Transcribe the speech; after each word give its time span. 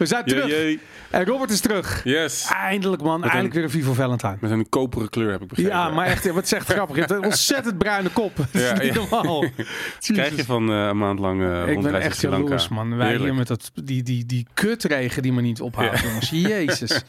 We 0.00 0.06
zijn 0.06 0.24
terug. 0.24 0.46
Jee, 0.46 0.80
En 1.10 1.24
Robert 1.24 1.50
is 1.50 1.60
terug. 1.60 2.00
Yes. 2.04 2.48
Eindelijk 2.52 3.02
man, 3.02 3.22
eindelijk 3.24 3.54
weer 3.54 3.62
een 3.62 3.70
Vivo 3.70 3.92
Valentine. 3.92 4.36
Met 4.40 4.50
een 4.50 4.68
koperen 4.68 5.08
kleur 5.10 5.30
heb 5.30 5.42
ik 5.42 5.48
begrepen. 5.48 5.72
Ja, 5.72 5.88
maar 5.90 6.06
echt, 6.06 6.30
wat 6.30 6.48
zegt 6.48 6.68
grappig. 6.72 6.94
Je 6.96 7.00
hebt 7.02 7.12
een 7.12 7.24
ontzettend 7.24 7.78
bruine 7.78 8.08
kop. 8.08 8.36
Dat 8.36 8.46
is 8.52 8.60
Ja, 8.62 8.72
niet 8.82 8.94
ja. 8.94 9.00
normaal. 9.10 9.44
Krijg 10.00 10.36
je 10.36 10.44
van 10.44 10.70
eh, 10.70 10.86
een 10.86 10.98
maand 10.98 11.18
lang 11.18 11.42
eh 11.42 11.68
Ik 11.68 11.80
ben 11.82 12.00
echt 12.00 12.20
jaloers, 12.20 12.68
man. 12.68 12.96
Wij 12.96 13.06
Heerlijk. 13.06 13.24
hier 13.24 13.34
met 13.38 13.46
dat, 13.48 13.70
die, 13.84 14.02
die, 14.02 14.26
die 14.26 14.46
kutregen 14.54 15.22
die 15.22 15.32
me 15.32 15.40
niet 15.40 15.60
ophoudt, 15.60 16.00
jongens. 16.00 16.30
Jezus. 16.30 17.00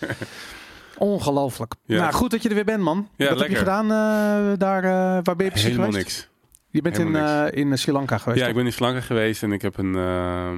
Ongelooflijk. 0.98 1.73
Ja. 1.86 2.00
Nou, 2.02 2.14
goed 2.14 2.31
dat 2.31 2.44
je 2.44 2.50
er 2.50 2.55
weer 2.55 2.66
bent, 2.66 2.84
man. 2.84 3.08
Ja, 3.16 3.30
Wat 3.30 3.39
heb 3.39 3.50
je 3.50 3.55
gedaan 3.55 3.84
eh, 3.92 4.58
daar? 4.58 4.84
eh, 4.84 4.92
waar 5.23 5.36
ben 5.36 5.45
je 5.45 5.52
precies 5.52 5.64
Helemaal 5.70 5.89
geweest? 5.92 6.08
niks. 6.08 6.30
Je 6.71 6.81
bent 6.81 6.98
in, 6.98 7.16
eh, 7.16 7.45
in 7.52 7.77
Sri 7.77 7.91
Lanka 7.91 8.17
geweest. 8.17 8.41
Ja, 8.41 8.48
ik 8.48 8.55
ben 8.55 8.66
in 8.66 8.73
Sri 8.73 8.85
Lanka 8.85 9.02
geweest 9.02 9.43
en 9.43 9.52
ik 9.52 9.61
heb 9.61 9.77
een, 9.77 9.95
eh, 9.95 10.52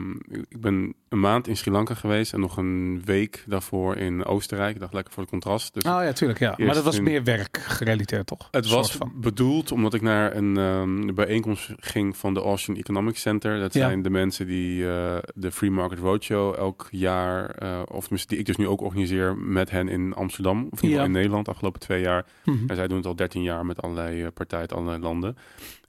ik 0.50 0.62
ben 0.62 0.94
een 1.10 1.20
maand 1.20 1.48
in 1.48 1.58
Sri 1.58 1.72
Lanka 1.72 1.94
geweest 1.94 2.34
en 2.34 2.40
nog 2.40 2.58
een 2.58 3.02
week 3.06 3.44
daarvoor 3.48 3.98
in 3.98 4.26
Oostenrijk. 4.26 4.74
Ik 4.74 4.80
dacht 4.80 4.94
lekker 4.94 5.14
voor 5.14 5.22
het 5.24 5.32
contrast. 5.32 5.74
Dus 5.74 5.84
Oh 5.84 6.04
ja, 6.04 6.12
tuurlijk. 6.12 6.40
Ja. 6.40 6.54
Maar 6.58 6.74
dat 6.74 6.84
was 6.84 6.98
in- 6.98 7.04
meer 7.04 7.24
werk 7.24 7.58
gerelateerd, 7.58 8.28
toch? 8.28 8.48
Het 8.52 8.70
was 8.70 8.92
van. 8.92 9.12
bedoeld 9.16 9.72
omdat 9.72 9.94
ik 9.94 10.02
naar 10.02 10.36
een 10.36 10.58
ehm, 10.58 11.14
bijeenkomst 11.14 11.70
ging 11.80 12.18
van 12.18 12.34
de 12.34 12.40
Austrian 12.42 12.80
Economic 12.80 13.18
Center. 13.18 13.60
Dat 13.60 13.74
Ja. 13.74 13.80
zijn 13.88 14.02
de 14.02 14.10
mensen 14.10 14.48
die 14.48 14.88
eh, 14.90 15.18
de 15.36 15.52
Free 15.52 15.72
Market 15.72 16.00
Roadshow 16.00 16.56
elk 16.58 16.88
jaar, 16.92 17.46
eh, 17.50 17.80
of 17.88 18.08
die 18.08 18.38
ik 18.38 18.46
dus 18.46 18.56
nu 18.58 18.68
ook 18.68 18.82
organiseer 18.82 19.38
met 19.38 19.70
hen 19.70 19.88
in 19.88 20.14
Amsterdam. 20.14 20.68
Of 20.72 20.82
in, 20.84 20.90
Ja. 20.90 21.08
Nederland, 21.08 21.46
de 21.46 21.52
afgelopen 21.52 21.80
twee 21.80 22.02
jaar. 22.02 22.26
Mhm. 22.46 22.58
En 22.70 22.76
zij 22.76 22.88
doen 22.88 22.98
het 22.98 23.06
al 23.06 23.16
13 23.16 23.44
jaar 23.44 23.66
met 23.66 23.82
allerlei 23.82 24.22
eh, 24.24 24.28
partijen 24.34 24.62
uit 24.70 24.74
allerlei 24.74 25.02
landen. 25.02 25.38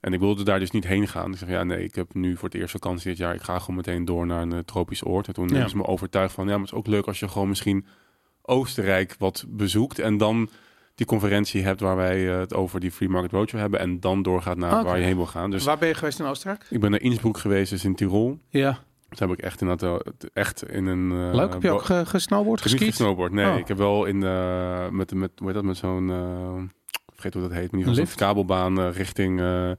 En 0.05 0.13
ik 0.13 0.19
wilde 0.19 0.43
daar 0.43 0.59
dus 0.59 0.71
niet 0.71 0.87
heen 0.87 1.07
gaan. 1.07 1.31
Ik 1.31 1.37
zeg, 1.37 1.49
ja 1.49 1.63
nee, 1.63 1.83
ik 1.83 1.95
heb 1.95 2.13
nu 2.13 2.35
voor 2.37 2.49
het 2.49 2.57
eerst 2.57 2.71
vakantie 2.71 3.07
dit 3.09 3.17
jaar. 3.17 3.33
Ik 3.33 3.41
ga 3.41 3.59
gewoon 3.59 3.75
meteen 3.75 4.05
door 4.05 4.25
naar 4.25 4.41
een 4.41 4.53
eh, 4.53 4.59
tropisch 4.59 5.05
oord. 5.05 5.27
En 5.27 5.33
toen 5.33 5.47
Ja. 5.47 5.51
hebben 5.51 5.69
ze 5.69 5.77
me 5.77 5.85
overtuigd 5.85 6.33
van, 6.33 6.43
ja, 6.45 6.51
maar 6.51 6.59
het 6.59 6.71
is 6.71 6.77
ook 6.77 6.87
leuk 6.87 7.05
als 7.05 7.19
je 7.19 7.27
gewoon 7.27 7.47
misschien 7.47 7.85
Oostenrijk 8.41 9.15
wat 9.19 9.45
bezoekt. 9.47 9.99
En 9.99 10.17
dan 10.17 10.49
die 10.95 11.05
conferentie 11.05 11.63
hebt 11.63 11.79
waar 11.79 11.95
wij 11.95 12.31
eh, 12.33 12.39
het 12.39 12.53
over 12.53 12.79
die 12.79 12.91
Free 12.91 13.09
Market 13.09 13.31
Roadshow 13.31 13.59
hebben. 13.59 13.79
En 13.79 13.99
dan 13.99 14.21
doorgaat 14.21 14.57
naar 14.57 14.83
waar 14.83 14.97
je 14.99 15.03
heen 15.05 15.15
wil 15.15 15.25
gaan. 15.25 15.51
Dus 15.51 15.63
Waar 15.63 15.77
ben 15.77 15.87
je 15.87 15.93
geweest 15.93 16.19
in 16.19 16.25
Oostenrijk? 16.25 16.65
ik 16.69 16.79
ben 16.79 16.91
naar 16.91 17.01
Innsbruck 17.01 17.37
geweest, 17.37 17.69
dus 17.69 17.85
in 17.85 17.95
Tirol. 17.95 18.39
Ja. 18.49 18.71
Toen 19.09 19.27
heb 19.29 19.37
ik 19.37 19.43
echt 19.43 19.61
inderdaad 19.61 20.03
eh, 20.05 20.29
echt 20.33 20.69
in 20.69 20.85
een... 20.85 21.11
eh, 21.11 21.33
Leuk. 21.35 21.53
Heb 21.53 21.61
je 21.61 21.71
ook 21.71 21.81
ge- 21.85 22.05
gesnowboard, 22.05 22.57
ik 22.59 22.63
heb 22.63 22.71
niet 22.73 22.81
geskiet? 22.81 22.95
gesnowboard, 22.97 23.31
nee. 23.31 23.51
Oh. 23.51 23.57
Ik 23.57 23.67
heb 23.67 23.77
wel 23.77 24.05
in 24.05 24.19
de, 24.19 24.87
met, 24.91 25.13
met, 25.13 25.31
hoe 25.37 25.45
heet 25.47 25.55
dat, 25.55 25.63
met 25.65 25.77
zo'n, 25.77 26.09
eh, 26.09 26.63
vergeet 27.15 27.33
hoe 27.33 27.41
dat 27.41 27.51
heet, 27.51 27.71
maar 27.71 27.81
Lift? 27.81 27.95
zo'n 28.09 28.17
kabelbaan 28.27 28.79
eh, 28.79 28.87
richting 28.91 29.39
eh, 29.39 29.71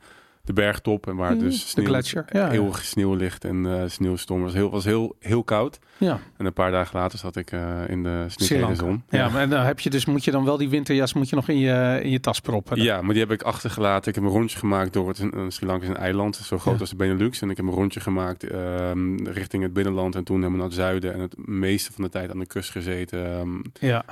de 0.45 0.53
bergtop. 0.53 1.06
En 1.06 1.17
waar 1.17 1.33
Mm, 1.33 1.39
dus 1.39 1.61
de 1.62 1.69
sneeuw, 1.69 1.87
gletsjer. 1.87 2.25
Ja, 2.33 2.73
sneeuw 2.73 3.15
ligt 3.15 3.45
en 3.45 3.67
eh 3.67 3.83
sneeuwstorm. 3.89 4.43
Het 4.43 4.53
was 4.53 4.61
heel, 4.61 4.70
was 4.70 4.84
heel, 4.84 5.17
heel 5.20 5.45
koud. 5.45 5.78
ja. 5.98 6.19
En 6.37 6.47
een 6.47 6.53
paar 6.53 6.70
dagen 6.70 6.98
later 6.98 7.19
zat 7.19 7.37
ik 7.37 7.51
in 7.89 8.03
de 8.03 8.27
Lanka. 8.48 8.75
zon. 8.75 9.03
Ja, 9.09 9.28
maar 9.28 9.48
dan 9.48 9.65
heb 9.65 9.81
je 9.81 9.91
dus, 9.91 10.05
moet 10.05 10.25
je 10.25 10.31
dan 10.31 10.45
wel 10.45 10.56
die 10.56 10.69
winterjas 10.69 11.12
moet 11.15 11.28
je 11.28 11.37
nog 11.37 11.48
in 11.48 11.59
je, 11.59 12.01
in 12.03 12.11
je 12.11 12.20
tas 12.20 12.41
proppen. 12.41 12.83
Ja, 12.83 13.03
maar 13.03 13.12
die 13.12 13.23
heb 13.23 13.33
ik 13.33 13.43
achtergelaten. 13.43 14.09
Ik 14.09 14.15
heb 14.15 14.25
een 14.25 14.31
rondje 14.31 14.59
gemaakt 14.59 14.93
door 14.93 15.09
het. 15.09 15.19
een- 15.19 15.53
Sri 15.53 15.66
Lanka 15.66 15.83
is 15.84 15.89
een 15.91 15.97
eiland, 15.97 16.37
zo 16.37 16.59
groot 16.59 16.75
Ja. 16.75 16.81
als 16.81 16.91
de 16.91 16.97
Benelux. 16.97 17.41
En 17.43 17.50
ik 17.50 17.56
heb 17.56 17.66
een 17.66 17.72
rondje 17.72 18.00
gemaakt 18.00 18.44
ehm, 18.44 19.16
richting 19.25 19.62
het 19.62 19.72
binnenland 19.72 20.15
en 20.15 20.25
toen 20.25 20.37
helemaal 20.37 20.59
naar 20.59 20.66
het 20.66 20.77
zuiden. 20.77 21.12
En 21.15 21.21
het 21.21 21.47
meeste 21.47 21.93
van 21.93 22.05
de 22.05 22.10
tijd 22.10 22.31
aan 22.31 22.39
de 22.39 22.47
kust 22.47 22.71
gezeten, 22.71 23.27
ehm, 23.27 23.50
Ja. 23.87 24.05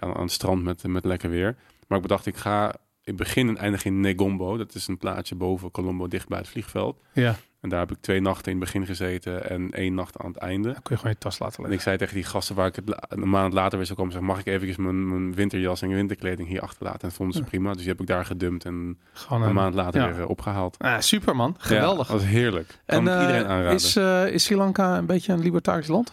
aan, 0.00 0.14
aan 0.14 0.22
het 0.22 0.30
strand 0.32 0.62
met, 0.64 0.86
met 0.86 1.04
lekker 1.04 1.30
weer. 1.30 1.56
Maar 1.92 2.00
ik 2.00 2.06
bedacht, 2.08 2.26
ik 2.26 2.36
ga 2.36 2.74
in 3.04 3.16
begin 3.16 3.48
en 3.48 3.56
eindig 3.56 3.84
in 3.84 4.00
Negombo. 4.00 4.56
Dat 4.56 4.74
is 4.74 4.86
een 4.88 4.98
plaatsje 4.98 5.34
boven 5.34 5.70
Colombo, 5.70 6.08
dicht 6.08 6.28
bij 6.28 6.38
het 6.38 6.48
vliegveld. 6.48 7.00
ja. 7.12 7.34
En 7.60 7.68
daar 7.68 7.80
heb 7.80 7.90
ik 7.90 7.96
twee 8.00 8.20
nachten 8.20 8.52
in 8.52 8.56
het 8.58 8.64
begin 8.64 8.86
gezeten 8.86 9.50
en 9.50 9.70
één 9.70 9.94
nacht 9.94 10.18
aan 10.18 10.26
het 10.26 10.36
einde. 10.36 10.72
Dan 10.72 10.82
kun 10.82 10.94
je 10.94 10.96
gewoon 10.96 11.12
je 11.12 11.18
tas 11.18 11.38
laten 11.38 11.56
En 11.56 11.60
liggen. 11.70 11.78
ik 11.78 11.84
zei 11.84 11.96
tegen 11.96 12.14
die 12.14 12.24
gasten 12.24 12.54
waar 12.56 12.66
ik 12.66 12.76
het 12.76 12.96
een 13.08 13.28
maand 13.28 13.52
later 13.52 13.76
weer 13.76 13.86
zou 13.86 13.98
komen, 13.98 14.12
zeg, 14.12 14.22
mag 14.22 14.38
ik 14.38 14.46
eventjes 14.46 14.76
mijn, 14.76 15.08
mijn 15.08 15.34
winterjas 15.34 15.82
en 15.82 15.88
winterkleding 15.88 16.48
hier 16.48 16.60
achterlaten? 16.60 17.00
En 17.00 17.08
dat 17.08 17.16
vonden 17.16 17.34
ze 17.36 17.40
Ja. 17.42 17.48
prima. 17.48 17.72
Dus 17.72 17.80
die 17.80 17.88
heb 17.90 18.00
ik 18.00 18.06
daar 18.06 18.24
gedumpt 18.24 18.64
en 18.64 18.98
Gewoon 19.12 19.42
een 19.42 19.48
een 19.48 19.54
maand 19.54 19.74
later 19.74 20.00
ja. 20.00 20.12
weer 20.12 20.22
eh, 20.22 20.28
opgehaald. 20.28 20.76
Ah, 20.78 21.00
super 21.00 21.36
man. 21.36 21.54
Geweldig. 21.58 22.06
Ja, 22.06 22.12
dat 22.12 22.22
was 22.22 22.30
heerlijk. 22.30 22.78
Kan 22.86 22.98
en 22.98 23.04
het 23.06 23.14
eh, 23.14 23.20
iedereen 23.20 23.46
aanraden. 23.46 23.72
is, 23.74 23.96
eh, 23.96 24.26
is 24.28 24.44
Sri 24.44 24.56
Lanka 24.56 24.98
een 24.98 25.06
beetje 25.06 25.32
een 25.32 25.40
libertarisch 25.40 25.86
land? 25.88 26.12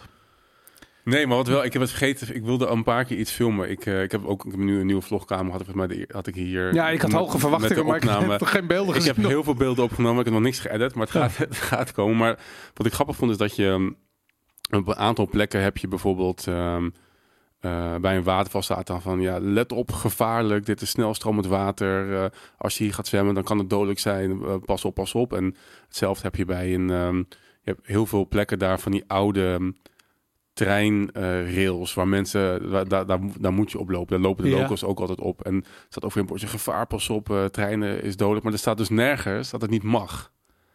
Nee, 1.09 1.27
maar 1.27 1.37
wat 1.37 1.47
wel, 1.47 1.63
ik 1.63 1.73
heb 1.73 1.81
het 1.81 1.91
vergeten. 1.91 2.35
Ik 2.35 2.43
wilde 2.43 2.67
een 2.67 2.83
paar 2.83 3.05
keer 3.05 3.17
iets 3.17 3.31
filmen. 3.31 3.69
Ik, 3.69 3.85
eh, 3.85 4.01
ik 4.01 4.11
heb 4.11 4.25
ook 4.25 4.45
ik 4.45 4.51
heb 4.51 4.59
nu 4.59 4.79
een 4.79 4.85
nieuwe 4.85 5.01
vlogkamer. 5.01 5.51
Had 5.51 5.61
ik, 5.67 5.75
mij 5.75 6.05
had 6.11 6.27
ik 6.27 6.35
hier. 6.35 6.73
Ja, 6.73 6.89
ik 6.89 7.01
had 7.01 7.11
met- 7.11 7.19
hoge 7.19 7.39
verwachtingen, 7.39 7.85
maar 7.85 7.95
ik 7.95 8.03
heb 8.29 8.41
geen 8.41 8.67
beelden 8.67 8.95
Ik 8.95 9.01
gezien. 9.01 9.15
heb 9.15 9.25
heel 9.25 9.43
veel 9.43 9.53
beelden 9.53 9.83
opgenomen. 9.83 10.19
Ik 10.19 10.25
heb 10.25 10.33
nog 10.33 10.43
niks 10.43 10.59
geëdit, 10.59 10.95
maar 10.95 11.05
het 11.05 11.13
Ja. 11.15 11.27
gaat, 11.29 11.37
het 11.47 11.57
gaat 11.57 11.91
komen. 11.91 12.17
Maar 12.17 12.39
wat 12.73 12.85
ik 12.85 12.93
grappig 12.93 13.15
vond 13.15 13.31
is 13.31 13.37
dat 13.37 13.55
je 13.55 13.65
um, 13.65 13.95
op 14.71 14.87
een 14.87 14.95
aantal 14.95 15.27
plekken 15.27 15.61
heb 15.61 15.77
je 15.77 15.87
bijvoorbeeld 15.87 16.47
ehm, 16.47 16.89
eh, 17.59 17.95
bij 17.95 18.15
een 18.17 18.23
waterval 18.23 18.61
staat 18.61 18.87
dan 18.87 19.01
van 19.01 19.21
ja, 19.21 19.39
let 19.39 19.71
op, 19.71 19.91
gevaarlijk. 19.91 20.65
Dit 20.65 20.81
is 20.81 20.89
snelstromend 20.89 21.45
water. 21.47 22.13
Eh, 22.23 22.25
als 22.57 22.77
je 22.77 22.83
hier 22.83 22.93
gaat 22.93 23.07
zwemmen, 23.07 23.33
dan 23.33 23.43
kan 23.43 23.57
het 23.57 23.69
dodelijk 23.69 23.99
zijn. 23.99 24.41
Pas 24.65 24.85
op, 24.85 24.93
pas 24.93 25.13
op. 25.15 25.33
En 25.33 25.55
hetzelfde 25.87 26.23
heb 26.23 26.35
je 26.35 26.45
bij 26.45 26.73
een. 26.73 26.89
ehm, 26.89 27.17
je 27.61 27.75
hebt 27.75 27.87
heel 27.87 28.05
veel 28.05 28.27
plekken 28.27 28.59
daar 28.59 28.79
van 28.79 28.91
die 28.91 29.03
oude 29.07 29.41
um, 29.41 29.77
treinrails 30.65 31.93
waar 31.93 32.07
mensen 32.07 32.69
waar, 32.69 32.87
daar, 32.87 33.05
daar, 33.05 33.19
daar 33.39 33.53
moet 33.53 33.71
je 33.71 33.79
op 33.79 33.89
lopen. 33.89 34.07
Daar 34.07 34.19
lopen 34.27 34.43
de 34.43 34.49
Ja. 34.49 34.59
locals 34.59 34.83
ook 34.83 34.99
altijd 34.99 35.19
op. 35.21 35.41
En 35.41 35.55
er 35.55 35.63
staat 35.89 36.05
over 36.05 36.19
een 36.19 36.25
bordje 36.25 36.47
gevaar, 36.47 36.87
pas 36.87 37.09
op, 37.09 37.29
eh, 37.29 37.45
treinen 37.45 38.03
is 38.03 38.15
dodelijk. 38.17 38.43
Maar 38.43 38.53
er 38.53 38.59
staat 38.59 38.77
dus 38.77 38.89
nergens 38.89 39.49
dat 39.49 39.61
het 39.61 39.69
niet 39.69 39.83
mag. 39.83 40.31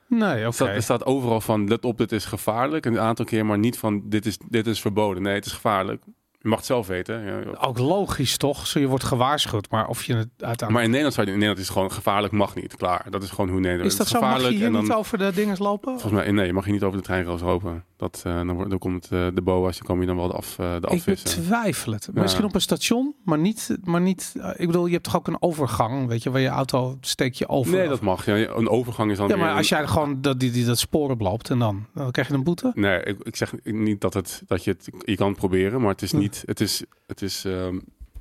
Nee, 0.09 0.21
oké. 0.37 0.41
Er, 0.47 0.53
staat, 0.53 0.69
er 0.69 0.83
staat 0.83 1.05
overal 1.07 1.41
van, 1.41 1.69
let 1.69 1.85
op, 1.85 1.99
dit 1.99 2.13
is 2.13 2.25
gevaarlijk. 2.25 2.87
Een 2.87 2.99
aantal 3.01 3.25
keer, 3.25 3.47
maar 3.47 3.59
niet 3.59 3.79
van, 3.79 4.03
dit 4.05 4.27
is, 4.27 4.39
dit 4.49 4.67
is 4.67 4.81
verboden. 4.81 5.23
Nee, 5.23 5.35
het 5.35 5.47
is 5.47 5.53
gevaarlijk. 5.53 6.03
Je 6.45 6.51
mag 6.51 6.59
het 6.59 6.69
zelf 6.69 6.87
weten. 6.87 7.25
Ja. 7.25 7.43
Ook 7.61 7.79
logisch 7.79 8.37
toch? 8.37 8.67
Zo, 8.67 8.81
je 8.81 8.87
wordt 8.87 9.05
gewaarschuwd, 9.05 9.71
maar 9.71 9.87
of 9.87 10.05
je 10.05 10.15
het 10.15 10.29
uiteindelijk... 10.29 10.71
Maar 10.71 10.83
in 10.83 10.89
Nederland, 10.89 11.15
zou 11.15 11.27
je, 11.27 11.33
in 11.33 11.39
Nederland 11.39 11.61
is 11.61 11.69
het 11.69 11.77
gewoon 11.77 11.93
gevaarlijk, 11.93 12.33
mag 12.33 12.55
niet. 12.55 12.77
Klaar. 12.77 13.07
Dat 13.11 13.23
is 13.23 13.31
gewoon 13.31 13.51
hoe 13.51 13.61
Nederland 13.61 13.91
is 13.91 13.97
dat 13.97 14.09
Het 14.09 14.17
zo? 14.17 14.23
Mag 14.27 14.43
je 14.43 14.49
hier 14.49 14.67
en 14.67 14.73
dan, 14.73 14.83
niet 14.83 14.93
over 14.93 15.19
de 15.19 15.33
dingen 15.35 15.57
lopen? 15.59 15.93
Volgens 16.01 16.13
mij, 16.13 16.31
nee, 16.31 16.47
je 16.47 16.53
mag 16.53 16.67
je 16.67 16.73
niet 16.73 16.83
over 16.83 16.99
de 16.99 17.05
treinrails 17.05 17.41
lopen. 17.41 17.85
Dat, 17.97 18.23
eh, 18.27 18.35
dan, 18.35 18.53
wordt, 18.53 18.71
dan 18.71 18.79
komt 18.79 19.09
eh, 19.11 19.27
de 19.35 19.43
boa's, 19.43 19.79
dan 19.79 19.87
kom 19.87 20.01
je 20.01 20.07
dan 20.07 20.17
wel 20.17 20.29
de, 20.29 20.35
af, 20.35 20.59
eh, 20.59 20.71
de 20.73 20.77
Ik 20.77 20.85
afvissen. 20.85 21.41
betwijfel 21.41 21.93
het. 21.93 22.09
Ja. 22.15 22.23
Misschien 22.23 22.45
op 22.45 22.55
een 22.55 22.61
station, 22.61 23.15
maar 23.25 23.39
niet, 23.39 23.77
maar 23.85 24.01
niet... 24.01 24.35
ik 24.57 24.67
bedoel, 24.67 24.87
je 24.87 24.93
hebt 24.93 25.05
toch 25.05 25.17
ook 25.17 25.29
een 25.29 25.43
overgang, 25.43 26.07
weet 26.07 26.23
je, 26.23 26.31
waar 26.31 26.41
je 26.41 26.49
auto 26.49 26.99
steek 27.01 27.35
je 27.35 27.49
over. 27.49 27.77
Nee, 27.77 27.89
dat 27.89 28.01
mag. 28.01 28.27
Ja, 28.27 28.35
een 28.35 28.69
overgang 28.69 29.11
is 29.11 29.17
dan 29.17 29.29
Ja, 29.29 29.37
maar 29.37 29.57
als 29.57 29.69
jij 29.69 29.87
gewoon 29.87 30.21
dat, 30.21 30.41
die, 30.41 30.51
die, 30.51 30.65
dat 30.65 30.79
spoor 30.79 31.11
oploopt 31.11 31.51
en 31.51 31.59
dan, 31.59 31.87
dan 31.95 32.11
krijg 32.11 32.29
je 32.29 32.35
een 32.35 32.45
boete. 32.45 32.73
Nee, 32.75 33.03
ik, 33.03 33.19
ik 33.23 33.37
zeg 33.37 33.55
niet 33.63 34.01
dat, 34.01 34.15
het, 34.15 34.43
dat 34.47 34.65
je 34.65 34.71
het 34.71 34.89
je 35.05 35.17
kan 35.17 35.29
het 35.29 35.37
proberen, 35.37 35.81
maar 35.81 35.91
het 35.91 36.03
is 36.03 36.13
Hm. 36.13 36.21
Niet. 36.35 36.43
Het 36.47 36.61
is, 36.61 36.85
het 37.07 37.23
is 37.23 37.45
ehm, 37.45 37.79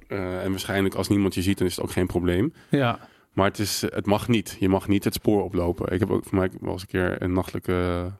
eh, 0.08 0.44
en 0.44 0.50
waarschijnlijk 0.50 0.96
als 0.96 1.08
niemand 1.08 1.34
je 1.34 1.42
ziet, 1.42 1.58
dan 1.58 1.68
is 1.68 1.76
het 1.76 1.86
ook 1.86 1.92
geen 1.92 2.08
probleem. 2.08 2.54
Ja, 2.70 3.00
Maar 3.34 3.46
het, 3.46 3.60
is, 3.60 3.82
het 3.82 4.06
mag 4.06 4.28
niet. 4.28 4.58
Je 4.60 4.70
mag 4.70 4.88
niet 4.88 5.04
het 5.04 5.14
spoor 5.14 5.44
oplopen. 5.44 5.94
Ik 5.94 6.00
heb 6.00 6.12
ook 6.12 6.24
voor 6.24 6.38
mij 6.38 6.50
wel 6.62 6.72
eens 6.72 6.82
een 6.82 6.88
keer 6.88 7.22
een 7.22 7.34
nachtelijke 7.34 8.12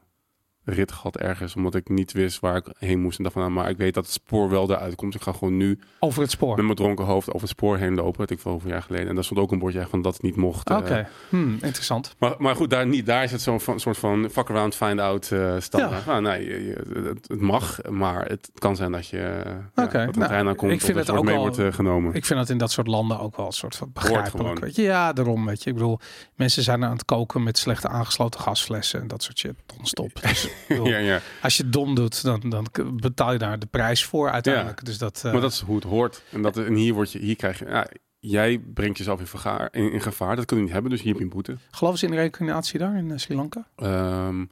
rit 0.64 0.92
gehad 0.92 1.16
ergens, 1.16 1.56
omdat 1.56 1.74
ik 1.74 1.88
niet 1.88 2.12
wist 2.12 2.40
waar 2.40 2.56
ik 2.56 2.66
heen 2.78 3.00
moest. 3.00 3.16
En 3.18 3.22
dacht 3.22 3.34
van, 3.36 3.44
nou, 3.44 3.54
maar 3.54 3.70
ik 3.70 3.76
weet 3.76 3.94
dat 3.94 4.04
het 4.04 4.12
spoor 4.12 4.50
wel 4.50 4.70
eruit 4.70 4.94
komt. 4.94 5.14
Ik 5.14 5.22
ga 5.22 5.32
gewoon 5.32 5.56
nu 5.56 5.78
over 5.98 6.22
het 6.22 6.30
spoor. 6.30 6.54
met 6.56 6.64
mijn 6.64 6.76
dronken 6.76 7.04
hoofd 7.04 7.28
over 7.28 7.40
het 7.40 7.48
spoor 7.48 7.76
heen 7.78 7.94
lopen. 7.94 8.18
Dat 8.18 8.30
ik 8.30 8.38
veel 8.40 8.52
over 8.52 8.66
een 8.66 8.72
jaar 8.72 8.82
geleden. 8.82 9.08
En 9.08 9.14
daar 9.14 9.24
stond 9.24 9.40
ook 9.40 9.52
een 9.52 9.58
bordje 9.58 9.86
van 9.90 10.02
dat 10.02 10.12
het 10.12 10.22
niet 10.22 10.36
mocht. 10.36 10.70
Oké, 10.70 10.94
eh. 10.94 11.04
hmm, 11.28 11.52
interessant. 11.60 12.14
Maar, 12.18 12.34
maar 12.38 12.56
goed, 12.56 12.70
daar, 12.70 12.86
niet, 12.86 13.06
daar 13.06 13.22
is 13.24 13.32
het 13.32 13.40
zo'n 13.40 13.60
soort 13.76 13.98
van 13.98 14.28
fuck 14.32 14.50
around, 14.50 14.74
find 14.74 15.00
out. 15.00 15.26
Ja. 15.28 16.02
Nou, 16.06 16.22
nee, 16.22 16.44
je- 16.46 16.64
je- 16.64 17.00
het, 17.08 17.28
het 17.28 17.40
mag, 17.40 17.78
maar 17.90 18.24
het 18.26 18.50
kan 18.54 18.76
zijn 18.76 18.92
dat 18.92 19.06
je 19.06 19.18
eh, 19.18 19.52
ja, 19.74 19.82
Oké, 19.84 19.92
dat 19.98 20.14
een 20.14 20.18
nou, 20.18 20.26
trein 20.26 20.48
aankomt 20.48 20.72
ik 20.72 20.80
vind 20.80 20.96
dat 20.96 21.06
het 21.06 21.16
ook 21.16 21.24
mee 21.24 21.34
wel- 21.34 21.50
wordt 21.52 21.74
genomen. 21.74 22.14
Ik 22.14 22.24
vind 22.24 22.38
dat 22.38 22.48
in 22.50 22.58
dat 22.58 22.70
soort 22.70 22.86
landen 22.86 23.18
ook 23.20 23.36
wel 23.36 23.46
een 23.46 23.52
soort 23.52 23.76
van 23.76 23.90
begrijpelijk. 23.92 24.30
gewoon. 24.36 24.58
Weet 24.60 24.76
je? 24.76 24.82
Ja, 24.82 25.12
daarom 25.12 25.46
weet 25.46 25.62
je. 25.62 25.70
Ik 25.70 25.76
bedoel, 25.76 25.98
mensen 26.34 26.62
zijn 26.62 26.84
aan 26.84 26.92
het 26.92 27.04
koken 27.04 27.42
met 27.42 27.58
slechte 27.58 27.88
aangesloten 27.88 28.40
gasflessen 28.40 29.00
en 29.00 29.08
dat 29.08 29.22
soort 29.22 29.38
shit. 29.38 29.54
Non-stop. 29.76 30.10
Dus, 30.22 30.48
ja, 30.68 30.98
ja. 30.98 31.20
Als 31.42 31.56
je 31.56 31.62
het 31.62 31.72
dom 31.72 31.94
doet, 31.94 32.22
dan, 32.22 32.40
dan 32.48 32.66
betaal 33.00 33.32
je 33.32 33.38
daar 33.38 33.58
de 33.58 33.66
prijs 33.66 34.04
voor 34.04 34.30
uiteindelijk. 34.30 34.84
Dus 34.84 34.98
dat, 34.98 35.22
eh, 35.24 35.32
maar 35.32 35.40
dat 35.40 35.52
is 35.52 35.60
hoe 35.60 35.74
het 35.74 35.84
hoort. 35.84 36.22
En, 36.30 36.42
dat, 36.42 36.56
en 36.56 36.74
hier, 36.74 36.94
word 36.94 37.12
je, 37.12 37.18
hier 37.18 37.36
krijg 37.36 37.58
je... 37.58 37.64
Ja, 37.64 37.86
jij 38.18 38.58
brengt 38.58 38.98
jezelf 38.98 39.20
in, 39.20 39.26
vergaar, 39.26 39.68
in, 39.72 39.92
in 39.92 40.00
gevaar. 40.00 40.36
Dat 40.36 40.44
kun 40.44 40.56
je 40.56 40.62
niet 40.62 40.72
hebben, 40.72 40.90
dus 40.90 41.00
hier 41.00 41.08
heb 41.08 41.18
je 41.18 41.24
een 41.24 41.32
boete. 41.32 41.56
Geloven 41.70 41.98
ze 41.98 42.04
in 42.04 42.10
de 42.10 42.16
reïncarnatie 42.16 42.78
daar 42.78 42.96
in 42.96 43.10
eh, 43.10 43.18
Sri 43.18 43.34
Lanka? 43.34 43.68
Ehm, 43.76 44.44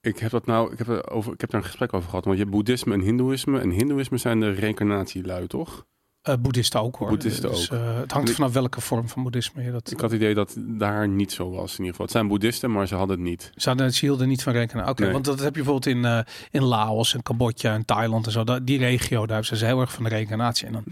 ik 0.00 0.18
heb 0.18 0.30
dat 0.30 0.46
nou, 0.46 0.72
ik 0.72 0.78
heb, 0.78 0.88
er 0.88 1.10
over, 1.10 1.32
ik 1.32 1.40
heb 1.40 1.50
daar 1.50 1.60
een 1.60 1.66
gesprek 1.66 1.92
over 1.92 2.08
gehad. 2.08 2.24
Want 2.24 2.36
je 2.36 2.42
hebt 2.42 2.54
boeddhisme 2.54 2.94
en 2.94 3.00
hindoeïsme. 3.00 3.60
En 3.60 3.70
hindoeïsme 3.70 4.18
zijn 4.18 4.40
de 4.40 4.50
reïncarnatielui, 4.50 5.46
toch? 5.46 5.86
Eh 6.22 6.34
boeddhisten 6.40 6.80
ook 6.80 6.96
hoor. 6.96 7.08
Boeddhisten 7.08 7.50
Dus, 7.50 7.70
ook. 7.72 7.78
eh, 7.78 7.96
het 7.98 8.12
hangt 8.12 8.30
vanaf 8.30 8.52
welke 8.52 8.80
vorm 8.80 9.08
van 9.08 9.22
boeddhisme 9.22 9.62
je 9.62 9.70
dat... 9.70 9.90
Ik 9.90 10.00
had 10.00 10.10
het 10.10 10.20
idee 10.20 10.34
dat 10.34 10.54
daar 10.58 11.08
niet 11.08 11.32
zo 11.32 11.50
was 11.50 11.70
in 11.72 11.78
ieder 11.78 11.90
geval. 11.90 12.04
Het 12.04 12.14
zijn 12.14 12.28
boeddhisten, 12.28 12.70
maar 12.72 12.86
ze 12.86 12.94
hadden 12.94 13.16
het 13.16 13.26
niet. 13.28 13.50
Ze 13.54 13.68
hadden- 13.68 13.92
ze 13.94 14.00
hielden 14.04 14.28
niet 14.28 14.42
van 14.42 14.52
rekenen. 14.52 14.88
Oké, 14.88 15.02
Nee. 15.02 15.12
want 15.12 15.24
dat 15.24 15.38
heb 15.38 15.56
je 15.56 15.62
bijvoorbeeld 15.62 15.86
in, 15.96 16.04
eh, 16.04 16.20
in 16.50 16.62
Laos 16.64 17.14
en 17.14 17.22
Cambodja 17.22 17.74
en 17.74 17.84
Thailand 17.84 18.26
en 18.26 18.32
zo. 18.32 18.44
Dat, 18.44 18.66
die 18.66 18.78
regio, 18.78 19.26
daar 19.26 19.44
zijn 19.44 19.58
ze 19.58 19.64
heel 19.66 19.80
erg 19.80 19.92
van 19.92 20.04
de 20.04 20.10
reïncarnatie. 20.10 20.66
En 20.66 20.72
dan 20.72 20.84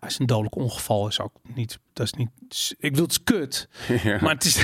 Ja, 0.00 0.06
is 0.08 0.18
een 0.18 0.26
dodelijk 0.26 0.54
ongeval 0.56 1.08
is 1.08 1.20
ook 1.20 1.32
niet. 1.54 1.78
Dat 1.92 2.06
is 2.06 2.12
niet. 2.12 2.30
Ik 2.78 2.94
wil 2.94 3.02
het 3.02 3.10
is 3.12 3.22
kut, 3.24 3.68
ja. 4.02 4.18
maar 4.20 4.34
het 4.34 4.44
is. 4.44 4.58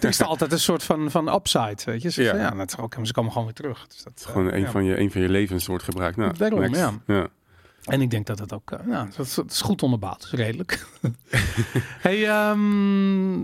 er 0.00 0.08
is 0.08 0.22
altijd 0.22 0.52
een 0.52 0.58
soort 0.60 0.82
van 0.82 1.10
van 1.10 1.34
upside, 1.34 1.76
weet 1.84 2.02
je? 2.02 2.10
Ze, 2.10 2.22
Ja. 2.22 2.36
ja. 2.36 2.50
dat 2.50 2.68
is 2.72 2.78
ook. 2.78 2.96
Ze 3.02 3.12
komen 3.12 3.30
gewoon 3.30 3.46
weer 3.46 3.56
terug. 3.56 3.86
Dus 3.86 4.02
dat, 4.02 4.24
Gewoon 4.26 4.52
een, 4.52 4.60
ja. 4.60 4.70
van 4.70 4.84
je, 4.84 4.98
een 5.00 5.10
van 5.10 5.20
je 5.20 5.28
levens 5.28 5.66
wordt 5.66 5.84
gebruikt. 5.84 6.16
Nou, 6.16 6.36
Daarom, 6.36 6.74
ja. 6.74 7.28
En 7.84 8.00
ik 8.00 8.10
denk 8.10 8.26
dat 8.26 8.38
het 8.38 8.52
ook. 8.52 8.70
eh, 8.70 8.86
nou, 8.86 9.08
dat 9.16 9.26
is, 9.26 9.34
dat 9.34 9.50
is 9.50 9.60
goed 9.60 9.82
onderbouwd, 9.82 10.20
dus 10.20 10.30
redelijk. 10.40 10.86
hey, 12.06 12.28
ehm, 12.28 13.38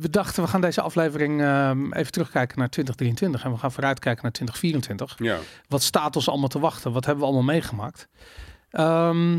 we 0.00 0.10
dachten 0.10 0.42
we 0.42 0.48
gaan 0.48 0.60
deze 0.60 0.80
aflevering 0.80 1.40
ehm, 1.42 1.92
even 1.92 2.12
terugkijken 2.12 2.58
naar 2.58 2.68
2023 2.70 3.44
en 3.44 3.50
we 3.52 3.58
gaan 3.58 3.72
vooruitkijken 3.72 4.22
naar 4.22 4.32
2024. 4.32 5.26
Ja. 5.26 5.38
Wat 5.68 5.82
staat 5.82 6.16
ons 6.16 6.28
allemaal 6.28 6.48
te 6.48 6.58
wachten? 6.58 6.92
Wat 6.92 7.04
hebben 7.04 7.24
we 7.24 7.30
allemaal 7.30 7.54
meegemaakt? 7.54 8.08
Ehm, 8.70 9.32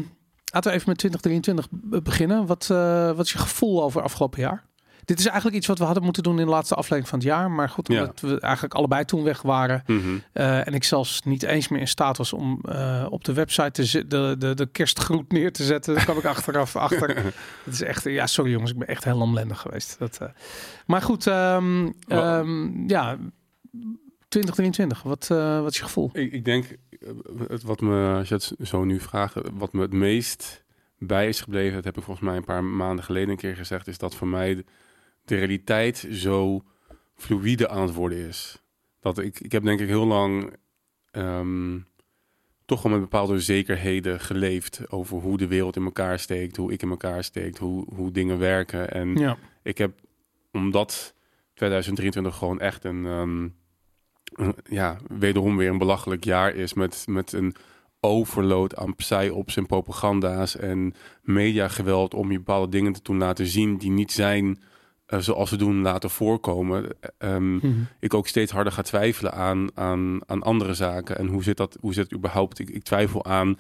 laten 0.54 0.72
we 0.72 0.78
even 0.78 0.90
met 0.90 0.98
2023 0.98 1.68
be- 1.72 2.02
beginnen. 2.02 2.46
Wat, 2.46 2.68
eh, 2.72 3.12
wat 3.12 3.26
is 3.26 3.32
je 3.32 3.38
gevoel 3.38 3.84
over 3.84 4.02
afgelopen 4.02 4.40
jaar? 4.40 4.64
Dit 5.08 5.20
is 5.20 5.26
eigenlijk 5.26 5.56
iets 5.58 5.68
wat 5.68 5.78
we 5.78 5.84
hadden 5.84 6.04
moeten 6.04 6.24
doen 6.24 6.40
in 6.40 6.46
de 6.46 6.52
laatste 6.52 6.76
aflevering 6.76 7.08
van 7.08 7.20
het 7.20 7.28
jaar. 7.28 7.52
Maar 7.52 7.70
goed, 7.70 7.88
Ja. 7.88 8.00
omdat 8.00 8.20
we 8.20 8.40
eigenlijk 8.40 8.74
allebei 8.74 9.06
toen 9.06 9.24
weg 9.24 9.42
waren. 9.42 9.84
Mhm. 9.86 10.18
eh, 10.34 10.68
en 10.68 10.74
ik 10.74 10.84
zelfs 10.84 11.22
niet 11.24 11.44
eens 11.44 11.68
meer 11.68 11.80
in 11.80 11.88
staat 11.88 12.18
was 12.18 12.34
om 12.34 12.60
eh, 12.70 13.06
op 13.10 13.24
de 13.24 13.34
website 13.34 14.06
de, 14.08 14.36
de, 14.38 14.54
de 14.54 14.66
kerstgroet 14.72 15.32
neer 15.32 15.52
te 15.52 15.64
zetten. 15.64 15.94
Daar 15.96 16.04
kwam 16.04 16.18
ik 16.18 16.26
achteraf 16.26 16.76
achter. 16.88 17.16
Het 17.64 17.74
is 17.74 17.82
echt, 17.82 18.04
ja, 18.04 18.28
sorry 18.28 18.52
jongens, 18.52 18.72
ik 18.72 18.78
ben 18.78 18.88
echt 18.88 19.04
heel 19.04 19.18
lamlendig 19.18 19.60
geweest. 19.60 20.00
Dat, 20.00 20.18
eh. 20.22 20.28
Maar 20.86 21.02
goed, 21.02 21.28
ehm, 21.28 21.92
ehm, 22.08 22.88
ja, 22.90 23.18
2023, 24.28 25.04
wat, 25.04 25.28
wat 25.28 25.72
is 25.72 25.78
je 25.78 25.84
gevoel? 25.84 26.10
Ik, 26.14 26.32
ik 26.32 26.46
denk, 26.46 26.66
het, 27.48 27.64
wat 27.64 27.82
me, 27.82 28.14
als 28.18 28.28
je 28.30 28.34
het 28.34 28.54
zo 28.62 28.84
nu 28.84 29.00
vraagt, 29.00 29.36
wat 29.54 29.74
me 29.74 29.82
het 29.82 29.94
meest 29.94 30.64
bij 30.98 31.28
is 31.28 31.42
gebleven, 31.42 31.76
dat 31.76 31.84
heb 31.84 31.98
ik 31.98 32.04
volgens 32.04 32.26
mij 32.28 32.36
een 32.38 32.44
paar 32.46 32.64
maanden 32.64 33.06
geleden 33.06 33.30
een 33.30 33.38
keer 33.38 33.56
gezegd, 33.56 33.88
is 33.88 33.98
dat 33.98 34.16
voor 34.16 34.28
mij 34.28 34.64
de, 35.28 35.36
realiteit 35.36 36.08
zo 36.12 36.64
fluïde 37.16 37.70
aan 37.70 37.82
het 37.82 37.94
worden 37.94 38.18
is. 38.28 38.62
Dat 39.00 39.18
ik, 39.20 39.40
ik 39.40 39.52
heb 39.52 39.64
denk 39.64 39.80
ik 39.80 39.88
heel 39.88 40.06
lang 40.06 40.54
ehm, 41.12 41.80
toch 42.66 42.82
wel 42.82 42.92
met 42.92 43.02
bepaalde 43.02 43.40
zekerheden 43.40 44.20
geleefd 44.20 44.92
over 44.92 45.18
hoe 45.18 45.38
de 45.38 45.48
wereld 45.48 45.76
in 45.76 45.84
elkaar 45.84 46.20
steekt, 46.20 46.56
hoe 46.58 46.72
ik 46.72 46.82
in 46.82 46.90
elkaar 46.90 47.24
steekt, 47.24 47.58
hoe, 47.58 47.86
hoe 47.96 48.12
dingen 48.12 48.38
werken. 48.40 48.92
En 48.92 49.16
Ja, 49.16 49.38
ik 49.64 49.78
heb, 49.78 50.00
omdat 50.52 51.14
2023 51.54 52.36
gewoon 52.38 52.60
echt 52.60 52.84
een, 52.84 53.06
ehm, 53.06 53.48
een- 54.34 54.56
ja, 54.70 54.98
wederom 55.08 55.58
weer 55.58 55.70
een 55.70 55.78
belachelijk 55.78 56.24
jaar 56.24 56.56
is 56.56 56.74
met, 56.74 57.06
met 57.10 57.32
een 57.34 57.56
overload 58.00 58.76
aan 58.76 58.96
psyops 58.96 59.58
en 59.58 59.66
propaganda's 59.66 60.56
en 60.58 60.94
mediageweld 61.22 62.14
om 62.14 62.32
je 62.32 62.38
bepaalde 62.38 62.72
dingen 62.72 62.94
te 62.94 63.00
doen 63.04 63.18
laten 63.18 63.48
zien 63.48 63.78
die 63.78 63.92
niet 63.92 64.12
zijn 64.12 64.62
eh, 65.08 65.20
zoals 65.20 65.50
ze 65.50 65.56
doen 65.58 65.82
laten 65.82 66.10
voorkomen. 66.10 66.88
Ehm, 67.18 67.56
Mhm. 67.56 67.68
ik 68.00 68.14
ook 68.14 68.28
steeds 68.28 68.52
harder 68.52 68.74
ga 68.74 68.82
twijfelen 68.82 69.34
aan, 69.34 69.68
aan, 69.74 70.20
aan 70.26 70.44
andere 70.44 70.74
zaken. 70.74 71.18
En 71.18 71.28
hoe 71.28 71.44
zit 71.44 71.58
dat, 71.58 71.78
hoe 71.82 71.94
zit 71.94 72.04
het 72.04 72.14
überhaupt? 72.14 72.60
Ik, 72.60 72.70
ik 72.70 72.84
twijfel 72.84 73.26
aan 73.26 73.58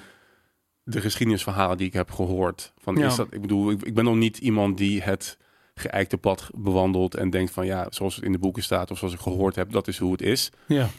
de 0.84 1.02
geschiedenisverhalen 1.02 1.78
die 1.78 1.88
ik 1.88 1.94
heb 1.94 2.12
gehoord. 2.12 2.74
Van, 2.78 2.96
Ja. 2.96 3.06
is 3.08 3.16
dat, 3.16 3.28
ik 3.34 3.42
bedoel, 3.42 3.72
ik, 3.72 3.82
ik 3.84 3.94
ben 3.94 4.04
nog 4.04 4.16
niet 4.16 4.38
iemand 4.38 4.78
die 4.78 5.02
het 5.02 5.38
geëikte 5.76 6.18
pad 6.18 6.50
bewandelt 6.56 7.16
en 7.16 7.30
denkt 7.30 7.52
van 7.52 7.66
ja, 7.66 7.88
zoals 7.90 8.16
het 8.16 8.24
in 8.24 8.32
de 8.32 8.38
boeken 8.40 8.64
staat 8.64 8.92
of 8.92 8.98
zoals 8.98 9.14
ik 9.14 9.20
gehoord 9.20 9.56
heb, 9.56 9.72
dat 9.72 9.88
is 9.88 9.98
hoe 9.98 10.12
het 10.12 10.22
is. 10.22 10.52
ja. 10.68 10.90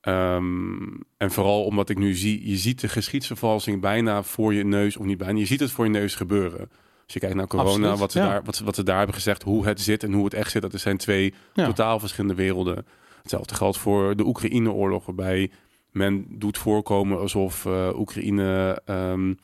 Ehm, 0.00 0.82
en 1.16 1.30
vooral 1.30 1.64
omdat 1.64 1.88
ik 1.88 1.98
nu 1.98 2.14
zie, 2.14 2.48
je 2.50 2.56
ziet 2.56 2.80
de 2.80 2.88
geschiedsvervalsing 2.88 3.80
bijna 3.80 4.22
voor 4.22 4.54
je 4.54 4.64
neus, 4.64 4.96
of 4.96 5.04
niet 5.06 5.18
bijna, 5.18 5.38
je 5.38 5.46
ziet 5.46 5.60
het 5.60 5.70
voor 5.70 5.84
je 5.84 5.90
neus 5.90 6.14
gebeuren. 6.14 6.70
Als 7.08 7.16
je 7.16 7.20
kijkt 7.22 7.36
naar 7.36 7.46
corona, 7.46 7.70
Absoluut, 7.70 7.98
wat, 7.98 8.12
ze 8.12 8.18
ja. 8.18 8.28
daar, 8.28 8.42
wat, 8.44 8.58
wat 8.58 8.74
ze 8.74 8.82
daar 8.82 8.96
hebben 8.96 9.14
gezegd, 9.14 9.42
hoe 9.42 9.66
het 9.66 9.80
zit 9.80 10.02
en 10.02 10.12
hoe 10.12 10.24
het 10.24 10.34
echt 10.34 10.50
zit, 10.50 10.62
dat 10.62 10.80
zijn 10.80 10.96
twee 10.96 11.34
Ja. 11.54 11.66
totaal 11.66 11.98
verschillende 11.98 12.34
werelden. 12.34 12.86
Hetzelfde 13.22 13.54
geldt 13.54 13.78
voor 13.78 14.16
de 14.16 14.26
Oekraïne-oorlog, 14.26 15.06
waarbij 15.06 15.50
men 15.90 16.26
doet 16.28 16.58
voorkomen 16.58 17.18
alsof 17.18 17.66
eh, 17.66 17.88
Oekraïne 17.98 18.80
ehm, 18.84 19.34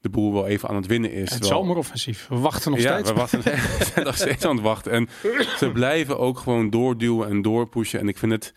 de 0.00 0.08
boel 0.08 0.32
wel 0.32 0.46
even 0.46 0.68
aan 0.68 0.76
het 0.76 0.86
winnen 0.86 1.12
is. 1.12 1.30
Het 1.30 1.40
terwijl- 1.40 1.60
zomeroffensief. 1.60 2.26
We 2.28 2.38
wachten 2.38 2.70
nog 2.70 2.80
ja, 2.80 2.92
steeds. 2.92 3.10
we 3.10 3.16
wachten, 3.16 3.42
zijn 3.92 4.04
nog 4.04 4.16
steeds 4.16 4.44
aan 4.44 4.54
het 4.54 4.64
wachten. 4.64 4.92
En 4.92 5.08
ze 5.58 5.70
blijven 5.72 6.18
ook 6.18 6.38
gewoon 6.38 6.70
doorduwen 6.70 7.28
en 7.28 7.42
doorpushen. 7.42 8.00
En 8.00 8.08
ik 8.08 8.18
vind 8.18 8.32
het... 8.32 8.54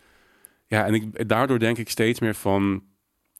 Ja, 0.67 0.85
en 0.85 0.93
ik, 0.93 1.29
daardoor 1.29 1.59
denk 1.59 1.77
ik 1.77 1.89
steeds 1.89 2.19
meer 2.19 2.35
van... 2.35 2.83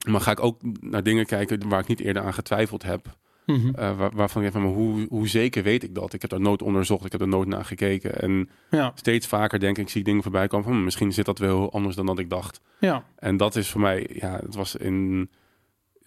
Maar 0.08 0.22
ga 0.22 0.32
ik 0.32 0.44
ook 0.44 0.62
naar 0.80 1.04
dingen 1.04 1.26
kijken 1.26 1.70
waar 1.70 1.80
ik 1.80 1.88
niet 1.88 2.00
eerder 2.00 2.24
aan 2.24 2.34
getwijfeld 2.34 2.84
heb. 2.84 3.18
Mhm. 3.48 3.70
eh, 3.76 3.98
waar- 3.98 4.16
waarvan 4.16 4.44
ik 4.44 4.52
denk 4.52 4.64
van, 4.64 4.74
maar 4.74 4.82
hoe, 4.84 5.06
hoe 5.10 5.28
zeker 5.28 5.64
weet 5.64 5.84
ik 5.84 5.96
dat? 5.96 6.14
Ik 6.14 6.22
heb 6.22 6.30
daar 6.30 6.40
nooit 6.42 6.62
onderzocht, 6.62 7.06
ik 7.06 7.12
heb 7.12 7.22
er 7.22 7.28
nooit 7.28 7.48
naar 7.48 7.66
gekeken. 7.66 8.20
En 8.22 8.50
Ja, 8.70 8.92
steeds 8.96 9.28
vaker 9.28 9.60
denk 9.60 9.78
ik, 9.78 9.90
zie 9.90 10.00
ik 10.00 10.06
dingen 10.06 10.24
voorbij 10.24 10.48
komen 10.48 10.66
van... 10.66 10.76
hm, 10.76 10.84
misschien 10.84 11.14
zit 11.14 11.26
dat 11.26 11.40
wel 11.40 11.58
heel 11.58 11.72
anders 11.72 11.96
dan 11.96 12.06
dat 12.06 12.20
ik 12.20 12.30
dacht. 12.30 12.60
ja. 12.80 13.04
En 13.16 13.38
dat 13.38 13.56
is 13.56 13.70
voor 13.70 13.82
mij, 13.82 14.10
ja, 14.14 14.40
het 14.46 14.56
was 14.56 14.76
in... 14.76 15.30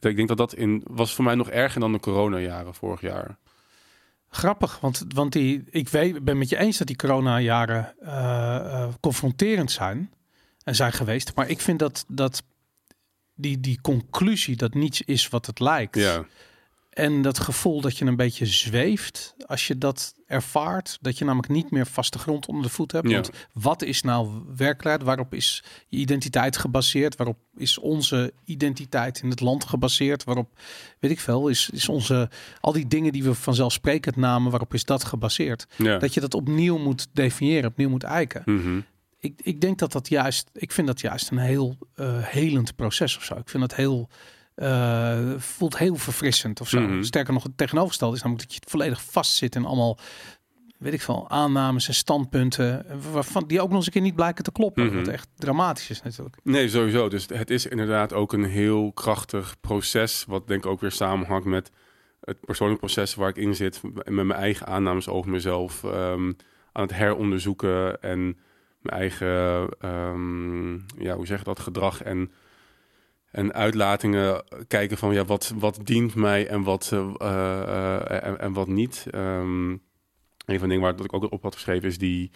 Ik 0.00 0.16
denk 0.16 0.28
dat 0.28 0.36
dat 0.36 0.54
in, 0.54 0.82
was 0.86 1.14
voor 1.14 1.24
mij 1.24 1.34
nog 1.34 1.50
erger 1.50 1.80
dan 1.80 1.92
de 1.92 2.00
coronajaren 2.00 2.74
vorig 2.74 3.00
jaar. 3.00 3.36
Grappig, 4.28 4.80
want, 4.80 5.04
want 5.14 5.32
die, 5.32 5.62
ik 5.70 5.88
weet, 5.88 6.24
ben 6.24 6.38
met 6.38 6.48
je 6.48 6.56
eens 6.58 6.78
dat 6.78 6.86
die 6.86 6.96
corona-jaren 6.96 7.94
eh, 8.00 8.88
confronterend 9.00 9.70
zijn 9.70 10.10
en 10.64 10.74
zijn 10.74 10.92
geweest. 10.92 11.32
Maar 11.34 11.48
ik 11.48 11.60
vind 11.60 11.78
dat, 11.78 12.04
dat 12.08 12.42
die, 13.34 13.60
die 13.60 13.80
conclusie 13.80 14.56
dat 14.56 14.74
niets 14.74 15.02
is 15.02 15.28
wat 15.28 15.46
het 15.46 15.60
lijkt. 15.60 15.96
Ja, 15.96 16.24
En 17.00 17.22
dat 17.22 17.38
gevoel 17.38 17.80
dat 17.80 17.98
je 17.98 18.04
een 18.04 18.16
beetje 18.16 18.46
zweeft 18.46 19.34
als 19.46 19.66
je 19.66 19.78
dat 19.78 20.14
ervaart. 20.26 20.98
Dat 21.00 21.18
je 21.18 21.24
namelijk 21.24 21.52
niet 21.52 21.70
meer 21.70 21.86
vaste 21.86 22.18
grond 22.18 22.46
onder 22.46 22.62
de 22.62 22.68
voet 22.68 22.92
hebt. 22.92 23.08
Ja. 23.08 23.14
Want 23.14 23.30
wat 23.52 23.82
is 23.82 24.02
nou 24.02 24.42
werkelijkheid? 24.56 25.02
Waarop 25.02 25.34
is 25.34 25.64
je 25.88 25.96
identiteit 25.96 26.56
gebaseerd? 26.56 27.16
Waarop 27.16 27.36
is 27.56 27.78
onze 27.78 28.32
identiteit 28.44 29.22
in 29.22 29.30
het 29.30 29.40
land 29.40 29.64
gebaseerd? 29.64 30.24
Waarop, 30.24 30.58
weet 30.98 31.10
ik 31.10 31.20
veel, 31.20 31.48
is, 31.48 31.70
is 31.72 31.88
onze... 31.88 32.30
Al 32.60 32.72
die 32.72 32.86
dingen 32.86 33.12
die 33.12 33.24
we 33.24 33.34
vanzelfsprekend 33.34 34.16
namen, 34.16 34.50
waarop 34.50 34.74
is 34.74 34.84
dat 34.84 35.04
gebaseerd? 35.04 35.66
ja. 35.76 35.98
Dat 35.98 36.14
je 36.14 36.20
dat 36.20 36.34
opnieuw 36.34 36.78
moet 36.78 37.08
definiëren, 37.12 37.70
opnieuw 37.70 37.88
moet 37.88 38.02
eiken. 38.02 38.42
Mhm. 38.44 38.80
Ik, 39.18 39.40
ik 39.42 39.60
denk 39.60 39.78
dat 39.78 39.92
dat 39.92 40.08
juist, 40.08 40.50
ik 40.52 40.72
vind 40.72 40.86
dat 40.86 41.00
juist 41.00 41.30
een 41.30 41.38
heel 41.38 41.76
eh, 41.94 42.22
helend 42.22 42.76
proces 42.76 43.16
of 43.16 43.24
zo. 43.24 43.34
Ik 43.34 43.48
vind 43.48 43.68
dat 43.68 43.74
heel, 43.74 44.08
eh, 44.60 45.18
voelt 45.38 45.78
heel 45.78 45.96
verfrissend 45.96 46.60
of 46.60 46.68
zo. 46.68 46.80
Mhm. 46.80 47.02
Sterker 47.02 47.32
nog, 47.32 47.42
het 47.42 47.56
tegenovergestelde 47.56 48.16
is 48.16 48.22
namelijk 48.22 48.48
dat 48.48 48.56
je 48.56 48.70
volledig 48.70 49.02
vastzit 49.02 49.54
in 49.54 49.64
allemaal, 49.64 49.98
weet 50.78 50.92
ik 50.92 51.00
veel, 51.00 51.30
aannames 51.30 51.88
en 51.88 51.94
standpunten, 51.94 52.86
waarvan 53.12 53.44
die 53.46 53.60
ook 53.60 53.68
nog 53.68 53.76
eens 53.76 53.86
een 53.86 53.92
keer 53.92 54.02
niet 54.02 54.14
blijken 54.14 54.44
te 54.44 54.52
kloppen. 54.52 54.86
Mhm. 54.86 54.96
Wat 54.96 55.08
echt 55.08 55.28
dramatisch 55.36 55.90
is 55.90 56.02
natuurlijk. 56.02 56.36
Nee, 56.42 56.68
sowieso. 56.68 57.08
Dus 57.08 57.26
het 57.32 57.50
is 57.50 57.66
inderdaad 57.66 58.12
ook 58.12 58.32
een 58.32 58.44
heel 58.44 58.92
krachtig 58.92 59.56
proces, 59.60 60.24
wat 60.28 60.46
denk 60.46 60.64
ik 60.64 60.70
ook 60.70 60.80
weer 60.80 60.92
samenhangt 60.92 61.46
met 61.46 61.70
het 62.20 62.40
persoonlijk 62.40 62.80
proces 62.80 63.14
waar 63.14 63.28
ik 63.28 63.36
in 63.36 63.54
zit, 63.54 63.80
met 63.92 64.10
mijn 64.10 64.32
eigen 64.32 64.66
aannames 64.66 65.08
over 65.08 65.30
mezelf 65.30 65.84
ehm, 65.84 66.32
aan 66.72 66.82
het 66.82 66.94
heronderzoeken 66.94 68.02
en 68.02 68.38
mijn 68.80 68.98
eigen, 68.98 69.68
ehm, 69.78 70.72
ja, 71.02 71.16
hoe 71.16 71.26
zeg 71.26 71.38
je 71.38 71.44
dat, 71.44 71.60
gedrag 71.60 72.02
en, 72.02 72.30
en 73.30 73.52
uitlatingen 73.52 74.44
kijken 74.68 74.96
van, 74.96 75.14
ja, 75.14 75.24
wat, 75.24 75.52
wat 75.58 75.80
dient 75.82 76.14
mij 76.14 76.46
en 76.46 76.62
wat, 76.62 76.90
eh, 76.92 77.10
eh, 77.20 78.24
en, 78.26 78.38
en 78.38 78.52
wat 78.52 78.68
niet. 78.68 79.06
Ehm, 79.10 79.70
een 79.70 80.58
van 80.58 80.58
de 80.58 80.66
dingen 80.66 80.80
waar 80.80 80.96
dat 80.96 81.04
ik 81.04 81.12
ook 81.12 81.32
op 81.32 81.42
had 81.42 81.54
geschreven 81.54 81.88
is 81.88 81.98
die 81.98 82.30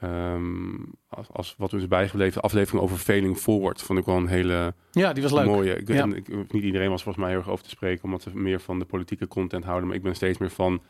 Ehm, 0.00 0.74
als, 1.08 1.26
als 1.32 1.54
wat 1.58 1.70
we 1.70 1.76
is 1.76 1.88
bijgebleven, 1.88 2.34
de 2.34 2.40
aflevering 2.40 2.82
over 2.82 2.96
Failing 2.96 3.36
Forward, 3.36 3.82
vond 3.82 3.98
ik 3.98 4.04
wel 4.04 4.16
een 4.16 4.26
hele 4.26 4.74
Ja, 4.90 5.12
die 5.12 5.22
was 5.22 5.32
leuk. 5.32 5.44
mooie. 5.44 5.74
Ik, 5.76 5.88
Ja. 5.88 6.04
ik, 6.04 6.52
niet 6.52 6.62
iedereen 6.62 6.90
was 6.90 7.02
volgens 7.02 7.24
mij 7.24 7.32
heel 7.32 7.42
erg 7.42 7.50
over 7.50 7.64
te 7.64 7.70
spreken, 7.70 8.04
omdat 8.04 8.24
we 8.24 8.30
meer 8.34 8.60
van 8.60 8.78
de 8.78 8.84
politieke 8.84 9.28
content 9.28 9.64
houden. 9.64 9.86
Maar 9.88 9.96
ik 9.96 10.02
ben 10.02 10.14
steeds 10.14 10.38
meer 10.38 10.50
van, 10.50 10.82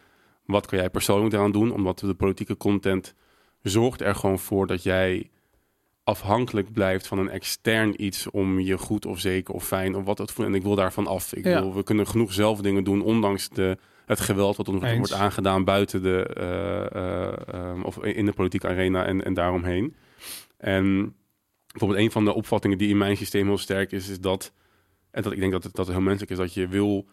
wat 0.44 0.66
kan 0.66 0.78
jij 0.78 0.90
persoonlijk 0.90 1.34
eraan 1.34 1.52
doen? 1.52 1.72
Omdat 1.72 1.98
de 1.98 2.14
politieke 2.14 2.56
content 2.56 3.14
zorgt 3.62 4.00
er 4.00 4.14
gewoon 4.14 4.38
voor 4.38 4.66
dat 4.66 4.82
jij 4.82 5.30
afhankelijk 6.10 6.72
blijft 6.72 7.06
van 7.06 7.18
een 7.18 7.30
extern 7.30 8.04
iets 8.04 8.30
om 8.30 8.60
je 8.60 8.78
goed 8.78 9.06
of 9.06 9.18
zeker 9.20 9.54
of 9.54 9.66
fijn 9.66 9.94
of 9.96 10.04
wat 10.04 10.18
het 10.18 10.30
voelt. 10.30 10.48
En 10.48 10.54
ik 10.54 10.62
wil 10.62 10.74
daarvan 10.74 11.06
af. 11.06 11.32
Ik 11.34 11.44
Ja. 11.44 11.60
wil, 11.60 11.74
we 11.74 11.82
kunnen 11.82 12.06
genoeg 12.06 12.32
zelf 12.32 12.60
dingen 12.60 12.84
doen, 12.84 13.02
ondanks 13.02 13.48
de, 13.48 13.78
het 14.06 14.20
geweld 14.20 14.56
wat 14.56 14.68
ons 14.68 14.82
Eens. 14.82 14.98
wordt 14.98 15.12
aangedaan 15.12 15.64
buiten 15.64 16.02
de 16.02 16.26
eh, 16.26 16.94
eh, 16.94 17.32
ehm, 17.54 17.82
of 17.82 18.04
in 18.04 18.26
de 18.26 18.32
politieke 18.32 18.68
arena 18.68 19.04
en, 19.04 19.24
en 19.24 19.34
daaromheen. 19.34 19.94
En 20.56 21.14
bijvoorbeeld 21.66 22.00
een 22.00 22.10
van 22.10 22.24
de 22.24 22.34
opvattingen 22.34 22.78
die 22.78 22.88
in 22.88 22.98
mijn 22.98 23.16
systeem 23.16 23.46
heel 23.46 23.58
sterk 23.58 23.92
is, 23.92 24.08
is 24.08 24.20
dat, 24.20 24.52
en 25.10 25.22
dat 25.22 25.32
ik 25.32 25.38
denk 25.40 25.52
dat 25.52 25.62
het, 25.64 25.74
dat 25.74 25.86
het 25.86 25.94
heel 25.94 26.04
menselijk 26.04 26.30
is, 26.32 26.38
dat 26.38 26.54
je 26.54 26.68
wil 26.68 27.06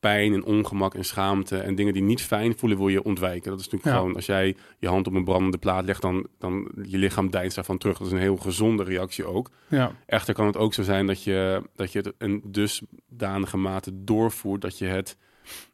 pijn 0.00 0.32
en 0.32 0.44
ongemak 0.44 0.94
en 0.94 1.04
schaamte 1.04 1.56
en 1.58 1.74
dingen 1.74 1.92
die 1.92 2.02
niet 2.02 2.22
fijn 2.22 2.58
voelen, 2.58 2.78
wil 2.78 2.88
je 2.88 3.02
ontwijken. 3.02 3.50
Dat 3.50 3.60
is 3.60 3.64
natuurlijk 3.64 3.92
Ja. 3.92 3.98
gewoon, 4.00 4.14
als 4.14 4.26
jij 4.26 4.56
je 4.78 4.88
hand 4.88 5.06
op 5.06 5.14
een 5.14 5.24
brandende 5.24 5.58
plaat 5.58 5.84
legt, 5.84 6.02
dan, 6.02 6.26
dan 6.38 6.70
je 6.82 6.98
lichaam 6.98 7.30
deinst 7.30 7.54
daarvan 7.54 7.78
terug. 7.78 7.98
Dat 7.98 8.06
is 8.06 8.12
een 8.12 8.18
heel 8.18 8.36
gezonde 8.36 8.84
reactie 8.84 9.24
ook. 9.24 9.50
Ja, 9.68 9.92
Echter 10.06 10.34
kan 10.34 10.46
het 10.46 10.56
ook 10.56 10.74
zo 10.74 10.82
zijn 10.82 11.06
dat 11.06 11.24
je, 11.24 11.62
dat 11.74 11.92
je 11.92 11.98
het 11.98 12.12
een 12.18 12.42
dusdanige 12.44 13.56
mate 13.56 14.04
doorvoert 14.04 14.60
dat 14.60 14.78
je 14.78 14.86
het 14.86 15.16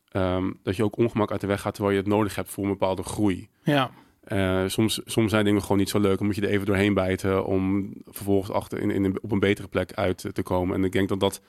ehm, 0.08 0.50
dat 0.62 0.76
je 0.76 0.84
ook 0.84 0.96
ongemak 0.98 1.30
uit 1.30 1.40
de 1.40 1.46
weg 1.46 1.60
gaat 1.60 1.74
terwijl 1.74 1.94
je 1.96 2.00
het 2.02 2.10
nodig 2.10 2.34
hebt 2.34 2.50
voor 2.50 2.64
een 2.64 2.70
bepaalde 2.70 3.02
groei. 3.02 3.48
Ja. 3.62 3.90
Eh, 4.24 4.62
soms, 4.66 5.00
soms 5.04 5.30
zijn 5.30 5.44
dingen 5.44 5.62
gewoon 5.62 5.78
niet 5.78 5.88
zo 5.88 6.00
leuk. 6.00 6.16
Dan 6.18 6.26
moet 6.26 6.36
je 6.36 6.42
er 6.42 6.48
even 6.48 6.66
doorheen 6.66 6.94
bijten 6.94 7.44
om 7.46 7.92
vervolgens 8.04 8.50
achter 8.50 8.78
in, 8.78 8.90
in, 8.90 9.22
op 9.22 9.32
een 9.32 9.38
betere 9.38 9.68
plek 9.68 9.92
uit 9.92 10.24
te 10.32 10.42
komen. 10.42 10.74
En 10.76 10.84
ik 10.84 10.92
denk 10.92 11.08
dat 11.08 11.20
dat, 11.20 11.40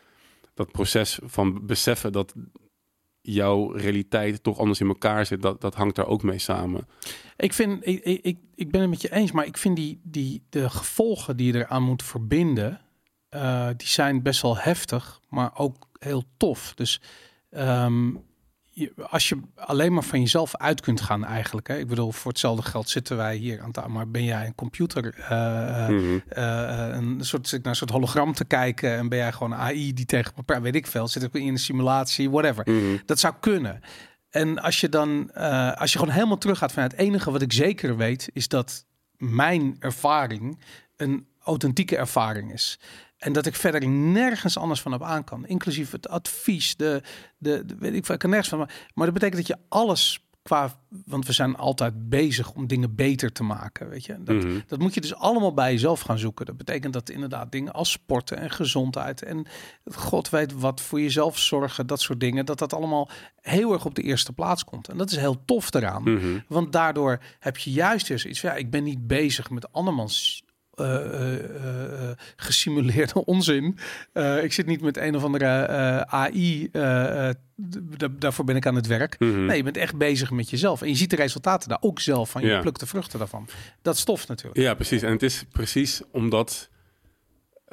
dat 0.53 0.71
proces 0.71 1.19
van 1.23 1.65
beseffen 1.65 2.11
dat 2.11 2.33
jouw 3.33 3.71
realiteit 3.71 4.43
toch 4.43 4.59
anders 4.59 4.79
in 4.79 4.87
elkaar 4.87 5.25
zit, 5.25 5.41
dat, 5.41 5.61
dat 5.61 5.75
hangt 5.75 5.95
daar 5.95 6.07
ook 6.07 6.23
mee 6.23 6.39
samen. 6.39 6.87
Ik 7.37 7.53
vind, 7.53 7.87
ik, 7.87 8.37
ik, 8.55 8.71
ben 8.71 8.81
het 8.81 8.89
met 8.89 9.01
je 9.01 9.11
eens, 9.11 9.31
maar 9.31 9.45
ik 9.45 9.57
vind 9.57 9.75
die, 9.75 9.99
die 10.03 10.43
de 10.49 10.69
gevolgen 10.69 11.37
die 11.37 11.53
je 11.53 11.59
eraan 11.59 11.83
moet 11.83 12.03
verbinden, 12.03 12.81
eh, 13.29 13.67
die 13.77 13.87
zijn 13.87 14.21
best 14.21 14.41
wel 14.41 14.57
heftig, 14.57 15.19
maar 15.29 15.51
ook 15.57 15.87
heel 15.99 16.23
tof. 16.37 16.73
Dus 16.75 17.01
ehm, 17.49 18.09
als 19.09 19.29
je 19.29 19.39
alleen 19.55 19.93
maar 19.93 20.03
van 20.03 20.19
jezelf 20.19 20.55
uit 20.55 20.81
kunt 20.81 21.01
gaan 21.01 21.25
eigenlijk. 21.25 21.67
Hè? 21.67 21.77
Ik 21.77 21.87
bedoel, 21.87 22.11
voor 22.11 22.31
hetzelfde 22.31 22.63
geld 22.63 22.89
zitten 22.89 23.17
wij 23.17 23.35
hier 23.35 23.61
aan 23.61 23.71
tafel, 23.71 23.89
maar 23.91 24.09
ben 24.09 24.23
jij 24.23 24.45
een 24.45 24.55
computer, 24.55 25.13
eh, 25.13 25.83
eh, 25.85 25.89
Mhm. 25.89 26.19
eh, 26.29 26.87
een 26.97 27.17
soort, 27.19 27.47
zit 27.47 27.61
naar 27.63 27.71
een 27.71 27.77
soort 27.77 27.89
hologram 27.89 28.33
te 28.33 28.45
kijken 28.45 28.91
en 28.97 29.09
ben 29.09 29.17
jij 29.17 29.31
gewoon 29.31 29.55
AI 29.55 29.93
die 29.93 30.05
tegen 30.05 30.33
elkaar, 30.35 30.61
weet 30.61 30.75
ik 30.75 30.87
veel, 30.87 31.07
zit 31.07 31.23
ik 31.23 31.33
in 31.33 31.47
een 31.47 31.57
simulatie, 31.57 32.29
whatever. 32.29 32.63
Mhm. 32.71 32.97
Dat 33.05 33.19
zou 33.19 33.33
kunnen. 33.39 33.79
En 34.29 34.59
als 34.61 34.79
je 34.81 34.89
dan, 34.89 35.33
als 35.75 35.91
je 35.93 35.99
gewoon 35.99 36.13
helemaal 36.13 36.37
teruggaat 36.37 36.71
van 36.71 36.83
het 36.83 36.93
enige 36.93 37.31
wat 37.31 37.41
ik 37.41 37.53
zeker 37.53 37.97
weet, 37.97 38.29
is 38.33 38.47
dat 38.47 38.85
mijn 39.17 39.75
ervaring 39.79 40.59
een 40.95 41.27
authentieke 41.43 41.97
ervaring 41.97 42.53
is. 42.53 42.79
En 43.17 43.33
dat 43.33 43.45
ik 43.45 43.55
verder 43.55 43.87
nergens 43.89 44.57
anders 44.57 44.81
van 44.81 44.93
op 44.93 45.03
aan 45.03 45.23
kan. 45.23 45.45
Inclusief 45.47 45.91
het 45.91 46.09
advies, 46.09 46.75
de, 46.75 47.01
de, 47.37 47.65
de- 47.65 47.75
weet 47.79 47.93
ik 47.93 48.07
ik 48.07 48.19
kan 48.19 48.29
nergens 48.29 48.49
van. 48.49 48.57
Maar, 48.57 48.85
maar 48.93 49.05
dat 49.05 49.13
betekent 49.13 49.47
dat 49.47 49.57
je 49.57 49.63
alles 49.69 50.21
qua, 50.41 50.79
want 51.05 51.25
we 51.27 51.33
zijn 51.33 51.55
altijd 51.55 52.09
bezig 52.09 52.53
om 52.53 52.67
dingen 52.67 52.95
beter 52.95 53.31
te 53.31 53.43
maken, 53.43 53.89
weet 53.89 54.05
je. 54.05 54.23
Dat, 54.23 54.35
Mhm. 54.35 54.59
dat 54.67 54.79
moet 54.79 54.93
je 54.93 55.01
dus 55.01 55.15
allemaal 55.15 55.53
bij 55.53 55.71
jezelf 55.71 56.01
gaan 56.01 56.17
zoeken. 56.19 56.45
Dat 56.45 56.57
betekent 56.57 56.93
dat 56.93 57.09
inderdaad 57.09 57.51
dingen 57.51 57.73
als 57.73 57.91
sporten 57.91 58.37
en 58.37 58.49
gezondheid 58.49 59.23
en 59.23 59.45
God 59.91 60.29
weet 60.29 60.53
wat 60.53 60.81
voor 60.81 61.01
jezelf 61.01 61.37
zorgen, 61.39 61.87
dat 61.87 62.01
soort 62.01 62.19
dingen, 62.19 62.45
dat 62.45 62.59
dat 62.59 62.73
allemaal 62.73 63.09
heel 63.41 63.73
erg 63.73 63.85
op 63.85 63.95
de 63.95 64.01
eerste 64.01 64.33
plaats 64.33 64.63
komt. 64.63 64.87
En 64.87 64.97
dat 64.97 65.11
is 65.11 65.17
heel 65.17 65.45
tof 65.45 65.73
eraan. 65.73 66.03
Mhm. 66.03 66.39
Want 66.47 66.71
daardoor 66.71 67.21
heb 67.39 67.57
je 67.57 67.71
juist 67.71 68.07
dus 68.07 68.25
iets 68.25 68.39
van, 68.39 68.49
ja, 68.49 68.55
ik 68.55 68.69
ben 68.71 68.83
niet 68.83 69.07
bezig 69.07 69.49
met 69.49 69.71
andermans 69.73 70.43
eh, 70.79 70.95
eh, 70.95 72.09
eh, 72.09 72.17
gesimuleerde 72.35 73.25
onzin. 73.33 73.77
Ik 74.41 74.53
zit 74.53 74.65
niet 74.65 74.81
met 74.81 74.97
een 74.97 75.15
of 75.15 75.23
andere 75.23 75.67
AI, 76.07 76.69
daarvoor 78.17 78.45
ben 78.45 78.55
ik 78.55 78.65
aan 78.65 78.75
het 78.75 78.87
werk. 78.87 79.19
Mhm. 79.19 79.45
Nee, 79.45 79.57
je 79.57 79.63
bent 79.63 79.77
echt 79.77 79.97
bezig 79.97 80.31
met 80.31 80.49
jezelf. 80.49 80.81
En 80.81 80.87
je 80.87 80.95
ziet 80.95 81.09
de 81.09 81.15
resultaten 81.15 81.69
daar 81.69 81.81
ook 81.81 81.99
zelf 81.99 82.29
van. 82.29 82.41
Je 82.41 82.47
Ja. 82.47 82.61
plukt 82.61 82.79
de 82.79 82.85
vruchten 82.85 83.19
daarvan. 83.19 83.47
Dat 83.81 83.97
stoft 83.97 84.27
natuurlijk. 84.27 84.57
Ja, 84.57 84.73
precies. 84.73 85.01
En 85.01 85.11
het 85.11 85.23
is 85.23 85.45
precies 85.51 86.01
omdat 86.11 86.69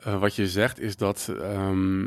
wat 0.05 0.35
je 0.37 0.49
zegt 0.49 0.81
is 0.81 0.97
dat 0.97 1.33
ehm, 1.41 2.07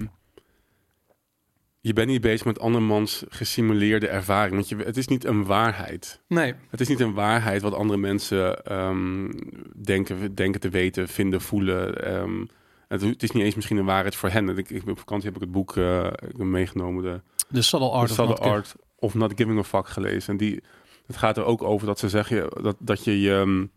je 1.80 1.94
bent 1.94 2.08
niet 2.08 2.22
bezig 2.22 2.46
met 2.46 2.60
andermans 2.60 3.24
gesimuleerde 3.30 4.08
ervaring. 4.08 4.54
Want 4.54 4.70
je, 4.70 4.76
het 4.76 4.98
is 4.98 5.08
niet 5.08 5.26
een 5.26 5.46
waarheid. 5.46 6.22
Nee, 6.28 6.54
Het 6.70 6.82
is 6.82 6.88
niet 6.88 7.00
een 7.00 7.14
waarheid 7.14 7.62
wat 7.62 7.74
andere 7.74 8.00
mensen 8.00 8.64
ehm, 8.64 9.32
denken, 9.84 10.36
denken 10.36 10.62
te 10.62 10.70
weten, 10.70 11.08
vinden, 11.08 11.42
voelen. 11.42 12.06
Ehm, 12.06 12.46
het, 12.88 13.02
het 13.02 13.24
is 13.24 13.32
niet 13.32 13.44
eens 13.44 13.56
misschien 13.56 13.78
een 13.78 13.86
waarheid 13.86 14.16
voor 14.16 14.30
hen. 14.30 14.58
Ik, 14.58 14.70
ik, 14.70 14.88
op 14.88 15.00
vakantie 15.00 15.26
heb 15.26 15.36
ik 15.36 15.42
het 15.42 15.52
boek 15.52 15.76
heb 15.76 16.38
meegenomen, 16.38 17.04
de 17.04 17.22
de 17.48 17.62
subtle 17.62 17.90
art 17.90 18.16
The 18.16 18.22
of 18.22 18.28
not 18.28 18.38
giving. 18.38 18.56
Art 18.56 18.76
of 18.96 19.14
Not 19.14 19.34
Giving 19.36 19.60
a 19.60 19.64
Fuck 19.64 19.88
gelezen. 19.88 20.32
En 20.32 20.38
die, 20.38 20.64
het 21.06 21.18
gaat 21.18 21.38
er 21.38 21.44
ook 21.44 21.64
over 21.64 21.88
dat 21.88 22.00
ze 22.00 22.10
zeggen 22.10 22.50
dat, 22.62 22.76
dat 22.80 23.04
je 23.04 23.22
je, 23.22 23.42
mm, 23.46 23.72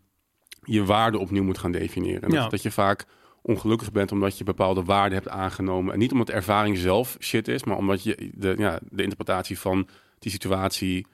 je 0.63 0.85
waarde 0.85 1.17
opnieuw 1.17 1.43
moet 1.43 1.57
gaan 1.57 1.71
definiëren. 1.71 2.21
En 2.21 2.31
Ja. 2.31 2.41
Dat, 2.41 2.51
dat 2.51 2.61
je 2.61 2.71
vaak 2.71 3.05
ongelukkig 3.41 3.91
bent 3.91 4.11
omdat 4.11 4.37
je 4.37 4.43
bepaalde 4.43 4.83
waarden 4.83 5.17
hebt 5.17 5.29
aangenomen. 5.29 5.93
En 5.93 5.99
niet 5.99 6.11
omdat 6.11 6.27
de 6.27 6.33
ervaring 6.33 6.77
zelf 6.77 7.17
shit 7.19 7.47
is, 7.47 7.63
maar 7.63 7.77
omdat 7.77 8.03
je 8.03 8.31
de, 8.33 8.55
ja, 8.57 8.79
de 8.89 9.03
interpretatie 9.03 9.59
van 9.59 9.87
die 10.19 10.31
situatie 10.31 11.05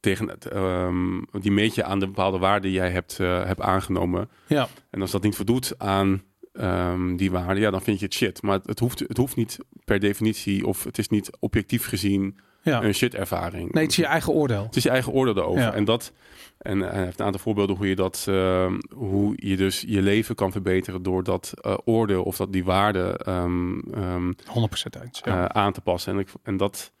tegen 0.00 0.28
het, 0.28 0.46
ehm, 0.46 1.20
die 1.40 1.52
meet 1.52 1.74
je 1.74 1.84
aan 1.84 1.98
de 1.98 2.06
bepaalde 2.06 2.38
waarden 2.38 2.62
die 2.62 2.80
jij 2.80 2.90
hebt, 2.90 3.18
eh, 3.20 3.44
hebt 3.44 3.60
aangenomen. 3.60 4.30
Ja, 4.46 4.68
En 4.90 5.00
als 5.00 5.10
dat 5.10 5.22
niet 5.22 5.36
voldoet 5.36 5.74
aan 5.78 6.22
ehm, 6.52 7.16
die 7.16 7.30
waarde, 7.30 7.60
ja, 7.60 7.70
dan 7.70 7.82
vind 7.82 7.98
je 7.98 8.04
het 8.04 8.14
shit. 8.14 8.42
Maar 8.42 8.54
het, 8.54 8.66
het, 8.66 8.78
hoeft, 8.78 8.98
het 8.98 9.16
hoeft 9.16 9.36
niet 9.36 9.58
per 9.84 9.98
definitie, 9.98 10.66
of 10.66 10.84
het 10.84 10.98
is 10.98 11.08
niet 11.08 11.30
objectief 11.38 11.86
gezien 11.86 12.38
ja. 12.62 12.82
een 12.82 12.94
shit 12.94 13.14
ervaring. 13.14 13.72
Nee, 13.72 13.82
het 13.82 13.92
is 13.92 13.98
je 13.98 14.06
eigen 14.06 14.32
oordeel. 14.32 14.64
Het 14.64 14.76
is 14.76 14.82
je 14.82 14.90
eigen 14.90 15.12
oordeel 15.12 15.36
erover. 15.36 15.62
Ja. 15.62 15.74
En 15.74 15.84
dat 15.84 16.12
en 16.58 16.80
hij 16.80 17.04
heeft 17.04 17.18
een 17.20 17.24
aantal 17.26 17.40
voorbeelden 17.40 17.76
hoe 17.76 17.88
je 17.88 17.96
dat, 17.96 18.24
ehm, 18.28 18.78
hoe 18.94 19.32
je 19.36 19.56
dus 19.56 19.84
je 19.86 20.02
leven 20.02 20.34
kan 20.34 20.52
verbeteren 20.52 21.02
door 21.02 21.24
dat 21.24 21.52
eh, 21.60 21.74
oordeel 21.84 22.22
of 22.22 22.36
dat 22.36 22.52
die 22.52 22.64
waarde 22.64 23.20
ehm, 23.24 23.78
ehm, 23.94 24.32
100% 24.46 25.02
eens. 25.02 25.20
Ja. 25.24 25.48
eh, 25.48 25.62
aan 25.62 25.72
te 25.72 25.80
passen. 25.80 26.12
En, 26.12 26.18
ik, 26.18 26.28
en 26.42 26.56
dat, 26.56 26.92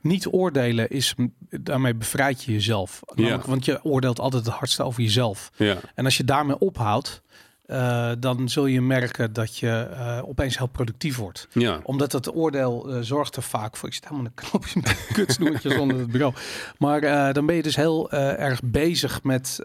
Niet 0.00 0.26
oordelen 0.26 0.88
is, 0.88 1.14
daarmee 1.48 1.94
bevrijd 1.94 2.44
je 2.44 2.52
jezelf. 2.52 3.00
Namelijk, 3.14 3.44
Want 3.44 3.64
je 3.64 3.84
oordeelt 3.84 4.20
altijd 4.20 4.44
het 4.44 4.54
hardste 4.54 4.82
over 4.82 5.02
jezelf. 5.02 5.50
ja, 5.56 5.76
En 5.94 6.04
als 6.04 6.16
je 6.16 6.24
daarmee 6.24 6.58
ophoudt, 6.58 7.22
eh, 7.68 8.10
dan 8.18 8.48
zul 8.48 8.66
je 8.66 8.80
merken 8.80 9.32
dat 9.32 9.56
je 9.56 9.88
eh, 9.92 10.18
opeens 10.24 10.58
heel 10.58 10.66
productief 10.66 11.16
wordt. 11.16 11.48
ja, 11.52 11.80
Omdat 11.82 12.12
het 12.12 12.34
oordeel 12.34 12.88
eh, 12.88 12.98
zorgt 13.00 13.36
er 13.36 13.42
vaak 13.42 13.76
voor. 13.76 13.88
Ik 13.88 13.94
zit 13.94 14.04
helemaal 14.04 14.24
een 14.24 14.34
knopje 14.48 14.80
met 14.82 15.06
kutsnoertjes 15.12 15.76
onder 15.76 15.98
het 15.98 16.10
bureau. 16.10 16.34
Maar 16.78 17.32
dan 17.32 17.46
ben 17.46 17.54
je 17.54 17.62
dus 17.62 17.76
heel 17.76 18.10
erg 18.12 18.60
bezig 18.62 19.22
met 19.22 19.60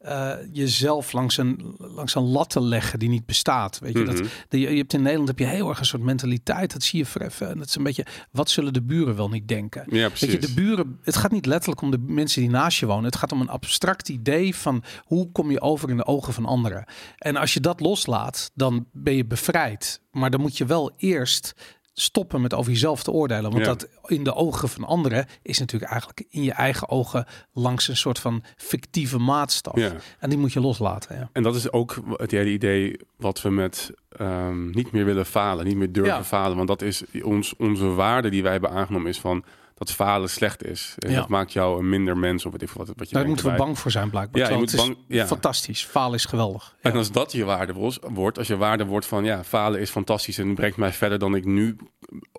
eh, 0.00 0.32
jezelf 0.52 1.12
langs 1.12 1.36
een, 1.36 1.74
langs 1.78 2.14
een 2.14 2.22
lat 2.22 2.50
te 2.50 2.60
leggen 2.62 2.98
die 2.98 3.08
niet 3.08 3.26
bestaat. 3.26 3.78
Weet 3.78 3.92
je, 3.98 4.04
dat, 4.04 4.14
Mhm. 4.14 4.26
de- 4.48 4.58
je, 4.60 4.66
hebt 4.76 4.92
in 4.92 5.00
Nederland 5.02 5.28
heb 5.28 5.38
je 5.38 5.44
heel 5.46 5.68
erg 5.68 5.78
een 5.78 5.84
soort 5.84 6.02
mentaliteit. 6.02 6.72
Dat 6.72 6.82
zie 6.82 6.98
je 6.98 7.06
verheffen. 7.06 7.48
En 7.50 7.58
dat 7.58 7.66
is 7.66 7.74
een 7.74 7.82
beetje, 7.82 8.06
wat 8.30 8.50
zullen 8.50 8.72
de 8.72 8.82
buren 8.82 9.16
wel 9.16 9.28
niet 9.28 9.48
denken? 9.48 9.84
ja, 9.90 10.08
Weet 10.08 10.18
je, 10.32 10.38
de 10.38 10.52
buren, 10.54 10.98
het 11.02 11.16
gaat 11.16 11.30
niet 11.32 11.46
letterlijk 11.46 11.80
om 11.80 11.90
de 11.90 11.98
mensen 11.98 12.40
die 12.40 12.50
naast 12.50 12.78
je 12.78 12.86
wonen. 12.86 13.04
Het 13.04 13.16
gaat 13.16 13.32
om 13.32 13.40
een 13.40 13.48
abstract 13.48 14.08
idee 14.08 14.54
van 14.56 14.82
hoe 15.04 15.32
kom 15.32 15.50
je 15.50 15.60
over 15.60 15.90
in 15.90 15.96
de 15.96 16.06
ogen 16.06 16.32
van 16.32 16.44
anderen. 16.46 16.84
En 17.18 17.36
als 17.36 17.54
je 17.54 17.60
dat 17.60 17.80
loslaat, 17.80 18.50
dan 18.54 18.86
ben 18.92 19.14
je 19.14 19.24
bevrijd. 19.26 20.00
Maar 20.10 20.30
dan 20.30 20.40
moet 20.40 20.56
je 20.56 20.64
wel 20.66 20.92
eerst 20.96 21.52
stoppen 22.00 22.40
met 22.40 22.54
over 22.54 22.72
jezelf 22.72 23.02
te 23.02 23.10
oordelen. 23.10 23.50
Want 23.50 23.64
Ja. 23.64 23.64
dat 23.64 23.88
in 24.06 24.24
de 24.24 24.34
ogen 24.34 24.68
van 24.68 24.84
anderen 24.84 25.26
is 25.42 25.58
natuurlijk 25.58 25.90
eigenlijk 25.90 26.24
in 26.30 26.42
je 26.42 26.52
eigen 26.52 26.88
ogen 26.88 27.26
langs 27.52 27.88
een 27.88 27.96
soort 27.96 28.18
van 28.18 28.42
fictieve 28.56 29.18
maatstaf. 29.18 29.76
Ja. 29.76 29.92
En 30.18 30.28
die 30.28 30.38
moet 30.38 30.52
je 30.52 30.60
loslaten. 30.60 31.16
Ja. 31.16 31.28
En 31.32 31.42
dat 31.42 31.54
is 31.54 31.72
ook 31.72 31.98
het 32.16 32.30
hele 32.30 32.50
idee 32.50 32.96
wat 33.16 33.42
we 33.42 33.50
met 33.50 33.90
ehm, 34.10 34.70
niet 34.70 34.92
meer 34.92 35.04
willen 35.04 35.26
falen, 35.26 35.64
niet 35.64 35.76
meer 35.76 35.92
durven 35.92 36.24
falen. 36.24 36.56
Want 36.56 36.68
dat 36.68 36.82
is 36.82 37.02
ons, 37.22 37.56
onze 37.56 37.86
waarde 37.86 38.28
die 38.30 38.42
wij 38.42 38.52
hebben 38.52 38.70
aangenomen, 38.70 39.08
is 39.08 39.20
van 39.20 39.44
dat 39.86 39.92
falen 39.92 40.30
slecht 40.30 40.64
is. 40.64 40.94
En 40.98 41.10
Ja. 41.10 41.16
Dat 41.16 41.28
maakt 41.28 41.52
jou 41.52 41.78
een 41.78 41.88
minder 41.88 42.16
mens 42.16 42.46
of 42.46 42.52
veel 42.56 42.68
wat, 42.74 42.92
wat 42.96 43.08
je 43.08 43.14
Daar 43.14 43.26
moeten 43.26 43.50
we 43.50 43.56
bang 43.56 43.78
voor 43.78 43.90
zijn 43.90 44.10
blijkbaar. 44.10 44.42
Ja, 44.42 44.48
je 44.48 44.54
moet 44.56 44.70
het 44.70 44.80
is 44.80 44.86
bang- 44.86 44.96
ja. 45.08 45.26
fantastisch. 45.26 45.84
Falen 45.84 46.14
is 46.14 46.24
geweldig. 46.24 46.76
En 46.80 46.92
als 46.92 47.12
dat 47.12 47.32
je 47.32 47.44
waarde 47.44 47.72
wordt, 48.12 48.38
als 48.38 48.46
je 48.46 48.56
waarde 48.56 48.84
wordt 48.84 49.06
van 49.06 49.24
ja, 49.24 49.44
falen 49.44 49.80
is 49.80 49.90
fantastisch 49.90 50.38
en 50.38 50.54
brengt 50.54 50.76
mij 50.76 50.92
verder 50.92 51.18
dan 51.18 51.34
ik 51.34 51.44
nu 51.44 51.76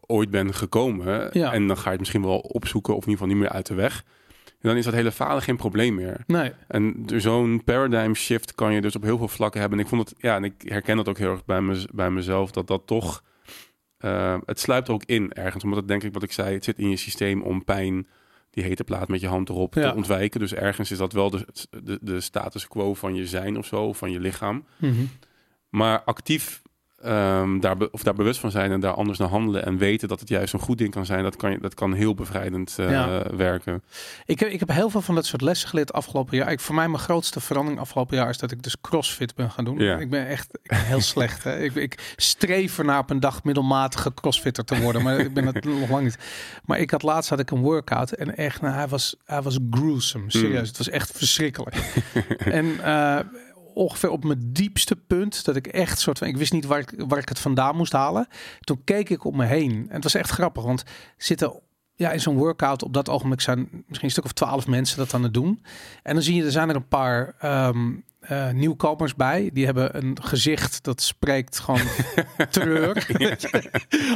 ooit 0.08 0.30
ben 0.30 0.54
gekomen. 0.54 1.30
Ja. 1.32 1.54
En 1.54 1.68
dan 1.68 1.78
ga 1.78 1.84
je 1.84 1.90
het 1.90 2.00
misschien 2.00 2.22
wel 2.22 2.38
opzoeken 2.40 2.96
of 2.96 3.04
in 3.04 3.10
ieder 3.10 3.22
geval 3.24 3.36
niet 3.38 3.44
meer 3.46 3.56
uit 3.56 3.66
de 3.68 3.74
weg. 3.74 4.04
En 4.46 4.70
dan 4.70 4.78
is 4.78 4.86
dat 4.86 4.94
hele 4.94 5.12
falen 5.12 5.42
geen 5.42 5.58
probleem 5.58 5.96
meer. 5.96 6.24
Nee, 6.28 6.52
En 6.68 7.04
zo'n 7.16 7.62
paradigm 7.64 8.14
shift 8.14 8.56
kan 8.56 8.74
je 8.74 8.82
dus 8.82 8.96
op 8.96 9.04
heel 9.04 9.18
veel 9.18 9.28
vlakken 9.28 9.60
hebben. 9.60 9.78
En 9.80 9.84
ik 9.84 9.90
vond 9.90 10.10
het, 10.10 10.20
ja, 10.22 10.36
en 10.36 10.44
ik 10.44 10.54
herken 10.66 10.98
dat 10.98 11.08
ook 11.10 11.18
heel 11.18 11.32
erg 11.32 11.46
bij, 11.46 11.62
me, 11.62 11.88
bij 11.94 12.10
mezelf, 12.12 12.52
dat 12.52 12.68
dat 12.68 12.82
toch, 12.86 13.24
eh, 14.02 14.38
het 14.46 14.60
sluipt 14.60 14.88
er 14.88 14.94
ook 14.94 15.04
in 15.06 15.34
ergens. 15.34 15.64
Omdat 15.64 15.80
het 15.80 15.88
denk 15.88 16.04
ik, 16.04 16.14
wat 16.14 16.24
ik 16.24 16.32
zei, 16.32 16.54
het 16.54 16.64
zit 16.64 16.78
in 16.80 16.90
je 16.90 16.98
systeem 16.98 17.42
om 17.42 17.64
pijn, 17.64 18.08
die 18.50 18.64
hete 18.64 18.84
plaat 18.84 19.08
met 19.08 19.22
je 19.22 19.28
hand 19.28 19.50
erop, 19.50 19.74
Ja. 19.74 19.90
te 19.90 19.96
ontwijken. 19.96 20.40
Dus 20.40 20.54
ergens 20.54 20.92
is 20.92 20.98
dat 20.98 21.14
wel 21.14 21.30
de, 21.30 21.46
de, 21.84 22.00
de 22.02 22.22
status 22.22 22.68
quo 22.68 22.94
van 22.94 23.16
je 23.16 23.28
zijn 23.28 23.58
of 23.58 23.66
zo, 23.66 23.94
van 23.94 24.12
je 24.12 24.20
lichaam. 24.20 24.66
Mhm. 24.78 25.04
Maar 25.70 26.02
actief 26.04 26.62
ehm, 27.04 27.60
daar, 27.60 27.78
be- 27.78 27.90
of 27.92 28.04
daar 28.04 28.14
bewust 28.14 28.40
van 28.40 28.52
zijn 28.52 28.72
en 28.72 28.80
daar 28.80 28.94
anders 28.94 29.18
naar 29.18 29.28
handelen 29.28 29.66
en 29.66 29.78
weten 29.78 30.08
dat 30.08 30.20
het 30.20 30.30
juist 30.30 30.54
een 30.54 30.60
goed 30.60 30.78
ding 30.78 30.92
kan 30.92 31.06
zijn, 31.06 31.24
dat 31.24 31.36
kan, 31.36 31.52
je- 31.52 31.60
dat 31.60 31.74
kan 31.74 31.94
heel 31.94 32.14
bevrijdend 32.16 32.76
eh, 32.80 32.90
Ja. 32.92 33.24
werken. 33.36 33.84
Ik 34.26 34.40
heb, 34.40 34.50
ik 34.50 34.60
heb 34.60 34.70
heel 34.72 34.90
veel 34.90 35.02
van 35.02 35.16
dat 35.16 35.26
soort 35.26 35.42
lessen 35.42 35.70
geleerd 35.70 35.94
afgelopen 35.94 36.38
jaar. 36.38 36.52
Ik, 36.52 36.60
voor 36.60 36.76
mij 36.76 36.88
mijn 36.88 37.04
grootste 37.04 37.40
verandering 37.40 37.82
afgelopen 37.82 38.18
jaar 38.18 38.30
is 38.30 38.38
dat 38.38 38.52
ik 38.52 38.64
dus 38.64 38.76
crossfit 38.82 39.36
ben 39.36 39.52
gaan 39.52 39.66
doen. 39.66 39.78
Ja. 39.80 39.98
Ik 39.98 40.10
ben 40.10 40.28
echt 40.28 40.50
ik 40.64 40.70
ben 40.70 40.86
heel 40.86 41.02
slecht. 41.14 41.44
Hè. 41.44 41.60
Ik, 41.60 41.76
ik 41.76 42.14
streef 42.16 42.78
ernaar 42.78 43.00
op 43.00 43.10
een 43.10 43.20
dag 43.20 43.44
middelmatige 43.44 44.14
crossfitter 44.14 44.66
te 44.66 44.80
worden, 44.82 45.02
maar 45.04 45.20
ik 45.20 45.34
ben 45.34 45.46
het 45.46 45.64
nog 45.80 45.90
lang 45.90 46.04
niet. 46.04 46.18
Maar 46.66 46.80
ik 46.80 46.92
had 46.92 47.04
laatst 47.04 47.30
had 47.30 47.40
ik 47.40 47.52
een 47.52 47.62
workout 47.62 48.12
en 48.12 48.38
echt, 48.38 48.62
nou, 48.62 48.74
hij 48.76 48.88
was, 48.88 49.16
hij 49.26 49.42
was 49.42 49.58
gruesome. 49.72 50.26
Serieus, 50.28 50.52
Mm. 50.60 50.66
het 50.66 50.78
was 50.78 50.90
echt 50.90 51.12
verschrikkelijk. 51.18 51.76
en 52.38 52.84
eh, 52.84 53.20
ongeveer 53.74 54.10
op 54.10 54.24
mijn 54.24 54.40
diepste 54.44 54.96
punt 54.96 55.46
dat 55.46 55.56
ik 55.56 55.68
echt 55.68 56.00
soort 56.00 56.18
van, 56.18 56.28
ik 56.28 56.38
wist 56.38 56.54
niet 56.54 56.66
waar 56.66 56.80
ik, 56.80 56.94
waar 56.98 57.20
ik 57.20 57.30
het 57.30 57.40
vandaan 57.40 57.76
moest 57.76 57.92
halen. 57.92 58.28
Toen 58.60 58.82
keek 58.84 59.10
ik 59.10 59.24
om 59.24 59.36
me 59.36 59.46
heen 59.46 59.72
en 59.72 59.96
het 59.96 60.04
was 60.04 60.16
echt 60.16 60.30
grappig, 60.30 60.64
want 60.64 60.84
zitten 61.18 61.62
ja, 61.96 62.12
in 62.12 62.22
zo'n 62.22 62.38
workout 62.38 62.84
op 62.84 62.94
dat 62.94 63.10
ogenblik 63.10 63.42
zijn 63.42 63.70
misschien 63.72 64.08
een 64.08 64.12
stuk 64.12 64.24
of 64.24 64.32
twaalf 64.32 64.68
mensen 64.68 64.98
dat 64.98 65.14
aan 65.14 65.24
het 65.24 65.34
doen. 65.34 65.64
En 66.04 66.14
dan 66.14 66.24
zie 66.24 66.36
je, 66.36 66.44
er 66.44 66.52
zijn 66.52 66.70
er 66.70 66.76
een 66.76 66.88
paar 66.88 67.36
ehm, 67.40 67.92
eh, 68.20 68.50
nieuwkomers 68.50 69.16
bij. 69.16 69.50
Die 69.54 69.66
hebben 69.66 69.98
een 69.98 70.18
gezicht 70.22 70.84
dat 70.84 71.02
spreekt 71.02 71.60
gewoon 71.60 71.82
terreur. 72.52 73.08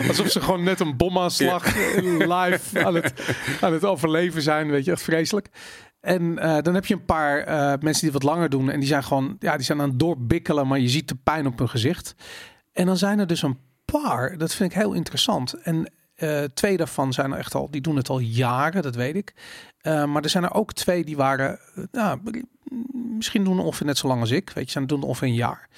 Alsof 0.08 0.32
ze 0.32 0.42
gewoon 0.42 0.64
net 0.64 0.80
een 0.80 0.98
bomaanslag 0.98 1.76
live 2.20 2.86
aan 2.86 2.96
het, 2.96 3.14
aan 3.62 3.74
het 3.74 3.86
overleven 3.86 4.42
zijn. 4.42 4.70
Weet 4.70 4.86
je, 4.86 4.92
echt 4.92 5.02
vreselijk. 5.02 5.48
En 6.06 6.40
eh, 6.40 6.62
dan 6.62 6.74
heb 6.74 6.86
je 6.86 6.94
een 6.94 7.06
paar 7.06 7.40
eh, 7.40 7.74
mensen 7.80 8.04
die 8.04 8.12
wat 8.12 8.24
langer 8.24 8.50
doen. 8.50 8.70
En 8.70 8.80
die 8.80 8.88
zijn 8.88 9.04
gewoon, 9.04 9.36
ja, 9.40 9.56
die 9.56 9.66
zijn 9.66 9.82
aan 9.82 9.90
het 9.90 10.00
doorbikkelen. 10.00 10.68
Maar 10.68 10.80
je 10.80 10.90
ziet 10.90 11.08
de 11.08 11.16
pijn 11.24 11.48
op 11.48 11.60
hun 11.60 11.70
gezicht. 11.70 12.16
En 12.74 12.86
dan 12.86 12.98
zijn 12.98 13.20
er 13.20 13.28
dus 13.28 13.42
een 13.42 13.58
paar. 13.86 14.38
Dat 14.38 14.54
vind 14.54 14.72
ik 14.72 14.78
heel 14.78 14.94
interessant. 14.94 15.54
En 15.54 15.92
uh, 16.18 16.44
twee 16.44 16.78
daarvan 16.78 17.14
zijn 17.14 17.32
er 17.32 17.38
echt 17.38 17.56
al, 17.56 17.72
die 17.72 17.82
doen 17.82 17.96
het 17.96 18.10
al 18.10 18.20
jaren, 18.20 18.82
dat 18.82 18.96
weet 18.96 19.16
ik. 19.16 19.34
maar 19.84 20.24
er 20.24 20.30
zijn 20.30 20.44
er 20.44 20.54
ook 20.54 20.74
twee 20.74 21.04
die 21.04 21.16
waren, 21.16 21.60
nou, 21.92 22.20
misschien 22.92 23.44
doen 23.44 23.60
ongeveer 23.60 23.86
net 23.86 23.98
zo 23.98 24.08
lang 24.08 24.22
als 24.22 24.32
ik. 24.32 24.50
Weet 24.50 24.72
je, 24.72 24.80
ze 24.80 24.86
doen 24.86 25.04
ongeveer 25.04 25.28
een 25.28 25.34
jaar. 25.34 25.70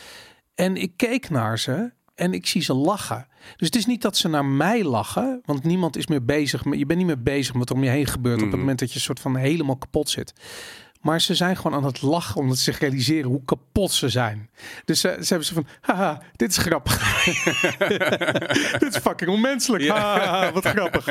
En 0.56 0.76
ik 0.76 0.94
keek 0.96 1.30
naar 1.30 1.60
ze 1.60 1.92
en 2.18 2.34
ik 2.34 2.48
zie 2.48 2.62
ze 2.62 2.74
lachen. 2.74 3.28
Dus 3.58 3.68
het 3.68 3.76
is 3.76 3.86
niet 3.86 4.02
dat 4.02 4.18
ze 4.18 4.28
naar 4.28 4.46
mij 4.46 4.84
lachen, 4.84 5.42
want 5.46 5.64
niemand 5.64 5.98
is 5.98 6.08
meer 6.08 6.26
bezig. 6.26 6.64
Je 6.64 6.86
bent 6.86 7.00
niet 7.00 7.08
meer 7.08 7.24
bezig 7.24 7.54
met 7.54 7.70
wat 7.70 7.78
om 7.78 7.84
je 7.84 7.90
heen 7.90 8.06
gebeurt 8.06 8.36
op 8.36 8.42
het 8.42 8.50
mhm. 8.50 8.60
moment 8.60 8.80
dat 8.80 8.94
je 8.94 9.00
soort 9.00 9.20
van 9.20 9.36
helemaal 9.36 9.78
kapot 9.78 10.10
zit. 10.10 10.34
Maar 11.08 11.22
ze 11.22 11.36
zijn 11.36 11.56
gewoon 11.58 11.74
aan 11.74 11.86
het 11.86 12.02
lachen 12.02 12.42
omdat 12.42 12.58
ze 12.58 12.64
zich 12.64 12.80
realiseren 12.80 13.30
hoe 13.30 13.42
kapot 13.46 13.92
ze 13.92 14.10
zijn. 14.10 14.50
Dus 14.86 15.00
ze, 15.00 15.18
ze 15.22 15.28
hebben 15.28 15.48
ze 15.48 15.54
van, 15.54 15.68
haha, 15.82 16.22
dit 16.36 16.50
is 16.50 16.58
grappig. 16.58 17.26
dit 18.80 18.96
is 18.96 18.98
fucking 18.98 19.30
onmenselijk. 19.30 19.84
Ja. 19.84 20.52
wat 20.54 20.66
grappig. 20.66 21.08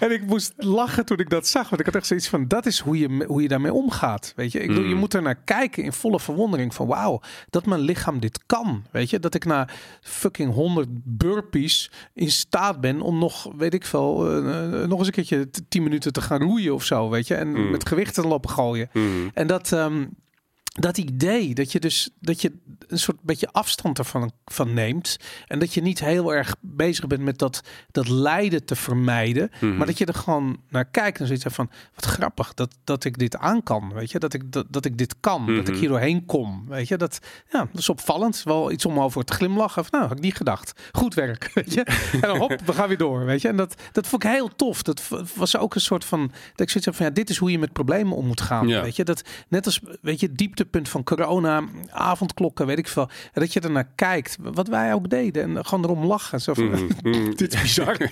En 0.00 0.12
ik 0.12 0.26
moest 0.26 0.52
lachen 0.56 1.04
toen 1.04 1.18
ik 1.18 1.30
dat 1.30 1.46
zag. 1.46 1.68
Want 1.68 1.80
ik 1.80 1.86
had 1.86 1.94
echt 1.94 2.06
zoiets 2.06 2.28
van, 2.28 2.48
dat 2.48 2.66
is 2.66 2.78
hoe 2.78 2.98
je, 2.98 3.24
hoe 3.26 3.42
je 3.42 3.48
daarmee 3.48 3.72
omgaat. 3.72 4.32
Weet 4.36 4.52
je, 4.52 4.60
ik 4.60 4.68
bedoel, 4.68 4.84
je 4.84 4.94
mm. 4.94 5.00
moet 5.00 5.14
er 5.14 5.22
naar 5.22 5.38
kijken 5.44 5.82
in 5.82 5.92
volle 5.92 6.20
verwondering 6.20 6.74
van, 6.74 6.86
wauw, 6.86 7.20
dat 7.50 7.66
mijn 7.66 7.80
lichaam 7.80 8.20
dit 8.20 8.40
kan. 8.46 8.84
Weet 8.90 9.10
je, 9.10 9.18
dat 9.18 9.34
ik 9.34 9.44
na 9.44 9.68
fucking 10.00 10.52
100 10.52 10.88
burpees 11.04 11.90
in 12.12 12.30
staat 12.30 12.80
ben 12.80 13.00
om 13.00 13.18
nog, 13.18 13.52
weet 13.56 13.74
ik 13.74 13.86
veel, 13.86 14.38
uh, 14.38 14.86
nog 14.86 14.98
eens 14.98 15.06
een 15.06 15.12
keertje 15.12 15.48
10 15.68 15.82
minuten 15.82 16.12
te 16.12 16.20
gaan 16.20 16.42
roeien 16.42 16.74
of 16.74 16.84
zo. 16.84 17.10
Weet 17.10 17.28
je, 17.28 17.34
en 17.34 17.48
mm. 17.48 17.70
met 17.70 17.88
gewichten 17.88 18.22
te 18.22 18.28
lopen 18.28 18.50
gooien. 18.50 18.88
Mm. 18.92 19.23
En 19.34 19.46
dat, 19.46 19.70
um, 19.70 20.16
dat 20.80 20.98
idee 20.98 21.54
dat 21.54 21.72
je 21.72 21.80
dus 21.80 22.10
dat 22.20 22.40
je 22.40 22.52
een 22.88 22.98
soort 22.98 23.22
beetje 23.22 23.48
afstand 23.52 23.98
ervan 23.98 24.32
van 24.44 24.74
neemt. 24.74 25.16
En 25.46 25.58
dat 25.58 25.74
je 25.74 25.82
niet 25.82 26.00
heel 26.00 26.34
erg 26.34 26.56
bezig 26.60 27.06
bent 27.06 27.22
met 27.22 27.38
dat, 27.38 27.60
dat 27.90 28.08
lijden 28.08 28.64
te 28.64 28.76
vermijden. 28.76 29.50
Mhm. 29.60 29.76
Maar 29.76 29.86
dat 29.86 29.98
je 29.98 30.06
er 30.06 30.14
gewoon 30.14 30.60
naar 30.68 30.84
kijkt 30.84 31.20
en 31.20 31.26
zoiets 31.26 31.44
van 31.48 31.70
wat 31.94 32.04
grappig 32.04 32.54
dat, 32.54 32.76
dat 32.84 33.04
ik 33.04 33.18
dit 33.18 33.36
aan 33.36 33.62
kan. 33.62 33.92
Weet 33.92 34.10
je, 34.10 34.18
dat 34.18 34.34
ik, 34.34 34.52
dat, 34.52 34.66
dat 34.70 34.84
ik 34.84 34.98
dit 34.98 35.14
kan. 35.20 35.46
Dat 35.46 35.56
ik 35.56 35.68
mhm. 35.68 35.78
hier 35.78 35.88
doorheen 35.88 36.26
kom. 36.26 36.64
Weet 36.68 36.88
je, 36.88 36.96
dat, 36.96 37.18
ja, 37.50 37.58
dat 37.58 37.80
is 37.80 37.88
opvallend. 37.88 38.42
Wel 38.42 38.70
iets 38.70 38.84
om 38.84 39.00
over 39.00 39.24
te 39.24 39.32
glimlachen. 39.32 39.82
Of, 39.82 39.90
nou, 39.90 40.06
had 40.06 40.16
ik 40.16 40.22
niet 40.22 40.36
gedacht. 40.36 40.72
Goed 40.92 41.14
werk. 41.14 41.50
Weet 41.54 41.74
je. 41.74 41.82
En 42.12 42.20
dan 42.20 42.38
hop, 42.38 42.60
we 42.64 42.72
gaan 42.72 42.88
weer 42.88 42.98
door. 42.98 43.24
Weet 43.24 43.40
je. 43.40 43.48
En 43.48 43.56
dat, 43.56 43.74
dat 43.92 44.06
vond 44.06 44.24
ik 44.24 44.30
heel 44.30 44.56
tof. 44.56 44.82
Dat 44.82 45.08
was 45.34 45.56
ook 45.56 45.74
een 45.74 45.80
soort 45.80 46.04
van. 46.04 46.20
Dat 46.20 46.60
ik 46.60 46.68
zoiets 46.68 46.84
heb 46.84 46.94
van 46.94 47.06
ja, 47.06 47.12
dit 47.12 47.30
is 47.30 47.36
hoe 47.36 47.50
je 47.50 47.58
met 47.58 47.72
problemen 47.72 48.16
om 48.16 48.26
moet 48.26 48.40
gaan. 48.40 48.68
Ja. 48.68 48.82
Weet 48.82 48.96
je, 48.96 49.04
dat 49.04 49.22
net 49.48 49.66
als 49.66 49.80
weet 50.00 50.20
je, 50.20 50.32
dieptepunt 50.64 50.88
van 50.88 51.04
corona, 51.04 51.64
avondklokken, 51.90 52.66
weet 52.66 52.78
ik 52.78 52.88
veel. 52.88 53.08
Dat 53.32 53.52
je 53.52 53.60
er 53.60 53.70
naar 53.70 53.88
kijkt, 53.94 54.36
wat 54.40 54.68
wij 54.68 54.94
ook 54.94 55.10
deden. 55.10 55.42
En 55.42 55.66
gewoon 55.66 55.84
erom 55.84 56.04
lachen. 56.04 56.40
Zo 56.40 56.54
van, 56.54 56.64
mm, 56.64 56.88
mm. 57.02 57.36
dit 57.36 57.54
is 57.54 57.62
bizar. 57.62 57.96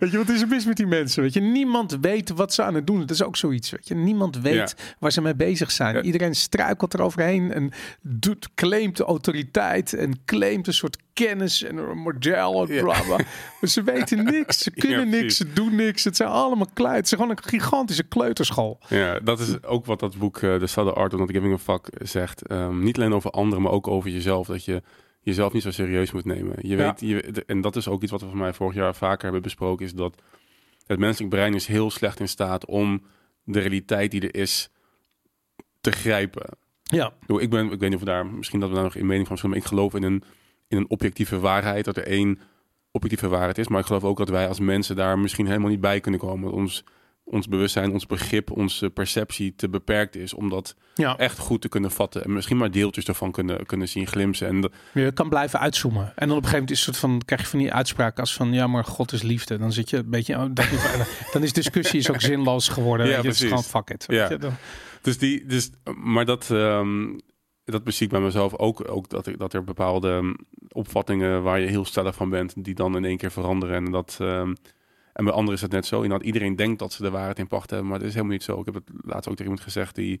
Weet 0.00 0.10
je, 0.10 0.16
wat 0.16 0.28
is 0.28 0.40
er 0.40 0.48
mis 0.48 0.64
met 0.64 0.76
die 0.76 0.86
mensen? 0.86 1.22
Weet 1.22 1.32
je, 1.32 1.40
niemand 1.40 1.98
weet 2.00 2.30
wat 2.30 2.54
ze 2.54 2.62
aan 2.62 2.74
het 2.74 2.86
doen. 2.86 3.00
Het 3.00 3.10
is 3.10 3.22
ook 3.22 3.36
zoiets. 3.36 3.70
Weet 3.70 3.88
je, 3.88 3.94
niemand 3.94 4.38
weet 4.40 4.94
waar 4.98 5.12
ze 5.12 5.20
mee 5.20 5.34
bezig 5.34 5.70
zijn. 5.70 6.04
Iedereen 6.04 6.34
struikelt 6.34 6.94
eroverheen 6.94 7.52
en 7.52 7.72
doet, 8.00 8.48
claimt 8.54 8.96
de 8.96 9.04
autoriteit 9.04 9.92
en 9.92 10.24
claimt 10.24 10.66
een 10.66 10.74
soort 10.74 10.96
kennis 11.12 11.62
en 11.62 11.76
een 11.76 11.98
model 11.98 12.68
en 12.68 12.80
bla 12.80 13.02
bla. 13.02 13.16
maar 13.60 13.70
ze 13.70 13.82
weten 13.82 14.24
niks, 14.34 14.58
ze 14.58 14.70
kunnen 14.70 15.08
niks, 15.08 15.36
ze 15.36 15.52
doen 15.52 15.74
niks. 15.74 16.04
Het 16.04 16.16
zijn 16.16 16.28
allemaal 16.28 16.68
klein. 16.72 16.94
Het 16.94 17.04
is 17.04 17.12
gewoon 17.12 17.30
een 17.30 17.42
gigantische 17.42 18.02
kleuterschool. 18.02 18.78
Ja, 18.88 19.20
dat 19.20 19.40
is 19.40 19.62
ook 19.62 19.86
wat 19.86 20.00
dat 20.00 20.18
boek 20.18 20.40
uh, 20.40 20.54
The 20.54 20.66
Subtle 20.66 20.92
Art 20.92 21.12
of 21.12 21.18
Not 21.18 21.30
Giving 21.30 21.54
a 21.54 21.58
Fuck 21.58 21.88
zegt. 22.02 22.50
Um, 22.50 22.82
niet 22.82 22.96
alleen 22.96 23.14
over 23.14 23.30
anderen, 23.30 23.62
maar 23.62 23.72
ook 23.72 23.88
over 23.88 24.10
jezelf. 24.10 24.46
Dat 24.46 24.64
je 24.64 24.82
jezelf 25.20 25.52
niet 25.52 25.62
zo 25.62 25.70
serieus 25.70 26.12
moet 26.12 26.24
nemen. 26.24 26.56
Je 26.60 26.76
weet, 26.76 27.00
je, 27.00 27.44
en 27.46 27.60
dat 27.60 27.76
is 27.76 27.88
ook 27.88 28.02
iets 28.02 28.10
wat 28.10 28.20
we 28.20 28.28
van 28.28 28.38
mij 28.38 28.52
vorig 28.52 28.74
jaar 28.74 28.94
vaker 28.94 29.22
hebben 29.22 29.42
besproken, 29.42 29.86
is 29.86 29.94
dat 29.94 30.22
het 30.86 30.98
menselijk 30.98 31.34
brein 31.34 31.54
is 31.54 31.66
heel 31.66 31.90
slecht 31.90 32.20
in 32.20 32.28
staat 32.28 32.66
om 32.66 33.02
de 33.44 33.60
realiteit 33.60 34.10
die 34.10 34.20
er 34.20 34.40
is 34.40 34.70
te 35.80 35.90
grijpen. 35.90 36.56
Ja. 36.82 37.12
Ik 37.26 37.50
ben, 37.50 37.64
ik 37.64 37.80
weet 37.80 37.80
niet 37.80 37.94
of 37.94 38.00
we 38.00 38.04
daar 38.04 38.26
misschien 38.26 38.60
dat 38.60 38.68
we 38.68 38.74
daar 38.74 38.84
nog 38.84 38.94
in 38.94 39.06
mening 39.06 39.26
van 39.26 39.36
zullen, 39.36 39.50
maar 39.50 39.60
ik 39.60 39.68
geloof 39.68 39.94
in 39.94 40.02
een 40.02 40.22
in 40.72 40.78
een 40.78 40.90
objectieve 40.90 41.38
waarheid, 41.38 41.84
dat 41.84 41.96
er 41.96 42.06
één 42.06 42.38
objectieve 42.90 43.28
waarheid 43.28 43.58
is. 43.58 43.68
Maar 43.68 43.80
ik 43.80 43.86
geloof 43.86 44.04
ook 44.04 44.18
dat 44.18 44.28
wij 44.28 44.48
als 44.48 44.60
mensen 44.60 44.96
daar 44.96 45.18
misschien 45.18 45.46
helemaal 45.46 45.70
niet 45.70 45.80
bij 45.80 46.00
kunnen 46.00 46.20
komen. 46.20 46.52
Ons, 46.52 46.84
ons 47.24 47.48
bewustzijn, 47.48 47.92
ons 47.92 48.06
begrip, 48.06 48.50
onze 48.50 48.90
perceptie 48.90 49.54
te 49.54 49.68
beperkt 49.68 50.16
is 50.16 50.34
om 50.34 50.48
dat 50.48 50.74
ja. 50.94 51.16
echt 51.16 51.38
goed 51.38 51.60
te 51.60 51.68
kunnen 51.68 51.90
vatten. 51.90 52.24
En 52.24 52.32
misschien 52.32 52.56
maar 52.56 52.70
deeltjes 52.70 53.04
ervan 53.04 53.32
kunnen, 53.32 53.66
kunnen 53.66 53.88
zien 53.88 54.06
glimsen. 54.06 54.48
En 54.48 54.70
je 54.94 55.12
kan 55.12 55.28
blijven 55.28 55.60
uitzoomen. 55.60 56.12
En 56.16 56.28
dan 56.28 56.36
op 56.36 56.42
een 56.42 56.48
gegeven 56.48 56.52
moment 56.52 56.70
is 56.70 56.86
het 56.86 56.94
soort 56.94 57.12
van, 57.12 57.22
krijg 57.24 57.40
je 57.40 57.46
van 57.46 57.58
die 57.58 57.72
uitspraak 57.72 58.18
als 58.18 58.34
van 58.34 58.52
ja, 58.52 58.66
maar 58.66 58.84
God 58.84 59.12
is 59.12 59.22
liefde. 59.22 59.58
Dan 59.58 59.72
zit 59.72 59.90
je 59.90 59.96
een 59.96 60.10
beetje, 60.10 60.34
oh, 60.34 60.44
dan 61.32 61.42
is 61.42 61.52
discussie 61.52 61.98
is 61.98 62.10
ook 62.10 62.20
zinloos 62.20 62.68
geworden. 62.68 63.06
Ja, 63.06 63.20
precies. 63.20 63.40
Het 63.40 63.42
is 63.42 63.48
gewoon 63.48 63.84
fuck 63.84 63.90
it. 63.90 64.04
Ja. 64.08 64.38
Dus 65.02 65.18
die, 65.18 65.46
dus, 65.46 65.70
maar 65.94 66.24
dat, 66.24 66.48
um, 66.50 67.20
dat 67.72 67.84
bezie 67.84 68.06
ik 68.06 68.12
bij 68.12 68.20
mezelf 68.20 68.56
ook, 68.56 68.90
ook 68.90 69.08
dat, 69.08 69.26
ik, 69.26 69.38
dat 69.38 69.52
er 69.52 69.64
bepaalde 69.64 70.18
mm, 70.22 70.36
opvattingen 70.68 71.42
waar 71.42 71.60
je 71.60 71.66
heel 71.66 71.84
stellig 71.84 72.14
van 72.14 72.30
bent, 72.30 72.64
die 72.64 72.74
dan 72.74 72.96
in 72.96 73.04
één 73.04 73.16
keer 73.16 73.30
veranderen. 73.30 73.76
En, 73.76 73.92
dat, 73.92 74.18
um, 74.20 74.54
en 75.12 75.24
bij 75.24 75.32
anderen 75.32 75.54
is 75.54 75.60
het 75.60 75.72
net 75.72 75.86
zo. 75.86 76.08
dat 76.08 76.22
iedereen 76.22 76.56
denkt 76.56 76.78
dat 76.78 76.92
ze 76.92 77.02
de 77.02 77.10
waarheid 77.10 77.38
in 77.38 77.46
pacht 77.46 77.70
hebben, 77.70 77.88
maar 77.88 77.98
dat 77.98 78.08
is 78.08 78.14
helemaal 78.14 78.34
niet 78.34 78.42
zo. 78.42 78.60
Ik 78.60 78.64
heb 78.64 78.74
het 78.74 78.90
laatst 79.00 79.28
ook 79.28 79.36
tegen 79.36 79.42
iemand 79.42 79.60
gezegd 79.60 79.94
die 79.94 80.20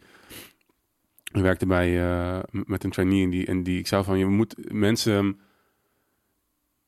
werkte 1.32 1.66
bij 1.66 1.90
uh, 1.90 2.38
met 2.50 2.84
een 2.84 2.90
trainee 2.90 3.22
en 3.22 3.30
die, 3.30 3.46
en 3.46 3.62
die 3.62 3.78
ik 3.78 3.86
zou 3.86 4.04
van 4.04 4.18
je 4.18 4.26
moet 4.26 4.72
mensen 4.72 5.40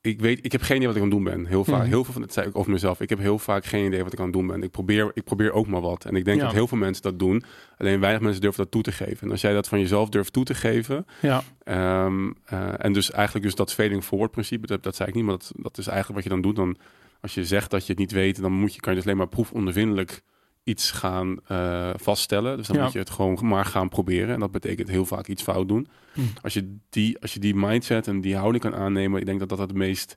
ik 0.04 0.20
weet, 0.20 0.44
ik 0.44 0.52
heb 0.52 0.62
geen 0.62 0.76
idee 0.76 0.86
wat 0.86 0.96
ik 0.96 1.02
aan 1.02 1.08
het 1.08 1.16
doen 1.16 1.34
ben. 1.34 1.46
Heel 1.46 1.64
vaak, 1.64 1.80
mhm. 1.80 1.88
heel 1.88 2.04
veel 2.04 2.12
van 2.12 2.22
het 2.22 2.32
zei 2.32 2.46
ik 2.46 2.56
over 2.56 2.70
mezelf. 2.70 3.00
Ik 3.00 3.08
heb 3.08 3.18
heel 3.18 3.38
vaak 3.38 3.64
geen 3.64 3.86
idee 3.86 4.02
wat 4.02 4.12
ik 4.12 4.18
aan 4.18 4.24
het 4.24 4.34
doen 4.34 4.46
ben. 4.46 4.62
Ik 4.62 4.70
probeer, 4.70 5.10
ik 5.14 5.24
probeer 5.24 5.52
ook 5.52 5.66
maar 5.66 5.80
wat. 5.80 6.04
En 6.04 6.16
ik 6.16 6.24
denk 6.24 6.40
dat 6.40 6.52
heel 6.52 6.68
veel 6.68 6.78
mensen 6.78 7.02
dat 7.02 7.18
doen. 7.18 7.42
Alleen 7.78 8.00
weinig 8.00 8.22
mensen 8.22 8.40
durven 8.40 8.62
dat 8.62 8.70
toe 8.70 8.82
te 8.82 8.92
geven. 8.92 9.20
En 9.20 9.30
als 9.30 9.40
jij 9.40 9.52
dat 9.52 9.68
van 9.68 9.80
jezelf 9.80 10.08
durft 10.08 10.32
toe 10.32 10.44
te 10.44 10.54
geven. 10.54 11.06
Ja. 11.20 11.42
Ehm, 11.62 12.30
eh, 12.44 12.84
en 12.84 12.92
dus 12.92 13.10
eigenlijk 13.10 13.44
dus 13.44 13.54
dat 13.54 13.72
failing 13.72 14.04
forward 14.04 14.30
principe, 14.30 14.66
dat, 14.66 14.82
dat 14.82 14.96
zei 14.96 15.08
ik 15.08 15.14
niet, 15.14 15.24
maar 15.24 15.38
dat, 15.38 15.52
dat 15.56 15.78
is 15.78 15.86
eigenlijk 15.86 16.14
wat 16.14 16.24
je 16.24 16.40
dan 16.40 16.42
doet. 16.42 16.56
Dan 16.56 16.76
als 17.20 17.34
je 17.34 17.44
zegt 17.44 17.70
dat 17.70 17.86
je 17.86 17.92
het 17.92 18.00
niet 18.00 18.12
weet, 18.12 18.40
dan 18.40 18.52
moet 18.52 18.74
je 18.74 18.80
kan 18.80 18.92
je 18.92 18.98
dus 18.98 19.06
alleen 19.06 19.18
maar 19.18 19.28
proefondervindelijk 19.28 20.22
iets 20.64 20.90
gaan 20.90 21.38
uh, 21.48 21.90
vaststellen. 21.96 22.56
Dus 22.56 22.66
dan 22.66 22.82
moet 22.82 22.92
je 22.92 22.98
het 22.98 23.10
gewoon 23.10 23.38
maar 23.42 23.64
gaan 23.64 23.88
proberen. 23.88 24.34
En 24.34 24.40
dat 24.40 24.50
betekent 24.50 24.88
heel 24.88 25.06
vaak 25.06 25.26
iets 25.26 25.42
fout 25.42 25.68
doen. 25.68 25.88
Hm. 26.12 26.20
Als, 26.42 26.54
je 26.54 26.76
die, 26.90 27.20
als 27.20 27.34
je 27.34 27.40
die 27.40 27.54
mindset 27.54 28.06
en 28.06 28.20
die 28.20 28.36
houding 28.36 28.62
kan 28.62 28.74
aannemen, 28.74 29.20
ik 29.20 29.26
denk 29.26 29.38
dat 29.38 29.48
dat 29.48 29.58
het 29.58 29.74
meest 29.74 30.16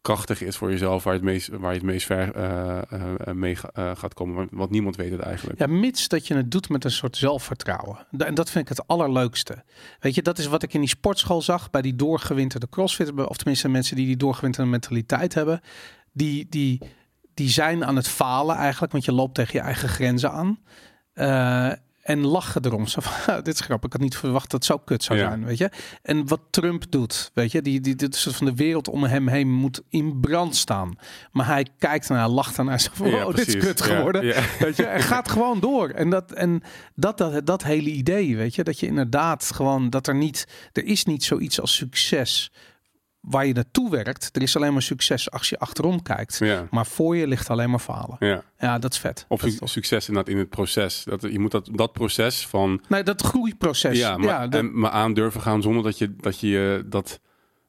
krachtig 0.00 0.42
is 0.42 0.56
voor 0.56 0.70
jezelf, 0.70 1.04
waar, 1.04 1.14
het 1.14 1.22
meest, 1.22 1.48
waar 1.48 1.72
je 1.72 1.78
het 1.78 1.86
meest 1.86 2.06
ver 2.06 2.36
uh, 2.36 2.78
uh, 2.92 3.32
mee 3.34 3.56
gaat 3.74 4.14
komen. 4.14 4.48
Want 4.50 4.70
niemand 4.70 4.96
weet 4.96 5.10
het 5.10 5.20
eigenlijk. 5.20 5.58
Ja, 5.58 5.66
mits 5.66 6.08
dat 6.08 6.26
je 6.26 6.34
het 6.34 6.50
doet 6.50 6.68
met 6.68 6.84
een 6.84 6.90
soort 6.90 7.16
zelfvertrouwen. 7.16 8.06
En 8.18 8.34
dat 8.34 8.50
vind 8.50 8.70
ik 8.70 8.76
het 8.76 8.86
allerleukste. 8.86 9.64
Weet 10.00 10.14
je, 10.14 10.22
dat 10.22 10.38
is 10.38 10.46
wat 10.46 10.62
ik 10.62 10.74
in 10.74 10.80
die 10.80 10.88
sportschool 10.88 11.42
zag 11.42 11.70
bij 11.70 11.82
die 11.82 11.96
doorgewinterde 11.96 12.68
crossfit, 12.68 13.12
of 13.12 13.36
tenminste 13.36 13.68
mensen 13.68 13.96
die 13.96 14.06
die 14.06 14.16
doorgewinterde 14.16 14.70
mentaliteit 14.70 15.34
hebben. 15.34 15.60
Die, 16.12 16.46
die, 16.48 16.80
die 17.36 17.48
zijn 17.48 17.84
aan 17.84 17.96
het 17.96 18.08
falen 18.08 18.56
eigenlijk, 18.56 18.92
want 18.92 19.04
je 19.04 19.12
loopt 19.12 19.34
tegen 19.34 19.52
je 19.52 19.64
eigen 19.64 19.88
grenzen 19.88 20.32
aan. 20.32 20.58
Uh, 21.14 21.72
en 22.02 22.26
lachen 22.26 22.64
erom. 22.64 22.86
Zo 22.86 23.00
van, 23.00 23.34
dit 23.42 23.54
is 23.54 23.60
grappig. 23.60 23.86
Ik 23.86 23.92
had 23.92 24.02
niet 24.02 24.16
verwacht 24.16 24.50
dat 24.50 24.52
het 24.52 24.64
zo 24.64 24.78
kut 24.78 25.02
zou 25.02 25.18
zijn, 25.18 25.44
weet 25.44 25.58
je. 25.58 25.70
En 26.02 26.28
wat 26.28 26.40
Trump 26.50 26.84
doet, 26.90 27.30
weet 27.34 27.52
je, 27.52 27.62
die, 27.62 27.80
die, 27.80 27.94
dit 27.94 28.16
soort 28.16 28.36
van 28.36 28.46
de 28.46 28.54
wereld 28.54 28.88
om 28.88 29.04
hem 29.04 29.28
heen 29.28 29.52
moet 29.52 29.82
in 29.88 30.20
brand 30.20 30.56
staan. 30.56 30.98
Maar 31.32 31.46
hij 31.46 31.66
kijkt 31.78 32.08
naar, 32.08 32.28
lacht 32.28 32.56
naar, 32.56 32.80
zo 32.80 32.90
van, 32.92 33.14
oh, 33.14 33.34
dit 33.34 33.48
is 33.48 33.56
kut 33.56 33.82
geworden, 33.82 34.22
weet 34.58 34.76
je. 34.76 34.86
En 34.86 35.02
gaat 35.02 35.28
gewoon 35.28 35.60
door. 35.60 35.88
En 35.88 36.10
dat, 36.10 36.32
en 36.32 36.62
dat, 36.94 37.18
dat, 37.18 37.46
dat 37.46 37.62
hele 37.62 37.90
idee, 37.90 38.36
weet 38.36 38.54
je, 38.54 38.64
dat 38.64 38.80
je 38.80 38.86
inderdaad 38.86 39.50
gewoon, 39.54 39.90
dat 39.90 40.06
er 40.06 40.14
niet, 40.14 40.46
er 40.72 40.84
is 40.84 41.04
niet 41.04 41.24
zoiets 41.24 41.60
als 41.60 41.74
succes 41.74 42.50
waar 43.26 43.46
je 43.46 43.52
naartoe 43.52 43.90
werkt. 43.90 44.36
Er 44.36 44.42
is 44.42 44.56
alleen 44.56 44.72
maar 44.72 44.82
succes 44.82 45.30
als 45.30 45.48
je 45.48 45.58
achterom 45.58 46.02
kijkt. 46.02 46.38
Ja. 46.38 46.66
Maar 46.70 46.86
voor 46.86 47.16
je 47.16 47.26
ligt 47.26 47.50
alleen 47.50 47.70
maar 47.70 47.78
falen. 47.78 48.16
Ja, 48.18 48.42
ja 48.58 48.78
dat 48.78 48.92
is 48.92 48.98
vet. 48.98 49.24
Of 49.28 49.40
dat 49.40 49.68
succes 49.68 50.08
inderdaad 50.08 50.32
in 50.32 50.38
het 50.38 50.48
proces. 50.48 51.04
Dat, 51.04 51.22
je 51.22 51.38
moet 51.38 51.50
dat, 51.50 51.68
dat 51.72 51.92
proces 51.92 52.46
van... 52.46 52.80
Nee, 52.88 53.02
dat 53.02 53.22
groeiproces. 53.22 53.98
Ja, 53.98 54.16
maar, 54.16 54.26
ja, 54.26 54.50
en, 54.50 54.78
maar 54.78 54.90
aan 54.90 55.14
durven 55.14 55.40
gaan 55.40 55.62
zonder 55.62 55.82
dat 55.82 55.98
je, 55.98 56.16
dat 56.16 56.40
je 56.40 56.84
dat 56.86 57.20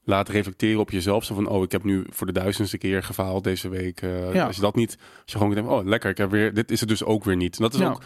laat 0.03 0.29
reflecteren 0.29 0.79
op 0.79 0.91
jezelf. 0.91 1.23
Zo 1.23 1.35
van, 1.35 1.47
oh, 1.47 1.63
ik 1.63 1.71
heb 1.71 1.83
nu 1.83 2.05
voor 2.09 2.27
de 2.27 2.33
duizendste 2.33 2.77
keer 2.77 3.03
gefaald 3.03 3.43
deze 3.43 3.69
week. 3.69 4.01
Eh, 4.01 4.33
Ja. 4.33 4.45
Als 4.45 4.55
je 4.55 4.61
dat 4.61 4.75
niet, 4.75 4.97
als 5.23 5.31
je 5.31 5.37
gewoon 5.37 5.53
denkt, 5.53 5.69
oh, 5.69 5.85
lekker, 5.85 6.09
ik 6.09 6.17
heb 6.17 6.31
weer, 6.31 6.53
dit 6.53 6.71
is 6.71 6.79
het 6.79 6.89
dus 6.89 7.03
ook 7.03 7.23
weer 7.23 7.35
niet. 7.35 7.57
En 7.57 7.61
dat 7.61 7.73
is 7.73 7.81
ook 7.81 8.01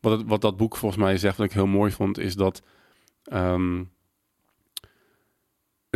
wat, 0.00 0.18
het, 0.18 0.28
wat 0.28 0.40
dat 0.40 0.56
boek 0.56 0.76
volgens 0.76 1.02
mij 1.02 1.18
zegt, 1.18 1.36
wat 1.36 1.46
ik 1.46 1.52
heel 1.52 1.66
mooi 1.66 1.92
vond, 1.92 2.18
is 2.18 2.34
dat 2.34 2.62
ehm, 3.24 3.82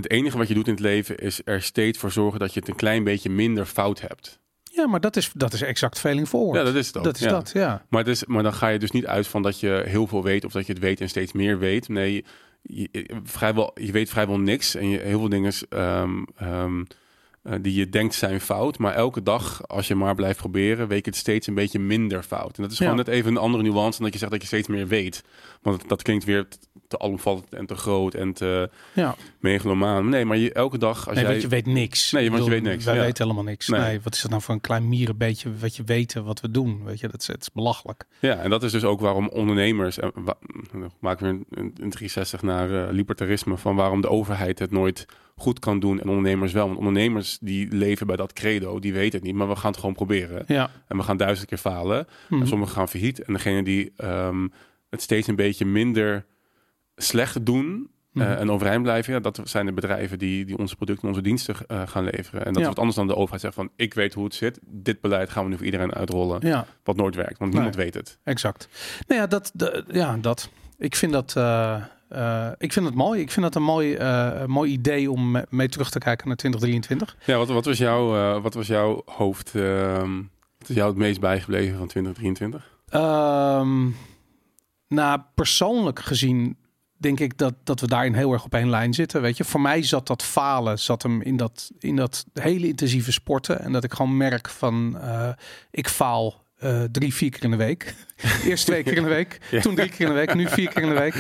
het 0.03 0.11
enige 0.11 0.39
wat 0.39 0.49
je 0.49 0.55
doet 0.55 0.67
in 0.67 0.73
het 0.73 0.83
leven 0.83 1.19
is 1.19 1.41
er 1.45 1.63
steeds 1.63 1.99
voor 1.99 2.11
zorgen 2.11 2.41
dat 2.41 2.55
je 2.55 2.61
het 2.61 2.69
een 2.69 2.77
klein 2.77 3.05
beetje 3.05 3.31
minder 3.31 3.67
fout 3.67 4.01
hebt. 4.01 4.41
Ja, 4.73 4.87
maar 4.87 5.01
dat 5.01 5.17
is, 5.17 5.31
dat 5.35 5.53
is 5.53 5.63
exact 5.63 5.99
feeling 5.99 6.29
forward. 6.29 6.59
Ja, 6.59 6.65
dat 6.65 6.75
is 6.75 6.87
het 6.87 6.97
ook. 6.97 7.05
Dat 7.05 7.15
is 7.15 7.21
ja. 7.21 7.29
dat, 7.31 7.51
ja. 7.55 7.85
Maar, 7.89 8.01
het 8.01 8.09
is, 8.09 8.25
maar 8.25 8.43
dan 8.43 8.55
ga 8.55 8.69
je 8.69 8.79
dus 8.79 8.91
niet 8.91 9.07
uit 9.07 9.27
van 9.27 9.43
dat 9.43 9.61
je 9.61 9.83
heel 9.87 10.07
veel 10.07 10.23
weet 10.23 10.45
of 10.45 10.53
dat 10.53 10.67
je 10.67 10.73
het 10.73 10.83
weet 10.83 11.01
en 11.01 11.09
steeds 11.09 11.33
meer 11.33 11.59
weet. 11.59 11.89
Nee, 11.89 12.25
je, 12.63 12.89
vrijwel, 13.25 13.71
je 13.75 13.93
weet 13.93 14.11
vrijwel 14.11 14.39
niks 14.39 14.75
en 14.75 14.89
je, 14.89 14.99
heel 14.99 15.19
veel 15.19 15.29
dingen 15.29 15.53
ehm, 15.69 16.23
ehm, 16.37 16.81
eh, 16.81 16.87
die 17.61 17.75
je 17.75 17.89
denkt 17.89 18.15
zijn 18.15 18.41
fout. 18.41 18.79
Maar 18.79 18.95
elke 18.95 19.23
dag, 19.23 19.69
als 19.69 19.89
je 19.89 19.95
maar 19.95 20.15
blijft 20.15 20.39
proberen, 20.39 20.89
weet 20.89 21.07
het 21.07 21.17
steeds 21.17 21.47
een 21.47 21.55
beetje 21.55 21.79
minder 21.79 22.23
fout. 22.23 22.57
En 22.57 22.63
dat 22.63 22.73
is 22.73 22.79
gewoon 22.79 22.93
Ja. 22.97 22.99
net 23.03 23.09
even 23.09 23.31
een 23.31 23.37
andere 23.37 23.63
nuance 23.63 23.91
dan 23.99 24.03
dat 24.05 24.13
je 24.13 24.19
zegt 24.19 24.31
dat 24.31 24.41
je 24.41 24.47
steeds 24.47 24.69
meer 24.69 24.87
weet. 24.87 25.23
Want 25.63 25.89
dat 25.89 26.03
klinkt 26.03 26.25
weer 26.25 26.49
te- 26.49 26.59
te 26.89 26.99
alomvattend 26.99 27.55
en 27.55 27.67
te 27.67 27.75
groot 27.75 28.15
en 28.15 28.33
te 28.33 28.71
ja. 28.93 29.15
megalomaan. 29.41 30.09
Nee, 30.09 30.25
maar 30.25 30.37
je, 30.37 30.53
elke 30.53 30.79
dag 30.79 30.97
als 30.97 31.15
Nee, 31.15 31.25
jij... 31.25 31.31
want 31.33 31.43
je 31.43 31.49
weet 31.49 31.67
niks. 31.67 32.13
Nee, 32.13 32.31
want 32.31 32.45
je 32.45 32.51
weet 32.51 32.63
niks, 32.63 32.85
Wij 32.85 32.95
ja. 32.95 33.01
weten 33.01 33.23
helemaal 33.25 33.45
niks. 33.51 33.69
Nee. 33.69 33.81
Nee. 33.81 34.01
wat 34.03 34.15
is 34.15 34.21
dat 34.21 34.31
nou 34.31 34.43
voor 34.43 34.55
een 34.55 34.61
klein 34.61 34.89
mierenbeetje 34.89 35.57
wat 35.59 35.77
je 35.77 35.83
weten 35.85 36.25
wat 36.25 36.41
we 36.41 36.51
doen? 36.51 36.85
Weet 36.85 37.01
je, 37.01 37.09
dat 37.09 37.21
is, 37.21 37.27
het 37.27 37.41
is 37.41 37.53
belachelijk. 37.53 38.05
Ja, 38.19 38.37
en 38.37 38.51
dat 38.51 38.63
is 38.63 38.73
dus 38.73 38.85
ook 38.85 39.01
waarom 39.01 39.29
ondernemers, 39.29 39.99
en 39.99 40.11
wa- 40.15 40.39
dan 40.73 40.93
maken 41.01 41.27
we 41.27 41.33
een, 41.33 41.45
een, 41.51 41.65
een 41.65 41.91
360 41.91 42.43
naar 42.43 42.87
eh, 42.87 42.93
libertarisme, 42.93 43.57
van 43.57 43.77
waarom 43.77 44.01
de 44.01 44.09
overheid 44.09 44.59
het 44.59 44.71
nooit 44.71 45.07
goed 45.41 45.59
kan 45.59 45.81
doen 45.81 46.01
en 46.01 46.09
ondernemers 46.09 46.53
wel. 46.53 46.67
Want 46.67 46.79
ondernemers 46.79 47.39
die 47.41 47.69
leven 47.75 48.07
bij 48.07 48.17
dat 48.17 48.33
credo, 48.33 48.79
die 48.79 48.93
weten 48.93 49.19
het 49.19 49.27
niet, 49.27 49.35
maar 49.37 49.49
we 49.49 49.57
gaan 49.57 49.71
het 49.71 49.81
gewoon 49.81 49.95
proberen. 49.95 50.45
Ja. 50.47 50.71
En 50.89 50.97
we 50.97 51.03
gaan 51.03 51.17
duizend 51.17 51.49
keer 51.49 51.59
falen. 51.59 52.07
Mhm. 52.29 52.41
En 52.41 52.47
sommigen 52.49 52.75
gaan 52.75 52.89
failliet. 52.89 53.23
En 53.23 53.33
degene 53.33 53.63
die 53.63 53.93
ehm, 53.97 54.49
het 54.91 55.03
steeds 55.03 55.27
een 55.27 55.37
beetje 55.37 55.65
minder 55.65 56.25
slecht 56.97 57.47
doen 57.47 57.91
eh, 58.15 58.23
Mhm. 58.23 58.31
en 58.39 58.51
overeind 58.51 58.83
blijven, 58.83 59.13
ja, 59.13 59.21
dat 59.21 59.41
zijn 59.45 59.67
de 59.67 59.73
bedrijven 59.73 60.19
die, 60.19 60.45
die 60.45 60.59
onze 60.59 60.77
producten, 60.77 61.09
onze 61.09 61.21
diensten 61.21 61.55
eh, 61.67 61.83
gaan 61.87 62.05
leveren. 62.05 62.41
En 62.45 62.53
dat 62.53 62.55
Ja. 62.55 62.61
is 62.61 62.67
wat 62.67 62.79
anders 62.79 62.97
dan 62.97 63.07
de 63.07 63.17
overheid 63.17 63.41
zegt 63.41 63.55
van, 63.55 63.71
ik 63.77 63.95
weet 63.95 64.15
hoe 64.15 64.25
het 64.25 64.35
zit. 64.35 64.59
Dit 64.67 65.01
beleid 65.01 65.31
gaan 65.31 65.45
we 65.45 65.51
nu 65.51 65.57
voor 65.57 65.65
iedereen 65.65 65.93
uitrollen. 65.95 66.47
Ja, 66.47 66.67
Wat 66.85 66.97
nooit 66.97 67.15
werkt, 67.15 67.39
want 67.39 67.53
niemand 67.53 67.75
weet 67.75 67.95
het. 67.95 68.19
exact. 68.25 68.69
Nou 69.07 69.21
ja, 69.21 69.27
dat, 69.27 69.51
de, 69.55 69.85
ja, 69.93 70.17
dat. 70.17 70.51
Ik 70.79 70.97
vind 70.97 71.13
dat, 71.13 71.37
eh, 71.37 71.83
eh, 72.11 72.49
ik 72.59 72.73
vind 72.73 72.87
het 72.87 72.95
mooi. 72.95 73.21
Ik 73.21 73.31
vind 73.31 73.45
dat 73.45 73.55
een 73.55 73.63
mooi, 73.63 73.95
eh, 73.95 74.45
mooi 74.45 74.73
idee 74.73 75.11
om 75.11 75.31
me- 75.31 75.47
mee 75.49 75.69
terug 75.69 75.91
te 75.91 75.99
kijken 75.99 76.27
naar 76.29 76.37
2023. 76.37 77.17
Ja, 77.27 77.37
wat, 77.37 77.49
wat 77.49 77.65
was 77.65 77.79
jouw, 77.79 78.17
eh, 78.17 78.43
wat 78.43 78.55
was 78.55 78.67
jouw 78.67 79.03
hoofd, 79.07 79.55
ehm, 79.55 80.17
wat 80.59 80.69
is 80.69 80.75
jou 80.77 80.89
het 80.89 80.99
meest 80.99 81.21
bijgebleven 81.21 81.79
van 81.79 81.87
2023? 81.87 82.71
Ehm 82.89 83.89
nou, 84.89 85.21
persoonlijk 85.35 86.01
gezien 86.01 86.57
denk 86.97 87.21
ik 87.21 87.39
dat, 87.39 87.55
dat 87.65 87.81
we 87.81 87.87
daarin 87.87 88.15
heel 88.15 88.33
erg 88.33 88.45
op 88.45 88.55
één 88.55 88.71
lijn 88.71 88.95
zitten. 88.95 89.23
Weet 89.23 89.37
je, 89.37 89.45
voor 89.45 89.61
mij 89.61 89.83
zat 89.83 90.07
dat 90.07 90.23
falen, 90.23 90.79
zat 90.79 91.03
hem 91.03 91.23
in 91.23 91.37
dat, 91.37 91.71
in 91.79 91.97
dat 91.97 92.27
hele 92.33 92.67
intensieve 92.67 93.13
sporten. 93.13 93.61
En 93.61 93.73
dat 93.73 93.85
ik 93.85 93.93
gewoon 93.93 94.17
merk 94.17 94.49
van, 94.49 94.99
ik 95.71 95.89
faal 95.89 96.45
drie, 96.91 97.15
vier 97.15 97.31
keer 97.31 97.45
in 97.45 97.51
de 97.51 97.57
week. 97.57 97.95
Eerst 98.45 98.67
twee 98.67 98.83
keer 98.83 98.97
in 98.97 99.03
de 99.03 99.09
week, 99.09 99.39
Ja. 99.51 99.61
toen 99.61 99.75
drie 99.75 99.89
keer 99.89 100.01
in 100.01 100.07
de 100.07 100.13
week, 100.19 100.35
nu 100.35 100.49
vier 100.49 100.69
keer 100.69 100.83
in 100.83 100.89
de 100.89 100.99
week. 101.01 101.15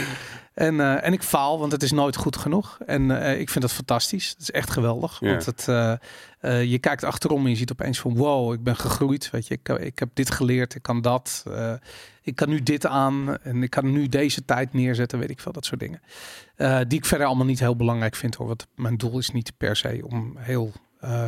En, 0.55 0.81
eh, 0.81 1.07
en 1.07 1.13
ik 1.13 1.23
faal, 1.23 1.59
want 1.59 1.73
het 1.73 1.83
is 1.83 1.93
nooit 1.93 2.17
goed 2.17 2.37
genoeg. 2.37 2.79
En 2.87 3.23
eh, 3.23 3.41
ik 3.41 3.49
vind 3.51 3.65
dat 3.65 3.73
fantastisch. 3.75 4.29
Het 4.29 4.41
is 4.41 4.51
echt 4.51 4.71
geweldig. 4.71 5.21
Ja. 5.21 5.31
Want 5.31 5.47
het, 5.47 5.69
eh, 6.41 6.65
je 6.65 6.79
kijkt 6.79 7.05
achterom 7.05 7.45
en 7.45 7.51
je 7.51 7.57
ziet 7.57 7.73
opeens 7.73 8.01
van 8.01 8.17
wow, 8.17 8.53
ik 8.53 8.63
ben 8.63 8.77
gegroeid. 8.77 9.31
Weet 9.31 9.47
je, 9.47 9.55
ik, 9.63 9.69
ik 9.69 9.99
heb 9.99 10.09
dit 10.15 10.31
geleerd, 10.31 10.75
ik 10.75 10.83
kan 10.83 11.01
dat. 11.01 11.45
ik 12.23 12.35
kan 12.37 12.49
nu 12.49 12.63
dit 12.63 12.87
aan 12.87 13.39
en 13.43 13.63
ik 13.63 13.71
kan 13.71 13.91
nu 13.93 14.07
deze 14.09 14.45
tijd 14.45 14.73
neerzetten, 14.73 15.19
weet 15.19 15.31
ik 15.31 15.41
veel, 15.41 15.53
dat 15.53 15.65
soort 15.65 15.81
dingen. 15.81 16.01
Die 16.89 16.99
ik 16.99 17.05
verder 17.05 17.27
allemaal 17.27 17.47
niet 17.47 17.61
heel 17.61 17.77
belangrijk 17.77 18.15
vind 18.17 18.35
hoor. 18.35 18.47
Want 18.47 18.67
mijn 18.75 18.97
doel 18.97 19.19
is 19.19 19.31
niet 19.31 19.53
per 19.57 19.77
se 19.77 20.01
om 20.07 20.37
heel 20.39 20.73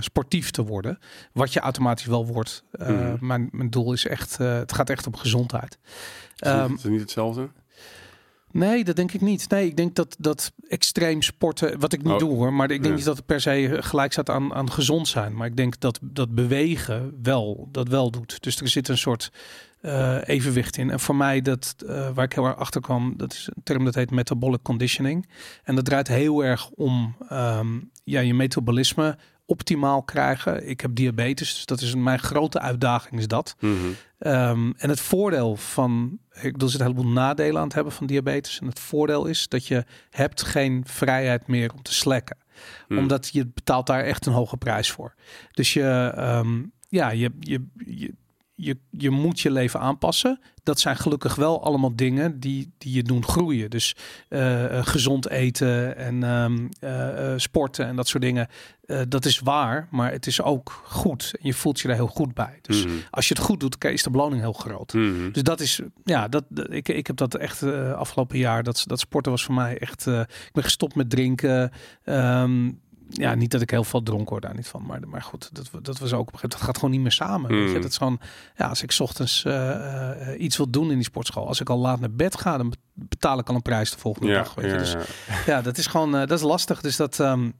sportief 0.00 0.50
te 0.50 0.64
worden. 0.64 0.98
Wat 1.32 1.52
je 1.52 1.60
automatisch 1.60 2.06
wel 2.06 2.26
wordt. 2.26 2.64
Mhm. 2.78 3.16
mijn, 3.26 3.48
mijn 3.52 3.70
doel 3.70 3.92
is 3.92 4.06
echt, 4.06 4.36
het 4.38 4.72
gaat 4.72 4.90
echt 4.90 5.06
om 5.06 5.16
gezondheid. 5.16 5.78
Is, 5.82 6.48
het- 6.48 6.58
Ehm, 6.58 6.74
is 6.74 6.82
het 6.82 6.92
niet 6.92 7.00
hetzelfde? 7.00 7.48
Nee, 8.52 8.84
dat 8.84 8.96
denk 8.96 9.12
ik 9.12 9.20
niet. 9.20 9.50
Nee, 9.50 9.66
ik 9.66 9.76
denk 9.76 9.94
dat, 9.94 10.16
dat 10.18 10.52
extreem 10.68 11.22
sporten, 11.22 11.78
wat 11.78 11.92
ik 11.92 12.02
niet 12.02 12.12
Oh, 12.12 12.18
doe 12.18 12.34
hoor, 12.34 12.52
maar 12.52 12.70
ik 12.70 12.82
denk 12.82 12.84
ja. 12.84 12.94
niet 12.94 13.04
dat 13.04 13.16
het 13.16 13.26
per 13.26 13.40
se 13.40 13.76
gelijk 13.80 14.12
staat 14.12 14.30
aan, 14.30 14.54
aan 14.54 14.70
gezond 14.70 15.08
zijn. 15.08 15.36
Maar 15.36 15.46
ik 15.46 15.56
denk 15.56 15.80
dat 15.80 15.98
dat 16.02 16.34
bewegen 16.34 17.18
wel, 17.22 17.68
dat 17.70 17.88
wel 17.88 18.10
doet. 18.10 18.42
Dus 18.42 18.60
er 18.60 18.68
zit 18.68 18.88
een 18.88 18.98
soort 18.98 19.32
eh, 19.80 20.18
evenwicht 20.24 20.76
in. 20.76 20.90
En 20.90 21.00
voor 21.00 21.16
mij, 21.16 21.40
dat, 21.40 21.74
eh, 21.86 22.10
waar 22.14 22.24
ik 22.24 22.32
heel 22.32 22.44
erg 22.44 22.56
achter 22.56 22.80
kwam, 22.80 23.14
dat 23.16 23.32
is 23.32 23.48
een 23.54 23.62
term 23.62 23.84
dat 23.84 23.94
heet 23.94 24.10
metabolic 24.10 24.62
conditioning. 24.62 25.28
En 25.64 25.74
dat 25.74 25.84
draait 25.84 26.08
heel 26.08 26.44
erg 26.44 26.70
om 26.70 27.16
ehm, 27.28 27.78
ja, 28.04 28.20
je 28.20 28.34
metabolisme 28.34 29.18
optimaal 29.52 30.02
krijgen. 30.02 30.68
Ik 30.68 30.80
heb 30.80 30.94
diabetes, 30.94 31.54
dus 31.54 31.64
dat 31.64 31.80
is 31.80 31.94
mijn 31.94 32.18
grote 32.18 32.60
uitdaging 32.60 33.20
is 33.20 33.28
dat. 33.28 33.56
Mhm. 33.60 33.74
Ehm, 34.18 34.72
en 34.76 34.88
het 34.88 35.00
voordeel 35.00 35.56
van, 35.56 36.18
ik 36.32 36.52
bedoel, 36.52 36.66
er 36.66 36.70
zit 36.70 36.80
een 36.80 36.86
heleboel 36.86 37.12
nadelen 37.12 37.56
aan 37.56 37.66
het 37.66 37.74
hebben 37.74 37.92
van 37.92 38.06
diabetes. 38.06 38.60
En 38.60 38.66
het 38.66 38.80
voordeel 38.80 39.26
is 39.26 39.48
dat 39.48 39.66
je 39.66 39.84
hebt 40.10 40.42
geen 40.42 40.82
vrijheid 40.86 41.46
meer 41.46 41.72
om 41.72 41.82
te 41.82 41.94
slekken. 41.94 42.36
Hmm. 42.88 42.98
Omdat 42.98 43.28
je 43.32 43.46
betaalt 43.46 43.86
daar 43.86 44.04
echt 44.04 44.26
een 44.26 44.32
hoge 44.32 44.56
prijs 44.56 44.90
voor. 44.90 45.14
Dus 45.50 45.72
je, 45.72 46.12
ehm, 46.16 46.62
ja, 46.88 47.10
je, 47.10 47.30
je, 47.40 47.66
je, 47.76 48.14
je, 48.64 48.76
je 48.90 49.10
moet 49.10 49.40
je 49.40 49.50
leven 49.50 49.80
aanpassen. 49.80 50.40
Dat 50.62 50.80
zijn 50.80 50.96
gelukkig 50.96 51.34
wel 51.34 51.64
allemaal 51.64 51.96
dingen 51.96 52.40
die, 52.40 52.72
die 52.78 52.94
je 52.94 53.02
doen 53.02 53.24
groeien. 53.24 53.70
Dus 53.70 53.96
eh, 54.28 54.78
eh, 54.78 54.86
gezond 54.86 55.28
eten 55.28 55.96
en 55.96 56.22
ehm, 56.22 56.68
eh, 56.80 57.32
sporten 57.36 57.86
en 57.86 57.96
dat 57.96 58.08
soort 58.08 58.22
dingen. 58.22 58.48
Dat 59.08 59.24
is 59.24 59.38
waar, 59.38 59.88
maar 59.90 60.12
het 60.12 60.26
is 60.26 60.42
ook 60.42 60.82
goed. 60.84 61.32
En 61.32 61.46
je 61.46 61.54
voelt 61.54 61.80
je 61.80 61.88
er 61.88 61.94
heel 61.94 62.06
goed 62.06 62.34
bij. 62.34 62.58
Dus 62.62 62.84
Mhm. 62.84 62.94
als 63.10 63.28
je 63.28 63.34
het 63.34 63.42
goed 63.42 63.60
doet, 63.60 63.84
is 63.84 64.02
de 64.02 64.10
beloning 64.10 64.40
heel 64.40 64.52
groot. 64.52 64.92
Mhm. 64.92 65.30
Dus 65.32 65.42
dat 65.42 65.60
is, 65.60 65.80
ja, 66.04 66.28
dat, 66.28 66.44
ik, 66.70 66.88
ik 66.88 67.06
heb 67.06 67.16
dat 67.16 67.34
echt 67.34 67.62
afgelopen 67.94 68.38
jaar, 68.38 68.62
dat, 68.62 68.84
dat 68.86 69.00
sporten 69.00 69.32
was 69.32 69.44
voor 69.44 69.54
mij 69.54 69.78
echt, 69.78 70.06
ik 70.06 70.50
ben 70.52 70.62
gestopt 70.64 70.94
met 70.94 71.10
drinken. 71.10 71.70
Ehm, 72.04 72.70
ja, 73.12 73.34
niet 73.34 73.50
dat 73.50 73.60
ik 73.60 73.70
heel 73.70 73.84
veel 73.84 74.02
dronk 74.02 74.28
hoor 74.28 74.40
daar 74.40 74.54
niet 74.54 74.66
van, 74.68 74.82
maar, 74.86 75.00
maar 75.08 75.22
goed, 75.22 75.50
dat, 75.52 75.70
dat 75.84 75.98
was 75.98 76.12
ook, 76.12 76.20
op 76.20 76.32
een 76.32 76.38
gegeven 76.38 76.40
moment, 76.40 76.52
dat 76.52 76.60
gaat 76.62 76.74
gewoon 76.76 76.90
niet 76.90 77.00
meer 77.00 77.12
samen. 77.12 77.50
Weet 77.50 77.68
je? 77.70 77.74
Mm. 77.76 77.82
Dat 77.82 77.90
is 77.90 77.96
gewoon, 77.96 78.20
ja, 78.56 78.66
als 78.66 78.82
ik 78.82 78.90
's 78.90 79.00
ochtends 79.00 79.44
eh, 79.44 80.30
eh, 80.30 80.40
iets 80.40 80.56
wil 80.56 80.70
doen 80.70 80.90
in 80.90 80.96
die 80.96 81.04
sportschool, 81.04 81.46
als 81.46 81.60
ik 81.60 81.70
al 81.70 81.78
laat 81.78 82.00
naar 82.00 82.12
bed 82.12 82.40
ga, 82.40 82.56
dan 82.56 82.72
betaal 82.92 83.38
ik 83.38 83.48
al 83.48 83.54
een 83.54 83.62
prijs 83.62 83.90
de 83.90 83.98
volgende 83.98 84.28
Ja, 84.28 84.34
dag. 84.42 84.54
Weet 84.54 84.64
je? 84.64 84.70
ja, 84.70 84.78
Dus 84.78 84.92
ja. 84.92 85.00
ja, 85.46 85.62
dat 85.62 85.78
is 85.78 85.86
gewoon, 85.86 86.14
eh, 86.14 86.20
dat 86.20 86.38
is 86.38 86.44
lastig. 86.44 86.80
Dus 86.80 86.96
dat, 86.96 87.20
ehm, 87.20 87.50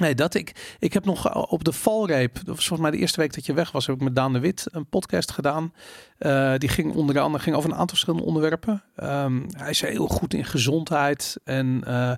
nee, 0.00 0.14
dat 0.14 0.34
ik, 0.34 0.76
ik 0.78 0.92
heb 0.92 1.04
nog 1.04 1.28
eh, 1.28 1.42
op 1.52 1.64
de 1.64 1.72
valreep, 1.72 2.34
dat 2.34 2.46
was 2.56 2.66
volgens 2.66 2.80
mij 2.80 2.90
de 2.90 2.96
eerste 2.98 3.20
week 3.20 3.34
dat 3.34 3.46
je 3.46 3.52
weg 3.52 3.72
was, 3.72 3.86
heb 3.86 3.96
ik 3.96 4.02
met 4.02 4.14
Daan 4.14 4.32
de 4.32 4.38
Wit 4.38 4.66
een 4.70 4.86
podcast 4.86 5.30
gedaan. 5.30 5.72
Eh, 6.18 6.54
die 6.58 6.68
ging 6.68 6.94
onder 6.94 7.18
andere 7.20 7.42
ging 7.42 7.56
over 7.56 7.70
een 7.70 7.76
aantal 7.76 7.96
verschillende 7.96 8.26
onderwerpen. 8.26 8.82
Ehm, 8.96 9.40
hij 9.56 9.70
is 9.70 9.80
heel 9.80 10.06
goed 10.08 10.34
in 10.34 10.44
gezondheid 10.44 11.36
en 11.44 11.82
eh, 11.86 12.12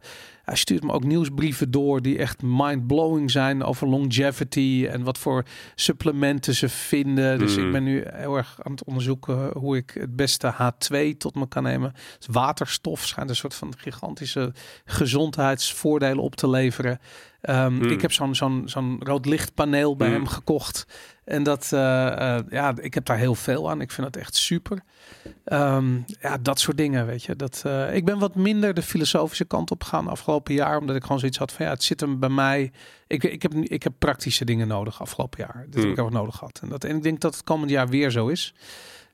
hij 0.45 0.57
stuurt 0.57 0.83
me 0.83 0.93
ook 0.93 1.05
nieuwsbrieven 1.05 1.71
door 1.71 2.03
die 2.03 2.19
echt 2.19 2.43
mind-blowing 2.43 3.31
zijn 3.31 3.62
over 3.64 3.88
longevity 3.88 4.87
en 4.91 5.03
wat 5.03 5.19
voor 5.19 5.45
supplementen 5.75 6.55
ze 6.55 6.69
vinden. 6.69 7.38
Dus 7.38 7.57
Mm. 7.57 7.67
ik 7.67 7.73
ben 7.73 7.83
nu 7.83 8.05
heel 8.12 8.37
erg 8.37 8.59
aan 8.62 8.73
het 8.73 8.85
onderzoeken 8.85 9.51
hoe 9.59 9.77
ik 9.77 9.97
het 10.01 10.17
beste 10.17 10.53
H2 10.53 11.17
tot 11.19 11.35
me 11.35 11.49
kan 11.49 11.62
nemen. 11.62 11.93
Dus 12.19 12.27
waterstof 12.31 13.07
schijnt 13.07 13.31
een 13.31 13.37
soort 13.37 13.55
van 13.55 13.75
gigantische 13.77 14.53
gezondheidsvoordelen 14.85 16.23
op 16.23 16.35
te 16.37 16.49
leveren. 16.49 17.01
Ehm, 17.40 17.72
Mm. 17.74 17.83
Ik 17.90 18.01
heb 18.01 18.12
zo'n 18.12 18.35
zo'n 18.35 18.62
zo'n 18.64 18.96
rood 19.03 19.27
lichtpaneel 19.27 19.96
bij 19.96 20.09
Mm. 20.09 20.14
hem 20.14 20.27
gekocht. 20.27 20.87
En 21.24 21.42
dat, 21.42 21.72
eh, 21.72 22.37
eh, 22.37 22.44
ja, 22.51 22.74
ik 22.81 22.94
heb 22.94 23.05
daar 23.05 23.18
heel 23.18 23.35
veel 23.35 23.70
aan. 23.70 23.81
Ik 23.81 23.90
vind 23.90 24.12
dat 24.12 24.22
echt 24.22 24.35
super. 24.35 24.83
Ehm, 25.44 25.96
ja, 26.20 26.38
dat 26.42 26.61
soort 26.61 26.77
dingen, 26.77 27.07
weet 27.07 27.22
je. 27.24 27.37
Dat, 27.37 27.62
eh, 27.66 27.94
ik 27.94 28.05
ben 28.05 28.18
wat 28.18 28.35
minder 28.35 28.74
de 28.74 28.83
filosofische 28.83 29.44
kant 29.44 29.70
op 29.70 29.83
gegaan 29.83 30.09
afgelopen 30.09 30.55
jaar. 30.55 30.79
Omdat 30.79 30.96
ik 30.96 31.03
gewoon 31.03 31.18
zoiets 31.18 31.38
had 31.38 31.53
van, 31.53 31.64
ja, 31.66 31.72
het 31.72 31.83
zit 31.83 32.01
hem 32.01 32.18
bij 32.18 32.29
mij. 32.29 32.72
Ik, 33.07 33.24
ik, 33.24 33.42
heb, 33.42 33.55
ik 33.55 33.83
heb 33.83 33.92
praktische 33.98 34.44
dingen 34.44 34.68
nodig 34.68 35.01
afgelopen 35.01 35.40
jaar. 35.40 35.64
Dat 35.66 35.74
heb 35.74 35.85
Mm. 35.85 35.90
ik 35.90 35.98
ook 35.98 36.11
nodig 36.11 36.37
gehad. 36.37 36.59
En, 36.62 36.68
dat, 36.68 36.85
en 36.85 36.96
ik 36.96 37.03
denk 37.03 37.20
dat 37.20 37.35
het 37.35 37.44
komend 37.44 37.70
jaar 37.70 37.88
weer 37.88 38.11
zo 38.11 38.27
is. 38.29 38.55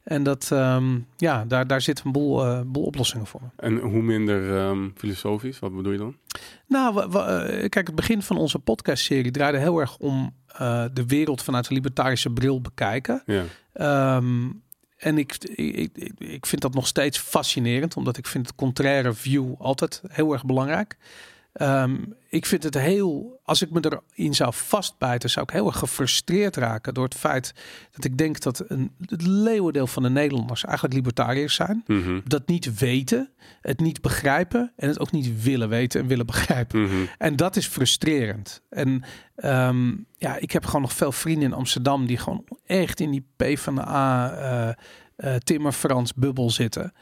En 0.04 0.22
dat, 0.22 0.48
ehm, 0.52 0.98
ja, 1.16 1.44
daar, 1.44 1.66
daar 1.66 1.80
zit 1.80 2.02
een 2.04 2.12
boel, 2.12 2.44
eh, 2.44 2.60
boel 2.66 2.84
oplossingen 2.84 3.26
voor. 3.26 3.40
En 3.56 3.78
hoe 3.78 4.02
minder 4.02 4.56
ehm, 4.58 4.88
filosofisch, 4.96 5.58
wat 5.58 5.76
bedoel 5.76 5.92
je 5.92 5.98
dan? 5.98 6.16
Nou, 6.66 6.94
we- 6.94 7.08
we, 7.08 7.18
eh, 7.18 7.68
kijk, 7.68 7.86
het 7.86 7.94
begin 7.94 8.22
van 8.22 8.36
onze 8.36 8.58
podcastserie 8.58 9.30
draaide 9.30 9.58
heel 9.58 9.78
erg 9.80 9.96
om 9.98 10.34
eh, 10.58 10.84
de 10.92 11.06
wereld 11.06 11.42
vanuit 11.42 11.68
een 11.68 11.74
libertarische 11.74 12.30
bril 12.30 12.60
bekijken. 12.60 13.22
Ja. 13.26 13.42
Ehm, 13.72 14.50
en 14.96 15.18
ik, 15.18 15.36
ik, 15.44 15.90
ik, 15.94 16.12
ik 16.18 16.46
vind 16.46 16.62
dat 16.62 16.74
nog 16.74 16.86
steeds 16.86 17.18
fascinerend, 17.18 17.96
omdat 17.96 18.16
ik 18.16 18.26
vind 18.26 18.46
het 18.46 18.54
contraire 18.56 19.12
view 19.12 19.54
altijd 19.58 20.02
heel 20.08 20.32
erg 20.32 20.44
belangrijk. 20.44 20.96
Ehm, 21.54 21.96
ik 22.28 22.46
vind 22.46 22.62
het 22.62 22.74
heel, 22.74 23.40
als 23.44 23.62
ik 23.62 23.70
me 23.70 24.00
erin 24.14 24.34
zou 24.34 24.52
vastbijten, 24.54 25.30
zou 25.30 25.46
ik 25.46 25.52
heel 25.52 25.66
erg 25.66 25.78
gefrustreerd 25.78 26.56
raken 26.56 26.94
door 26.94 27.04
het 27.04 27.14
feit 27.14 27.54
dat 27.90 28.04
ik 28.04 28.18
denk 28.18 28.40
dat 28.40 28.64
een, 28.66 28.90
het 29.00 29.26
leeuwendeel 29.26 29.86
van 29.86 30.02
de 30.02 30.10
Nederlanders 30.10 30.64
eigenlijk 30.64 30.94
libertariërs 30.94 31.54
zijn. 31.54 31.82
Mhm. 31.86 32.20
Dat 32.24 32.46
niet 32.46 32.78
weten, 32.78 33.30
het 33.60 33.80
niet 33.80 34.00
begrijpen 34.00 34.72
en 34.76 34.88
het 34.88 35.00
ook 35.00 35.12
niet 35.12 35.42
willen 35.42 35.68
weten 35.68 36.00
en 36.00 36.06
willen 36.06 36.26
begrijpen. 36.26 36.82
Mhm. 36.82 36.94
En 37.18 37.36
dat 37.36 37.56
is 37.56 37.66
frustrerend. 37.66 38.62
En 38.70 39.02
ehm, 39.36 39.92
ja, 40.16 40.36
ik 40.36 40.50
heb 40.50 40.64
gewoon 40.64 40.82
nog 40.82 40.92
veel 40.92 41.12
vrienden 41.12 41.48
in 41.48 41.56
Amsterdam 41.56 42.06
die 42.06 42.18
gewoon 42.18 42.44
echt 42.66 43.00
in 43.00 43.10
die 43.10 43.26
P 43.36 43.58
van 43.58 43.74
de 43.74 43.86
A 43.86 44.32
eh 44.32 44.74
eh, 45.16 45.34
Timmer 45.34 45.72
Frans 45.72 46.14
bubbel 46.14 46.50
zitten. 46.50 46.92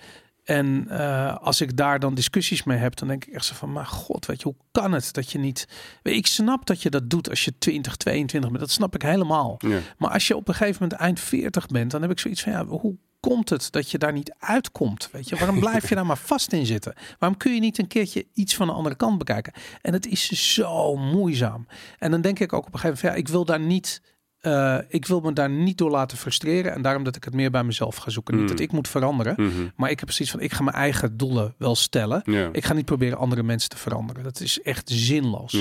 En 0.53 0.87
eh, 0.89 1.37
als 1.37 1.61
ik 1.61 1.77
daar 1.77 1.99
dan 1.99 2.15
discussies 2.15 2.63
mee 2.63 2.79
heb, 2.79 2.97
dan 2.97 3.09
denk 3.09 3.25
ik 3.25 3.35
echt 3.35 3.45
zo 3.45 3.55
van, 3.55 3.73
maar 3.73 3.87
god, 3.87 4.27
weet 4.27 4.39
je, 4.39 4.45
hoe 4.45 4.57
kan 4.73 4.93
het 4.93 5.13
dat 5.13 5.33
je 5.33 5.39
niet... 5.39 5.69
Ik 6.03 6.27
snap 6.27 6.67
dat 6.67 6.83
je 6.83 6.91
dat 6.91 7.11
doet 7.11 7.31
als 7.31 7.45
je 7.45 7.59
20, 7.59 7.97
22 7.97 8.51
bent. 8.51 8.63
Dat 8.63 8.71
snap 8.73 8.95
ik 8.95 9.03
helemaal. 9.03 9.55
Ja. 9.59 9.79
Maar 9.99 10.11
als 10.11 10.27
je 10.27 10.37
op 10.37 10.49
een 10.49 10.55
gegeven 10.55 10.83
moment 10.83 11.01
eind 11.01 11.21
40 11.21 11.67
bent, 11.67 11.91
dan 11.91 12.03
heb 12.03 12.11
ik 12.11 12.19
zoiets 12.19 12.43
van, 12.43 12.53
ja, 12.53 12.65
hoe 12.67 12.97
komt 13.21 13.49
het 13.49 13.73
dat 13.73 13.91
je 13.91 13.99
daar 13.99 14.13
niet 14.13 14.35
uitkomt? 14.39 15.09
Weet 15.13 15.29
je, 15.29 15.37
waarom 15.37 15.61
blijf 15.61 15.89
je 15.89 15.95
daar 15.95 16.07
maar 16.07 16.19
vast 16.19 16.53
in 16.53 16.67
zitten? 16.67 16.95
Waarom 17.19 17.39
kun 17.39 17.55
je 17.55 17.61
niet 17.61 17.79
een 17.79 17.87
keertje 17.87 18.27
iets 18.35 18.55
van 18.55 18.67
de 18.67 18.73
andere 18.73 18.95
kant 18.95 19.19
bekijken? 19.19 19.53
En 19.83 19.93
het 19.93 20.07
is 20.07 20.55
zo 20.55 20.97
moeizaam. 20.97 21.67
En 21.99 22.11
dan 22.11 22.21
denk 22.21 22.39
ik 22.39 22.53
ook 22.53 22.67
op 22.67 22.73
een 22.73 22.81
gegeven 22.81 22.97
moment, 22.97 23.17
ja, 23.17 23.23
ik 23.23 23.29
wil 23.29 23.45
daar 23.45 23.61
niet... 23.61 24.03
eh, 24.43 24.79
ik 24.89 25.07
wil 25.07 25.21
me 25.21 25.33
daar 25.33 25.51
niet 25.51 25.79
door 25.79 25.91
laten 25.91 26.19
frustreren. 26.19 26.73
En 26.75 26.83
daarom 26.83 27.05
dat 27.05 27.17
ik 27.17 27.25
het 27.25 27.35
meer 27.35 27.51
bij 27.51 27.65
mezelf 27.65 27.97
ga 27.97 28.11
zoeken. 28.11 28.35
Niet 28.35 28.43
Mm. 28.43 28.49
dat 28.51 28.61
ik 28.61 28.73
moet 28.73 28.89
veranderen. 28.89 29.35
Mhm. 29.37 29.51
Maar 29.77 29.91
ik 29.91 29.99
heb 29.99 30.09
precies 30.09 30.31
van, 30.31 30.41
ik 30.41 30.53
ga 30.53 30.63
mijn 30.63 30.77
eigen 30.77 31.17
doelen 31.17 31.55
wel 31.59 31.75
stellen. 31.75 32.23
Ik 32.53 32.65
ga 32.65 32.73
niet 32.73 32.85
proberen 32.85 33.19
andere 33.19 33.43
mensen 33.43 33.71
te 33.71 33.77
veranderen. 33.77 34.23
Dat 34.23 34.41
is 34.41 34.61
echt 34.63 34.89
zinloos. 34.91 35.53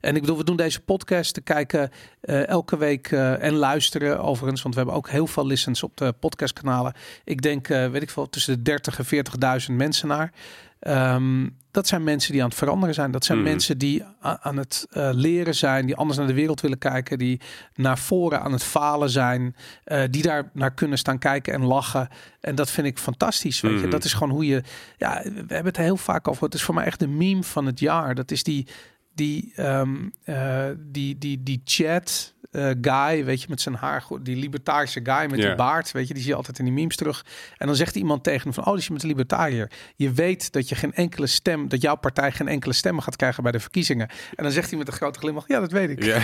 En 0.00 0.14
ik 0.14 0.20
bedoel, 0.20 0.36
we 0.36 0.44
doen 0.44 0.56
deze 0.56 0.80
podcast 0.80 1.34
te 1.34 1.40
kijken 1.40 1.90
eh, 2.20 2.46
elke 2.48 2.76
week 2.76 3.10
eh, 3.10 3.42
en 3.42 3.54
luisteren 3.54 4.20
overigens. 4.22 4.62
Want 4.62 4.74
we 4.74 4.80
hebben 4.80 4.98
ook 4.98 5.08
heel 5.10 5.26
veel 5.26 5.46
listens 5.46 5.82
op 5.82 5.96
de 5.96 6.12
podcastkanalen. 6.20 6.92
Ik 7.24 7.42
denk, 7.42 7.66
weet 7.66 8.02
ik 8.02 8.10
veel, 8.10 8.28
tussen 8.28 8.56
de 8.56 8.62
30 8.62 8.98
en 8.98 9.04
40.000 9.04 9.76
mensen 9.76 10.08
naar. 10.08 10.32
Ehm, 10.80 11.48
dat 11.70 11.86
zijn 11.86 12.04
mensen 12.04 12.32
die 12.32 12.42
aan 12.42 12.48
het 12.48 12.58
veranderen 12.58 12.94
zijn. 12.94 13.10
Dat 13.10 13.24
zijn 13.24 13.38
Mhm. 13.38 13.48
mensen 13.48 13.78
die 13.78 14.04
aan 14.20 14.56
het 14.56 14.86
eh, 14.90 15.08
leren 15.12 15.54
zijn, 15.54 15.86
die 15.86 15.96
anders 15.96 16.18
naar 16.18 16.26
de 16.26 16.34
wereld 16.34 16.60
willen 16.60 16.78
kijken, 16.78 17.18
die 17.18 17.40
naar 17.74 17.98
voren 17.98 18.40
aan 18.40 18.52
het 18.52 18.62
falen 18.64 19.10
zijn, 19.10 19.56
eh, 19.84 20.02
die 20.10 20.22
daar 20.22 20.50
naar 20.52 20.74
kunnen 20.74 20.98
staan 20.98 21.18
kijken 21.18 21.52
en 21.54 21.64
lachen. 21.64 22.08
En 22.40 22.54
dat 22.54 22.70
vind 22.70 22.86
ik 22.86 22.98
fantastisch. 22.98 23.60
Weet 23.60 23.72
je, 23.72 23.78
Mhm. 23.78 23.90
dat 23.90 24.04
is 24.04 24.12
gewoon 24.12 24.32
hoe 24.32 24.46
je. 24.46 24.62
Ja, 24.96 25.20
we 25.24 25.30
hebben 25.36 25.64
het 25.64 25.76
heel 25.76 25.96
vaak 25.96 26.28
over. 26.28 26.44
Het 26.44 26.54
is 26.54 26.62
voor 26.62 26.74
mij 26.74 26.84
echt 26.84 27.00
de 27.00 27.08
meme 27.08 27.42
van 27.42 27.66
het 27.66 27.80
jaar. 27.80 28.14
Dat 28.14 28.30
is 28.30 28.42
die, 28.42 28.66
die, 29.14 29.52
ehm, 29.56 29.96
eh, 30.24 30.64
die, 30.78 31.18
die, 31.18 31.42
die 31.42 31.60
chat. 31.64 32.34
Eh, 32.50 32.70
guy, 32.80 33.24
weet 33.24 33.42
je, 33.42 33.46
met 33.48 33.60
zijn 33.60 33.74
haar, 33.74 34.04
die 34.22 34.36
libertarische 34.36 35.00
guy 35.02 35.30
met 35.30 35.40
die 35.40 35.54
baard, 35.54 35.92
weet 35.92 36.08
je, 36.08 36.14
die 36.14 36.22
zie 36.22 36.32
je 36.32 36.36
altijd 36.36 36.58
in 36.58 36.64
die 36.64 36.74
memes 36.74 36.96
terug. 36.96 37.24
En 37.56 37.66
dan 37.66 37.76
zegt 37.76 37.96
iemand 37.96 38.24
tegen 38.24 38.42
hem 38.42 38.52
van, 38.52 38.64
oh, 38.64 38.72
die 38.72 38.82
is 38.82 38.88
met 38.88 39.02
een 39.02 39.08
libertariër. 39.08 39.70
Je 39.96 40.12
weet 40.12 40.52
dat 40.52 40.68
je 40.68 40.74
geen 40.74 40.94
enkele 40.94 41.26
stem, 41.26 41.68
dat 41.68 41.80
jouw 41.80 41.96
partij 41.96 42.32
geen 42.32 42.48
enkele 42.48 42.72
stemmen 42.72 43.02
gaat 43.02 43.16
krijgen 43.16 43.42
bij 43.42 43.52
de 43.52 43.60
verkiezingen. 43.60 44.08
En 44.34 44.42
dan 44.42 44.52
zegt 44.52 44.68
hij 44.68 44.78
met 44.78 44.88
een 44.88 44.92
grote 44.92 45.18
glimlach, 45.18 45.48
ja, 45.48 45.60
dat 45.60 45.72
weet 45.72 45.90
ik. 45.90 46.04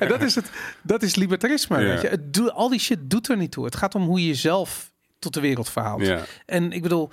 En 0.00 0.08
dat 0.08 0.22
is 0.22 0.34
het, 0.34 0.50
dat 0.82 1.02
is 1.02 1.14
libertarisme, 1.14 1.76
weet 1.76 2.00
je. 2.00 2.08
Het 2.08 2.34
doet, 2.34 2.52
al 2.52 2.68
die 2.68 2.80
shit 2.80 3.10
doet 3.10 3.28
er 3.28 3.36
niet 3.36 3.52
toe. 3.52 3.64
Het 3.64 3.76
gaat 3.76 3.94
om 3.94 4.02
hoe 4.02 4.20
je 4.20 4.26
jezelf 4.26 4.92
tot 5.18 5.34
de 5.34 5.40
wereld 5.40 5.70
verhaalt. 5.70 6.12
En 6.46 6.72
ik 6.72 6.82
bedoel, 6.82 7.10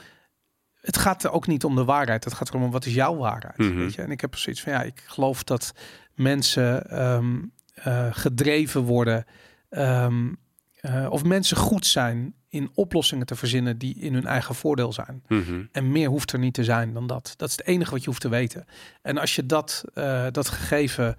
het 0.81 0.97
gaat 0.97 1.23
er 1.23 1.31
ook 1.31 1.47
niet 1.47 1.63
om 1.63 1.75
de 1.75 1.85
waarheid. 1.85 2.23
Het 2.23 2.33
gaat 2.33 2.49
erom 2.49 2.71
wat 2.71 2.85
is 2.85 2.93
jouw 2.93 3.15
waarheid. 3.15 3.57
Mhm. 3.57 3.77
Weet 3.77 3.93
je? 3.93 4.01
En 4.01 4.11
ik 4.11 4.21
heb 4.21 4.35
zoiets 4.35 4.61
van 4.61 4.71
ja, 4.71 4.81
ik 4.81 5.03
geloof 5.05 5.43
dat 5.43 5.73
mensen 6.13 6.89
ehm, 6.89 7.35
eh, 7.83 8.07
gedreven 8.11 8.81
worden. 8.81 9.25
ehm, 9.69 10.33
eh, 10.79 11.07
of 11.09 11.23
mensen 11.23 11.57
goed 11.57 11.85
zijn 11.85 12.33
in 12.49 12.69
oplossingen 12.73 13.25
te 13.25 13.35
verzinnen 13.35 13.77
die 13.77 13.95
in 13.99 14.13
hun 14.13 14.25
eigen 14.25 14.55
voordeel 14.55 14.93
zijn. 14.93 15.23
Mhm. 15.27 15.63
En 15.71 15.91
meer 15.91 16.09
hoeft 16.09 16.31
er 16.31 16.39
niet 16.39 16.53
te 16.53 16.63
zijn 16.63 16.93
dan 16.93 17.07
dat. 17.07 17.33
Dat 17.37 17.49
is 17.49 17.57
het 17.57 17.65
enige 17.65 17.91
wat 17.91 17.99
je 17.99 18.09
hoeft 18.09 18.21
te 18.21 18.29
weten. 18.29 18.65
En 19.01 19.17
als 19.17 19.35
je 19.35 19.45
dat, 19.45 19.83
eh, 19.93 20.25
dat 20.31 20.49
gegeven 20.49 21.15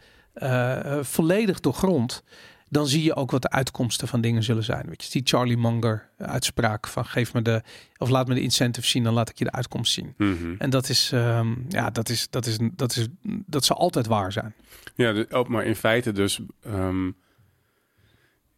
volledig 1.02 1.60
doorgrondt, 1.60 2.22
dan 2.68 2.86
zie 2.86 3.02
je 3.02 3.14
ook 3.14 3.30
wat 3.30 3.42
de 3.42 3.50
uitkomsten 3.50 4.08
van 4.08 4.20
dingen 4.20 4.42
zullen 4.42 4.64
zijn. 4.64 4.86
Weet 4.88 5.04
je, 5.04 5.10
die 5.10 5.22
Charlie 5.24 5.56
Munger 5.56 6.08
uitspraak 6.18 6.86
van 6.86 7.04
geef 7.04 7.32
me 7.34 7.42
de, 7.42 7.62
of 7.96 8.08
laat 8.08 8.28
me 8.28 8.34
de 8.34 8.40
incentive 8.40 8.86
zien, 8.86 9.04
dan 9.04 9.14
laat 9.14 9.28
ik 9.28 9.38
je 9.38 9.44
de 9.44 9.52
uitkomst 9.52 9.92
zien. 9.92 10.14
Mhm. 10.16 10.54
En 10.58 10.70
dat 10.70 10.88
is, 10.88 11.10
ehm, 11.12 11.54
ja, 11.68 11.90
dat 11.90 12.08
is, 12.08 12.30
dat 12.30 12.46
is, 12.46 12.58
dat 12.60 12.96
is, 12.96 13.06
dat 13.22 13.64
zal 13.64 13.76
altijd 13.76 14.06
waar 14.06 14.32
zijn. 14.32 14.54
Ja, 14.94 15.12
dus, 15.12 15.30
ook 15.30 15.48
maar 15.48 15.64
in 15.64 15.76
feite 15.76 16.12
dus... 16.12 16.40
ehm, 16.62 17.10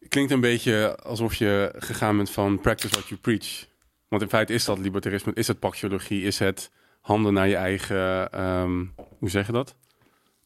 klinkt 0.07 0.31
een 0.31 0.41
beetje 0.41 0.97
alsof 1.03 1.35
je 1.35 1.73
gegaan 1.77 2.17
bent 2.17 2.29
van 2.29 2.59
practice 2.59 2.93
what 2.93 3.07
you 3.07 3.19
preach. 3.19 3.65
Want 4.07 4.21
in 4.21 4.29
feite 4.29 4.53
is 4.53 4.65
dat 4.65 4.79
libertarisme, 4.79 5.33
is 5.33 5.47
het 5.47 5.59
paxiologie, 5.59 6.23
is 6.23 6.39
het 6.39 6.71
handen 7.01 7.33
naar 7.33 7.47
je 7.47 7.55
eigen... 7.55 8.31
ehm, 8.31 8.85
hoe 9.17 9.29
zeg 9.29 9.45
je 9.45 9.51
dat? 9.51 9.75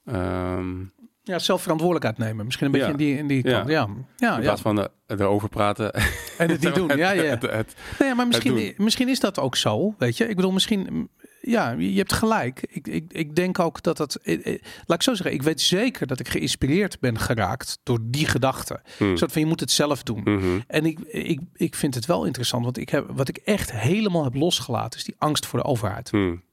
Ehm, 0.06 0.84
Ja, 1.28 1.40
zelf 1.40 1.62
verantwoordelijkheid 1.62 2.18
nemen. 2.30 2.46
Misschien 2.46 2.66
een 2.66 2.72
beetje 2.72 2.88
Ja. 2.88 2.92
in 2.94 2.98
die, 3.00 3.18
in 3.18 3.28
die 3.28 3.48
Ja. 3.48 3.58
kant. 3.58 3.70
Ja, 3.70 3.88
ja, 4.18 4.30
in 4.30 4.36
ja. 4.36 4.40
plaats 4.40 4.62
van 4.62 4.80
eh, 4.80 4.86
erover 5.08 5.50
praten. 5.50 5.94
En 6.38 6.50
het 6.50 6.62
niet 6.62 6.76
doen. 6.88 6.98
Ja, 6.98 7.12
ja. 7.12 7.24
Het, 7.24 7.42
het- 7.42 7.76
Nee, 8.00 8.14
maar 8.16 8.28
misschien, 8.28 8.74
misschien 8.78 9.10
is 9.10 9.20
dat 9.20 9.40
ook 9.40 9.56
zo. 9.56 9.96
Weet 9.98 10.18
je, 10.18 10.28
ik 10.28 10.36
bedoel, 10.36 10.52
misschien, 10.52 11.10
ja, 11.42 11.72
je 11.72 11.98
hebt 11.98 12.14
gelijk. 12.14 12.62
Ik, 12.70 12.88
ik, 12.88 13.14
ik 13.14 13.36
denk 13.36 13.60
ook 13.60 13.84
dat 13.84 13.98
dat, 13.98 14.16
eh, 14.16 14.34
eh, 14.54 14.62
laat 14.86 14.98
ik 14.98 15.04
zo 15.04 15.14
zeggen, 15.14 15.34
ik 15.36 15.42
weet 15.44 15.62
zeker 15.62 16.08
dat 16.08 16.20
ik 16.20 16.28
geïnspireerd 16.28 17.00
ben 17.00 17.20
geraakt 17.20 17.80
door 17.84 18.00
die 18.02 18.26
gedachte. 18.28 18.82
Hmm. 18.98 19.18
Soort 19.18 19.32
van 19.32 19.42
je 19.42 19.48
moet 19.48 19.60
het 19.60 19.72
zelf 19.72 20.04
doen. 20.04 20.22
Mhm. 20.24 20.60
En 20.68 20.86
ik, 20.86 21.00
ik, 21.00 21.40
ik 21.54 21.76
vind 21.76 21.96
het 21.96 22.06
wel 22.06 22.26
interessant, 22.26 22.64
want 22.64 22.78
ik 22.78 22.90
heb, 22.90 23.06
wat 23.14 23.28
ik 23.30 23.38
echt 23.38 23.72
helemaal 23.72 24.24
heb 24.24 24.34
losgelaten, 24.36 25.00
is 25.00 25.06
die 25.06 25.16
angst 25.18 25.46
voor 25.46 25.60
de 25.60 25.66
overheid. 25.66 26.10
Hmm. 26.10 26.44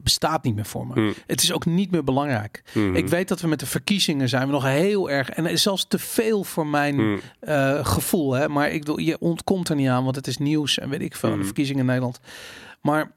Bestaat 0.00 0.44
niet 0.44 0.54
meer 0.54 0.64
voor 0.66 0.86
me. 0.86 0.94
Hmm. 0.94 1.14
Het 1.26 1.42
is 1.42 1.52
ook 1.52 1.64
niet 1.66 1.90
meer 1.90 2.04
belangrijk. 2.04 2.62
Mhm. 2.74 2.94
Ik 2.96 3.08
weet 3.08 3.28
dat 3.28 3.40
we 3.40 3.48
met 3.48 3.60
de 3.60 3.66
verkiezingen 3.66 4.28
zijn 4.28 4.46
we 4.46 4.52
nog 4.52 4.64
heel 4.64 5.10
erg, 5.10 5.30
en 5.30 5.44
het 5.44 5.52
is 5.52 5.62
zelfs 5.62 5.86
te 5.88 5.98
veel 5.98 6.44
voor 6.44 6.66
mijn 6.66 6.94
Hmm. 6.94 7.20
eh, 7.40 7.86
gevoel. 7.86 8.32
Hè? 8.32 8.48
Maar 8.48 8.70
ik 8.70 8.78
bedoel, 8.78 8.98
je 8.98 9.18
ontkomt 9.18 9.68
er 9.68 9.76
niet 9.76 9.88
aan, 9.88 10.04
want 10.04 10.16
het 10.16 10.26
is 10.26 10.38
nieuws 10.38 10.78
en 10.78 10.88
weet 10.88 11.00
ik 11.02 11.16
veel, 11.16 11.36
de 11.36 11.44
verkiezingen 11.44 11.80
in 11.80 11.86
Nederland. 11.86 12.20
Maar 12.82 13.12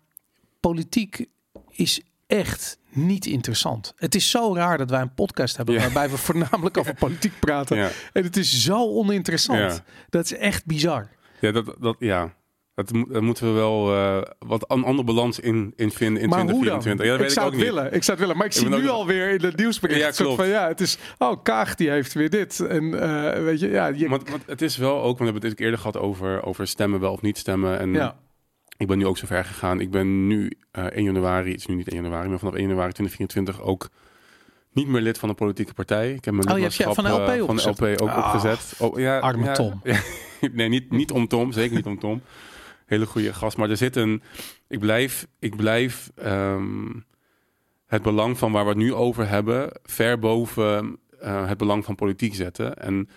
politiek 0.60 1.26
is 1.70 2.02
echt 2.28 2.78
niet 2.90 3.26
interessant. 3.26 3.94
Het 3.96 4.16
is 4.16 4.30
zo 4.30 4.56
raar 4.56 4.78
dat 4.78 4.90
wij 4.90 5.02
een 5.02 5.14
podcast 5.14 5.58
hebben 5.58 5.76
Ja. 5.76 5.82
waarbij 5.82 6.10
we 6.10 6.18
voornamelijk 6.18 6.78
over 6.78 6.94
politiek 6.96 7.40
praten. 7.40 7.78
Ja. 7.78 7.90
En 8.14 8.24
het 8.24 8.38
is 8.38 8.64
zo 8.64 8.78
oninteressant. 8.96 9.60
Ja. 9.60 9.84
Dat 10.10 10.26
is 10.26 10.34
echt 10.34 10.66
bizar. 10.66 11.10
Ja, 11.42 11.52
dat, 11.52 11.76
dat, 11.80 11.96
ja. 12.00 12.34
Dat, 12.76 12.92
daar 13.10 13.24
moeten 13.24 13.46
we 13.48 13.52
wel 13.54 13.94
eh, 13.94 14.22
wat 14.40 14.66
een 14.72 14.84
andere 14.84 15.04
balans 15.04 15.40
in, 15.40 15.74
in 15.76 15.92
vinden 15.92 16.22
in 16.24 16.30
maar 16.30 16.40
hoe 16.40 16.66
dan? 16.66 16.80
2024. 16.80 17.06
Ja, 17.06 17.12
dat 17.12 17.20
ik 17.20 17.26
weet 17.26 17.32
zou 17.36 17.48
ik 17.48 17.54
ook 17.54 17.60
het 17.60 17.68
niet. 17.70 17.76
willen. 17.82 17.94
Ik 17.94 18.04
zou 18.04 18.18
het 18.18 18.20
willen. 18.20 18.38
Maar 18.38 18.46
ik, 18.46 18.54
Ik 18.54 18.60
zie 18.60 18.70
nu 18.70 18.90
ook- 18.90 18.96
alweer 18.96 19.30
in 19.30 19.42
het 19.42 19.58
nieuwsbericht. 19.58 20.00
Ja, 20.00 20.10
klopt. 20.24 20.36
van 20.36 20.48
ja, 20.48 20.68
het 20.68 20.82
is. 20.82 20.98
Oh, 21.18 21.44
Kaag 21.44 21.76
die 21.76 21.90
heeft 21.90 22.14
weer 22.14 22.30
dit. 22.30 22.60
En 22.60 23.02
eh, 23.02 23.44
weet 23.44 23.60
je, 23.60 23.70
ja, 23.70 23.88
je, 23.88 24.10
Want, 24.10 24.30
want 24.30 24.44
het 24.46 24.62
is 24.62 24.78
wel 24.78 24.96
ook, 24.98 25.04
want 25.04 25.18
we 25.18 25.26
hebben 25.26 25.50
het 25.50 25.60
eerder 25.60 25.78
gehad 25.80 25.98
over, 25.98 26.44
over 26.44 26.68
stemmen 26.68 27.00
wel 27.00 27.12
of 27.12 27.22
niet 27.22 27.38
stemmen. 27.38 27.80
En 27.80 27.94
ja. 27.94 28.16
ik 28.78 28.88
ben 28.88 28.98
nu 28.98 29.06
ook 29.06 29.18
zo 29.18 29.26
ver 29.26 29.46
gegaan. 29.46 29.80
Ik 29.80 29.92
ben 29.92 30.28
nu 30.28 30.52
eh 30.72 30.84
1 30.86 31.04
januari, 31.04 31.52
het 31.52 31.60
is 31.60 31.66
nu 31.66 31.76
niet 31.76 31.88
1 31.90 32.02
januari, 32.04 32.30
maar 32.30 32.40
vanaf 32.40 32.54
1 32.54 32.68
januari 32.68 32.92
2024 32.92 33.62
ook 33.68 33.90
niet 34.72 34.88
meer 34.88 35.02
lid 35.02 35.18
van 35.18 35.30
een 35.30 35.36
politieke 35.36 35.74
partij. 35.74 36.14
Ik 36.14 36.26
heb 36.26 36.34
mijn 36.34 36.48
Oh, 36.48 36.54
lidmaatschap 36.54 36.94
van 36.96 37.04
de 37.04 37.10
LP 37.10 37.26
van 37.26 37.36
de 37.36 37.42
opgezet? 37.68 37.80
LP 37.80 38.02
ook 38.02 38.10
Ah, 38.10 38.18
opgezet. 38.18 38.76
Oh, 38.80 39.00
ja, 39.00 39.20
arme 39.20 39.46
ja, 39.46 39.54
Tom. 39.54 39.82
nee, 40.54 40.70
niet, 40.70 40.92
niet 40.92 41.12
om 41.12 41.28
Tom, 41.28 41.52
zeker 41.52 41.76
niet 41.76 41.86
om 41.86 42.00
Tom. 42.00 42.22
Hele 42.86 43.06
goede 43.06 43.34
gast. 43.34 43.58
Maar 43.58 43.70
er 43.70 43.78
zit 43.78 43.96
een. 43.96 44.22
Ik 44.68 44.80
blijf, 44.80 45.28
ik 45.40 45.56
blijf 45.56 46.12
ehm, 46.16 46.88
het 47.86 48.02
belang 48.02 48.38
van 48.38 48.52
waar 48.52 48.64
we 48.64 48.70
het 48.70 48.78
nu 48.78 48.94
over 48.94 49.28
hebben, 49.28 49.72
ver 49.84 50.20
boven 50.20 51.00
eh, 51.20 51.48
het 51.48 51.58
belang 51.58 51.86
van 51.86 51.96
politiek 51.96 52.36
zetten. 52.36 52.78
En 52.78 53.10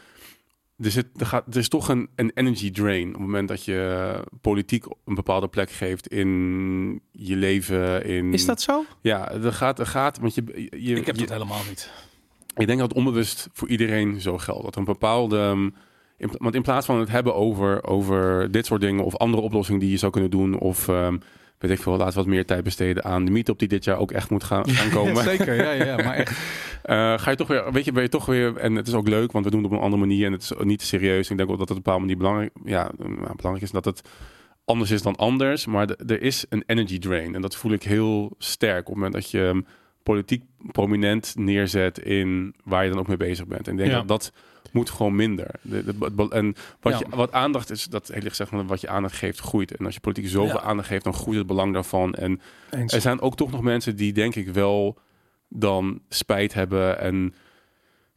er, 0.78 0.90
zit, 0.90 1.06
er, 1.16 1.26
gaat, 1.26 1.46
er 1.50 1.56
is 1.56 1.68
toch 1.68 1.88
een, 1.88 2.08
een 2.14 2.30
energy 2.34 2.70
drain 2.70 3.06
op 3.06 3.12
het 3.12 3.22
moment 3.22 3.48
dat 3.48 3.64
je 3.64 4.24
politiek 4.40 4.84
een 5.04 5.14
bepaalde 5.14 5.48
plek 5.48 5.70
geeft 5.70 6.08
in 6.08 7.00
je 7.12 7.36
leven. 7.36 8.04
In, 8.04 8.32
Is 8.32 8.44
dat 8.44 8.60
zo? 8.60 8.84
Ja, 9.00 9.32
er 9.32 9.52
gaat, 9.52 9.78
er 9.78 9.86
gaat, 9.86 10.18
want 10.18 10.34
je, 10.34 10.68
je, 10.70 10.94
Ik 10.94 11.06
heb 11.06 11.14
je, 11.16 11.20
dat 11.20 11.30
helemaal 11.30 11.62
niet. 11.68 11.90
ik 12.56 12.66
denk 12.66 12.78
dat 12.78 12.88
het 12.88 12.98
onbewust 12.98 13.48
voor 13.52 13.68
iedereen 13.68 14.20
zo 14.20 14.38
geldt. 14.38 14.64
Dat 14.64 14.76
een 14.76 14.84
bepaalde. 14.84 15.38
um, 15.38 15.74
in- 16.18 16.30
want 16.38 16.54
in 16.54 16.62
plaats 16.62 16.86
van 16.86 16.98
het 16.98 17.08
hebben 17.10 17.34
over, 17.34 17.84
over 17.84 18.50
dit 18.50 18.66
soort 18.66 18.80
dingen 18.80 19.04
of 19.04 19.16
andere 19.16 19.42
oplossingen 19.42 19.80
die 19.80 19.90
je 19.90 19.96
zou 19.96 20.12
kunnen 20.12 20.30
doen, 20.30 20.58
of 20.58 20.88
ehm, 20.88 21.16
weet 21.58 21.70
ik 21.70 21.78
veel, 21.80 21.92
laten 21.96 22.08
we 22.08 22.14
wat 22.14 22.26
meer 22.26 22.46
tijd 22.46 22.64
besteden 22.64 23.04
aan 23.04 23.24
de 23.24 23.30
meetup 23.30 23.58
die 23.58 23.68
dit 23.68 23.84
jaar 23.84 23.98
ook 23.98 24.12
echt 24.12 24.30
moet 24.30 24.44
gaan, 24.44 24.68
gaan 24.70 24.90
komen. 24.90 25.14
Ja, 25.14 25.22
zeker, 25.22 25.54
ja, 25.54 25.70
ja, 25.84 25.96
maar 25.96 26.14
echt. 26.14 26.38
Eh, 26.82 27.18
ga 27.18 27.30
je 27.30 27.36
toch 27.36 27.48
weer, 27.48 27.72
weet 27.72 27.84
je, 27.84 27.92
ben 27.92 28.02
je 28.02 28.08
toch 28.08 28.26
weer, 28.26 28.56
en 28.56 28.74
het 28.74 28.86
is 28.88 28.94
ook 28.94 29.08
leuk, 29.08 29.32
want 29.32 29.44
we 29.44 29.50
doen 29.50 29.62
het 29.62 29.70
op 29.70 29.76
een 29.76 29.82
andere 29.84 30.00
manier 30.02 30.26
en 30.26 30.32
het 30.32 30.42
is 30.42 30.52
niet 30.58 30.82
serieus. 30.82 31.30
Ik 31.30 31.36
denk 31.36 31.50
ook 31.50 31.58
dat 31.58 31.68
het 31.68 31.70
op 31.70 31.76
een 31.76 31.82
bepaalde 31.82 32.00
manier 32.00 32.16
belangrijk, 32.16 32.50
ja, 32.64 32.90
nou, 32.98 33.14
belangrijk 33.36 33.62
is 33.62 33.70
dat 33.70 33.84
het 33.84 34.02
anders 34.64 34.90
is 34.90 35.02
dan 35.02 35.16
anders, 35.16 35.66
maar 35.66 35.86
de- 35.86 35.96
er 36.06 36.22
is 36.22 36.46
een 36.48 36.62
energy 36.66 36.98
drain 36.98 37.34
en 37.34 37.40
dat 37.40 37.56
voel 37.56 37.72
ik 37.72 37.82
heel 37.82 38.34
sterk 38.38 38.78
op 38.78 38.86
het 38.86 38.94
moment 38.94 39.12
dat 39.12 39.30
je 39.30 39.40
um, 39.40 39.66
politiek 40.02 40.42
prominent 40.72 41.32
neerzet 41.36 41.98
in 41.98 42.54
waar 42.64 42.84
je 42.84 42.90
dan 42.90 42.98
ook 42.98 43.08
mee 43.08 43.16
bezig 43.16 43.46
bent. 43.46 43.66
En 43.66 43.72
ik 43.72 43.78
denk 43.78 43.90
Ja. 43.90 43.96
dat 43.96 44.08
dat 44.08 44.32
moet 44.72 44.90
gewoon 44.90 45.16
minder. 45.16 45.50
De, 45.62 45.84
en 46.30 46.54
wat, 46.80 46.92
Ja. 46.92 46.98
je, 46.98 47.16
wat 47.16 47.32
aandacht 47.32 47.70
is, 47.70 47.84
dat 47.84 48.08
heel 48.08 48.34
zeg 48.34 48.50
maar, 48.50 48.66
wat 48.66 48.80
je 48.80 48.88
aandacht 48.88 49.14
geeft, 49.16 49.38
groeit. 49.40 49.76
En 49.76 49.84
als 49.84 49.94
je 49.94 50.00
politiek 50.00 50.28
zoveel 50.28 50.56
Ja. 50.56 50.62
aandacht 50.62 50.88
geeft, 50.88 51.04
dan 51.04 51.14
groeit 51.14 51.38
het 51.38 51.46
belang 51.46 51.72
daarvan. 51.72 52.14
En 52.14 52.40
Eens. 52.70 52.92
er 52.92 53.00
zijn 53.00 53.20
ook 53.20 53.36
toch 53.36 53.50
nog 53.50 53.62
mensen 53.62 53.96
die 53.96 54.12
denk 54.12 54.34
ik 54.34 54.48
wel 54.48 54.98
dan 55.48 56.00
spijt 56.08 56.54
hebben 56.54 56.98
en 57.00 57.34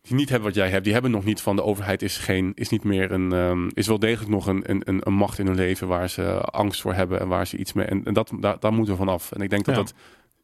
die 0.01 0.15
niet 0.15 0.29
hebben 0.29 0.47
wat 0.47 0.57
jij 0.57 0.69
hebt. 0.69 0.83
Die 0.83 0.93
hebben 0.93 1.11
nog 1.11 1.23
niet 1.23 1.41
van 1.41 1.55
de 1.55 1.63
overheid 1.63 2.01
is 2.01 2.17
geen 2.17 2.51
is 2.55 2.69
niet 2.69 2.83
meer 2.83 3.11
een 3.11 3.31
ehm, 3.33 3.69
is 3.73 3.87
wel 3.87 3.99
degelijk 3.99 4.31
nog 4.31 4.47
een, 4.47 4.69
een, 4.69 5.01
een, 5.05 5.13
macht 5.13 5.39
in 5.39 5.45
hun 5.45 5.55
leven 5.55 5.87
waar 5.87 6.09
ze 6.09 6.23
angst 6.41 6.81
voor 6.81 6.93
hebben 6.93 7.19
en 7.19 7.27
waar 7.27 7.47
ze 7.47 7.57
iets 7.57 7.73
mee 7.73 7.85
en, 7.85 8.05
en 8.05 8.13
dat 8.13 8.31
daar, 8.39 8.59
daar 8.59 8.73
moeten 8.73 8.93
we 8.93 8.99
vanaf. 8.99 9.31
En 9.31 9.41
ik 9.41 9.49
denk 9.49 9.65
dat 9.65 9.75
Ja. 9.75 9.81
dat 9.81 9.93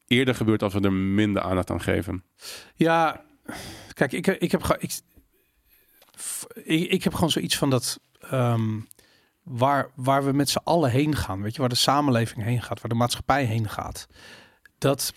eerder 0.08 0.36
gebeurt 0.36 0.64
als 0.64 0.74
we 0.74 0.80
er 0.82 0.94
minder 0.94 1.42
aandacht 1.42 1.70
aan 1.72 1.82
geven. 1.82 2.24
Ja, 2.76 3.24
kijk, 3.94 4.12
ik, 4.12 4.28
ik, 4.28 4.52
heb, 4.52 4.76
ik, 4.80 5.00
ik, 6.64 6.90
ik 6.92 7.04
heb 7.04 7.14
gewoon 7.14 7.32
zoiets 7.32 7.58
van 7.58 7.70
dat 7.70 8.00
ehm, 8.20 8.80
waar, 9.44 9.92
waar 9.96 10.26
we 10.26 10.32
met 10.32 10.50
z'n 10.50 10.62
allen 10.64 10.92
heen 10.92 11.16
gaan, 11.16 11.42
weet 11.42 11.54
je, 11.54 11.60
waar 11.60 11.70
de 11.70 11.76
samenleving 11.76 12.44
heen 12.44 12.62
gaat, 12.62 12.82
waar 12.82 12.90
de 12.90 12.96
maatschappij 12.96 13.44
heen 13.44 13.70
gaat. 13.70 14.08
Dat 14.78 15.14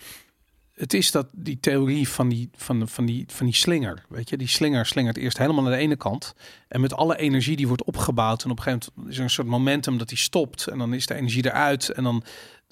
het 0.80 0.94
is 0.94 1.10
dat 1.10 1.26
die 1.32 1.60
theorie 1.60 2.08
van 2.08 2.28
die, 2.28 2.50
van, 2.56 2.88
van, 2.88 3.06
die, 3.06 3.24
van 3.26 3.46
die 3.46 3.54
slinger, 3.54 4.04
weet 4.08 4.28
je, 4.28 4.36
die 4.36 4.48
slinger 4.48 4.86
slingert 4.86 5.16
eerst 5.16 5.38
helemaal 5.38 5.62
naar 5.62 5.72
de 5.72 5.78
ene 5.78 5.96
kant 5.96 6.34
en 6.68 6.80
met 6.80 6.94
alle 6.94 7.18
energie 7.18 7.56
die 7.56 7.68
wordt 7.68 7.84
opgebouwd 7.84 8.44
en 8.44 8.50
op 8.50 8.56
een 8.56 8.62
gegeven 8.62 8.92
moment 8.94 9.12
is 9.12 9.18
er 9.18 9.24
een 9.24 9.30
soort 9.30 9.46
momentum 9.46 9.98
dat 9.98 10.08
die 10.08 10.18
stopt 10.18 10.66
en 10.66 10.78
dan 10.78 10.94
is 10.94 11.06
de 11.06 11.14
energie 11.14 11.44
eruit 11.44 11.88
en 11.88 12.02
dan 12.02 12.22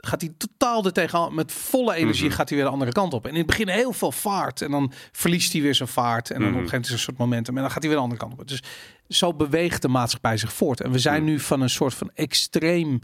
gaat 0.00 0.20
hij 0.20 0.30
totaal 0.36 0.84
er 0.84 0.92
tegenaan. 0.92 1.34
Met 1.34 1.52
volle 1.52 1.94
energie 1.94 2.26
Mhm. 2.26 2.34
gaat 2.34 2.48
hij 2.48 2.58
weer 2.58 2.66
de 2.66 2.72
andere 2.72 2.92
kant 2.92 3.14
op. 3.14 3.24
En 3.24 3.30
in 3.30 3.36
het 3.36 3.46
begin 3.46 3.68
heel 3.68 3.92
veel 3.92 4.12
vaart. 4.12 4.62
En 4.62 4.70
dan 4.70 4.92
verliest 5.12 5.52
hij 5.52 5.62
weer 5.62 5.74
zijn 5.74 5.88
vaart. 5.88 6.30
En 6.30 6.38
dan 6.40 6.48
op 6.48 6.54
een 6.54 6.60
Mhm. 6.60 6.68
gegeven 6.68 6.70
moment 6.70 6.86
is 6.86 6.92
een 6.92 6.98
soort 6.98 7.18
momentum. 7.18 7.54
En 7.56 7.62
dan 7.62 7.70
gaat 7.70 7.82
hij 7.82 7.88
weer 7.90 7.98
de 8.00 8.04
andere 8.04 8.20
kant 8.20 8.40
op. 8.40 8.48
Dus 8.48 8.62
zo 9.08 9.34
beweegt 9.34 9.82
de 9.82 9.88
maatschappij 9.88 10.36
zich 10.36 10.52
voort. 10.52 10.80
En 10.80 10.90
we 10.90 10.98
zijn 10.98 11.24
nu 11.24 11.40
van 11.40 11.60
een 11.60 11.70
soort 11.70 11.94
van 11.94 12.10
extreem 12.14 12.98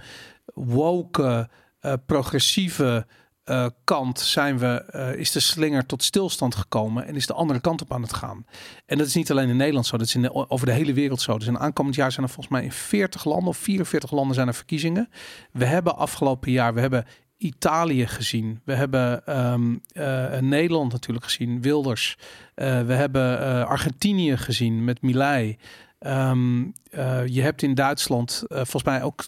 woke, 0.54 1.48
eh, 1.80 1.92
progressieve 2.06 3.06
eh, 3.44 3.66
kant 3.84 4.20
zijn 4.20 4.58
we, 4.58 4.66
eh, 4.66 5.14
is 5.14 5.32
de 5.32 5.40
slinger 5.40 5.86
tot 5.86 6.02
stilstand 6.02 6.54
gekomen 6.54 7.06
en 7.06 7.16
is 7.16 7.26
de 7.26 7.32
andere 7.32 7.60
kant 7.60 7.82
op 7.82 7.92
aan 7.92 8.02
het 8.02 8.12
gaan. 8.12 8.46
En 8.86 8.98
dat 8.98 9.06
is 9.06 9.14
niet 9.14 9.30
alleen 9.30 9.48
in 9.48 9.56
Nederland 9.56 9.86
zo, 9.86 9.96
dat 9.96 10.06
is 10.06 10.14
in 10.14 10.32
over 10.50 10.66
de 10.66 10.72
hele 10.72 10.92
wereld 10.92 11.20
zo. 11.20 11.38
Dus 11.38 11.46
in 11.46 11.58
aankomend 11.58 11.94
jaar 11.94 12.12
zijn 12.12 12.26
er 12.26 12.32
volgens 12.32 12.54
mij 12.54 12.64
in 12.64 12.72
40 12.72 13.24
landen 13.24 13.48
of 13.48 13.56
44 13.56 14.10
landen 14.10 14.34
zijn 14.34 14.48
er 14.48 14.54
verkiezingen. 14.54 15.08
We 15.52 15.64
hebben 15.64 15.96
afgelopen 15.96 16.50
jaar, 16.50 16.74
we 16.74 16.80
hebben 16.80 17.06
Italië 17.36 18.06
gezien. 18.06 18.60
We 18.64 18.74
hebben 18.74 19.26
ehm, 19.26 19.74
eh, 19.92 20.38
Nederland 20.40 20.92
natuurlijk 20.92 21.24
gezien, 21.24 21.62
Wilders. 21.62 22.18
We 22.54 22.94
hebben 22.94 23.38
Argentinië 23.66 24.36
gezien 24.36 24.84
met 24.84 25.02
Milei. 25.02 25.56
Ehm, 25.98 26.64
eh, 26.90 27.26
je 27.26 27.42
hebt 27.42 27.62
in 27.62 27.74
Duitsland 27.74 28.42
volgens 28.48 28.84
mij 28.84 29.02
ook, 29.02 29.24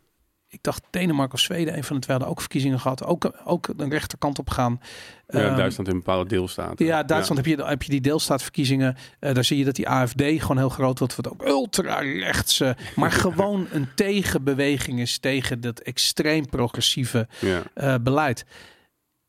ik 0.56 0.62
dacht 0.62 0.82
Denemarken 0.90 1.34
of 1.34 1.40
Zweden, 1.40 1.76
een 1.76 1.84
van 1.84 1.96
de 1.96 2.02
twee 2.02 2.16
hadden 2.16 2.34
ook 2.34 2.40
verkiezingen 2.40 2.80
gehad. 2.80 3.04
Ook, 3.04 3.30
ook 3.44 3.68
de 3.78 3.88
rechterkant 3.88 4.38
op 4.38 4.50
gaan. 4.50 4.80
Ja, 5.28 5.38
Ehm, 5.40 5.56
Duitsland 5.56 5.88
in 5.88 5.96
bepaalde 5.96 6.28
deelstaten. 6.28 6.86
ja, 6.86 7.02
Duitsland 7.02 7.46
heb, 7.46 7.58
je, 7.58 7.64
heb 7.64 7.82
je 7.82 7.90
die 7.90 8.00
deelstaatverkiezingen. 8.00 8.96
Eh, 9.20 9.34
daar 9.34 9.44
zie 9.44 9.58
je 9.58 9.64
dat 9.64 9.74
die 9.74 9.88
AFD 9.88 10.22
gewoon 10.22 10.56
heel 10.58 10.68
groot 10.68 10.98
wordt. 10.98 11.16
Wat 11.16 11.30
ook 11.30 11.44
ultra-rechtse, 11.46 12.76
maar 12.96 13.12
gewoon 13.12 13.66
een 13.72 13.88
tegenbeweging 13.94 15.00
is 15.00 15.18
tegen 15.18 15.60
dat 15.60 15.78
extreem 15.80 16.46
progressieve 16.46 17.28
Ja. 17.40 17.62
eh, 17.74 17.94
beleid. 18.00 18.44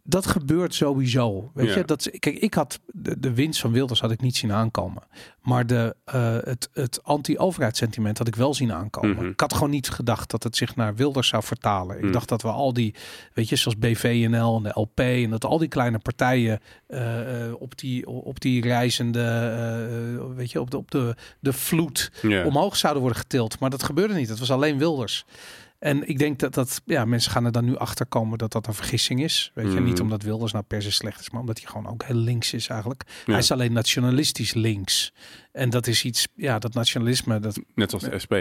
Dat 0.09 0.25
gebeurt 0.27 0.73
sowieso. 0.73 1.51
Weet 1.53 1.67
Ja. 1.69 1.75
je, 1.75 1.85
dat 1.85 2.09
kijk, 2.19 2.35
ik 2.37 2.53
had 2.53 2.79
de, 2.85 3.19
de 3.19 3.33
winst 3.33 3.59
van 3.59 3.71
Wilders 3.71 3.99
had 4.01 4.11
ik 4.11 4.21
niet 4.21 4.35
zien 4.35 4.51
aankomen. 4.51 5.03
Maar 5.41 5.67
de, 5.67 5.95
eh, 6.05 6.37
het, 6.43 6.69
het 6.73 7.03
anti-overheidssentiment 7.03 8.17
had 8.17 8.27
ik 8.27 8.35
wel 8.35 8.53
zien 8.53 8.71
aankomen. 8.73 9.15
Mhm. 9.15 9.25
Ik 9.25 9.39
had 9.39 9.53
gewoon 9.53 9.69
niet 9.69 9.89
gedacht 9.89 10.31
dat 10.31 10.43
het 10.43 10.55
zich 10.55 10.75
naar 10.75 10.95
Wilders 10.95 11.27
zou 11.27 11.43
vertalen. 11.43 11.95
Ik 11.97 12.03
Mhm. 12.03 12.11
dacht 12.11 12.29
dat 12.29 12.41
we 12.41 12.47
al 12.47 12.73
die, 12.73 12.95
weet 13.33 13.49
je, 13.49 13.55
zoals 13.55 13.77
BVNL 13.77 14.55
en 14.57 14.63
de 14.63 14.71
LP 14.79 14.99
en 14.99 15.29
dat 15.29 15.45
al 15.45 15.57
die 15.57 15.67
kleine 15.67 15.99
partijen 15.99 16.59
eh, 16.87 17.01
op, 17.59 17.77
die, 17.77 18.07
op 18.07 18.39
die 18.39 18.61
reizende, 18.61 19.23
eh, 19.23 20.35
weet 20.35 20.51
je, 20.51 20.61
op 20.61 20.71
de, 20.71 20.77
op 20.77 20.91
de, 20.91 21.15
de 21.39 21.53
vloed 21.53 22.11
omhoog 22.45 22.75
zouden 22.77 23.01
worden 23.01 23.19
getild. 23.21 23.59
Maar 23.59 23.69
dat 23.69 23.83
gebeurde 23.83 24.13
niet. 24.13 24.29
Het 24.29 24.39
was 24.39 24.51
alleen 24.51 24.77
Wilders. 24.77 25.25
En 25.79 26.07
ik 26.07 26.17
denk 26.17 26.39
dat 26.39 26.53
dat, 26.53 26.81
ja, 26.85 27.05
mensen 27.05 27.31
gaan 27.31 27.45
er 27.45 27.51
dan 27.51 27.65
nu 27.65 27.77
achter 27.77 28.05
komen 28.05 28.37
dat 28.37 28.51
dat 28.51 28.67
een 28.67 28.73
vergissing 28.73 29.23
is. 29.23 29.51
Weet 29.53 29.73
je, 29.73 29.79
niet 29.79 29.99
omdat 29.99 30.21
Wilders 30.21 30.51
nou 30.51 30.63
per 30.63 30.81
se 30.81 30.91
slecht 30.91 31.19
is, 31.19 31.29
maar 31.29 31.39
omdat 31.41 31.57
hij 31.57 31.67
gewoon 31.67 31.87
ook 31.87 32.03
heel 32.03 32.15
links 32.15 32.53
is 32.53 32.67
eigenlijk. 32.67 33.03
Ja. 33.07 33.31
Hij 33.31 33.41
is 33.41 33.51
alleen 33.51 33.73
nationalistisch 33.73 34.53
links. 34.53 35.13
En 35.51 35.69
dat 35.69 35.87
is 35.87 36.03
iets, 36.03 36.27
ja, 36.35 36.59
dat 36.59 36.73
nationalisme, 36.73 37.39
dat, 37.39 37.59
Net 37.75 37.89
zoals 37.89 38.05
de 38.05 38.19
SP. 38.25 38.33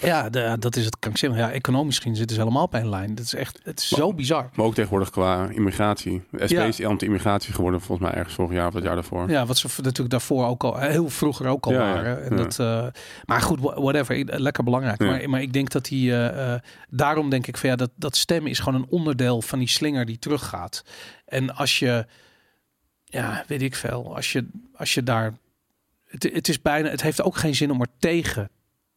Ja, 0.00 0.30
de, 0.30 0.56
dat 0.58 0.76
is 0.76 0.84
het 0.84 0.98
krankzinnig. 0.98 1.38
Ja, 1.38 1.50
economisch 1.52 1.96
gezien 1.96 2.16
zitten 2.16 2.36
ze 2.36 2.42
helemaal 2.42 2.62
op 2.64 2.74
één 2.74 2.88
lijn. 2.88 3.14
Dat 3.14 3.24
is 3.24 3.34
echt, 3.34 3.60
het 3.62 3.78
is 3.80 3.88
zo 3.88 4.14
bizar. 4.14 4.50
Maar 4.54 4.66
ook 4.66 4.74
tegenwoordig 4.74 5.10
qua 5.10 5.48
immigratie. 5.48 6.22
De 6.30 6.46
SP 6.48 6.56
Ja. 6.56 6.64
is 6.64 6.84
anti-immigratie 6.84 7.52
geworden 7.54 7.80
volgens 7.80 8.08
mij 8.08 8.16
ergens 8.18 8.34
vorig 8.34 8.52
jaar 8.52 8.66
of 8.66 8.74
het 8.74 8.84
jaar 8.84 8.94
daarvoor. 8.94 9.30
Ja, 9.30 9.46
wat 9.46 9.58
ze 9.58 9.68
natuurlijk 9.76 10.10
daarvoor 10.10 10.46
ook 10.46 10.64
al 10.64 10.78
heel 10.78 11.08
vroeger 11.08 11.46
ook 11.46 11.66
al 11.66 11.72
Ja, 11.72 11.78
waren. 11.78 12.24
En 12.24 12.30
ja. 12.36 12.42
dat, 12.42 12.58
eh, 12.58 12.86
maar 13.24 13.40
goed, 13.40 13.60
wha- 13.60 13.80
whatever, 13.80 14.40
lekker 14.40 14.64
belangrijk. 14.64 14.98
Maar, 14.98 15.30
maar 15.30 15.42
ik 15.42 15.52
denk 15.52 15.70
dat 15.70 15.84
die, 15.84 16.12
eh, 16.12 16.54
eh, 16.54 16.60
daarom 16.88 17.30
denk 17.30 17.46
ik 17.46 17.56
van 17.56 17.70
ja, 17.70 17.76
dat, 17.76 17.90
dat 17.96 18.16
stemmen 18.16 18.50
is 18.50 18.58
gewoon 18.58 18.80
een 18.82 18.88
onderdeel 18.90 19.42
van 19.42 19.58
die 19.58 19.68
slinger 19.68 20.06
die 20.06 20.18
teruggaat. 20.18 20.84
En 21.24 21.54
als 21.56 21.78
je, 21.78 22.06
ja, 23.04 23.44
weet 23.46 23.62
ik 23.62 23.74
veel, 23.74 24.14
als 24.16 24.32
je, 24.32 24.48
als 24.74 24.94
je 24.94 25.02
daar, 25.02 25.32
het, 26.06 26.22
het 26.32 26.48
is 26.48 26.62
bijna, 26.62 26.88
het 26.88 27.02
heeft 27.02 27.22
ook 27.22 27.36
geen 27.36 27.54
zin 27.54 27.70
om 27.70 27.80
er 27.80 27.88
tegen 27.98 28.50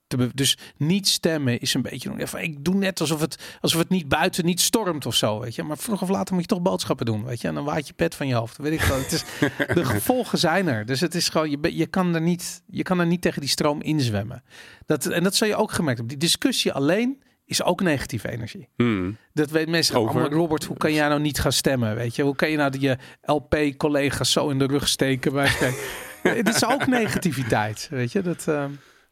te 0.09 0.29
dus 0.33 0.57
niet 0.77 1.07
stemmen 1.07 1.59
is 1.59 1.73
een 1.73 1.81
beetje 1.81 2.27
ik 2.41 2.63
doe 2.65 2.75
net 2.75 2.99
alsof 2.99 3.21
het 3.21 3.57
alsof 3.61 3.79
het 3.79 3.89
niet 3.89 4.07
buiten 4.07 4.45
niet 4.45 4.61
stormt 4.61 5.05
of 5.05 5.15
zo, 5.15 5.39
weet 5.39 5.55
je. 5.55 5.63
Maar 5.63 5.77
vroeg 5.77 6.01
of 6.01 6.09
later 6.09 6.33
moet 6.33 6.43
je 6.43 6.49
toch 6.49 6.61
boodschappen 6.61 7.05
doen, 7.05 7.23
weet 7.23 7.41
je. 7.41 7.47
En 7.47 7.53
dan 7.53 7.63
waait 7.63 7.87
je 7.87 7.93
pet 7.93 8.15
van 8.15 8.27
je 8.27 8.33
hoofd, 8.33 8.57
weet 8.57 8.73
ik 8.73 8.81
wel. 8.81 8.97
Het 8.97 9.11
is, 9.11 9.23
de 9.75 9.85
gevolgen 9.85 10.37
zijn 10.37 10.67
er. 10.67 10.85
Dus 10.85 10.99
het 10.99 11.15
is 11.15 11.29
gewoon, 11.29 11.49
je, 11.49 11.75
je 11.77 11.87
kan 11.87 12.15
er 12.15 12.21
niet, 12.21 12.63
je 12.67 12.83
kan 12.83 12.99
er 12.99 13.05
niet 13.05 13.21
tegen 13.21 13.41
die 13.41 13.49
stroom 13.49 13.81
inzwemmen. 13.81 14.43
Dat, 14.85 15.05
en 15.05 15.23
dat 15.23 15.35
zal 15.35 15.47
je 15.47 15.55
ook 15.55 15.71
gemerkt 15.71 15.99
hebben. 15.99 16.17
Die 16.17 16.27
discussie 16.27 16.73
alleen 16.73 17.23
is 17.45 17.63
ook 17.63 17.81
negatieve 17.81 18.29
energie. 18.29 18.69
Hmm. 18.75 19.17
Dat 19.33 19.49
weet 19.49 19.69
mensen. 19.69 19.95
Over? 19.95 20.25
Oh, 20.25 20.31
Robert, 20.31 20.63
hoe 20.63 20.77
kan 20.77 20.93
jij 20.93 21.07
nou 21.07 21.21
niet 21.21 21.39
gaan 21.39 21.51
stemmen? 21.51 21.95
Weet 21.95 22.15
je, 22.15 22.23
hoe 22.23 22.35
kan 22.35 22.49
je 22.49 22.57
nou 22.57 22.71
die 22.71 22.81
je 22.81 22.97
LP-collega's 23.21 24.31
zo 24.31 24.49
in 24.49 24.59
de 24.59 24.65
rug 24.65 24.87
steken? 24.87 25.33
Bij? 25.33 25.49
Het 26.21 26.49
is 26.49 26.65
ook 26.65 26.87
negativiteit, 26.87 27.87
weet 27.91 28.11
je. 28.11 28.21
Dat, 28.21 28.47
ehm, 28.47 28.71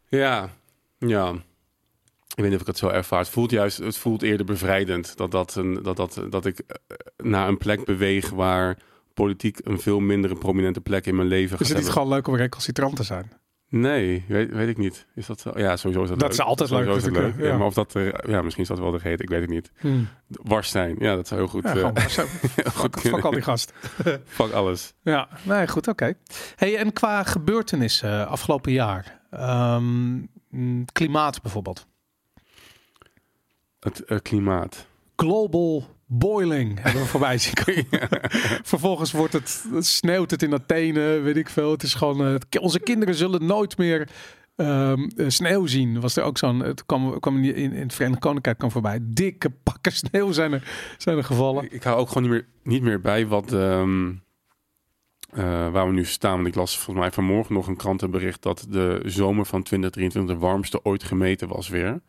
Ja, 0.09 0.49
ja. 0.97 1.31
Ik 2.35 2.43
weet 2.43 2.45
niet 2.45 2.55
of 2.55 2.61
ik 2.61 2.67
het 2.67 2.77
zo 2.77 2.87
ervaar. 2.87 3.19
Het 3.19 3.29
voelt 3.29 3.51
juist, 3.51 3.77
het 3.77 3.97
voelt 3.97 4.21
eerder 4.21 4.45
bevrijdend 4.45 5.17
dat, 5.17 5.31
dat, 5.31 5.55
een, 5.55 5.83
dat, 5.83 5.95
dat, 5.97 6.21
dat 6.29 6.45
ik 6.45 6.59
eh, 6.59 6.75
naar 7.17 7.47
een 7.47 7.57
plek 7.57 7.85
beweeg 7.85 8.29
waar 8.29 8.77
politiek 9.13 9.59
een 9.63 9.79
veel 9.79 9.99
minder 9.99 10.37
prominente 10.37 10.81
plek 10.81 11.05
in 11.05 11.15
mijn 11.15 11.27
leven 11.27 11.43
is 11.43 11.49
gaat 11.49 11.59
het 11.59 11.67
niet 11.67 11.77
hebben. 11.77 11.93
gewoon 11.93 12.07
leuk 12.17 12.27
om 12.27 12.35
recalcitrant 12.35 12.95
te 12.95 13.03
zijn? 13.03 13.31
Nee, 13.69 14.25
weet, 14.27 14.51
weet 14.51 14.67
ik 14.67 14.77
niet. 14.77 15.05
Is 15.15 15.25
dat 15.25 15.39
zo? 15.39 15.51
Ja, 15.55 15.77
sowieso 15.77 16.03
is 16.03 16.09
dat, 16.09 16.19
Dat 16.19 16.29
leuk. 16.29 16.39
is 16.39 16.45
altijd 16.45 16.69
Sowieso 16.69 16.89
leuk 16.89 16.97
is 16.97 17.03
dat 17.03 17.11
natuurlijk, 17.13 17.37
leuk. 17.37 17.45
ja. 17.45 17.51
Ja, 17.51 17.57
maar 17.57 17.67
of 17.67 17.73
dat, 17.73 17.93
er- 17.93 18.29
ja, 18.29 18.41
misschien 18.41 18.63
is 18.63 18.69
dat 18.69 18.79
wel 18.79 18.91
de 18.91 18.97
reden. 18.97 19.19
Ik 19.19 19.29
weet 19.29 19.41
het 19.41 19.49
niet. 19.49 19.71
Wars 20.27 20.69
zijn. 20.69 20.95
Ja, 20.99 21.15
dat 21.15 21.27
zou 21.27 21.39
heel 21.39 21.49
goed. 21.49 21.63
Ja, 21.63 21.71
goed 22.73 22.99
fuck, 22.99 22.99
fuck 22.99 23.23
al 23.25 23.31
die 23.31 23.41
gasten. 23.41 23.75
Fuck 24.25 24.51
alles. 24.51 24.93
Ja, 25.01 25.27
nee, 25.43 25.67
goed, 25.67 25.87
oké. 25.87 26.13
Hey, 26.55 26.77
en 26.77 26.93
qua 26.93 27.23
gebeurtenissen 27.23 28.09
eh, 28.21 28.27
afgelopen 28.27 28.71
jaar, 28.71 29.19
Ehm, 29.31 30.17
klimaat 30.91 31.41
bijvoorbeeld, 31.41 31.87
Het 33.79 34.03
eh, 34.05 34.17
klimaat. 34.21 34.87
global 35.15 35.85
boiling 36.05 36.79
hebben 36.81 37.01
we 37.01 37.07
voorbij 37.07 37.37
zien 37.37 37.53
komen. 37.53 38.09
Vervolgens 38.73 39.11
wordt 39.11 39.33
het, 39.33 39.65
sneeuwt 39.79 40.31
het 40.31 40.43
in 40.43 40.53
Athene, 40.53 41.19
weet 41.19 41.37
ik 41.37 41.49
veel. 41.49 41.71
Het 41.71 41.83
is 41.83 41.93
gewoon, 41.93 42.19
het- 42.19 42.59
onze 42.59 42.79
kinderen 42.79 43.15
zullen 43.15 43.45
nooit 43.45 43.77
meer 43.77 44.09
ehm, 44.55 45.03
eh, 45.15 45.25
sneeuw 45.29 45.65
zien. 45.65 45.99
Was 45.99 46.15
er 46.15 46.23
ook 46.23 46.37
zo'n, 46.37 46.59
het 46.59 46.85
kwam, 46.85 47.19
kwam 47.19 47.43
in, 47.43 47.55
in 47.55 47.73
het 47.81 47.93
Verenigd 47.93 48.19
Koninkrijk 48.21 48.57
kwam 48.57 48.71
voorbij. 48.71 48.99
Dikke 49.01 49.49
pakken 49.49 49.91
sneeuw 50.01 50.31
zijn 50.31 50.53
er, 50.53 50.95
zijn 50.97 51.17
er 51.17 51.23
gevallen. 51.23 51.63
Ik, 51.63 51.71
ik 51.71 51.83
hou 51.83 51.97
ook 51.99 52.07
gewoon 52.07 52.23
niet 52.23 52.31
meer, 52.31 52.47
niet 52.63 52.81
meer 52.81 53.01
bij 53.01 53.27
wat, 53.27 53.53
ehm, 53.53 54.13
eh, 55.37 55.71
waar 55.71 55.87
we 55.87 55.93
nu 55.93 56.05
staan. 56.05 56.35
Want 56.35 56.47
ik 56.47 56.55
las 56.55 56.75
volgens 56.75 57.05
mij 57.05 57.11
vanmorgen 57.11 57.53
nog 57.53 57.67
een 57.67 57.75
krantenbericht 57.75 58.41
dat 58.41 58.65
de 58.69 59.01
zomer 59.05 59.45
van 59.45 59.63
2023 59.63 60.35
de 60.35 60.41
warmste 60.45 60.79
ooit 60.83 61.03
gemeten 61.03 61.47
was 61.47 61.69
weer. 61.69 62.01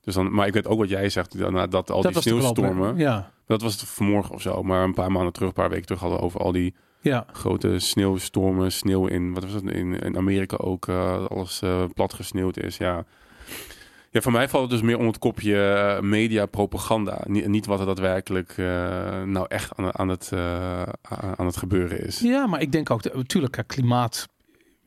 Dus 0.00 0.14
dan, 0.14 0.32
maar 0.32 0.46
ik 0.46 0.52
weet 0.52 0.66
ook 0.66 0.78
wat 0.78 0.88
jij 0.88 1.08
zegt, 1.08 1.38
dat, 1.38 1.70
dat 1.70 1.90
al 1.90 2.02
die 2.02 2.20
sneeuwstormen, 2.20 2.96
Ja, 2.96 3.30
dat 3.46 3.62
was 3.62 3.80
het 3.80 3.88
vanmorgen 3.88 4.34
of 4.34 4.42
zo. 4.42 4.62
Maar 4.62 4.84
een 4.84 4.94
paar 4.94 5.12
maanden 5.12 5.32
terug, 5.32 5.48
een 5.48 5.54
paar 5.54 5.68
weken 5.68 5.86
terug 5.86 6.00
hadden 6.00 6.18
we 6.18 6.24
over 6.24 6.40
al 6.40 6.52
die 6.52 6.74
ja. 7.00 7.26
grote 7.32 7.78
sneeuwstormen, 7.78 8.72
sneeuw 8.72 9.06
in, 9.06 9.34
wat 9.34 9.42
was 9.42 9.52
het, 9.52 9.64
in, 9.64 10.00
in 10.00 10.16
Amerika 10.16 10.56
ook, 10.56 10.88
eh, 10.88 11.26
alles 11.26 11.62
eh, 11.62 11.84
plat 11.94 12.14
gesneeuwd 12.14 12.58
is. 12.58 12.76
Ja. 12.76 13.04
Ja, 14.14 14.20
voor 14.20 14.32
mij 14.32 14.48
valt 14.48 14.62
het 14.62 14.70
dus 14.70 14.80
meer 14.82 14.96
onder 14.96 15.12
het 15.12 15.18
kopje 15.18 15.64
eh, 15.64 16.00
media 16.00 16.46
propaganda. 16.46 17.20
Niet, 17.26 17.46
niet 17.46 17.66
wat 17.66 17.80
er 17.80 17.86
daadwerkelijk 17.86 18.54
eh, 18.56 19.22
nou 19.22 19.46
echt 19.48 19.76
aan, 19.76 19.98
aan, 19.98 20.08
het, 20.08 20.30
eh, 20.32 20.82
aan 21.36 21.46
het 21.46 21.56
gebeuren 21.56 22.06
is. 22.06 22.20
Ja, 22.20 22.46
maar 22.46 22.60
ik 22.60 22.72
denk 22.72 22.90
ook, 22.90 23.14
natuurlijk, 23.14 23.64
klimaat 23.66 24.28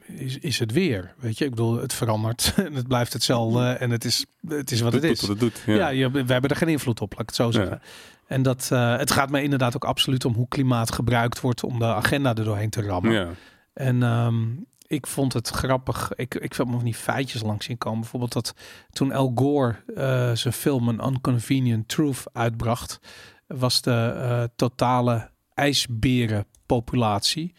is, 0.06 0.38
is 0.38 0.60
het 0.60 0.72
weer. 0.72 1.14
Weet 1.18 1.38
je, 1.38 1.44
ik 1.44 1.50
bedoel, 1.50 1.82
het 1.82 1.94
verandert 1.94 2.54
en 2.66 2.74
het 2.74 2.88
blijft 2.88 3.14
hetzelfde 3.14 3.70
en 3.70 3.90
het 3.90 4.06
is, 4.06 4.26
het 4.48 4.72
is 4.72 4.82
wat 4.82 4.94
het 4.94 5.02
doet 5.02 5.12
is. 5.12 5.22
Wat 5.22 5.30
het 5.30 5.40
doet. 5.40 5.64
Ja, 5.66 5.74
Ja. 5.76 5.88
je, 5.88 6.12
we 6.12 6.34
hebben 6.34 6.50
er 6.50 6.56
geen 6.56 6.68
invloed 6.68 7.02
op, 7.02 7.12
laat 7.12 7.22
ik 7.22 7.28
het 7.28 7.36
zo 7.36 7.52
zeggen. 7.52 7.82
En 8.28 8.42
dat, 8.42 8.70
het 8.70 9.12
gaat 9.12 9.30
me 9.30 9.44
inderdaad 9.44 9.76
ook 9.76 9.86
absoluut 9.86 10.26
om 10.26 10.34
hoe 10.34 10.48
klimaat 10.48 10.92
gebruikt 10.92 11.42
wordt 11.42 11.64
om 11.64 11.80
de 11.80 11.86
agenda 11.86 12.36
er 12.36 12.44
doorheen 12.44 12.70
te 12.70 12.82
rammen. 12.82 13.12
Ja. 13.12 13.30
En 13.74 14.04
ehm, 14.04 14.46
ik 14.88 15.08
vond 15.08 15.34
het 15.34 15.50
grappig. 15.50 16.12
Ik, 16.16 16.36
ik 16.36 16.54
heb 16.54 16.68
nog 16.68 16.84
niet 16.84 16.96
feitjes 16.96 17.42
langs 17.42 17.66
zien 17.66 17.78
komen. 17.78 18.00
Bijvoorbeeld 18.00 18.34
dat 18.34 18.54
toen 18.92 19.12
Al 19.12 19.32
Gore 19.36 19.76
eh, 19.96 20.32
zijn 20.32 20.54
film 20.54 20.90
An 20.90 21.14
Unconvenient 21.14 21.88
Truth 21.88 22.24
uitbracht, 22.34 23.00
was 23.48 23.82
de 23.82 23.92
eh, 23.92 24.44
totale 24.56 25.30
ijsberenpopulatie 25.54 27.54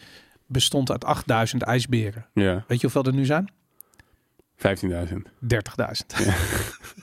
bestond 0.47 0.91
uit 0.91 1.05
8000 1.05 1.63
ijsberen. 1.63 2.27
ja, 2.35 2.65
Weet 2.69 2.81
je 2.81 2.87
hoeveel 2.87 3.05
er 3.05 3.15
nu 3.15 3.25
zijn? 3.25 3.53
15.000. 4.59 4.67
30.000. 5.41 5.49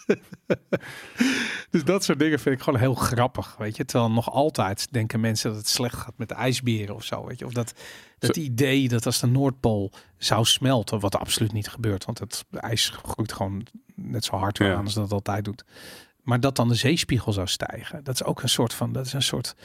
dus 1.71 1.83
dat 1.83 2.03
soort 2.03 2.19
dingen 2.19 2.39
vind 2.39 2.55
ik 2.55 2.61
gewoon 2.61 2.79
heel 2.79 2.93
grappig, 2.93 3.55
weet 3.57 3.75
je. 3.75 3.85
Terwijl 3.85 4.11
nog 4.11 4.31
altijd 4.31 4.87
denken 4.91 5.19
mensen 5.19 5.49
dat 5.49 5.57
het 5.59 5.67
slecht 5.67 5.95
gaat 5.95 6.17
met 6.17 6.29
de 6.29 6.35
ijsberen 6.35 6.95
of 6.95 7.03
zo, 7.03 7.25
weet 7.25 7.39
je. 7.39 7.45
Of 7.45 7.53
dat, 7.53 7.73
dat 8.19 8.37
idee 8.37 8.87
dat 8.89 9.05
als 9.05 9.19
de 9.19 9.27
Noordpool 9.27 9.91
zou 10.17 10.45
smelten, 10.45 10.99
wat 10.99 11.15
absoluut 11.15 11.53
niet 11.53 11.67
gebeurt, 11.67 12.05
want 12.05 12.19
het 12.19 12.45
ijs 12.51 12.89
groeit 13.03 13.33
gewoon 13.33 13.67
net 13.95 14.25
zo 14.25 14.35
hard 14.35 14.57
weer 14.57 14.67
Ja. 14.67 14.75
aan 14.75 14.83
als 14.83 14.93
dat 14.93 15.03
het 15.03 15.13
altijd 15.13 15.45
doet. 15.45 15.65
Maar 16.21 16.39
dat 16.39 16.55
dan 16.55 16.67
de 16.67 16.75
zeespiegel 16.75 17.33
zou 17.33 17.47
stijgen, 17.47 18.03
dat 18.03 18.13
is 18.13 18.23
ook 18.23 18.41
een 18.41 18.49
soort 18.49 18.73
van, 18.73 18.91
dat 18.91 19.05
is 19.05 19.13
een 19.13 19.21
soort 19.21 19.55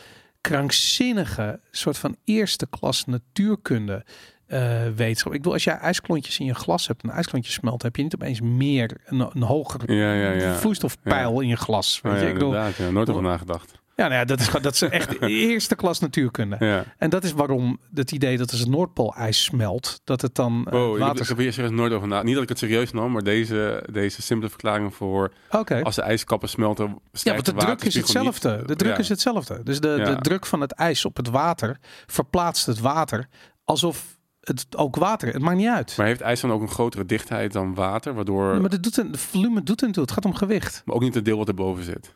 krankzinnige, 0.40 1.60
soort 1.70 1.98
van 1.98 2.16
eerste 2.24 2.66
klas 2.66 3.04
natuurkunde 3.04 4.04
eh 4.50 4.82
wetenschap. 4.96 5.32
Ik 5.32 5.38
bedoel, 5.38 5.52
als 5.52 5.64
jij 5.64 5.74
ijsklontjes 5.74 6.38
in 6.38 6.46
je 6.46 6.54
glas 6.54 6.86
hebt 6.86 7.02
en 7.02 7.08
een 7.08 7.14
ijsklontje 7.14 7.52
smelt, 7.52 7.82
heb 7.82 7.96
je 7.96 8.02
niet 8.02 8.14
opeens 8.14 8.40
meer 8.40 8.96
een, 9.04 9.20
een 9.32 9.42
hoger 9.42 9.92
Ja, 9.92 10.12
ja, 10.14 10.30
ja. 10.30 10.54
vloeistofpeil 10.54 11.40
in 11.40 11.48
je 11.48 11.56
glas. 11.56 12.00
Weet 12.02 12.12
Oh, 12.12 12.20
je? 12.20 12.26
ik 12.26 12.32
bedoel. 12.32 12.54
Nooit 12.92 13.10
over 13.10 13.22
nagedacht. 13.22 13.72
ja, 13.96 14.02
nou 14.08 14.18
ja, 14.18 14.24
dat 14.24 14.40
is, 14.40 14.46
gewoon- 14.46 14.62
dat 14.62 14.74
is 14.74 14.82
echt 14.82 15.20
eerste 15.22 15.74
klas 15.74 15.98
natuurkunde. 15.98 16.56
Ja. 16.58 16.84
En 16.98 17.10
dat 17.10 17.24
is 17.24 17.32
waarom 17.32 17.78
het 17.94 18.12
idee 18.12 18.36
dat 18.38 18.50
als 18.50 18.60
het 18.60 18.68
Noordpoolijs 18.68 19.42
smelt, 19.44 20.00
dat 20.04 20.20
het 20.22 20.34
dan 20.34 20.66
eh, 20.66 20.72
Wow, 20.72 20.98
water... 20.98 21.22
ik 21.22 21.28
heb 21.28 21.38
hier 21.38 21.52
serieus 21.52 21.70
nooit 21.72 21.92
over 21.92 22.08
na. 22.08 22.22
Niet 22.22 22.34
dat 22.34 22.42
ik 22.42 22.48
het 22.48 22.58
serieus 22.58 22.92
nam, 22.92 23.12
maar 23.12 23.22
deze, 23.22 23.84
deze 23.92 24.22
simpele 24.22 24.50
verklaring 24.50 24.94
voor 24.94 25.32
Oké. 25.50 25.82
als 25.82 25.94
de 25.94 26.02
ijskappen 26.02 26.48
smelten, 26.48 26.98
Ja, 27.12 27.32
want 27.32 27.44
de 27.44 27.52
druk 27.54 27.78
is 27.82 27.84
niet. 27.94 27.94
hetzelfde. 27.94 28.62
De 28.66 28.76
druk 28.76 28.92
Ja. 28.92 28.98
is 28.98 29.08
hetzelfde. 29.08 29.60
Dus 29.64 29.80
de, 29.80 29.94
Ja. 29.98 30.04
de 30.14 30.20
druk 30.20 30.46
van 30.46 30.60
het 30.60 30.72
ijs 30.72 31.04
op 31.04 31.16
het 31.16 31.28
water 31.28 31.78
verplaatst 32.06 32.66
het 32.66 32.80
water 32.80 33.28
alsof 33.64 34.18
het 34.58 34.76
ook 34.76 34.96
water. 34.96 35.32
Het 35.32 35.42
maakt 35.42 35.56
niet 35.56 35.68
uit. 35.68 35.96
Maar 35.96 36.06
heeft 36.06 36.20
ijs 36.20 36.40
dan 36.40 36.52
ook 36.52 36.62
een 36.62 36.68
grotere 36.68 37.04
dichtheid 37.04 37.52
dan 37.52 37.74
water, 37.74 38.14
waardoor... 38.14 38.60
Maar 38.60 38.70
dat 38.70 38.82
doet 38.82 38.96
een, 38.96 39.12
de 39.12 39.18
volume 39.18 39.62
doet 39.62 39.80
het 39.80 39.92
toe. 39.92 40.02
Het 40.02 40.12
gaat 40.12 40.24
om 40.24 40.34
gewicht. 40.34 40.82
Maar 40.84 40.94
ook 40.94 41.02
niet 41.02 41.14
het 41.14 41.24
deel 41.24 41.38
wat 41.38 41.48
erboven 41.48 41.84
zit. 41.84 42.14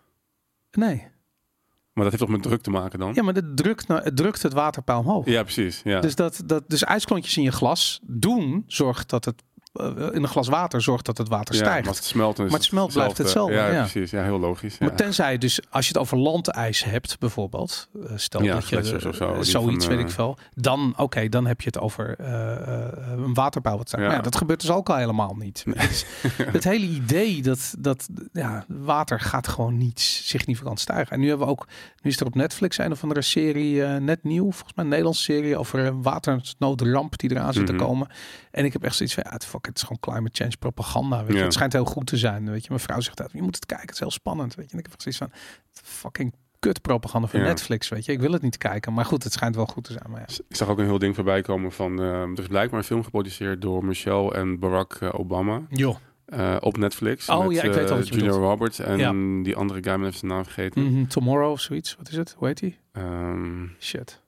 Nee. 0.70 1.12
Maar 1.92 2.04
dat 2.04 2.12
heeft 2.12 2.18
toch 2.18 2.28
met 2.28 2.42
druk 2.42 2.62
te 2.62 2.70
maken 2.70 2.98
dan? 2.98 3.14
Ja, 3.14 3.22
maar 3.22 3.34
het 3.34 3.56
drukt, 3.56 3.88
nou- 3.88 4.02
het 4.02 4.16
drukt 4.16 4.42
het 4.42 4.52
waterpeil 4.52 4.98
omhoog. 4.98 5.26
Ja, 5.26 5.42
precies. 5.42 5.80
Ja. 5.84 6.00
Dus, 6.00 6.14
dat, 6.14 6.42
dat, 6.46 6.64
dus 6.66 6.84
ijsklontjes 6.84 7.36
in 7.36 7.42
je 7.42 7.52
glas 7.52 8.00
doen 8.02 8.64
zorgt 8.66 9.10
dat 9.10 9.24
het 9.24 9.42
in 10.12 10.22
een 10.22 10.28
glas 10.28 10.48
water 10.48 10.82
zorgt 10.82 11.04
dat 11.06 11.18
het 11.18 11.28
water 11.28 11.54
ja, 11.54 11.60
stijgt. 11.60 11.84
Maar 11.84 11.94
het 11.94 12.04
smelt, 12.04 12.38
Maar 12.38 12.46
het 12.50 12.64
smelt 12.64 12.92
blijft 12.92 13.18
hetzelfde, 13.18 13.54
Ja, 13.54 13.66
ja. 13.70 13.80
precies. 13.80 14.10
Ja, 14.10 14.22
heel 14.22 14.38
logisch. 14.38 14.76
Ja. 14.78 14.86
Maar 14.86 14.96
tenzij 14.96 15.38
dus 15.38 15.60
als 15.70 15.86
je 15.86 15.92
het 15.92 16.00
over 16.02 16.18
landijs 16.18 16.84
hebt 16.84 17.18
bijvoorbeeld, 17.18 17.88
eh, 18.06 18.12
stel 18.16 18.42
Ja, 18.42 18.54
dat 18.54 18.68
je 18.68 18.78
of 18.78 19.14
zo, 19.16 19.32
eh, 19.32 19.40
zoiets 19.40 19.84
van, 19.84 19.94
weet 19.94 20.04
ik 20.04 20.08
eh, 20.10 20.14
veel, 20.14 20.36
dan 20.54 20.94
oké, 20.96 21.28
dan 21.28 21.46
heb 21.46 21.60
je 21.60 21.66
het 21.66 21.78
over 21.78 22.14
eh, 22.18 22.52
eh, 22.52 22.92
een 23.16 23.34
waterpeil 23.34 23.76
wat. 23.76 23.92
Maar 23.92 24.02
ja, 24.10 24.20
dat 24.20 24.36
gebeurt 24.36 24.60
dus 24.60 24.70
ook 24.70 24.88
al 24.90 24.96
helemaal 24.96 25.34
niet. 25.38 25.64
Het, 26.36 26.64
hele 26.64 26.86
idee 26.86 27.42
dat 27.42 27.74
dat 27.78 28.08
ja, 28.32 28.64
water 28.68 29.20
gaat 29.20 29.48
gewoon 29.48 29.76
niet 29.78 30.00
significant 30.00 30.80
stijgen. 30.80 31.12
En 31.12 31.20
nu 31.20 31.28
hebben 31.28 31.46
we 31.46 31.52
ook, 31.52 31.66
nu 32.02 32.10
is 32.10 32.20
er 32.20 32.26
op 32.26 32.34
Netflix 32.34 32.78
een 32.78 32.92
of 32.92 33.02
andere 33.02 33.22
serie 33.22 33.84
eh, 33.84 33.96
net 34.00 34.22
nieuw, 34.24 34.50
volgens 34.52 34.74
mij 34.74 34.84
een 34.84 34.90
Nederlandse 34.90 35.22
serie 35.22 35.56
over 35.58 35.78
een 35.78 36.02
watersnoodramp 36.02 37.18
die 37.18 37.30
eraan 37.30 37.52
zit 37.52 37.62
Mhm. 37.68 37.76
te 37.78 37.84
komen. 37.84 38.08
En 38.50 38.64
ik 38.64 38.72
heb 38.72 38.84
echt 38.84 38.96
zoiets 38.96 39.14
van, 39.14 39.24
ja, 39.26 39.32
het, 39.32 39.44
fuck, 39.44 39.63
het 39.66 39.76
is 39.76 39.82
gewoon 39.82 39.98
climate 40.00 40.30
change 40.42 40.56
propaganda. 40.58 41.18
Weet 41.24 41.32
je. 41.32 41.38
Ja. 41.38 41.42
Het 41.44 41.52
schijnt 41.52 41.72
heel 41.72 41.84
goed 41.84 42.06
te 42.06 42.16
zijn. 42.16 42.50
Weet 42.50 42.62
je, 42.62 42.68
mijn 42.68 42.80
vrouw 42.80 43.00
zegt 43.00 43.16
dat 43.16 43.32
je 43.32 43.42
moet 43.42 43.54
het 43.54 43.66
kijken, 43.66 43.86
het 43.86 43.94
is 43.94 44.00
heel 44.00 44.10
spannend. 44.10 44.54
Weet 44.54 44.66
je, 44.66 44.72
en 44.72 44.78
ik 44.78 44.86
heb 44.90 45.00
zoiets 45.00 45.20
van, 45.20 45.30
fucking 45.72 46.34
kut 46.58 46.82
propaganda 46.82 47.28
van 47.28 47.40
Ja. 47.40 47.46
Netflix. 47.46 47.88
Weet 47.88 48.04
je, 48.04 48.12
ik 48.12 48.20
wil 48.20 48.32
het 48.32 48.42
niet 48.42 48.58
kijken, 48.58 48.92
maar 48.92 49.04
goed, 49.04 49.24
het 49.24 49.32
schijnt 49.32 49.54
wel 49.56 49.66
goed 49.66 49.84
te 49.84 49.92
zijn. 49.92 50.04
Maar 50.10 50.20
ja. 50.20 50.34
Ik 50.48 50.56
zag 50.56 50.68
ook 50.68 50.78
een 50.78 50.84
heel 50.84 50.98
ding 50.98 51.14
voorbij 51.14 51.42
komen 51.42 51.72
van... 51.72 52.00
eh, 52.00 52.22
er 52.22 52.38
is 52.38 52.46
blijkbaar 52.46 52.78
een 52.78 52.84
film 52.84 53.04
geproduceerd 53.04 53.62
door 53.62 53.84
Michelle 53.84 54.32
en 54.34 54.58
Barack 54.58 54.92
eh, 54.94 55.08
Obama 55.12 55.62
Joh. 55.68 55.96
eh, 56.24 56.56
op 56.60 56.76
Netflix. 56.76 57.28
Oh, 57.28 57.46
met, 57.46 57.56
ja, 57.56 57.62
ik 57.62 57.72
weet 57.72 57.90
al 57.90 57.96
wat 57.96 58.08
je 58.08 58.14
Julia 58.14 58.28
bedoelt. 58.30 58.44
Roberts 58.50 58.78
en 58.78 58.98
Ja. 58.98 59.42
die 59.42 59.56
andere 59.56 59.82
guy, 59.82 59.92
met 59.94 60.06
even 60.06 60.18
zijn 60.18 60.30
naam 60.32 60.44
vergeten. 60.44 60.82
Mhm, 60.92 61.06
Tomorrow 61.06 61.50
of 61.50 61.60
zoiets. 61.60 61.96
Wat 61.96 62.08
is 62.08 62.16
het? 62.16 62.34
Hoe 62.38 62.46
heet 62.46 62.58
die? 62.58 62.78
Ehm, 62.92 63.66
Shit. 63.80 64.22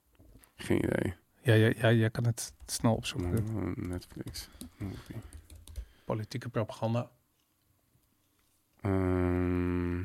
geen 0.56 0.78
idee. 0.84 1.14
Ja, 1.46 1.54
ja, 1.54 1.72
ja, 1.76 1.92
jij 1.92 2.10
kan 2.10 2.24
het 2.24 2.52
snel 2.66 2.94
opzoeken. 2.94 3.44
Netflix. 3.76 4.48
Movie. 4.76 5.16
Politieke 6.04 6.48
propaganda. 6.48 7.08
Ehm, 8.80 9.96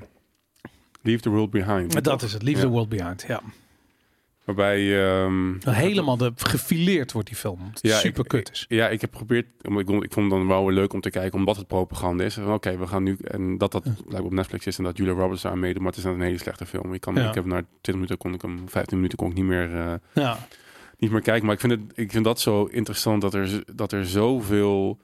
Leave 1.02 1.22
the 1.22 1.30
World 1.30 1.50
Behind. 1.52 1.94
Maar 1.94 2.02
dat 2.02 2.22
is 2.22 2.34
het. 2.34 2.42
Leave 2.44 2.60
Ja. 2.60 2.66
the 2.66 2.72
World 2.72 2.90
Behind. 2.90 3.24
Ja. 3.28 3.42
Waarbij... 4.44 5.06
ehm, 5.06 5.54
Helemaal 5.70 6.18
de, 6.18 6.32
gefileerd 6.36 7.12
wordt 7.12 7.28
die 7.28 7.38
film. 7.38 7.60
Ja, 7.74 7.98
super 7.98 8.28
kut 8.28 8.52
is. 8.52 8.66
Ja, 8.68 8.90
ik 8.90 9.02
heb 9.02 9.12
geprobeerd. 9.12 9.48
om- 9.68 9.80
Ik 9.80 9.86
vond, 9.88 10.04
ik 10.04 10.14
vond 10.14 10.32
het 10.32 10.40
dan 10.40 10.48
wel 10.48 10.66
weer 10.66 10.74
leuk 10.76 10.94
om 10.94 11.02
te 11.02 11.10
kijken, 11.10 11.40
omdat 11.40 11.56
het 11.58 11.68
propaganda 11.68 12.24
is. 12.24 12.38
Oké, 12.38 12.78
we 12.78 12.88
gaan 12.88 13.04
nu. 13.04 13.18
En 13.24 13.58
dat 13.58 13.72
dat 13.72 13.84
blijkbaar 13.84 14.22
op 14.22 14.32
Netflix 14.32 14.66
is 14.68 14.78
en 14.78 14.84
dat 14.84 14.98
Julia 14.98 15.14
Roberts 15.14 15.42
daar 15.42 15.58
meedoet. 15.58 15.82
Maar 15.82 15.92
het 15.92 16.00
is 16.00 16.04
een 16.04 16.22
hele 16.22 16.38
slechte 16.38 16.66
film. 16.66 16.94
Ik, 16.94 17.02
kan, 17.02 17.16
Ja. 17.16 17.28
ik 17.30 17.34
heb 17.36 17.46
na 17.46 17.56
20 17.62 17.94
minuten 17.94 18.18
kon 18.18 18.34
ik 18.34 18.42
hem, 18.42 18.70
15 18.70 18.98
minuten 18.98 19.18
kon 19.18 19.30
ik 19.30 19.36
niet 19.36 19.46
meer, 19.46 19.76
eh, 19.76 19.94
Ja. 20.14 20.48
Niet 21.02 21.12
meer 21.12 21.22
kijken. 21.22 21.46
Maar 21.46 21.54
ik 21.56 21.60
vind, 21.62 21.72
het, 21.72 21.82
ik 21.94 22.12
vind 22.12 22.24
dat 22.26 22.40
zo 22.40 22.64
interessant 22.66 23.22
dat 23.22 23.34
er, 23.34 23.64
dat 23.76 23.92
er 23.92 24.06
zoveel 24.06 25.00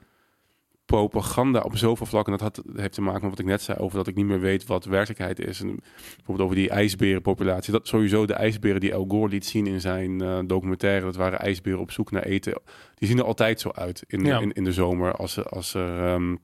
propaganda 0.84 1.60
op 1.60 1.76
zoveel 1.76 2.06
vlakken. 2.06 2.32
Dat 2.38 2.40
had, 2.40 2.62
heeft 2.76 2.92
te 2.92 3.00
maken 3.00 3.20
met 3.20 3.30
wat 3.30 3.38
ik 3.38 3.46
net 3.46 3.62
zei 3.62 3.78
over 3.78 3.96
dat 3.96 4.06
ik 4.06 4.14
niet 4.14 4.26
meer 4.26 4.40
weet 4.40 4.66
wat 4.66 4.84
werkelijkheid 4.84 5.38
is. 5.40 5.60
En 5.60 5.80
bijvoorbeeld 6.16 6.40
over 6.40 6.54
die 6.56 6.70
ijsberenpopulatie. 6.70 7.72
Dat 7.72 7.88
sowieso 7.88 8.26
de 8.26 8.32
ijsberen 8.34 8.80
die 8.80 8.94
Al 8.94 9.04
Gore 9.08 9.28
liet 9.28 9.46
zien 9.46 9.66
in 9.66 9.80
zijn 9.80 10.20
eh, 10.20 10.38
documentaire. 10.46 11.04
Dat 11.04 11.16
waren 11.16 11.38
ijsberen 11.40 11.78
op 11.80 11.90
zoek 11.90 12.10
naar 12.10 12.22
eten. 12.22 12.60
Die 12.94 13.08
zien 13.08 13.18
er 13.18 13.24
altijd 13.24 13.60
zo 13.60 13.70
uit 13.74 14.04
in, 14.06 14.24
Ja. 14.24 14.38
in, 14.40 14.52
in 14.52 14.64
de 14.64 14.72
zomer 14.72 15.12
als, 15.12 15.44
als 15.44 15.74
er... 15.74 16.04
ehm, 16.04 16.36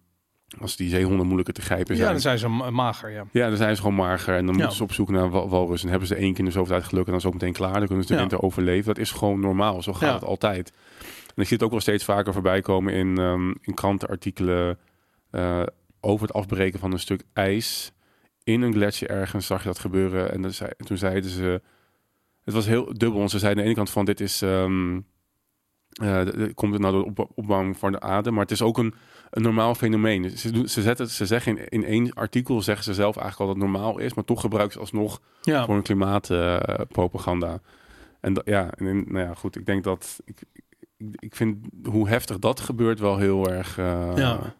als 0.60 0.76
die 0.76 0.88
zeehonden 0.88 1.24
moeilijker 1.26 1.54
te 1.54 1.62
grijpen 1.62 1.94
ja, 1.94 2.00
zijn. 2.00 2.12
dan 2.12 2.20
zijn 2.20 2.38
ze 2.38 2.48
ma- 2.48 2.70
mager, 2.70 3.10
ja. 3.10 3.24
Ja, 3.32 3.48
dan 3.48 3.56
zijn 3.56 3.74
ze 3.76 3.82
gewoon 3.82 3.96
mager 3.96 4.36
en 4.36 4.46
dan 4.46 4.54
Ja. 4.54 4.60
moeten 4.60 4.76
ze 4.76 4.82
op 4.82 4.92
zoek 4.92 5.10
naar 5.10 5.30
wal- 5.30 5.48
walrus. 5.48 5.82
En 5.82 5.88
hebben 5.88 6.08
ze 6.08 6.14
één 6.14 6.30
keer 6.30 6.38
in 6.38 6.44
de 6.44 6.50
zoveel 6.50 6.74
tijd 6.76 6.84
geluk 6.88 7.04
en 7.04 7.10
dan 7.10 7.18
is 7.18 7.24
het 7.24 7.34
ook 7.34 7.40
meteen 7.40 7.54
klaar. 7.56 7.72
Dan 7.72 7.86
kunnen 7.86 8.02
ze 8.04 8.08
de 8.08 8.14
Ja. 8.14 8.20
winter 8.20 8.42
overleven. 8.42 8.84
Dat 8.94 8.98
is 8.98 9.10
gewoon 9.10 9.40
normaal. 9.40 9.82
Zo 9.82 9.92
gaat 9.92 10.08
Ja. 10.08 10.14
het 10.14 10.24
altijd. 10.24 10.72
En 11.26 11.42
ik 11.42 11.48
zie 11.48 11.56
het 11.56 11.62
ook 11.62 11.70
wel 11.70 11.80
steeds 11.80 12.04
vaker 12.04 12.32
voorbij 12.32 12.60
komen 12.60 12.92
in, 12.92 13.18
ehm, 13.18 13.48
in 13.60 13.74
krantenartikelen 13.74 14.78
eh, 15.30 15.62
over 16.00 16.26
het 16.26 16.36
afbreken 16.36 16.78
van 16.78 16.92
een 16.92 16.98
stuk 16.98 17.22
ijs. 17.32 17.92
In 18.44 18.62
een 18.62 18.72
gletsjer 18.72 19.10
ergens 19.10 19.46
zag 19.46 19.60
je 19.62 19.68
dat 19.68 19.78
gebeuren. 19.78 20.32
En 20.32 20.54
zei, 20.54 20.70
toen 20.76 20.96
zeiden 20.96 21.30
ze... 21.30 21.62
Het 22.44 22.54
was 22.54 22.66
heel 22.66 22.84
dubbel. 22.84 23.18
Want 23.18 23.30
ze 23.30 23.38
zeiden 23.38 23.58
aan 23.62 23.68
de 23.68 23.74
ene 23.74 23.84
kant 23.84 23.90
van 23.94 24.04
dit 24.04 24.20
is... 24.20 24.38
d- 24.38 24.44
komt 26.54 26.72
het 26.72 26.82
nou 26.82 26.92
door 26.94 27.02
de 27.14 27.22
op- 27.22 27.30
opbouwing 27.34 27.76
van 27.78 27.92
de 27.92 28.00
aarde. 28.00 28.30
Maar 28.30 28.42
het 28.42 28.50
is 28.50 28.62
ook 28.62 28.78
een, 28.78 28.94
een 29.34 29.42
normaal 29.42 29.74
fenomeen. 29.74 30.38
Ze, 30.38 30.50
doen, 30.50 30.68
ze, 30.68 30.82
zetten, 30.82 31.10
ze 31.10 31.26
zeggen 31.26 31.58
in, 31.58 31.68
in 31.68 31.84
één 31.84 32.12
artikel 32.12 32.62
zeggen 32.62 32.84
ze 32.84 32.94
zelf 32.94 33.16
eigenlijk 33.16 33.40
al 33.50 33.56
dat 33.56 33.62
het 33.64 33.72
normaal 33.72 33.98
is. 33.98 34.14
Maar 34.14 34.24
toch 34.24 34.40
gebruiken 34.40 34.72
ze 34.74 34.80
alsnog 34.80 35.20
Ja, 35.42 35.64
voor 35.64 35.74
een 35.76 35.82
klimaatpropaganda. 35.82 37.60
en 38.20 38.42
ja, 38.44 38.70
en, 38.72 39.04
nou 39.12 39.26
ja, 39.26 39.34
goed. 39.34 39.56
Ik 39.56 39.66
denk 39.66 39.84
dat... 39.84 40.18
Ik, 40.24 40.42
ik, 40.52 40.64
ik 41.18 41.34
vind 41.36 41.66
hoe 41.84 42.08
heftig 42.08 42.38
dat 42.38 42.60
gebeurt 42.60 42.98
wel 43.00 43.18
heel 43.18 43.50
erg 43.50 43.78
eh, 43.78 44.12
Ja. 44.16 44.54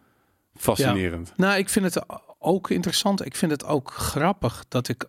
fascinerend. 0.54 1.32
Nou, 1.36 1.58
ik 1.58 1.68
vind 1.68 1.94
het 1.94 2.04
ook 2.38 2.70
interessant. 2.70 3.24
Ik 3.26 3.36
vind 3.36 3.50
het 3.52 3.64
ook 3.64 3.90
grappig 3.90 4.64
dat 4.68 4.88
ik. 4.88 5.04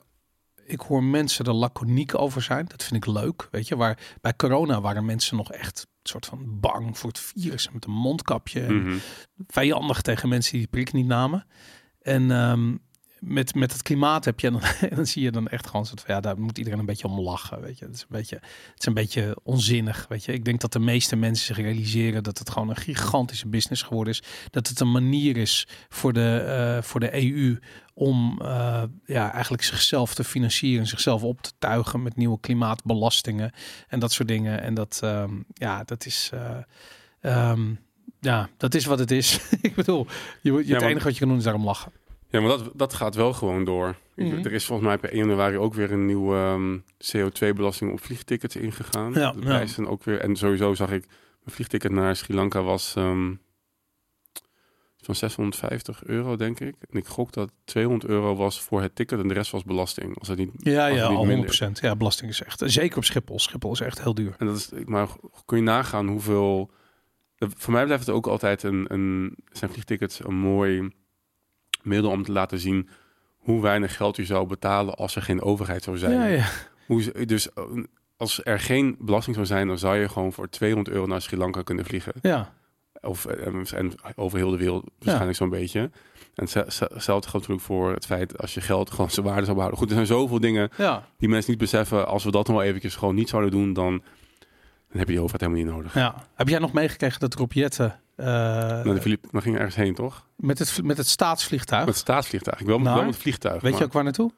Ik 0.65 0.79
hoor 0.79 1.03
mensen 1.03 1.45
er 1.45 1.53
laconiek 1.53 2.17
over 2.19 2.41
zijn. 2.41 2.65
Dat 2.67 2.83
vind 2.83 3.05
ik 3.05 3.13
leuk. 3.13 3.47
Weet 3.51 3.67
je, 3.67 3.75
waar 3.75 3.99
bij 4.21 4.35
corona 4.35 4.81
waren 4.81 5.05
mensen 5.05 5.37
nog 5.37 5.51
echt 5.51 5.87
soort 6.09 6.25
van 6.25 6.59
bang 6.59 6.97
voor 6.97 7.09
het 7.09 7.19
virus. 7.19 7.71
Met 7.71 7.85
een 7.85 7.91
mondkapje. 7.91 8.73
Mhm. 8.73 8.97
vijandig 9.47 10.01
tegen 10.01 10.29
mensen 10.29 10.51
die 10.51 10.59
die 10.59 10.69
prik 10.69 10.93
niet 10.93 11.07
namen. 11.07 11.45
En 12.01 12.31
ehm, 12.31 12.75
met, 13.25 13.55
met 13.55 13.71
het 13.71 13.81
klimaat 13.81 14.25
heb 14.25 14.39
je 14.39 14.51
dan, 14.51 14.61
dan 14.95 15.05
zie 15.05 15.23
je 15.23 15.31
dan 15.31 15.47
echt 15.47 15.67
gewoon 15.67 15.85
soort 15.85 16.01
van, 16.01 16.15
ja, 16.15 16.21
daar 16.21 16.39
moet 16.39 16.57
iedereen 16.57 16.79
een 16.79 16.85
beetje 16.85 17.07
om 17.07 17.19
lachen, 17.19 17.61
weet 17.61 17.79
je. 17.79 17.85
Het 17.85 17.95
is 17.95 18.01
een 18.01 18.07
beetje, 18.09 18.35
het 18.35 18.79
is 18.79 18.85
een 18.85 18.93
beetje 18.93 19.37
onzinnig, 19.43 20.05
weet 20.09 20.25
je. 20.25 20.33
Ik 20.33 20.45
denk 20.45 20.61
dat 20.61 20.73
de 20.73 20.79
meeste 20.79 21.15
mensen 21.15 21.45
zich 21.45 21.65
realiseren 21.65 22.23
dat 22.23 22.37
het 22.37 22.49
gewoon 22.49 22.69
een 22.69 22.75
gigantische 22.75 23.47
business 23.47 23.81
geworden 23.81 24.13
is, 24.13 24.23
dat 24.51 24.67
het 24.67 24.79
een 24.79 24.91
manier 24.91 25.37
is 25.37 25.67
voor 25.89 26.13
de, 26.13 26.37
eh, 26.37 26.83
voor 26.83 26.99
de 26.99 27.23
EU 27.23 27.59
om 27.93 28.39
uh, 28.41 28.83
ja, 29.05 29.31
eigenlijk 29.31 29.63
zichzelf 29.63 30.15
te 30.15 30.23
financieren, 30.23 30.87
zichzelf 30.87 31.23
op 31.23 31.41
te 31.41 31.51
tuigen 31.59 32.03
met 32.03 32.15
nieuwe 32.15 32.39
klimaatbelastingen 32.39 33.51
en 33.87 33.99
dat 33.99 34.11
soort 34.11 34.27
dingen. 34.27 34.61
En 34.61 34.73
dat, 34.73 35.01
um, 35.03 35.45
ja, 35.53 35.83
dat 35.83 36.05
is. 36.05 36.31
Uh, 37.21 37.49
um, 37.51 37.79
ja, 38.19 38.49
dat 38.57 38.73
is 38.73 38.85
wat 38.85 38.99
het 38.99 39.11
is. 39.11 39.39
ik 39.61 39.75
bedoel, 39.75 40.07
je, 40.41 40.51
je, 40.51 40.73
het 40.73 40.83
enige 40.83 41.03
wat 41.03 41.13
je 41.13 41.19
kan 41.19 41.27
doen 41.27 41.37
is 41.37 41.43
daarom 41.43 41.63
lachen. 41.63 41.91
Ja, 42.35 42.41
maar 42.41 42.57
dat, 42.57 42.71
dat 42.73 42.93
gaat 42.93 43.15
wel 43.15 43.33
gewoon 43.33 43.63
door. 43.63 43.95
Mm 44.15 44.29
-hmm. 44.29 44.45
Er 44.45 44.53
is 44.53 44.65
volgens 44.65 44.87
mij 44.87 44.97
per 44.97 45.09
1 45.09 45.17
januari 45.17 45.57
ook 45.57 45.73
weer 45.73 45.91
een 45.91 46.05
nieuwe 46.05 46.35
um, 46.35 46.83
CO2-belasting 46.83 47.91
op 47.91 47.99
vliegtickets 47.99 48.55
ingegaan. 48.55 49.13
Ja, 49.13 49.31
de 49.31 49.39
prijzen 49.39 49.83
ja. 49.83 49.89
ook 49.89 50.03
weer. 50.03 50.19
En 50.19 50.35
sowieso 50.35 50.73
zag 50.73 50.91
ik, 50.91 51.05
mijn 51.43 51.55
vliegticket 51.55 51.91
naar 51.91 52.15
Sri 52.15 52.33
Lanka 52.33 52.61
was 52.61 52.95
um, 52.97 53.41
van 54.97 55.15
650 55.15 56.03
euro, 56.03 56.35
denk 56.35 56.59
ik. 56.59 56.75
En 56.89 56.97
ik 56.97 57.05
gok 57.05 57.31
dat 57.33 57.51
200 57.63 58.11
euro 58.11 58.35
was 58.35 58.61
voor 58.61 58.81
het 58.81 58.95
ticket 58.95 59.19
en 59.19 59.27
de 59.27 59.33
rest 59.33 59.51
was 59.51 59.63
belasting. 59.63 60.19
Als 60.19 60.27
het 60.27 60.37
niet, 60.37 60.51
ja, 60.57 60.87
ja, 60.87 61.09
niet 61.09 61.17
al 61.59 61.69
100%. 61.69 61.71
Ja, 61.81 61.95
belasting 61.95 62.29
is 62.29 62.43
echt, 62.43 62.61
zeker 62.65 62.97
op 62.97 63.03
Schiphol. 63.03 63.39
Schiphol 63.39 63.71
is 63.71 63.79
echt 63.79 64.01
heel 64.01 64.15
duur. 64.15 64.35
En 64.37 64.45
dat 64.45 64.55
is, 64.55 64.71
maar 64.85 65.07
kun 65.45 65.57
je 65.57 65.63
nagaan 65.63 66.07
hoeveel... 66.07 66.71
Voor 67.37 67.73
mij 67.73 67.85
blijft 67.85 68.05
het 68.05 68.15
ook 68.15 68.27
altijd 68.27 68.63
een, 68.63 68.85
een 68.93 69.35
zijn 69.51 69.71
vliegtickets 69.71 70.25
een 70.25 70.35
mooi 70.35 70.89
middel 71.85 72.11
om 72.11 72.23
te 72.23 72.31
laten 72.31 72.59
zien 72.59 72.89
hoe 73.37 73.61
weinig 73.61 73.95
geld 73.95 74.15
je 74.15 74.25
zou 74.25 74.47
betalen 74.47 74.95
als 74.95 75.15
er 75.15 75.21
geen 75.21 75.41
overheid 75.41 75.83
zou 75.83 75.97
zijn. 75.97 76.11
Ja, 76.11 76.25
ja. 76.25 76.45
Hoe, 76.85 77.25
dus 77.25 77.49
als 78.17 78.41
er 78.43 78.59
geen 78.59 78.95
belasting 78.99 79.35
zou 79.35 79.47
zijn, 79.47 79.67
dan 79.67 79.77
zou 79.77 79.97
je 79.97 80.09
gewoon 80.09 80.33
voor 80.33 80.49
200 80.49 80.95
euro 80.95 81.07
naar 81.07 81.21
Sri 81.21 81.37
Lanka 81.37 81.61
kunnen 81.61 81.85
vliegen. 81.85 82.13
Ja. 82.21 82.53
Of 83.01 83.25
en, 83.25 83.65
en 83.65 83.93
over 84.15 84.37
heel 84.37 84.49
de 84.49 84.57
wereld 84.57 84.83
waarschijnlijk 84.83 85.31
ja. 85.31 85.45
zo'n 85.45 85.49
beetje. 85.49 85.79
En 86.35 86.47
hetzelfde 86.53 86.99
geldt 86.99 87.33
natuurlijk 87.33 87.61
voor 87.61 87.93
het 87.93 88.05
feit 88.05 88.37
als 88.37 88.53
je 88.53 88.61
geld 88.61 88.91
gewoon 88.91 89.09
zijn 89.09 89.25
waarde 89.25 89.43
zou 89.43 89.53
behouden. 89.53 89.79
Goed, 89.79 89.89
er 89.89 89.95
zijn 89.95 90.07
zoveel 90.07 90.39
dingen 90.39 90.69
ja. 90.77 91.07
die 91.17 91.29
mensen 91.29 91.51
niet 91.51 91.59
beseffen. 91.59 92.07
Als 92.07 92.23
we 92.23 92.31
dat 92.31 92.47
nog 92.47 92.55
wel 92.55 92.65
eventjes 92.65 92.95
gewoon 92.95 93.15
niet 93.15 93.29
zouden 93.29 93.51
doen, 93.51 93.73
dan, 93.73 93.91
dan 94.89 94.97
heb 94.97 95.07
je 95.07 95.13
die 95.13 95.21
overheid 95.21 95.41
helemaal 95.41 95.63
niet 95.63 95.73
nodig. 95.73 95.93
Ja. 95.93 96.27
Heb 96.35 96.47
jij 96.47 96.59
nog 96.59 96.73
meegekregen 96.73 97.19
dat 97.19 97.33
Rob 97.33 97.51
Jetten 97.51 97.99
uh, 98.15 98.25
nou, 98.25 98.93
de 98.93 99.01
Filip, 99.01 99.31
maar 99.31 99.41
ging 99.41 99.55
ergens 99.55 99.75
heen, 99.75 99.93
toch? 99.93 100.27
Met 100.35 100.59
het, 100.59 100.83
met 100.83 100.97
het 100.97 101.07
staatsvliegtuig? 101.07 101.85
Met 101.85 101.93
het 101.93 102.03
staatsvliegtuig. 102.03 102.59
Ik 102.59 102.67
nou, 102.67 102.83
wel 102.83 102.95
met 102.95 103.05
het 103.05 103.15
vliegtuig. 103.15 103.61
Weet 103.61 103.71
maar... 103.71 103.79
je 103.79 103.85
ook 103.85 103.93
waar 103.93 104.03
naartoe? 104.03 104.31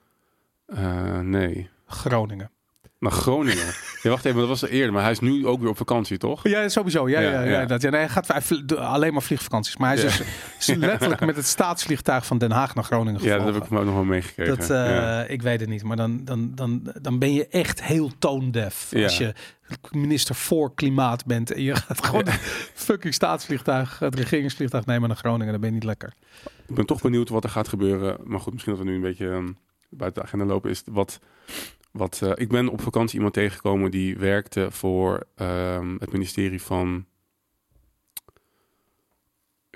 Uh, 0.67 1.19
nee. 1.19 1.69
Groningen. 1.86 2.51
Naar 3.00 3.12
Groningen. 3.12 3.66
ja, 4.04 4.10
wacht 4.10 4.26
even, 4.26 4.39
dat 4.39 4.48
was 4.48 4.62
er 4.62 4.70
eerder. 4.70 4.93
Maar 4.93 5.02
hij 5.02 5.12
is 5.12 5.20
nu 5.20 5.48
ook 5.48 5.60
weer 5.60 5.70
op 5.70 5.78
vakantie, 5.78 6.18
toch? 6.18 6.48
Ja, 6.48 6.70
sowieso. 6.70 7.10
Ja, 7.10 7.20
ja, 7.20 7.30
ja, 7.30 7.41
ja. 7.41 7.66
Dat, 7.66 7.82
ja 7.82 7.89
nee, 7.89 8.00
hij 8.00 8.10
gaat 8.10 8.28
hij 8.28 8.78
alleen 8.78 9.14
maar 9.14 9.22
vliegvakanties. 9.22 9.78
Maar 9.78 9.95
hij 9.95 10.04
is, 10.04 10.18
dus, 10.18 10.28
is 10.60 10.76
letterlijk 10.76 11.26
met 11.26 11.36
het 11.36 11.45
staatsvliegtuig 11.45 12.26
van 12.26 12.38
Den 12.38 12.52
Haag 12.52 12.76
naar 12.76 12.84
Groningen 12.84 13.20
gevlogen. 13.20 13.39
Ja, 13.39 13.45
dat 13.45 13.54
heb 13.54 13.64
ik 13.64 13.70
me 13.70 13.80
ook 13.80 13.86
nog 13.86 13.93
wel 13.93 14.04
meegekregen. 14.04 14.58
Dat, 14.58 14.70
uh, 14.70 15.30
Ik 15.30 15.41
weet 15.41 15.60
het 15.60 15.70
niet. 15.70 15.84
Maar 15.84 15.98
dan, 15.98 16.26
dan, 16.26 16.52
dan, 16.56 16.93
dan 17.02 17.20
ben 17.20 17.34
je 17.34 17.48
echt 17.48 17.84
heel 17.84 18.12
toondef. 18.20 18.93
Als 18.93 19.18
je 19.18 19.34
minister 19.91 20.36
voor 20.36 20.74
klimaat 20.74 21.26
bent 21.26 21.52
en 21.52 21.62
je 21.62 21.76
gaat 21.76 22.06
gewoon 22.06 22.26
ja. 22.26 22.32
fucking 22.88 23.14
staatsvliegtuig, 23.14 24.00
het 24.00 24.16
regeringsvliegtuig 24.16 24.86
nemen 24.86 25.08
naar 25.08 25.18
Groningen, 25.18 25.52
dan 25.52 25.62
ben 25.62 25.70
je 25.70 25.76
niet 25.76 25.84
lekker. 25.84 26.14
Ik 26.68 26.76
ben 26.76 26.86
toch 26.86 27.02
benieuwd 27.02 27.30
wat 27.30 27.43
er 27.43 27.50
gaat 27.50 27.68
gebeuren. 27.68 28.18
Maar 28.24 28.39
goed, 28.39 28.54
misschien 28.54 28.74
dat 28.74 28.84
we 28.84 28.89
nu 28.89 28.95
een 28.95 29.02
beetje 29.02 29.26
um, 29.26 29.58
buiten 29.89 30.22
de 30.22 30.28
agenda 30.28 30.45
lopen. 30.45 30.70
Is 30.70 30.84
wat, 30.86 31.20
wat 31.98 32.22
uh, 32.24 32.32
ik 32.36 32.50
ben 32.50 32.68
op 32.68 32.82
vakantie 32.82 33.16
iemand 33.16 33.34
tegengekomen 33.34 33.91
die 33.91 34.18
werkte 34.18 34.68
voor 34.72 35.24
um, 35.36 35.95
het 36.00 36.12
ministerie 36.12 36.62
van 36.62 37.06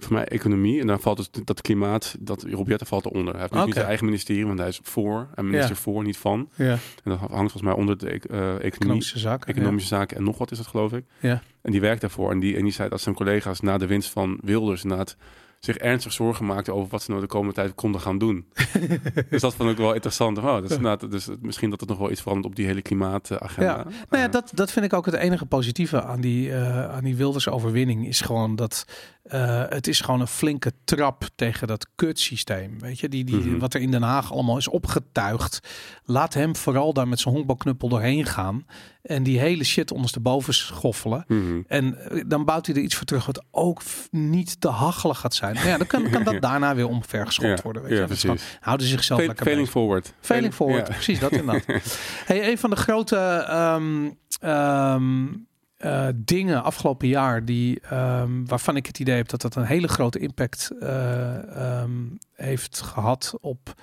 voor 0.03 0.13
mij 0.13 0.25
economie. 0.25 0.79
En 0.81 0.87
dan 0.87 0.99
valt 0.99 1.17
het 1.17 1.41
dat 1.43 1.61
klimaat, 1.61 2.15
dat 2.19 2.43
Roberta 2.43 2.85
valt 2.85 3.05
eronder. 3.05 3.33
Hij 3.33 3.41
heeft 3.41 3.53
okay. 3.53 3.65
niet 3.65 3.73
zijn 3.73 3.85
eigen 3.87 4.05
ministerie, 4.05 4.45
want 4.45 4.59
hij 4.59 4.67
is 4.67 4.79
voor. 4.83 5.27
En 5.35 5.45
minister 5.45 5.75
ja. 5.75 5.81
voor, 5.81 6.03
niet 6.03 6.17
van. 6.17 6.49
Ja. 6.55 6.71
En 6.71 6.79
dat 7.03 7.19
hangt 7.19 7.35
volgens 7.35 7.61
mij 7.61 7.73
onder 7.73 7.97
de 7.97 8.05
uh, 8.05 8.17
economie, 8.17 8.61
economische 8.61 9.19
zaken. 9.19 9.53
Economische 9.53 9.93
ja. 9.93 9.99
zaken 9.99 10.17
en 10.17 10.23
nog 10.23 10.37
wat 10.37 10.51
is 10.51 10.57
dat, 10.57 10.67
geloof 10.67 10.93
ik. 10.93 11.05
Ja. 11.19 11.41
En 11.61 11.71
die 11.71 11.81
werkt 11.81 12.01
daarvoor. 12.01 12.31
En 12.31 12.39
die, 12.39 12.55
en 12.55 12.63
die 12.63 12.73
zei 12.73 12.89
dat 12.89 13.01
zijn 13.01 13.15
collega's 13.15 13.59
na 13.59 13.77
de 13.77 13.87
winst 13.87 14.09
van 14.09 14.39
Wilders 14.41 14.83
inderdaad 14.83 15.17
zich 15.65 15.77
ernstig 15.77 16.13
zorgen 16.13 16.45
maakten 16.45 16.73
over 16.73 16.89
wat 16.89 17.03
ze 17.03 17.09
nou 17.09 17.21
de 17.21 17.27
komende 17.27 17.53
tijd 17.53 17.75
konden 17.75 18.01
gaan 18.01 18.17
doen. 18.17 18.45
dus 19.29 19.41
dat 19.41 19.55
vond 19.55 19.69
ik 19.69 19.77
wel 19.77 19.93
interessant. 19.93 20.37
Oh, 20.37 20.61
dat 20.81 21.03
is 21.13 21.25
dus 21.25 21.35
misschien 21.41 21.69
dat 21.69 21.79
het 21.79 21.89
nog 21.89 21.97
wel 21.97 22.11
iets 22.11 22.21
verandert 22.21 22.47
op 22.47 22.55
die 22.55 22.65
hele 22.65 22.81
klimaatagenda. 22.81 23.77
Ja. 23.77 23.83
Nou 24.09 24.23
ja, 24.23 24.27
dat, 24.27 24.51
dat 24.53 24.71
vind 24.71 24.85
ik 24.85 24.93
ook 24.93 25.05
het 25.05 25.15
enige 25.15 25.45
positieve 25.45 26.03
aan 26.03 26.21
die, 26.21 26.47
uh, 26.47 26.89
aan 26.89 27.03
die 27.03 27.15
Wilders 27.15 27.49
overwinning. 27.49 28.07
Is 28.07 28.21
gewoon 28.21 28.55
dat 28.55 28.85
uh, 29.23 29.63
het 29.69 29.87
is 29.87 30.01
gewoon 30.01 30.21
een 30.21 30.27
flinke 30.27 30.71
trap 30.83 31.29
tegen 31.35 31.67
dat 31.67 31.87
kutsysteem. 31.95 32.79
Weet 32.79 32.99
je, 32.99 33.09
die, 33.09 33.23
die, 33.23 33.35
mm 33.35 33.41
-hmm. 33.41 33.59
wat 33.59 33.73
er 33.73 33.81
in 33.81 33.91
Den 33.91 34.01
Haag 34.01 34.31
allemaal 34.31 34.57
is 34.57 34.67
opgetuigd. 34.67 35.59
Laat 36.03 36.33
hem 36.33 36.55
vooral 36.55 36.93
daar 36.93 37.07
met 37.07 37.19
zijn 37.19 37.33
honkbalknuppel 37.33 37.89
doorheen 37.89 38.25
gaan. 38.25 38.65
En 39.01 39.23
die 39.23 39.39
hele 39.39 39.63
shit 39.63 39.91
ondersteboven 39.91 40.53
schoffelen. 40.53 41.23
Mm 41.27 41.41
-hmm. 41.47 41.65
En 41.67 41.97
dan 42.27 42.45
bouwt 42.45 42.65
hij 42.65 42.75
er 42.75 42.81
iets 42.81 42.95
voor 42.95 43.05
terug 43.05 43.25
wat 43.25 43.43
ook 43.51 43.81
niet 44.11 44.61
te 44.61 44.67
hachelig 44.67 45.19
gaat 45.19 45.35
zijn. 45.35 45.53
Maar 45.53 45.67
ja, 45.67 45.77
dan 45.77 45.87
kan, 45.87 46.09
kan 46.09 46.23
dat 46.23 46.41
daarna 46.49 46.75
weer 46.75 46.87
omvergeschopt 46.87 47.57
ja, 47.57 47.63
worden. 47.63 47.81
Weet 47.81 47.91
ja, 47.91 47.99
je? 47.99 48.05
precies. 48.05 48.57
Houden 48.59 48.87
ze 48.87 48.91
zichzelf 48.93 49.19
Ve 49.19 49.27
lekker 49.27 49.45
Failing 49.45 49.67
bezig. 49.67 49.81
forward. 49.81 50.13
Failing 50.19 50.53
forward, 50.53 50.87
Ja. 50.87 50.93
precies 50.93 51.19
dat 51.19 51.31
inderdaad. 51.31 51.65
hey, 52.25 52.51
een 52.51 52.57
van 52.57 52.69
de 52.69 52.75
grote 52.75 53.47
um, 53.51 54.17
um, 54.49 55.47
uh, 55.85 56.07
dingen 56.15 56.63
afgelopen 56.63 57.07
jaar 57.07 57.45
die, 57.45 57.93
um, 57.93 58.47
waarvan 58.47 58.75
ik 58.75 58.85
het 58.85 58.99
idee 58.99 59.15
heb 59.15 59.29
dat 59.29 59.41
dat 59.41 59.55
een 59.55 59.65
hele 59.65 59.87
grote 59.87 60.19
impact 60.19 60.71
uh, 60.79 61.83
heeft 62.33 62.81
gehad 62.81 63.33
op 63.41 63.75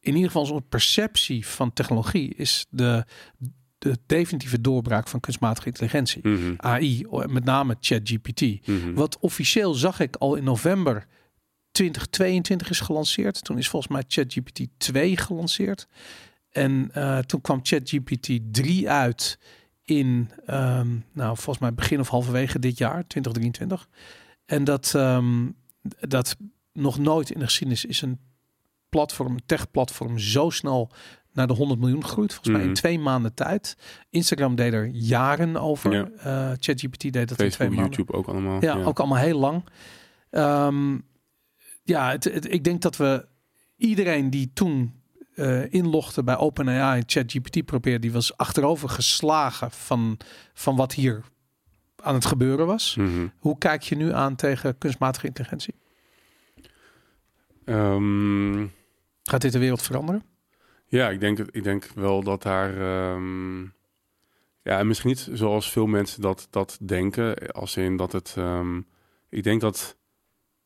in 0.00 0.14
ieder 0.14 0.30
geval 0.30 0.42
onze 0.42 0.64
perceptie 0.68 1.46
van 1.46 1.72
technologie 1.72 2.34
is 2.34 2.66
de, 2.70 3.04
de 3.78 3.98
definitieve 4.06 4.60
doorbraak 4.60 5.08
van 5.08 5.20
kunstmatige 5.20 5.66
intelligentie. 5.66 6.28
Mm 6.28 6.36
-hmm. 6.36 6.54
AI, 6.56 7.06
met 7.26 7.44
name 7.44 7.76
ChatGPT. 7.80 8.40
Mm 8.40 8.80
-hmm. 8.80 8.94
Wat 8.94 9.18
officieel 9.18 9.74
zag 9.74 10.00
ik 10.00 10.16
al 10.16 10.34
in 10.34 10.44
november 10.44 11.06
2022 11.70 12.70
is 12.70 12.80
gelanceerd. 12.80 13.44
Toen 13.44 13.58
is 13.58 13.68
volgens 13.68 13.92
mij 13.92 14.04
ChatGPT 14.08 14.66
2 14.76 15.16
gelanceerd. 15.16 15.86
En 16.50 16.90
uh, 16.96 17.18
toen 17.18 17.40
kwam 17.40 17.60
ChatGPT 17.62 18.38
3 18.50 18.90
uit 18.90 19.38
in, 19.88 20.30
um, 20.50 21.04
nou 21.12 21.34
volgens 21.36 21.58
mij 21.58 21.74
begin 21.74 22.00
of 22.00 22.08
halverwege 22.08 22.58
dit 22.58 22.78
jaar, 22.78 23.06
2023. 23.06 23.88
En 24.46 24.64
dat, 24.64 24.92
um, 24.96 25.54
dat 26.00 26.36
nog 26.72 26.98
nooit 26.98 27.30
in 27.30 27.38
de 27.38 27.44
geschiedenis 27.44 27.84
is 27.84 28.02
een 28.02 28.18
platform, 28.88 29.32
een 29.34 29.42
tech-platform 29.46 30.18
zo 30.18 30.50
snel 30.50 30.90
naar 31.32 31.46
de 31.46 31.52
100 31.52 31.80
miljoen 31.80 32.04
groeit. 32.04 32.32
Volgens 32.32 32.48
mij 32.48 32.60
Mhm. 32.60 32.68
in 32.68 32.74
twee 32.74 32.98
maanden 32.98 33.34
tijd. 33.34 33.76
Instagram 34.10 34.54
deed 34.54 34.72
er 34.72 34.86
jaren 34.86 35.56
over. 35.56 35.92
Ja. 35.92 36.08
Uh, 36.16 36.56
ChatGPT 36.58 37.00
deed 37.00 37.12
dat 37.12 37.28
in 37.28 37.34
twee 37.36 37.50
Facebook, 37.50 37.76
maanden. 37.76 37.96
YouTube 37.96 38.12
ook 38.12 38.26
allemaal. 38.26 38.60
Ja, 38.60 38.82
ook 38.82 38.98
allemaal 38.98 39.18
heel 39.18 39.38
lang. 39.38 39.64
Um, 40.30 41.04
ja, 41.82 42.10
het, 42.10 42.24
het, 42.24 42.52
ik 42.52 42.64
denk 42.64 42.82
dat 42.82 42.96
we 42.96 43.26
iedereen 43.76 44.30
die 44.30 44.50
toen 44.54 44.97
uh, 45.38 45.72
inlogde 45.72 46.24
bij 46.24 46.36
OpenAI 46.36 46.98
en 46.98 47.04
ChatGPT 47.06 47.64
probeerde, 47.64 47.98
die 47.98 48.12
was 48.12 48.36
achterover 48.36 48.88
geslagen 48.88 49.70
van, 49.70 50.18
van 50.54 50.76
wat 50.76 50.92
hier 50.92 51.22
aan 52.02 52.14
het 52.14 52.26
gebeuren 52.26 52.66
was. 52.66 52.96
Mm 52.96 53.06
-hmm. 53.06 53.32
Hoe 53.38 53.58
kijk 53.58 53.82
je 53.82 53.96
nu 53.96 54.12
aan 54.12 54.36
tegen 54.36 54.78
kunstmatige 54.78 55.26
intelligentie? 55.26 55.74
Um, 57.64 58.72
Gaat 59.22 59.40
dit 59.40 59.52
de 59.52 59.58
wereld 59.58 59.82
veranderen? 59.82 60.22
Ja, 60.86 61.10
ik 61.10 61.20
denk, 61.20 61.38
ik 61.38 61.64
denk 61.64 61.88
wel 61.94 62.22
dat 62.22 62.42
daar. 62.42 62.78
Um, 63.12 63.74
ja, 64.62 64.82
misschien 64.82 65.08
niet 65.08 65.28
zoals 65.32 65.72
veel 65.72 65.86
mensen 65.86 66.22
dat, 66.22 66.46
dat 66.50 66.78
denken. 66.82 67.52
Als 67.52 67.76
in 67.76 67.96
dat 67.96 68.12
het. 68.12 68.34
Um, 68.38 68.86
ik 69.28 69.42
denk 69.42 69.60
dat 69.60 69.96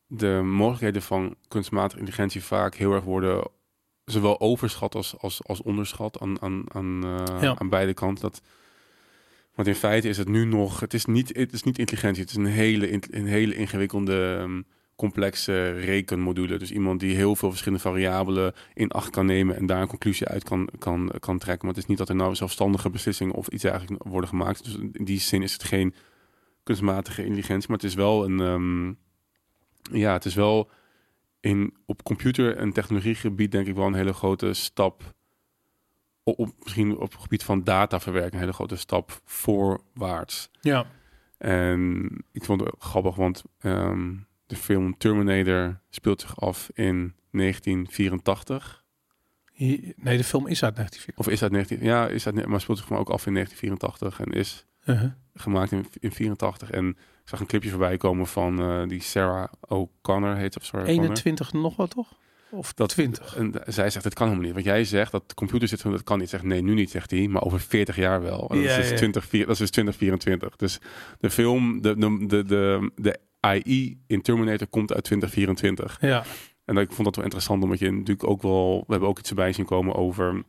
de 0.07 0.41
mogelijkheden 0.43 1.01
van 1.01 1.35
kunstmatige 1.47 1.99
intelligentie 1.99 2.43
vaak 2.43 2.75
heel 2.75 2.93
erg 2.93 3.03
worden. 3.03 3.47
Zowel 4.05 4.39
overschat 4.39 4.95
als, 4.95 5.17
als, 5.17 5.43
als 5.43 5.61
onderschat 5.61 6.19
aan, 6.19 6.41
aan, 6.41 6.63
aan, 6.67 7.05
uh, 7.05 7.41
ja. 7.41 7.55
aan 7.57 7.69
beide 7.69 7.93
kanten. 7.93 8.21
Dat, 8.21 8.41
want 9.55 9.67
in 9.67 9.75
feite 9.75 10.09
is 10.09 10.17
het 10.17 10.27
nu 10.27 10.45
nog. 10.45 10.79
Het 10.79 10.93
is 10.93 11.05
niet, 11.05 11.35
het 11.35 11.53
is 11.53 11.63
niet 11.63 11.77
intelligentie. 11.77 12.21
Het 12.21 12.31
is 12.31 12.37
een 12.37 12.45
hele, 12.45 12.93
een 13.09 13.27
hele 13.27 13.55
ingewikkelde. 13.55 14.37
Um, 14.41 14.65
complexe 14.95 15.71
rekenmodule. 15.71 16.57
Dus 16.57 16.71
iemand 16.71 16.99
die 16.99 17.15
heel 17.15 17.35
veel 17.35 17.49
verschillende 17.49 17.83
variabelen 17.83 18.53
in 18.73 18.91
acht 18.91 19.09
kan 19.09 19.25
nemen 19.25 19.55
en 19.55 19.65
daar 19.65 19.81
een 19.81 19.87
conclusie 19.87 20.27
uit 20.27 20.43
kan, 20.43 20.69
kan, 20.79 21.11
kan 21.19 21.37
trekken. 21.37 21.65
Maar 21.65 21.75
het 21.75 21.83
is 21.83 21.89
niet 21.89 21.97
dat 21.97 22.09
er 22.09 22.15
nou 22.15 22.35
zelfstandige 22.35 22.89
beslissingen 22.89 23.33
of 23.33 23.47
iets 23.47 23.63
eigenlijk 23.63 24.03
worden 24.03 24.29
gemaakt. 24.29 24.63
Dus 24.63 24.77
in 24.91 25.05
die 25.05 25.19
zin 25.19 25.41
is 25.41 25.53
het 25.53 25.63
geen 25.63 25.93
kunstmatige 26.63 27.23
intelligentie, 27.23 27.69
maar 27.69 27.77
het 27.77 27.87
is 27.87 27.95
wel 27.95 28.23
een. 28.23 28.39
Um, 28.39 28.97
ja, 29.91 30.13
het 30.13 30.25
is 30.25 30.35
wel 30.35 30.69
in, 31.43 31.73
op 31.85 32.03
computer- 32.03 32.57
en 32.57 32.71
technologiegebied 32.73 33.51
denk 33.51 33.67
ik 33.67 33.75
wel 33.75 33.85
een 33.87 33.93
hele 33.93 34.13
grote 34.13 34.53
stap. 34.53 35.13
Op, 36.23 36.39
op- 36.39 36.53
misschien 36.63 36.97
op 36.97 37.11
het 37.11 37.21
gebied 37.21 37.43
van 37.43 37.63
dataverwerking 37.63 38.33
een 38.33 38.39
hele 38.39 38.53
grote 38.53 38.75
stap 38.75 39.21
voorwaarts. 39.25 40.49
Ja. 40.61 40.85
En 41.37 42.09
ik 42.31 42.43
vond 42.43 42.61
het 42.61 42.75
grappig, 42.79 43.15
want 43.15 43.43
ehm, 43.59 44.13
de 44.47 44.55
film 44.55 44.97
Terminator 44.97 45.79
speelt 45.89 46.21
zich 46.21 46.39
af 46.39 46.69
in 46.73 47.13
1984. 47.31 48.83
Hier- 49.51 49.93
Nee, 49.95 50.17
de 50.17 50.23
film 50.23 50.47
is 50.47 50.63
uit 50.63 50.75
1940. 50.75 51.17
Of 51.17 51.27
is 51.27 51.39
dat 51.39 51.51
19... 51.51 51.83
Ja, 51.83 52.07
is 52.07 52.23
dat, 52.23 52.45
maar 52.45 52.61
speelt 52.61 52.77
zich 52.77 52.89
maar 52.89 52.99
ook 52.99 53.09
af 53.09 53.25
in 53.25 53.33
1984 53.33 54.25
en 54.25 54.31
is 54.39 54.65
Uh-huh. 54.85 55.11
gemaakt 55.33 55.71
in, 55.71 55.85
in 55.99 56.11
84. 56.11 56.71
En 56.71 56.87
ik 56.89 57.29
zag 57.29 57.39
een 57.39 57.45
clipje 57.45 57.69
voorbij 57.69 57.97
komen 57.97 58.27
van 58.27 58.59
eh, 58.59 58.87
die 58.87 59.01
Sarah 59.01 59.47
O'Connor, 59.67 60.35
heet 60.35 60.57
of 60.57 60.63
Sarah 60.65 60.85
O'Connor. 60.85 61.03
21 61.03 61.53
nog 61.53 61.75
wat, 61.75 61.89
toch? 61.89 62.13
Of 62.51 62.73
Dat- 62.73 62.89
20? 62.89 63.35
En 63.35 63.53
zij 63.65 63.89
zegt, 63.89 64.03
het 64.05 64.13
kan 64.13 64.27
helemaal 64.27 64.45
niet. 64.45 64.53
Want 64.55 64.65
jij 64.65 64.83
zegt 64.85 65.11
dat 65.11 65.29
de 65.29 65.35
computer 65.35 65.67
zit, 65.67 65.81
dat 65.83 66.03
kan 66.03 66.19
niet. 66.19 66.29
Zegt, 66.29 66.43
nee, 66.43 66.61
nu 66.61 66.73
niet, 66.73 66.89
zegt 66.91 67.11
hij. 67.11 67.27
Maar 67.27 67.41
over 67.43 67.59
40 67.59 67.95
jaar 67.95 68.21
wel. 68.21 68.49
En 68.49 68.55
dat, 68.55 68.65
Ja, 68.65 68.71
is 68.71 68.75
dus 68.77 68.89
ja. 68.89 68.95
20, 68.95 69.29
dat 69.29 69.49
is 69.49 69.57
dus 69.57 69.69
2024. 69.71 70.55
Dus 70.55 70.79
de 71.19 71.29
film, 71.29 71.81
de, 71.81 71.97
de, 71.97 72.25
de, 72.27 72.43
de, 72.43 72.91
de 72.95 73.19
AI 73.39 74.01
in 74.07 74.21
Terminator 74.21 74.67
komt 74.67 74.93
uit 74.93 75.03
2024. 75.03 75.97
Ja. 76.01 76.23
En 76.65 76.77
ik 76.77 76.91
vond 76.91 77.03
dat 77.03 77.15
wel 77.15 77.23
interessant, 77.23 77.63
omdat 77.63 77.79
je 77.79 77.91
natuurlijk 77.91 78.27
ook 78.27 78.41
wel... 78.41 78.77
We 78.87 78.91
hebben 78.91 79.09
ook 79.09 79.19
iets 79.19 79.29
erbij 79.29 79.53
zien 79.53 79.65
komen 79.65 79.95
over 79.95 80.43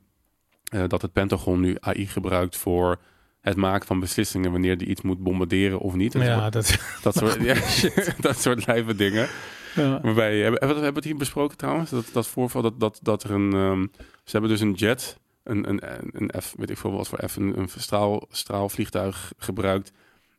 eh, 0.64 0.82
dat 0.86 1.02
het 1.02 1.12
Pentagon 1.12 1.60
nu 1.60 1.76
AI 1.80 2.06
gebruikt 2.06 2.56
voor 2.56 3.00
het 3.44 3.56
maken 3.56 3.86
van 3.86 4.00
beslissingen 4.00 4.50
wanneer 4.50 4.78
die 4.78 4.88
iets 4.88 5.02
moet 5.02 5.22
bombarderen 5.22 5.78
of 5.78 5.94
niet. 5.94 6.12
Ja, 6.12 6.50
dat... 6.50 6.78
dat, 7.02 7.16
soort, 7.16 7.42
ja, 7.50 7.54
dat 8.20 8.40
soort 8.40 8.66
lijve 8.66 8.94
dingen. 8.94 9.28
Ja. 9.74 10.00
Waarbij, 10.00 10.38
hebben, 10.38 10.60
hebben 10.60 10.78
we 10.78 10.94
het 10.94 11.04
hier 11.04 11.16
besproken 11.16 11.56
trouwens? 11.56 11.90
Dat, 11.90 12.10
dat 12.12 12.26
voorval 12.26 12.62
dat, 12.62 12.80
dat, 12.80 12.98
dat 13.02 13.22
er 13.22 13.30
een... 13.30 13.52
ehm, 13.52 13.86
ze 14.24 14.30
hebben 14.30 14.50
dus 14.50 14.60
een 14.60 14.72
jet, 14.72 15.18
een, 15.42 15.68
een, 15.68 15.80
een 16.12 16.42
F, 16.42 16.54
weet 16.56 16.70
ik 16.70 16.78
veel 16.78 16.92
wat 16.92 17.08
voor 17.08 17.28
F, 17.28 17.36
een, 17.36 17.58
een 17.58 17.68
straal, 17.76 18.26
straalvliegtuig 18.30 19.32
gebruikt. 19.38 19.92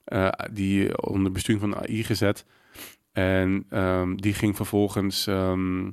eh, 0.03 0.29
die 0.51 1.01
onder 1.01 1.31
besturing 1.31 1.61
van 1.61 1.75
AI 1.75 2.03
gezet. 2.03 2.45
En 3.11 3.65
ehm, 3.69 4.15
die 4.15 4.33
ging 4.33 4.55
vervolgens 4.55 5.27
ehm, 5.27 5.91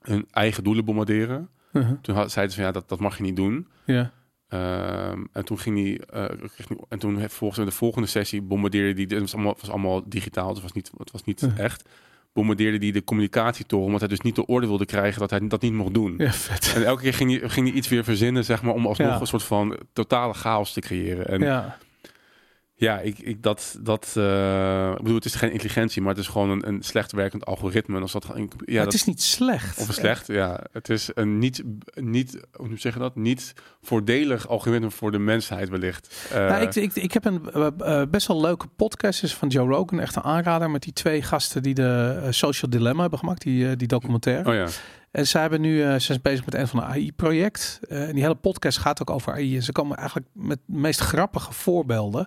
hun 0.00 0.26
eigen 0.30 0.64
doelen 0.64 0.84
bombarderen. 0.84 1.48
Uh-huh. 1.72 1.98
Toen 2.02 2.14
had, 2.14 2.32
zeiden 2.32 2.54
ze 2.54 2.60
van 2.60 2.70
ja, 2.70 2.74
dat, 2.78 2.88
dat 2.88 3.00
mag 3.00 3.16
je 3.16 3.22
niet 3.22 3.36
doen. 3.36 3.68
Ja. 3.86 4.12
Ehm, 4.54 5.24
en 5.32 5.44
toen 5.44 5.58
ging 5.58 5.76
hij, 5.82 6.00
eh, 6.22 6.38
hij- 6.56 6.76
en 6.88 6.98
toen 6.98 7.28
volgens 7.30 7.60
in 7.60 7.66
de 7.66 7.70
volgende 7.72 8.08
sessie 8.08 8.42
bombardeerde 8.42 8.92
die, 8.92 9.06
het 9.06 9.20
was 9.20 9.34
allemaal, 9.34 9.56
was 9.60 9.70
allemaal 9.70 10.02
digitaal, 10.08 10.46
dus 10.46 10.54
het 10.54 10.62
was 10.62 10.72
niet, 10.72 10.90
het 10.98 11.10
was 11.10 11.24
niet 11.24 11.40
Ja. 11.40 11.62
echt. 11.62 11.88
Bombardeerde 12.32 12.78
die 12.78 12.92
de 12.92 13.04
communicatietoren, 13.04 13.84
omdat 13.86 14.00
hij 14.00 14.08
dus 14.08 14.20
niet 14.20 14.34
de 14.34 14.46
orde 14.46 14.66
wilde 14.66 14.86
krijgen 14.86 15.20
dat 15.20 15.30
hij 15.30 15.46
dat 15.48 15.60
niet 15.62 15.72
mocht 15.72 15.94
doen. 15.94 16.14
ja, 16.18 16.32
vet. 16.32 16.72
En 16.76 16.84
elke 16.84 17.02
keer 17.02 17.14
ging 17.14 17.40
hij, 17.40 17.48
ging 17.48 17.66
hij 17.68 17.76
iets 17.76 17.88
weer 17.88 18.04
verzinnen, 18.04 18.44
zeg 18.44 18.62
maar, 18.62 18.74
om 18.74 18.86
alsnog 18.86 19.08
Ja. 19.08 19.20
een 19.20 19.26
soort 19.26 19.42
van 19.42 19.76
totale 19.92 20.34
chaos 20.34 20.72
te 20.72 20.80
creëren. 20.80 21.28
En 21.28 21.40
ja, 21.40 21.78
Ja. 22.76 23.00
ik, 23.00 23.18
ik, 23.18 23.42
dat, 23.42 23.78
dat, 23.80 24.12
eh, 24.16 24.90
ik 24.90 25.02
bedoel, 25.02 25.14
het 25.14 25.24
is 25.24 25.34
geen 25.34 25.52
intelligentie, 25.52 26.02
maar 26.02 26.10
het 26.10 26.20
is 26.20 26.28
gewoon 26.28 26.50
een, 26.50 26.68
een 26.68 26.82
slecht 26.82 27.12
werkend 27.12 27.46
algoritme. 27.46 27.96
En 27.96 28.02
als 28.02 28.12
dat, 28.12 28.24
ja, 28.26 28.38
Maar 28.38 28.48
dat, 28.66 28.84
het 28.84 28.94
is 28.94 29.04
niet 29.04 29.22
slecht. 29.22 29.78
of 29.78 29.92
slecht, 29.92 30.26
ja. 30.26 30.60
Het 30.72 30.88
is 30.88 31.10
een 31.14 31.38
niet, 31.38 31.62
niet 31.94 32.40
hoe 32.52 32.78
zeg 32.78 32.92
je 32.92 32.98
dat? 32.98 33.16
Niet 33.16 33.52
voordelig 33.82 34.48
algoritme 34.48 34.90
voor 34.90 35.10
de 35.10 35.18
mensheid 35.18 35.68
wellicht. 35.68 36.28
Nou, 36.32 36.62
ik, 36.62 36.74
ik, 36.74 36.94
ik 36.94 37.12
heb 37.12 37.24
een 37.24 37.50
eh, 37.50 38.02
best 38.10 38.26
wel 38.26 38.40
leuke 38.40 38.66
podcast 38.66 39.22
is 39.22 39.34
van 39.34 39.48
Joe 39.48 39.68
Rogan, 39.68 40.00
echt 40.00 40.16
een 40.16 40.22
aanrader 40.22 40.70
met 40.70 40.82
die 40.82 40.92
twee 40.92 41.22
gasten 41.22 41.62
die 41.62 41.74
de 41.74 42.26
Social 42.30 42.70
Dilemma 42.70 43.00
hebben 43.00 43.18
gemaakt, 43.18 43.42
die, 43.42 43.76
die 43.76 43.88
documentaire. 43.88 44.48
oh 44.48 44.54
ja. 44.54 44.66
En 45.14 45.26
zij 45.26 45.40
hebben 45.40 45.60
nu, 45.60 45.82
eh, 45.82 45.92
ze 45.92 45.98
zijn 45.98 46.18
bezig 46.22 46.44
met 46.44 46.54
een 46.54 46.68
van 46.68 46.78
een 46.78 46.88
AI-project. 46.88 47.80
en 47.88 48.12
die 48.12 48.22
hele 48.22 48.34
podcast 48.34 48.78
gaat 48.78 49.00
ook 49.00 49.10
over 49.10 49.32
AI. 49.32 49.60
Ze 49.60 49.72
komen 49.72 49.96
eigenlijk 49.96 50.28
met 50.32 50.58
de 50.66 50.78
meest 50.78 51.00
grappige 51.00 51.52
voorbeelden. 51.52 52.26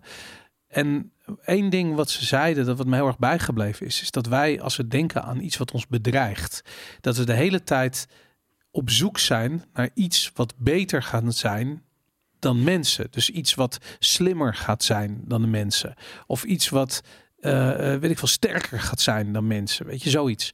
En 0.68 1.12
één 1.46 1.70
ding 1.70 1.96
wat 1.96 2.10
ze 2.10 2.26
zeiden, 2.26 2.66
dat 2.66 2.78
wat 2.78 2.88
me 2.88 2.96
heel 2.96 3.08
erg 3.08 3.20
bijgebleven 3.20 3.86
is, 3.86 4.02
is 4.02 4.12
dat 4.12 4.26
wij 4.26 4.62
als 4.62 4.76
we 4.76 4.88
denken 4.88 5.24
aan 5.24 5.40
iets 5.40 5.58
wat 5.58 5.72
ons 5.72 5.88
bedreigt, 5.88 6.62
dat 7.02 7.18
we 7.18 7.24
de 7.24 7.34
hele 7.34 7.64
tijd 7.64 8.08
op 8.72 8.90
zoek 8.90 9.18
zijn 9.18 9.64
naar 9.74 9.90
iets 9.94 10.32
wat 10.34 10.54
beter 10.58 11.04
gaat 11.04 11.36
zijn 11.36 11.84
dan 12.40 12.64
mensen. 12.64 13.08
Dus 13.12 13.30
iets 13.30 13.54
wat 13.54 13.78
slimmer 14.00 14.54
gaat 14.56 14.84
zijn 14.84 15.22
dan 15.26 15.42
de 15.42 15.48
mensen. 15.48 15.94
Of 16.28 16.44
iets 16.44 16.70
wat, 16.70 17.02
eh, 17.40 17.94
eh, 17.94 18.02
weet 18.02 18.12
ik 18.12 18.18
veel, 18.18 18.28
sterker 18.28 18.80
gaat 18.80 19.02
zijn 19.02 19.34
dan 19.34 19.48
mensen. 19.48 19.86
Weet 19.86 20.04
je, 20.04 20.10
zoiets. 20.10 20.54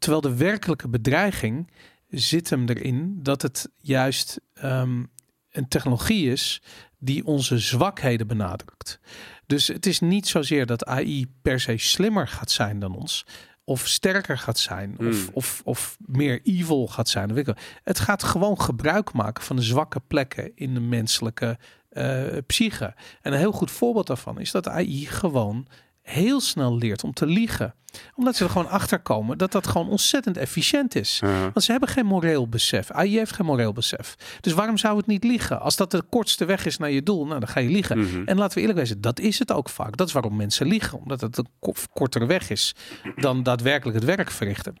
Terwijl 0.00 0.20
de 0.22 0.36
werkelijke 0.36 0.88
bedreiging 0.88 1.70
zit 2.08 2.50
hem 2.50 2.68
erin 2.68 3.18
dat 3.22 3.42
het 3.42 3.70
juist 3.76 4.40
ehm, 4.54 5.04
een 5.50 5.68
technologie 5.68 6.30
is 6.30 6.62
die 6.98 7.26
onze 7.26 7.58
zwakheden 7.58 8.26
benadrukt. 8.26 9.00
Dus 9.46 9.66
het 9.66 9.86
is 9.86 10.00
niet 10.00 10.28
zozeer 10.28 10.66
dat 10.66 10.84
AI 10.84 11.26
per 11.42 11.60
se 11.60 11.78
slimmer 11.78 12.28
gaat 12.28 12.50
zijn 12.50 12.80
dan 12.80 12.96
ons. 12.96 13.26
Of 13.64 13.86
sterker 13.86 14.38
gaat 14.38 14.58
zijn. 14.58 14.98
Of, 14.98 15.24
Hmm. 15.24 15.28
of, 15.32 15.62
of 15.64 15.96
meer 16.06 16.40
evil 16.42 16.86
gaat 16.86 17.08
zijn. 17.08 17.54
Het 17.82 17.98
gaat 17.98 18.22
gewoon 18.22 18.60
gebruik 18.60 19.12
maken 19.12 19.44
van 19.44 19.56
de 19.56 19.62
zwakke 19.62 20.00
plekken 20.00 20.52
in 20.54 20.74
de 20.74 20.80
menselijke 20.80 21.58
eh, 21.88 22.26
psyche. 22.46 22.94
En 23.20 23.32
een 23.32 23.38
heel 23.38 23.52
goed 23.52 23.70
voorbeeld 23.70 24.06
daarvan 24.06 24.40
is 24.40 24.50
dat 24.50 24.68
AI 24.68 25.06
gewoon 25.06 25.66
heel 26.10 26.40
snel 26.40 26.76
leert 26.78 27.04
om 27.04 27.12
te 27.12 27.26
liegen. 27.26 27.74
Omdat 28.14 28.36
ze 28.36 28.44
er 28.44 28.50
gewoon 28.50 28.68
achter 28.68 28.98
komen 29.00 29.38
dat 29.38 29.52
dat 29.52 29.66
gewoon 29.66 29.88
ontzettend 29.88 30.36
efficiënt 30.36 30.94
is. 30.94 31.20
Uh, 31.24 31.40
Want 31.40 31.62
ze 31.62 31.70
hebben 31.70 31.88
geen 31.88 32.06
moreel 32.06 32.48
besef. 32.48 32.90
AI 32.90 33.16
heeft 33.16 33.32
geen 33.32 33.46
moreel 33.46 33.72
besef. 33.72 34.14
Dus 34.40 34.52
waarom 34.52 34.76
zou 34.78 34.96
het 34.96 35.06
niet 35.06 35.24
liegen? 35.24 35.60
Als 35.60 35.76
dat 35.76 35.90
de 35.90 36.02
kortste 36.10 36.44
weg 36.44 36.66
is 36.66 36.76
naar 36.76 36.90
je 36.90 37.02
doel, 37.02 37.26
nou 37.26 37.40
dan 37.40 37.48
ga 37.48 37.60
je 37.60 37.68
liegen. 37.68 37.98
mhm. 37.98 38.22
En 38.24 38.36
laten 38.38 38.58
we 38.62 38.66
eerlijk 38.68 38.86
zijn, 38.86 39.00
dat 39.00 39.20
is 39.20 39.38
het 39.38 39.52
ook 39.52 39.68
vaak. 39.68 39.96
Dat 39.96 40.06
is 40.06 40.12
waarom 40.12 40.36
mensen 40.36 40.66
liegen. 40.66 40.98
Omdat 40.98 41.20
het 41.20 41.38
een 41.38 41.48
ko- 41.60 41.74
kortere 41.92 42.26
weg 42.26 42.50
is 42.50 42.74
dan 43.16 43.42
daadwerkelijk 43.42 43.96
het 43.98 44.06
werk 44.06 44.30
verrichten. 44.30 44.74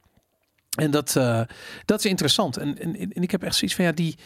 En 0.78 0.90
dat, 0.90 1.16
eh, 1.16 1.40
dat 1.84 1.98
is 1.98 2.04
interessant. 2.10 2.56
En, 2.56 2.78
en, 2.78 2.94
en 2.96 3.22
ik 3.22 3.30
heb 3.30 3.42
echt 3.42 3.54
zoiets 3.54 3.76
van, 3.76 3.84
ja, 3.84 3.92
die... 3.92 4.18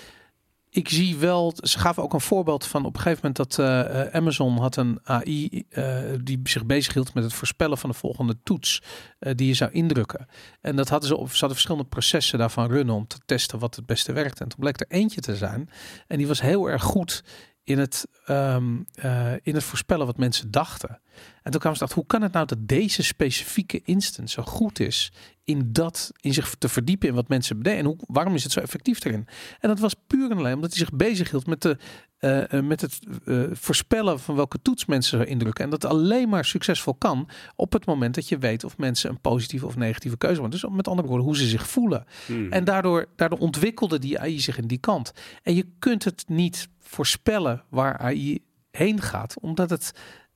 Ik 0.75 0.89
zie 0.89 1.17
wel, 1.17 1.53
ze 1.57 1.79
gaven 1.79 2.03
ook 2.03 2.13
een 2.13 2.21
voorbeeld 2.21 2.67
van 2.67 2.85
op 2.85 2.95
een 2.95 3.01
gegeven 3.01 3.21
moment 3.23 3.37
dat 3.37 3.59
eh, 3.59 4.01
eh, 4.01 4.15
Amazon 4.15 4.59
had 4.59 4.77
een 4.77 4.99
AI 5.03 5.65
eh, 5.69 5.99
die 6.23 6.41
zich 6.45 6.67
bezighield 6.67 7.15
met 7.15 7.25
het 7.25 7.33
voorspellen 7.33 7.79
van 7.79 7.91
de 7.91 7.97
volgende 7.97 8.37
toets 8.43 8.83
die 9.19 9.47
je 9.47 9.55
zou 9.55 9.71
indrukken. 9.71 10.27
En 10.61 10.77
dat 10.77 10.89
hadden 10.89 11.09
ze 11.09 11.17
op, 11.17 11.27
ze 11.27 11.33
hadden 11.33 11.51
verschillende 11.51 11.89
processen 11.89 12.39
daarvan 12.39 12.71
runnen 12.71 12.95
om 12.95 13.07
te 13.07 13.19
testen 13.25 13.59
wat 13.59 13.77
het 13.77 13.87
beste 13.87 14.13
werkte. 14.13 14.43
En 14.43 14.49
toen 14.49 14.61
bleek 14.61 14.81
er 14.81 14.87
eentje 14.89 15.21
te 15.21 15.37
zijn 15.37 15.71
en 16.07 16.19
die 16.19 16.27
was 16.27 16.41
heel 16.41 16.71
erg 16.71 16.83
goed 16.83 17.25
in 17.65 17.79
het, 17.79 18.07
ehm, 18.27 18.83
eh, 18.95 19.33
in 19.43 19.55
het 19.55 19.65
voorspellen 19.65 20.07
wat 20.07 20.19
mensen 20.19 20.51
dachten. 20.51 21.01
En 21.43 21.51
toen 21.51 21.61
kwamen 21.61 21.79
ze 21.79 21.85
dachten, 21.85 21.99
hoe 21.99 22.07
kan 22.07 22.23
het 22.23 22.33
nou 22.33 22.47
dat 22.47 22.69
deze 22.69 23.03
specifieke 23.03 23.81
instance 23.85 24.35
zo 24.35 24.43
goed 24.43 24.81
is 24.81 25.13
in 25.45 25.73
dat, 25.73 26.13
in 26.21 26.35
zich 26.35 26.55
te 26.59 26.69
verdiepen 26.69 27.09
in 27.09 27.15
wat 27.15 27.29
mensen 27.29 27.57
bedenken. 27.57 27.85
En 27.85 27.91
hoe, 27.91 27.99
waarom 28.07 28.35
is 28.35 28.43
het 28.43 28.53
zo 28.53 28.61
effectief 28.61 29.05
erin? 29.05 29.27
En 29.61 29.69
dat 29.69 29.79
was 29.79 29.95
puur 30.07 30.31
en 30.31 30.37
alleen 30.37 30.55
omdat 30.55 30.71
hij 30.71 30.79
zich 30.79 30.93
bezighield 30.93 31.47
met, 31.47 31.63
de, 31.63 31.79
eh, 32.25 32.53
eh, 32.53 32.65
met 32.65 32.81
het 32.81 32.99
eh, 33.25 33.43
voorspellen 33.53 34.21
van 34.21 34.35
welke 34.35 34.63
toets 34.63 34.85
mensen 34.85 35.19
zou 35.19 35.31
indrukken. 35.31 35.65
En 35.65 35.71
dat 35.71 35.85
alleen 35.85 36.29
maar 36.29 36.45
succesvol 36.45 36.95
kan 36.95 37.29
op 37.57 37.73
het 37.73 37.87
moment 37.87 38.15
dat 38.15 38.29
je 38.29 38.39
weet 38.39 38.65
of 38.65 38.79
mensen 38.79 39.11
een 39.11 39.21
positieve 39.21 39.67
of 39.67 39.77
negatieve 39.77 40.17
keuze 40.17 40.41
maken. 40.41 40.61
Dus 40.61 40.71
met 40.71 40.89
andere 40.89 41.09
woorden, 41.09 41.27
hoe 41.27 41.37
ze 41.37 41.47
zich 41.47 41.69
voelen. 41.69 42.05
Mhm. 42.27 42.53
En 42.53 42.65
daardoor, 42.65 43.07
daardoor 43.17 43.39
ontwikkelde 43.39 43.99
die 43.99 44.21
AI 44.21 44.41
zich 44.41 44.59
in 44.59 44.67
die 44.67 44.79
kant. 44.79 45.13
En 45.43 45.55
je 45.55 45.67
kunt 45.79 46.05
het 46.05 46.25
niet 46.27 46.69
voorspellen 46.81 47.63
waar 47.69 47.99
AI 47.99 48.43
heen 48.71 49.01
gaat, 49.01 49.37
omdat 49.41 49.71
het, 49.71 49.93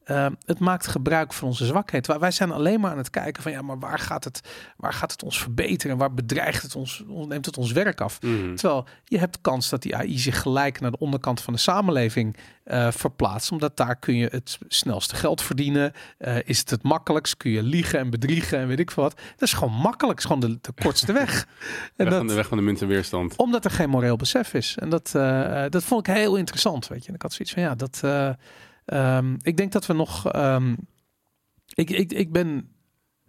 eh, 0.08 0.26
het 0.44 0.58
maakt 0.58 0.86
gebruik 0.86 1.32
van 1.32 1.48
onze 1.48 1.66
zwakheid. 1.66 2.06
Wij- 2.06 2.30
zijn 2.30 2.50
alleen 2.52 2.80
maar 2.80 2.90
aan 2.90 2.98
het 2.98 3.10
kijken 3.10 3.42
van 3.42 3.52
ja, 3.52 3.62
maar 3.62 3.78
waar 3.78 3.98
gaat 3.98 4.24
het, 4.24 4.40
waar 4.76 4.92
gaat 4.92 5.12
het 5.12 5.22
ons 5.22 5.40
verbeteren? 5.40 5.96
Waar 5.96 6.14
bedreigt 6.14 6.62
het 6.62 6.74
ons, 6.74 7.02
neemt 7.06 7.46
het 7.46 7.56
ons 7.58 7.72
werk 7.72 8.00
af? 8.00 8.22
Mhm. 8.22 8.54
Terwijl 8.54 8.86
je 9.04 9.18
hebt 9.18 9.40
kans 9.40 9.68
dat 9.68 9.82
die 9.82 9.96
AI 9.96 10.18
zich 10.18 10.40
gelijk 10.42 10.80
naar 10.80 10.90
de 10.90 10.98
onderkant 10.98 11.40
van 11.40 11.52
de 11.52 11.58
samenleving 11.58 12.36
eh, 12.64 12.90
verplaatst. 12.90 13.52
Omdat 13.52 13.76
daar 13.76 13.96
kun 13.96 14.16
je 14.16 14.28
het 14.30 14.58
snelste 14.68 15.14
geld 15.16 15.42
verdienen. 15.42 15.92
Eh, 16.18 16.36
is 16.44 16.58
het 16.58 16.70
het 16.70 16.82
makkelijkst? 16.82 17.36
Kun 17.36 17.50
je 17.50 17.62
liegen 17.62 17.98
en 17.98 18.10
bedriegen 18.10 18.58
en 18.58 18.66
weet 18.68 18.78
ik 18.78 18.90
veel 18.90 19.02
wat. 19.02 19.14
Dat 19.14 19.42
is 19.48 19.52
gewoon 19.52 19.74
makkelijk. 19.74 20.20
Het 20.20 20.30
is 20.30 20.36
gewoon 20.36 20.52
de, 20.52 20.58
de 20.60 20.82
kortste 20.82 21.12
weg. 21.12 21.46
En 21.96 22.04
Weg, 22.04 22.14
dat, 22.18 22.28
de 22.28 22.34
weg 22.34 22.46
van 22.48 22.56
de 22.56 22.62
minste 22.62 22.86
weerstand. 22.86 23.36
omdat 23.36 23.64
er 23.64 23.70
geen 23.70 23.90
moreel 23.90 24.16
besef 24.16 24.54
is. 24.54 24.76
En 24.78 24.88
dat, 24.88 25.12
eh, 25.14 25.64
dat 25.68 25.84
vond 25.84 26.08
ik 26.08 26.14
heel 26.14 26.36
interessant. 26.36 26.88
Weet 26.88 27.02
je. 27.02 27.08
En 27.08 27.14
ik 27.14 27.22
had 27.22 27.32
zoiets 27.32 27.54
van 27.54 27.62
ja, 27.62 27.74
dat. 27.74 28.00
Eh, 28.88 29.16
ehm, 29.16 29.34
ik 29.42 29.56
denk 29.56 29.72
dat 29.72 29.86
we 29.86 29.92
nog. 29.92 30.26
ehm, 30.32 30.74
ik, 31.74 31.90
ik, 31.90 32.12
ik 32.12 32.32
ben. 32.32 32.68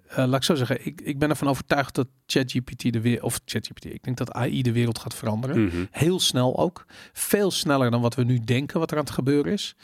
eh, 0.08 0.18
laat 0.26 0.36
ik 0.36 0.44
zo 0.44 0.56
zeggen, 0.56 0.86
ik, 0.86 1.02
ik 1.02 1.20
ben 1.20 1.30
ervan 1.30 1.48
overtuigd 1.48 1.96
dat 1.96 2.08
ChatGPT 2.26 2.94
de 2.94 3.02
weer 3.02 3.24
of 3.24 3.40
ChatGPT, 3.46 3.86
ik 3.86 4.04
denk 4.04 4.18
dat 4.18 4.32
AI 4.32 4.62
de 4.62 4.72
wereld 4.72 5.00
gaat 5.00 5.16
veranderen. 5.16 5.64
Mhm. 5.64 5.86
Heel 5.92 6.20
snel 6.20 6.58
ook. 6.58 6.86
Veel 7.14 7.52
sneller 7.52 7.92
dan 7.92 8.02
wat 8.02 8.16
we 8.16 8.24
nu 8.24 8.40
denken 8.40 8.80
wat 8.80 8.92
er 8.92 8.98
aan 8.98 9.04
het 9.04 9.14
gebeuren 9.14 9.52
is. 9.52 9.76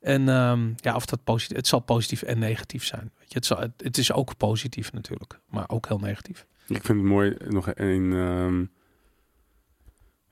En 0.00 0.28
ehm, 0.28 0.70
ja, 0.76 0.94
of 0.94 1.06
dat 1.06 1.24
positief, 1.24 1.56
het 1.56 1.66
zal 1.66 1.80
positief 1.80 2.22
en 2.22 2.38
negatief 2.38 2.84
zijn. 2.84 3.10
Weet 3.18 3.28
je, 3.28 3.34
het, 3.34 3.46
zal, 3.46 3.58
het, 3.58 3.72
het 3.76 3.98
is 3.98 4.12
ook 4.12 4.36
positief 4.36 4.92
natuurlijk, 4.92 5.40
maar 5.48 5.64
ook 5.68 5.88
heel 5.88 5.98
negatief. 5.98 6.46
Ik 6.66 6.84
vind 6.84 6.98
het 6.98 7.08
mooi 7.08 7.36
nog 7.48 7.70
een, 7.74 8.10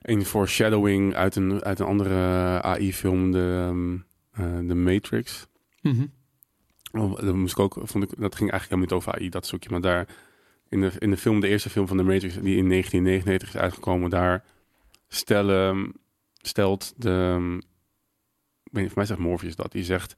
een 0.01 0.25
foreshadowing 0.25 1.15
uit 1.15 1.35
een, 1.35 1.63
uit 1.63 1.79
een 1.79 1.85
andere 1.85 2.15
AI-film, 2.61 3.31
de, 3.31 3.71
de 4.67 4.75
Matrix. 4.75 5.47
Mhm. 5.81 6.05
Oh, 6.91 7.19
dat, 7.19 7.35
moest 7.35 7.51
ik 7.53 7.59
ook, 7.59 7.73
vond 7.83 8.03
ik, 8.03 8.09
dat 8.19 8.35
ging 8.35 8.51
eigenlijk 8.51 8.63
helemaal 8.63 8.79
niet 8.79 8.91
over 8.93 9.13
AI, 9.13 9.29
dat 9.29 9.47
zoekje. 9.47 9.69
Maar 9.69 9.81
daar 9.81 10.07
in 10.69 10.81
de, 10.81 10.91
in 10.99 11.09
de 11.09 11.17
film, 11.17 11.39
de 11.39 11.47
eerste 11.47 11.69
film 11.69 11.87
van 11.87 11.97
de 11.97 12.03
Matrix, 12.03 12.33
die 12.33 12.57
in 12.57 12.69
1999 12.69 13.47
is 13.47 13.57
uitgekomen, 13.61 14.09
daar 14.09 14.43
stellen, 15.07 15.93
stelt 16.37 16.93
de. 16.97 17.09
ehm, 17.09 17.55
Ik 17.55 18.71
weet 18.77 18.83
niet, 18.83 18.87
voor 18.87 18.97
mij 18.97 19.05
zegt 19.05 19.19
Morpheus 19.19 19.55
dat. 19.55 19.71
Die 19.71 19.83
zegt. 19.83 20.15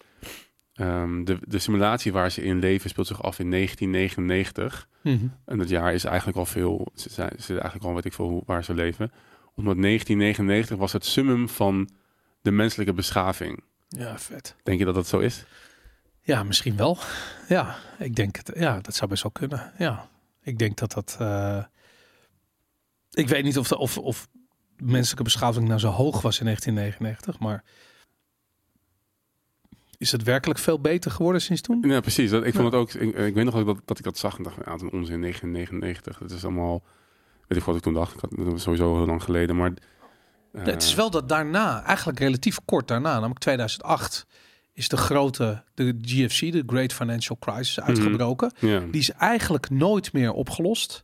ehm, 0.73 1.23
de, 1.23 1.37
de 1.47 1.59
simulatie 1.59 2.11
waar 2.11 2.31
ze 2.31 2.43
in 2.43 2.59
leven 2.59 2.89
speelt 2.89 3.07
zich 3.07 3.23
af 3.23 3.39
in 3.39 3.51
1999. 3.51 4.87
Mhm. 5.01 5.27
En 5.45 5.57
dat 5.57 5.69
jaar 5.69 5.93
is 5.93 6.03
eigenlijk 6.03 6.37
al 6.37 6.45
veel. 6.45 6.87
Ze 6.95 7.09
zijn 7.09 7.29
eigenlijk 7.59 7.83
al 7.83 7.93
weet 7.93 8.05
ik 8.05 8.13
veel 8.13 8.27
hoe, 8.29 8.43
waar 8.45 8.63
ze 8.63 8.73
leven. 8.73 9.11
Omdat 9.55 9.81
1999 9.81 10.77
was 10.77 10.93
het 10.93 11.05
summum 11.05 11.49
van 11.49 11.89
de 12.41 12.51
menselijke 12.51 12.93
beschaving. 12.93 13.63
Ja, 13.95 14.17
vet. 14.19 14.55
Denk 14.63 14.79
je 14.79 14.85
dat 14.85 14.95
dat 14.95 15.07
zo 15.07 15.19
is? 15.19 15.45
Ja, 16.21 16.43
misschien 16.43 16.75
wel. 16.77 16.97
Ja, 17.47 17.75
ik 17.99 18.15
denk 18.15 18.35
het. 18.35 18.51
Ja, 18.55 18.79
dat 18.79 18.95
zou 18.95 19.09
best 19.09 19.23
wel 19.23 19.31
kunnen. 19.31 19.71
Ja, 19.77 20.07
ik 20.41 20.57
denk 20.59 20.77
dat 20.77 20.91
dat. 20.91 21.15
eh, 21.19 21.63
ik 23.11 23.27
weet 23.27 23.43
niet 23.43 23.57
of 23.57 23.67
de 23.67 23.77
of, 23.77 23.97
of 23.97 24.27
menselijke 24.77 25.23
beschaving 25.23 25.67
nou 25.67 25.79
zo 25.79 25.87
hoog 25.89 26.21
was 26.21 26.39
in 26.39 26.45
1999, 26.45 27.39
maar 27.39 27.63
is 29.97 30.11
het 30.11 30.23
werkelijk 30.23 30.59
veel 30.59 30.79
beter 30.79 31.11
geworden 31.11 31.41
sinds 31.41 31.61
toen? 31.61 31.83
Ja, 31.87 31.99
precies. 31.99 32.29
Dat, 32.29 32.45
ik 32.45 32.53
vond 32.53 32.71
Ja. 32.73 32.79
het 32.79 32.95
ook. 32.95 33.01
Ik, 33.01 33.15
ik 33.15 33.33
weet 33.33 33.45
nog 33.45 33.65
dat, 33.65 33.77
dat 33.85 33.97
ik 33.97 34.03
dat 34.03 34.17
zag 34.17 34.37
en 34.37 34.43
dacht, 34.43 34.55
ja, 34.55 34.71
een 34.71 34.91
onzin 34.91 35.21
1999. 35.21 36.17
Dat 36.17 36.31
is 36.31 36.43
allemaal. 36.43 36.83
Weet 37.47 37.57
ik 37.57 37.63
wat 37.63 37.75
ik 37.75 37.81
toen 37.81 37.93
dacht. 37.93 38.13
Ik 38.13 38.19
had, 38.19 38.61
sowieso 38.61 38.95
heel 38.97 39.05
lang 39.05 39.23
geleden. 39.23 39.55
Maar. 39.55 39.71
Het 40.57 40.83
is 40.83 40.93
wel 40.93 41.09
dat 41.09 41.29
daarna, 41.29 41.83
eigenlijk 41.83 42.19
relatief 42.19 42.59
kort 42.65 42.87
daarna, 42.87 43.13
namelijk 43.13 43.39
2008, 43.39 44.25
is 44.73 44.87
de 44.87 44.97
grote, 44.97 45.63
de 45.73 45.97
GFC, 46.01 46.51
de 46.51 46.63
Great 46.65 46.93
Financial 46.93 47.37
Crisis, 47.39 47.79
uitgebroken. 47.79 48.53
Ja. 48.59 48.79
Die 48.79 49.01
is 49.01 49.11
eigenlijk 49.11 49.69
nooit 49.69 50.13
meer 50.13 50.31
opgelost. 50.31 51.03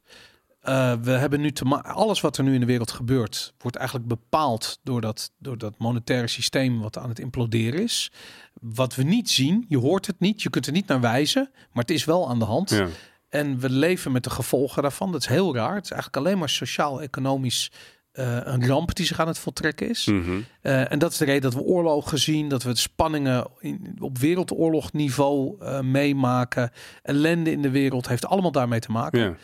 Eh, 0.60 0.94
we 1.02 1.12
hebben 1.12 1.42
nu 1.42 1.52
te 1.52 1.82
alles 1.82 2.22
wat 2.22 2.38
er 2.38 2.44
nu 2.44 2.54
in 2.54 2.60
de 2.60 2.66
wereld 2.66 2.92
gebeurt, 2.92 3.54
wordt 3.58 3.78
eigenlijk 3.78 4.08
bepaald 4.08 4.80
door 4.84 5.02
dat, 5.02 5.32
door 5.38 5.58
dat 5.58 5.78
monetaire 5.78 6.28
systeem 6.28 6.80
wat 6.80 6.98
aan 6.98 7.10
het 7.10 7.20
imploderen 7.20 7.84
is. 7.84 8.12
Wat 8.54 8.96
we 8.96 9.04
niet 9.04 9.30
zien, 9.30 9.66
je 9.68 9.78
hoort 9.78 10.08
het 10.08 10.20
niet, 10.20 10.42
je 10.42 10.50
kunt 10.50 10.66
er 10.66 10.72
niet 10.72 10.88
naar 10.88 11.02
wijzen, 11.02 11.50
maar 11.54 11.84
het 11.84 11.92
is 11.92 12.06
wel 12.06 12.30
aan 12.30 12.40
de 12.40 12.46
hand. 12.46 12.84
En 13.30 13.60
we 13.60 13.70
leven 13.70 14.12
met 14.12 14.24
de 14.24 14.30
gevolgen 14.30 14.82
daarvan. 14.82 15.12
Dat 15.12 15.22
is 15.22 15.28
heel 15.28 15.56
raar. 15.56 15.76
Het 15.76 15.84
is 15.84 15.92
eigenlijk 15.92 16.26
alleen 16.26 16.38
maar 16.38 16.50
sociaal-economisch 16.50 17.72
eh, 18.20 18.54
een 18.54 18.68
ramp 18.68 18.96
die 18.96 19.06
zich 19.06 19.20
aan 19.20 19.28
het 19.28 19.38
voltrekken 19.38 19.90
is. 19.90 20.06
Mhm. 20.06 20.40
Eh, 20.62 20.92
en 20.92 21.00
dat 21.00 21.12
is 21.12 21.18
de 21.18 21.26
reden 21.26 21.42
dat 21.42 21.54
we 21.54 21.62
oorlogen 21.62 22.20
zien, 22.20 22.50
dat 22.50 22.64
we 22.64 22.70
het 22.70 22.78
spanningen 22.78 23.48
in, 23.60 23.98
op 24.00 24.18
wereldoorlogniveau 24.18 25.56
eh, 25.60 25.80
meemaken. 25.80 26.72
Ellende 27.04 27.52
in 27.52 27.62
de 27.62 27.70
wereld 27.70 28.08
heeft 28.08 28.26
allemaal 28.26 28.52
daarmee 28.52 28.80
te 28.80 28.92
maken. 28.92 29.20
ja. 29.20 29.36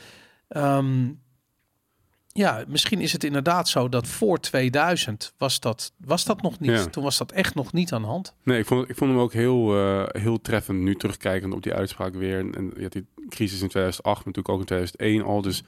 Ehm, 0.47 1.11
ja, 2.27 2.63
misschien 2.67 2.99
is 2.99 3.11
het 3.11 3.23
inderdaad 3.23 3.69
zo 3.69 3.89
dat 3.89 4.07
voor 4.07 4.39
2000 4.39 5.33
was 5.37 5.59
dat, 5.59 5.93
was 5.97 6.25
dat 6.25 6.41
nog 6.41 6.59
niet. 6.59 6.71
Ja. 6.71 6.85
Toen 6.85 7.03
was 7.03 7.17
dat 7.17 7.31
echt 7.31 7.55
nog 7.55 7.73
niet 7.73 7.93
aan 7.93 8.01
de 8.01 8.07
hand. 8.07 8.35
Nee, 8.43 8.59
ik 8.59 8.65
vond, 8.65 8.89
ik 8.89 8.95
vond 8.95 9.11
hem 9.11 9.19
ook 9.19 9.33
heel, 9.33 9.73
heel 10.07 10.41
treffend 10.41 10.79
nu 10.79 10.95
terugkijkend 10.95 11.53
op 11.53 11.63
die 11.63 11.73
uitspraak 11.73 12.13
weer. 12.13 12.39
En, 12.39 12.55
en 12.55 12.71
je 12.75 12.83
had 12.83 12.91
die 12.91 13.05
crisis 13.29 13.61
in 13.61 13.67
2008, 13.67 14.25
maar 14.25 14.33
natuurlijk 14.33 14.49
ook 14.49 14.59
in 14.59 14.65
2001 14.65 15.23
al. 15.23 15.41
Dus 15.41 15.63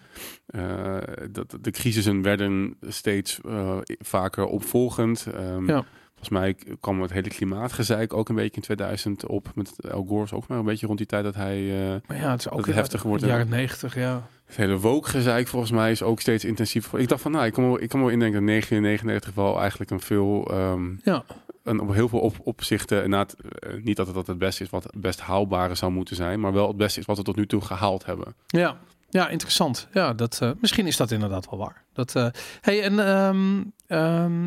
eh, 0.47 0.97
dat, 1.31 1.57
de 1.61 1.71
crisissen 1.71 2.21
werden 2.21 2.75
steeds 2.87 3.39
eh, 3.45 3.77
vaker 3.99 4.45
opvolgend. 4.45 5.27
Ehm, 5.35 5.67
Ja. 5.69 5.83
Volgens 6.19 6.39
mij 6.39 6.75
kwam 6.79 7.01
het 7.01 7.11
hele 7.11 7.29
klimaatgezeik 7.29 8.13
ook 8.13 8.29
een 8.29 8.35
beetje 8.35 8.55
in 8.55 8.61
2000 8.61 9.25
op. 9.25 9.51
Met 9.55 9.91
Al 9.91 10.05
Gore 10.07 10.35
ook 10.35 10.47
maar 10.47 10.57
een 10.57 10.65
beetje 10.65 10.85
rond 10.85 10.97
die 10.97 11.07
tijd 11.07 11.23
dat 11.23 11.35
hij... 11.35 11.85
eh, 11.93 11.95
Maar 12.07 12.17
ja, 12.17 12.31
het 12.31 12.39
is 12.39 12.49
ook 12.49 12.57
het 12.57 12.67
in 12.67 12.73
heftig 12.73 13.03
wordt, 13.03 13.23
jaren 13.25 13.49
90, 13.49 13.95
ja. 13.95 14.27
het 14.45 14.55
hele 14.55 14.77
woke-gezeik 14.79 15.47
volgens 15.47 15.71
mij 15.71 15.91
is 15.91 16.03
ook 16.03 16.19
steeds 16.21 16.45
intensiever. 16.45 16.99
Ik 16.99 17.07
dacht 17.07 17.21
van, 17.21 17.31
nou, 17.31 17.45
ik 17.45 17.53
kan 17.53 17.63
wel- 17.63 17.81
ik 17.81 17.89
kan 17.89 17.99
wel 17.99 18.09
indenken 18.09 18.39
dat 18.39 18.47
1999 18.47 19.33
wel 19.35 19.59
eigenlijk 19.59 19.91
een 19.91 19.99
veel... 19.99 20.47
ehm, 20.51 20.85
Ja, 21.03 21.23
een, 21.67 21.79
op 21.79 21.93
heel 21.93 22.07
veel 22.09 22.19
op, 22.19 22.35
opzichten, 22.43 23.03
inderdaad, 23.03 23.33
eh, 23.33 23.73
niet 23.83 23.95
dat 23.95 24.05
het, 24.05 24.15
dat 24.15 24.27
het 24.27 24.37
beste 24.37 24.63
is 24.63 24.69
wat 24.69 24.83
het 24.83 25.01
best 25.01 25.19
haalbare 25.19 25.75
zou 25.75 25.91
moeten 25.91 26.15
zijn, 26.15 26.39
maar 26.39 26.53
wel 26.53 26.67
het 26.67 26.77
beste 26.77 26.99
is 26.99 27.05
wat 27.05 27.17
we 27.17 27.23
tot 27.23 27.35
nu 27.35 27.47
toe 27.47 27.61
gehaald 27.61 28.05
hebben. 28.05 28.35
ja. 28.47 28.77
Ja, 29.09 29.29
interessant. 29.29 29.87
Ja, 29.93 30.13
dat, 30.13 30.41
eh, 30.41 30.51
misschien 30.59 30.87
is 30.87 30.97
dat 30.97 31.11
inderdaad 31.11 31.49
wel 31.49 31.59
waar. 31.59 31.83
Dat, 31.93 32.15
eh, 32.15 32.27
hey, 32.61 32.83
en 32.83 32.99
ehm, 32.99 33.63
ehm, 33.87 34.41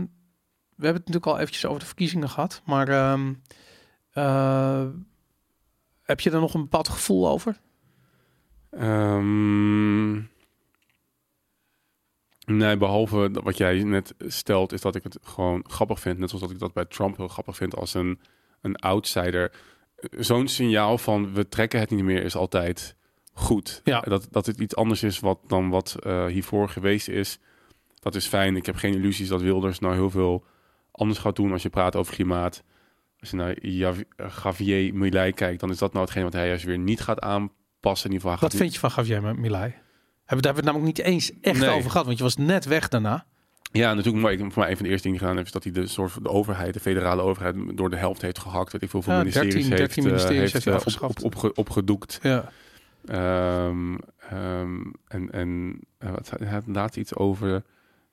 we 0.74 0.86
hebben 0.86 1.02
het 1.02 1.06
natuurlijk 1.06 1.26
al 1.26 1.38
eventjes 1.38 1.66
over 1.66 1.80
de 1.80 1.86
verkiezingen 1.86 2.28
gehad, 2.28 2.62
maar 2.64 2.88
ehm, 2.88 3.32
eh, 4.12 4.84
heb 6.02 6.20
je 6.20 6.30
er 6.30 6.40
nog 6.40 6.54
een 6.54 6.62
bepaald 6.62 6.88
gevoel 6.88 7.28
over? 7.28 7.60
Nee, 12.56 12.76
behalve 12.76 13.30
dat 13.30 13.42
wat 13.42 13.56
jij 13.56 13.82
net 13.82 14.14
stelt, 14.18 14.72
is 14.72 14.80
dat 14.80 14.94
ik 14.94 15.02
het 15.02 15.18
gewoon 15.22 15.64
grappig 15.68 16.00
vind, 16.00 16.18
net 16.18 16.28
zoals 16.28 16.44
dat 16.44 16.52
ik 16.52 16.58
dat 16.58 16.72
bij 16.72 16.84
Trump 16.84 17.16
heel 17.16 17.28
grappig 17.28 17.56
vind 17.56 17.76
als 17.76 17.94
een, 17.94 18.20
een 18.60 18.76
outsider. 18.76 19.52
Zo'n 20.18 20.48
signaal 20.48 20.98
van 20.98 21.34
we 21.34 21.48
trekken 21.48 21.80
het 21.80 21.90
niet 21.90 22.04
meer 22.04 22.22
is 22.22 22.36
altijd 22.36 22.96
goed. 23.32 23.80
Ja. 23.84 24.00
Dat, 24.00 24.28
dat 24.30 24.46
het 24.46 24.60
iets 24.60 24.76
anders 24.76 25.02
is 25.02 25.20
wat, 25.20 25.38
dan 25.46 25.68
wat 25.68 25.96
eh, 26.02 26.26
hiervoor 26.26 26.68
geweest 26.68 27.08
is. 27.08 27.38
Dat 27.94 28.14
is 28.14 28.26
fijn. 28.26 28.56
Ik 28.56 28.66
heb 28.66 28.76
geen 28.76 28.94
illusies 28.94 29.28
dat 29.28 29.40
Wilders 29.40 29.78
nou 29.78 29.94
heel 29.94 30.10
veel 30.10 30.44
anders 30.90 31.18
gaat 31.18 31.36
doen 31.36 31.52
als 31.52 31.62
je 31.62 31.70
praat 31.70 31.96
over 31.96 32.14
klimaat. 32.14 32.62
Als 33.20 33.30
je 33.30 33.36
naar 33.36 33.52
eh, 33.52 33.78
Javier 34.42 34.94
Milei 34.94 35.32
kijkt, 35.32 35.60
dan 35.60 35.70
is 35.70 35.78
dat 35.78 35.92
nou 35.92 36.04
hetgeen 36.04 36.24
wat 36.24 36.32
hij 36.32 36.46
juist 36.46 36.64
weer 36.64 36.78
niet 36.78 37.00
gaat 37.00 37.20
aanpassen. 37.20 38.10
In 38.10 38.14
ieder 38.14 38.30
geval, 38.30 38.48
Wat 38.48 38.58
vind 38.58 38.72
je 38.74 38.80
van 38.80 38.90
Javier 38.94 39.38
Milei? 39.38 39.74
Hebben 40.30 40.42
daar 40.42 40.54
hebben 40.54 40.72
we 40.72 40.78
het 40.78 40.84
namelijk 40.86 40.96
niet 40.98 41.06
eens 41.06 41.32
echt 41.40 41.60
Nee. 41.60 41.68
over 41.76 41.90
gehad, 41.90 42.06
want 42.06 42.18
je 42.18 42.24
was 42.24 42.36
net 42.36 42.64
weg 42.64 42.88
daarna. 42.88 43.24
Ja, 43.72 43.94
natuurlijk. 43.94 44.22
Maar 44.24 44.32
ik, 44.32 44.38
voor 44.38 44.62
mij 44.62 44.70
een 44.70 44.76
van 44.76 44.84
de 44.84 44.90
eerste 44.90 45.06
dingen 45.06 45.18
gedaan 45.20 45.34
heeft, 45.36 45.46
is 45.46 45.52
dat 45.52 45.64
hij 45.64 45.72
de 45.72 45.86
soort 45.86 46.12
van 46.12 46.22
de 46.22 46.28
overheid, 46.28 46.74
de 46.74 46.80
federale 46.80 47.22
overheid, 47.22 47.56
door 47.74 47.90
de 47.90 47.96
helft 47.96 48.22
heeft 48.22 48.38
gehakt. 48.38 48.72
Weet 48.72 48.82
ik 48.82 48.90
veel, 48.90 49.02
veel 49.02 49.12
Ja, 49.12 49.18
ministeries 49.18 49.52
13 49.54 49.70
heeft, 49.70 49.78
13 49.94 50.02
eh, 50.04 50.10
ministeries 50.10 50.52
heeft 50.52 50.64
hij 50.64 50.72
eh, 50.74 50.78
afgeschaft. 50.78 51.22
Op, 51.22 51.24
op, 51.24 51.34
opge- 51.34 51.54
opgedoekt. 51.54 52.18
Ja, 52.22 52.50
Ehm, 53.06 53.96
ehm, 54.30 54.80
en 55.08 55.30
en 55.30 55.80
eh, 55.98 56.10
wat, 56.10 56.30
hij 56.38 56.48
had 56.48 56.62
laatst 56.66 56.96
iets 56.96 57.14
over 57.14 57.62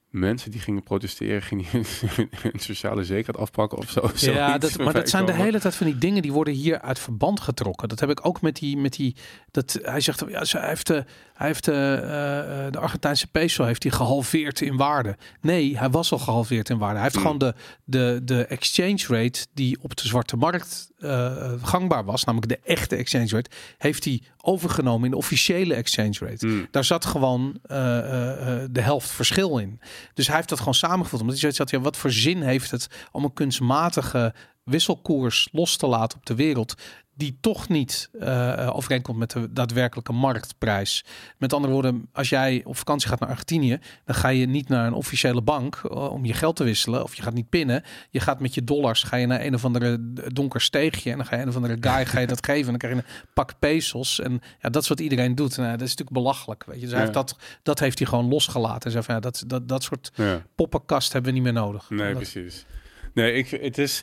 mensen 0.09 0.51
die 0.51 0.59
gingen 0.59 0.83
protesteren, 0.83 1.41
gingen 1.41 1.65
een 2.53 2.59
sociale 2.59 3.03
zekerheid 3.03 3.37
afpakken 3.37 3.77
of 3.77 3.89
zo. 3.89 4.31
ja 4.31 4.57
dat, 4.57 4.77
maar 4.83 4.93
dat 4.93 5.09
zijn 5.09 5.25
de 5.25 5.33
hele 5.33 5.59
tijd 5.59 5.75
van 5.75 5.85
die 5.85 5.97
dingen 5.97 6.21
die 6.21 6.31
worden 6.31 6.53
hier 6.53 6.81
uit 6.81 6.99
verband 6.99 7.39
getrokken. 7.39 7.89
Dat 7.89 7.99
heb 7.99 8.09
ik 8.09 8.25
ook 8.25 8.41
met 8.41 8.55
die, 8.55 8.77
met 8.77 8.93
die 8.93 9.15
dat 9.51 9.79
hij 9.81 9.99
zegt, 10.01 10.23
ja, 10.27 10.43
ze- 10.45 10.57
hij 10.57 10.67
heeft 10.67 10.87
de, 10.87 11.05
hij 11.37 11.47
heeft 11.47 11.65
de, 11.65 11.71
eh, 11.71 12.65
eh, 12.65 12.71
de 12.71 12.79
Argentijnse 12.79 13.27
peso 13.27 13.63
heeft 13.63 13.83
hij 13.83 13.91
gehalveerd 13.91 14.61
in 14.61 14.77
waarde. 14.77 15.17
Nee, 15.41 15.77
hij 15.77 15.89
was 15.89 16.11
al 16.11 16.19
gehalveerd 16.19 16.69
in 16.69 16.77
waarde. 16.77 16.93
Hij 16.95 17.03
heeft 17.03 17.15
Hmm. 17.15 17.23
gewoon 17.23 17.37
de, 17.37 17.53
de, 17.83 18.21
de 18.23 18.45
exchange 18.45 19.03
rate 19.07 19.45
die 19.53 19.77
op 19.81 19.95
de 19.95 20.07
zwarte 20.07 20.37
markt 20.37 20.91
eh, 20.97 21.53
gangbaar 21.61 22.05
was, 22.05 22.23
namelijk 22.23 22.51
de 22.51 22.59
echte 22.73 22.95
exchange 22.95 23.29
rate, 23.29 23.49
heeft 23.77 24.03
hij 24.03 24.21
overgenomen 24.41 25.05
in 25.05 25.11
de 25.11 25.17
officiële 25.17 25.73
exchange 25.73 26.17
rate. 26.19 26.47
Hmm. 26.47 26.67
Daar 26.71 26.83
zat 26.83 27.05
gewoon 27.05 27.59
eh, 27.63 27.97
eh, 27.97 28.63
eh, 28.63 28.69
de 28.71 28.81
helft 28.81 29.09
verschil 29.09 29.57
in. 29.57 29.81
Dus 30.13 30.27
hij 30.27 30.35
heeft 30.35 30.49
dat 30.49 30.59
gewoon 30.59 30.73
samengevoeld. 30.73 31.21
Omdat 31.21 31.39
hij 31.39 31.39
zoiets 31.39 31.57
had, 31.57 31.69
ja, 31.69 31.79
wat 31.79 31.97
voor 31.97 32.11
zin 32.11 32.41
heeft 32.41 32.71
het 32.71 32.87
om 33.11 33.23
een 33.23 33.33
kunstmatige 33.33 34.33
wisselkoers 34.63 35.49
los 35.51 35.77
te 35.77 35.87
laten 35.87 36.17
op 36.17 36.25
de 36.25 36.35
wereld, 36.35 36.75
die 37.17 37.37
toch 37.41 37.67
niet 37.69 38.09
eh, 38.19 38.69
overeenkomt 38.73 39.17
met 39.17 39.31
de 39.31 39.53
daadwerkelijke 39.53 40.11
marktprijs. 40.13 41.05
Met 41.37 41.53
andere 41.53 41.73
woorden, 41.73 42.09
als 42.13 42.29
jij 42.29 42.61
op 42.65 42.77
vakantie 42.77 43.09
gaat 43.09 43.19
naar 43.19 43.29
Argentinië, 43.29 43.79
dan 44.05 44.15
ga 44.15 44.27
je 44.29 44.45
niet 44.45 44.67
naar 44.69 44.87
een 44.87 44.93
officiële 44.93 45.41
bank 45.41 45.75
eh, 45.75 46.11
om 46.11 46.25
je 46.25 46.33
geld 46.33 46.55
te 46.55 46.63
wisselen, 46.63 47.03
of 47.03 47.15
je 47.15 47.21
gaat 47.21 47.33
niet 47.33 47.49
pinnen. 47.49 47.83
Je 48.09 48.19
gaat 48.19 48.39
met 48.39 48.53
je 48.53 48.63
dollars, 48.63 49.03
ga 49.03 49.15
je 49.17 49.25
naar 49.27 49.41
een 49.45 49.53
of 49.53 49.65
andere 49.65 49.97
donker 50.33 50.61
steegje 50.61 51.11
en 51.11 51.17
dan 51.17 51.25
ga 51.25 51.35
je 51.35 51.41
een 51.41 51.47
of 51.47 51.55
andere 51.55 51.77
guy 51.79 52.05
ga 52.05 52.19
je 52.19 52.27
dat 52.27 52.45
geven 52.45 52.63
en 52.63 52.69
dan 52.69 52.77
krijg 52.77 52.93
je 52.95 52.99
een 53.01 53.25
pak 53.33 53.59
pesos. 53.59 54.19
En 54.19 54.41
ja, 54.61 54.69
dat 54.69 54.81
is 54.83 54.89
wat 54.89 54.99
iedereen 54.99 55.35
doet. 55.35 55.57
Nou, 55.57 55.71
dat 55.71 55.81
is 55.87 55.95
natuurlijk 55.95 56.17
belachelijk. 56.17 56.63
Weet 56.65 56.75
je. 56.75 56.81
Dus 56.81 56.89
hij 56.91 56.99
Ja. 56.99 57.05
heeft 57.05 57.17
dat, 57.27 57.37
dat 57.63 57.79
heeft 57.79 57.97
hij 57.99 58.07
gewoon 58.07 58.27
losgelaten. 58.29 58.81
En 58.85 58.91
zei 58.91 59.03
van 59.03 59.15
ja, 59.15 59.19
dat, 59.21 59.43
dat, 59.47 59.67
dat 59.67 59.83
soort 59.83 60.11
Ja. 60.15 60.43
poppenkast 60.55 61.13
hebben 61.13 61.31
we 61.33 61.39
niet 61.39 61.53
meer 61.53 61.61
nodig. 61.61 61.89
Nee, 61.89 62.07
Dat- 62.13 62.15
precies. 62.15 62.65
Nee, 63.13 63.33
ik, 63.33 63.49
het 63.49 63.77
is... 63.77 64.01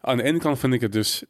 Aan 0.00 0.16
de 0.16 0.22
ene 0.22 0.38
kant 0.38 0.58
vind 0.58 0.74
ik 0.74 0.80
het 0.80 0.92
dus... 0.92 1.24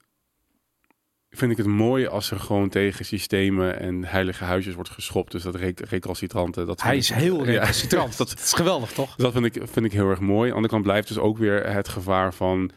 Vind 1.35 1.51
ik 1.51 1.57
het 1.57 1.67
mooi 1.67 2.07
als 2.07 2.31
er 2.31 2.41
gewoon 2.41 2.69
tegen 2.69 3.05
systemen 3.05 3.81
en 3.81 4.05
heilige 4.05 4.45
huisjes 4.45 4.75
wordt 4.75 4.91
geschopt. 4.91 5.33
Dus 5.33 5.43
dat 5.43 5.55
rec 5.55 5.81
recalcitranten... 5.81 6.67
Dat 6.67 6.83
Hij 6.83 6.97
is 6.97 7.11
ik- 7.11 7.17
heel 7.17 7.39
Ja, 7.45 7.45
recalcitrant. 7.45 8.17
dat, 8.19 8.29
dat 8.29 8.39
is 8.41 8.53
geweldig, 8.53 8.91
toch? 8.93 9.15
dat 9.17 9.33
vind 9.33 9.45
ik, 9.45 9.53
vind 9.71 9.87
ik 9.87 9.93
heel 9.93 10.09
erg 10.11 10.21
mooi. 10.21 10.41
Aan 10.43 10.49
de 10.49 10.55
andere 10.55 10.73
kant 10.73 10.83
blijft 10.83 11.09
dus 11.09 11.19
ook 11.19 11.39
weer 11.39 11.67
het 11.73 11.89
gevaar 11.89 12.35
van... 12.35 12.71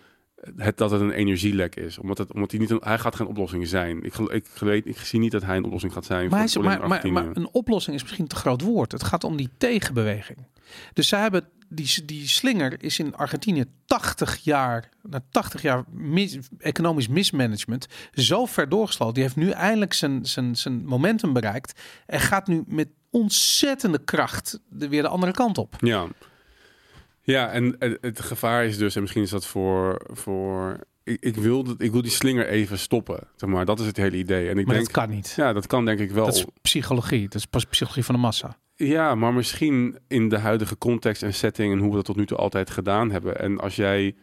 het, 0.55 0.77
dat 0.77 0.91
het 0.91 1.01
een 1.01 1.11
energielek 1.11 1.75
is. 1.75 1.97
Omdat, 1.97 2.17
het, 2.17 2.33
omdat 2.33 2.51
hij 2.51 2.59
niet 2.59 2.69
een, 2.69 2.81
hij 2.83 2.99
gaat 2.99 3.15
geen 3.15 3.27
oplossing 3.27 3.67
zijn. 3.67 4.03
Ik, 4.03 4.17
ik, 4.17 4.45
weet, 4.59 4.85
ik 4.85 4.97
zie 4.97 5.19
niet 5.19 5.31
dat 5.31 5.43
hij 5.43 5.57
een 5.57 5.63
oplossing 5.63 5.93
gaat 5.93 6.05
zijn. 6.05 6.29
Maar, 6.29 6.49
voor 6.49 6.65
hij 6.65 6.77
maar, 6.79 6.87
maar, 6.87 7.11
maar 7.11 7.27
een 7.33 7.49
oplossing 7.51 7.95
is 7.95 8.01
misschien 8.01 8.27
te 8.27 8.35
groot 8.35 8.61
woord. 8.61 8.91
Het 8.91 9.03
gaat 9.03 9.23
om 9.23 9.37
die 9.37 9.49
tegenbeweging. 9.57 10.37
Dus 10.93 11.07
zij 11.07 11.21
hebben 11.21 11.49
die, 11.69 12.05
die 12.05 12.27
slinger 12.27 12.83
is 12.83 12.99
in 12.99 13.15
Argentinië 13.15 13.65
80 13.85 14.35
jaar, 14.43 14.89
na 15.01 15.23
80 15.31 15.61
jaar 15.61 15.83
mis- 15.91 16.37
economisch 16.57 17.07
mismanagement, 17.07 17.87
zo 18.13 18.45
ver 18.45 18.69
doorgesloten. 18.69 19.13
Die 19.13 19.23
heeft 19.23 19.35
nu 19.35 19.49
eindelijk 19.49 19.93
zijn, 19.93 20.25
zijn, 20.25 20.55
zijn 20.55 20.85
momentum 20.85 21.33
bereikt 21.33 21.81
en 22.05 22.19
gaat 22.19 22.47
nu 22.47 22.63
met 22.67 22.87
ontzettende 23.09 24.03
kracht 24.03 24.59
de, 24.69 24.87
weer 24.87 25.01
de 25.01 25.07
andere 25.07 25.31
kant 25.31 25.57
op. 25.57 25.75
Ja. 25.79 26.07
Ja, 27.33 27.49
en 27.51 27.75
het, 28.01 28.21
gevaar 28.21 28.65
is 28.65 28.77
dus, 28.77 28.95
en 28.95 29.01
misschien 29.01 29.23
is 29.23 29.29
dat 29.29 29.45
voor. 29.45 30.01
voor 30.13 30.79
ik, 31.03 31.17
ik, 31.19 31.35
wil 31.35 31.63
dat, 31.63 31.81
ik 31.81 31.91
wil 31.91 32.01
die 32.01 32.11
slinger 32.11 32.47
even 32.47 32.79
stoppen. 32.79 33.27
Zeg 33.35 33.49
maar. 33.49 33.65
Dat 33.65 33.79
is 33.79 33.85
het 33.85 33.97
hele 33.97 34.17
idee. 34.17 34.49
En 34.49 34.57
ik 34.57 34.65
Maar 34.65 34.75
denk. 34.75 34.85
dat 34.85 34.95
kan 34.95 35.09
niet. 35.09 35.33
Ja, 35.35 35.53
dat 35.53 35.67
kan 35.67 35.85
denk 35.85 35.99
ik 35.99 36.11
wel. 36.11 36.25
Dat 36.25 36.35
is 36.35 36.45
psychologie. 36.61 37.23
Dat 37.23 37.35
is 37.35 37.45
pas 37.45 37.65
psychologie 37.65 38.03
van 38.03 38.15
de 38.15 38.21
massa. 38.21 38.57
Ja, 38.75 39.15
maar 39.15 39.33
misschien 39.33 39.97
in 40.07 40.29
de 40.29 40.37
huidige 40.37 40.77
context 40.77 41.23
en 41.23 41.33
setting 41.33 41.73
en 41.73 41.79
hoe 41.79 41.89
we 41.89 41.95
dat 41.95 42.05
tot 42.05 42.15
nu 42.15 42.25
toe 42.25 42.37
altijd 42.37 42.69
gedaan 42.69 43.11
hebben. 43.11 43.39
En 43.39 43.59
als 43.59 43.75
jij 43.75 44.15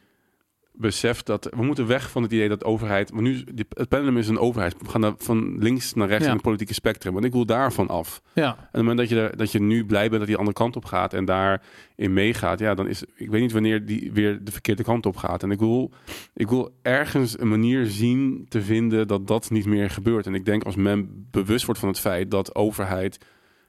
beseft 0.77 1.27
dat 1.27 1.49
we 1.57 1.63
moeten 1.65 1.87
weg 1.87 2.11
van 2.11 2.23
het 2.23 2.33
idee 2.33 2.49
dat 2.49 2.65
overheid. 2.65 3.13
Maar 3.13 3.23
nu 3.23 3.45
het 3.69 3.89
pendulum 3.89 4.17
is 4.17 4.29
een 4.29 4.39
overheid. 4.39 4.75
We 4.79 4.89
gaan 4.89 5.01
naar, 5.01 5.15
van 5.17 5.59
links 5.59 5.95
naar 5.95 6.09
rechts 6.09 6.23
Ja. 6.25 6.29
in 6.31 6.35
het 6.37 6.45
politieke 6.45 6.75
spectrum. 6.75 7.17
En 7.17 7.23
ik 7.25 7.33
wil 7.33 7.47
daarvan 7.47 7.89
af. 7.89 8.23
Ja, 8.35 8.47
En 8.47 8.53
op 8.59 8.59
het 8.73 8.81
moment 8.81 8.99
dat 8.99 9.09
je, 9.09 9.33
dat 9.37 9.53
je 9.53 9.61
nu 9.61 9.85
blij 9.87 10.07
bent 10.07 10.19
dat 10.19 10.27
die 10.27 10.37
andere 10.37 10.57
kant 10.57 10.77
op 10.77 10.85
gaat 10.85 11.13
en 11.15 11.25
daarin 11.25 12.13
meegaat, 12.13 12.59
ja, 12.59 12.75
dan 12.75 12.89
is 12.89 13.05
ik 13.17 13.31
weet 13.31 13.41
niet 13.41 13.53
wanneer 13.53 13.87
die 13.87 14.13
weer 14.13 14.45
de 14.45 14.53
verkeerde 14.53 14.83
kant 14.83 15.07
op 15.07 15.17
gaat. 15.17 15.43
En 15.43 15.51
ik 15.51 15.59
wil, 15.59 15.93
ik 16.35 16.49
wil 16.49 16.79
ergens 16.83 17.41
een 17.41 17.49
manier 17.49 17.87
zien 17.87 18.47
te 18.49 18.63
vinden 18.63 19.07
dat 19.09 19.27
dat 19.27 19.51
niet 19.51 19.67
meer 19.67 19.91
gebeurt. 19.91 20.27
En 20.27 20.35
ik 20.35 20.45
denk 20.45 20.65
als 20.65 20.77
men 20.77 21.27
bewust 21.31 21.65
wordt 21.65 21.81
van 21.81 21.89
het 21.89 22.01
feit 22.01 22.31
dat 22.31 22.55
overheid 22.55 23.19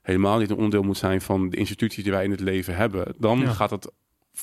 helemaal 0.01 0.39
niet 0.39 0.49
een 0.49 0.55
onderdeel 0.55 0.83
moet 0.83 0.97
zijn 0.97 1.21
van 1.21 1.49
de 1.49 1.57
instituties 1.57 2.03
die 2.03 2.11
wij 2.13 2.23
in 2.23 2.31
het 2.31 2.39
leven 2.39 2.75
hebben, 2.75 3.13
dan 3.17 3.39
Ja. 3.39 3.49
gaat 3.51 3.69
het 3.69 3.91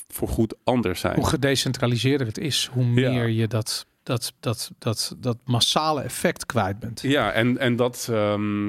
voor 0.07 0.27
goed 0.27 0.55
anders 0.63 0.99
zijn. 0.99 1.15
hoe 1.15 1.27
gedecentraliseerder 1.27 2.27
het 2.27 2.37
is, 2.37 2.69
hoe 2.73 2.83
Ja. 2.85 2.89
meer 3.11 3.27
je 3.27 3.47
dat, 3.47 3.85
dat, 4.03 4.33
dat, 4.39 4.71
dat, 4.77 5.15
dat 5.17 5.37
massale 5.45 6.01
effect 6.01 6.45
kwijt 6.45 6.79
bent. 6.79 7.01
Ja, 7.01 7.31
en, 7.31 7.57
en 7.57 7.75
dat. 7.75 8.07
ehm, 8.11 8.67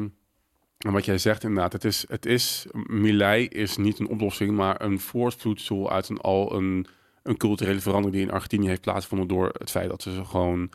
en 0.78 0.92
wat 0.92 1.04
jij 1.04 1.18
zegt 1.18 1.42
inderdaad, 1.42 1.72
het 1.72 1.84
is, 1.84 2.04
het 2.08 2.26
is, 2.26 2.66
Milei 2.86 3.46
is 3.46 3.76
niet 3.76 3.98
een 3.98 4.08
oplossing, 4.08 4.52
maar 4.56 4.82
een 4.82 5.00
voortvloedsel 5.00 5.90
uit 5.90 6.08
een 6.08 6.20
al 6.20 6.54
een, 6.56 6.86
een 7.22 7.36
culturele 7.36 7.80
verandering 7.80 8.16
die 8.16 8.26
in 8.26 8.32
Argentinië 8.32 8.68
heeft 8.68 8.80
plaatsgevonden 8.80 9.28
door 9.28 9.54
het 9.58 9.70
feit 9.70 9.88
dat 9.88 10.02
ze 10.02 10.24
gewoon 10.24 10.70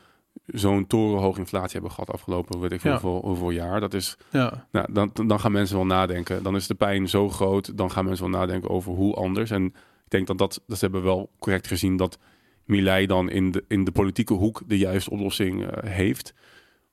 zo'n 0.46 0.88
torenhoge 0.88 1.40
inflatie 1.40 1.72
hebben 1.74 1.92
gehad 1.92 2.12
afgelopen, 2.12 2.60
weet 2.60 2.72
ik 2.72 2.80
veel, 2.82 2.92
Ja. 2.92 3.00
hoeveel, 3.00 3.22
hoeveel 3.30 3.50
jaar. 3.50 3.80
Dat 3.80 3.94
is, 3.94 4.18
Ja. 4.32 4.66
nou, 4.72 4.94
dan, 4.94 5.12
dan 5.28 5.40
gaan 5.40 5.52
mensen 5.52 5.76
wel 5.76 5.86
nadenken. 5.86 6.44
Dan 6.44 6.56
is 6.56 6.68
de 6.68 6.76
pijn 6.76 7.10
zo 7.10 7.30
groot, 7.30 7.78
dan 7.78 7.92
gaan 7.92 8.06
mensen 8.06 8.30
wel 8.32 8.40
nadenken 8.40 8.70
over 8.70 8.92
hoe 8.94 9.14
anders. 9.16 9.52
En 9.52 9.74
ik 10.10 10.16
denk 10.16 10.28
dat 10.28 10.38
dat, 10.38 10.64
dat 10.68 10.78
ze 10.78 10.84
hebben 10.84 11.04
wel 11.04 11.32
correct 11.40 11.68
gezien 11.68 11.98
dat 11.98 12.18
Milei 12.66 13.06
dan 13.06 13.30
in 13.30 13.52
de, 13.52 13.64
in 13.68 13.84
de 13.84 13.92
politieke 13.92 14.34
hoek 14.34 14.62
de 14.68 14.78
juiste 14.78 15.10
oplossing 15.10 15.68
eh, 15.68 15.92
heeft. 15.92 16.34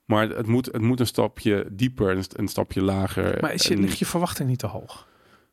Maar 0.05 0.29
het 0.29 0.47
moet, 0.47 0.67
het 0.67 0.81
moet 0.83 1.01
een 1.01 1.07
stapje 1.07 1.69
dieper, 1.73 2.11
een, 2.17 2.25
een 2.33 2.49
stapje 2.49 2.83
lager. 2.83 3.39
Maar 3.41 3.55
is 3.55 3.63
je, 3.63 3.75
En 3.75 3.81
ligt 3.81 3.99
je 3.99 4.07
verwachting 4.07 4.49
niet 4.49 4.59
te 4.59 4.67
hoog? 4.67 5.09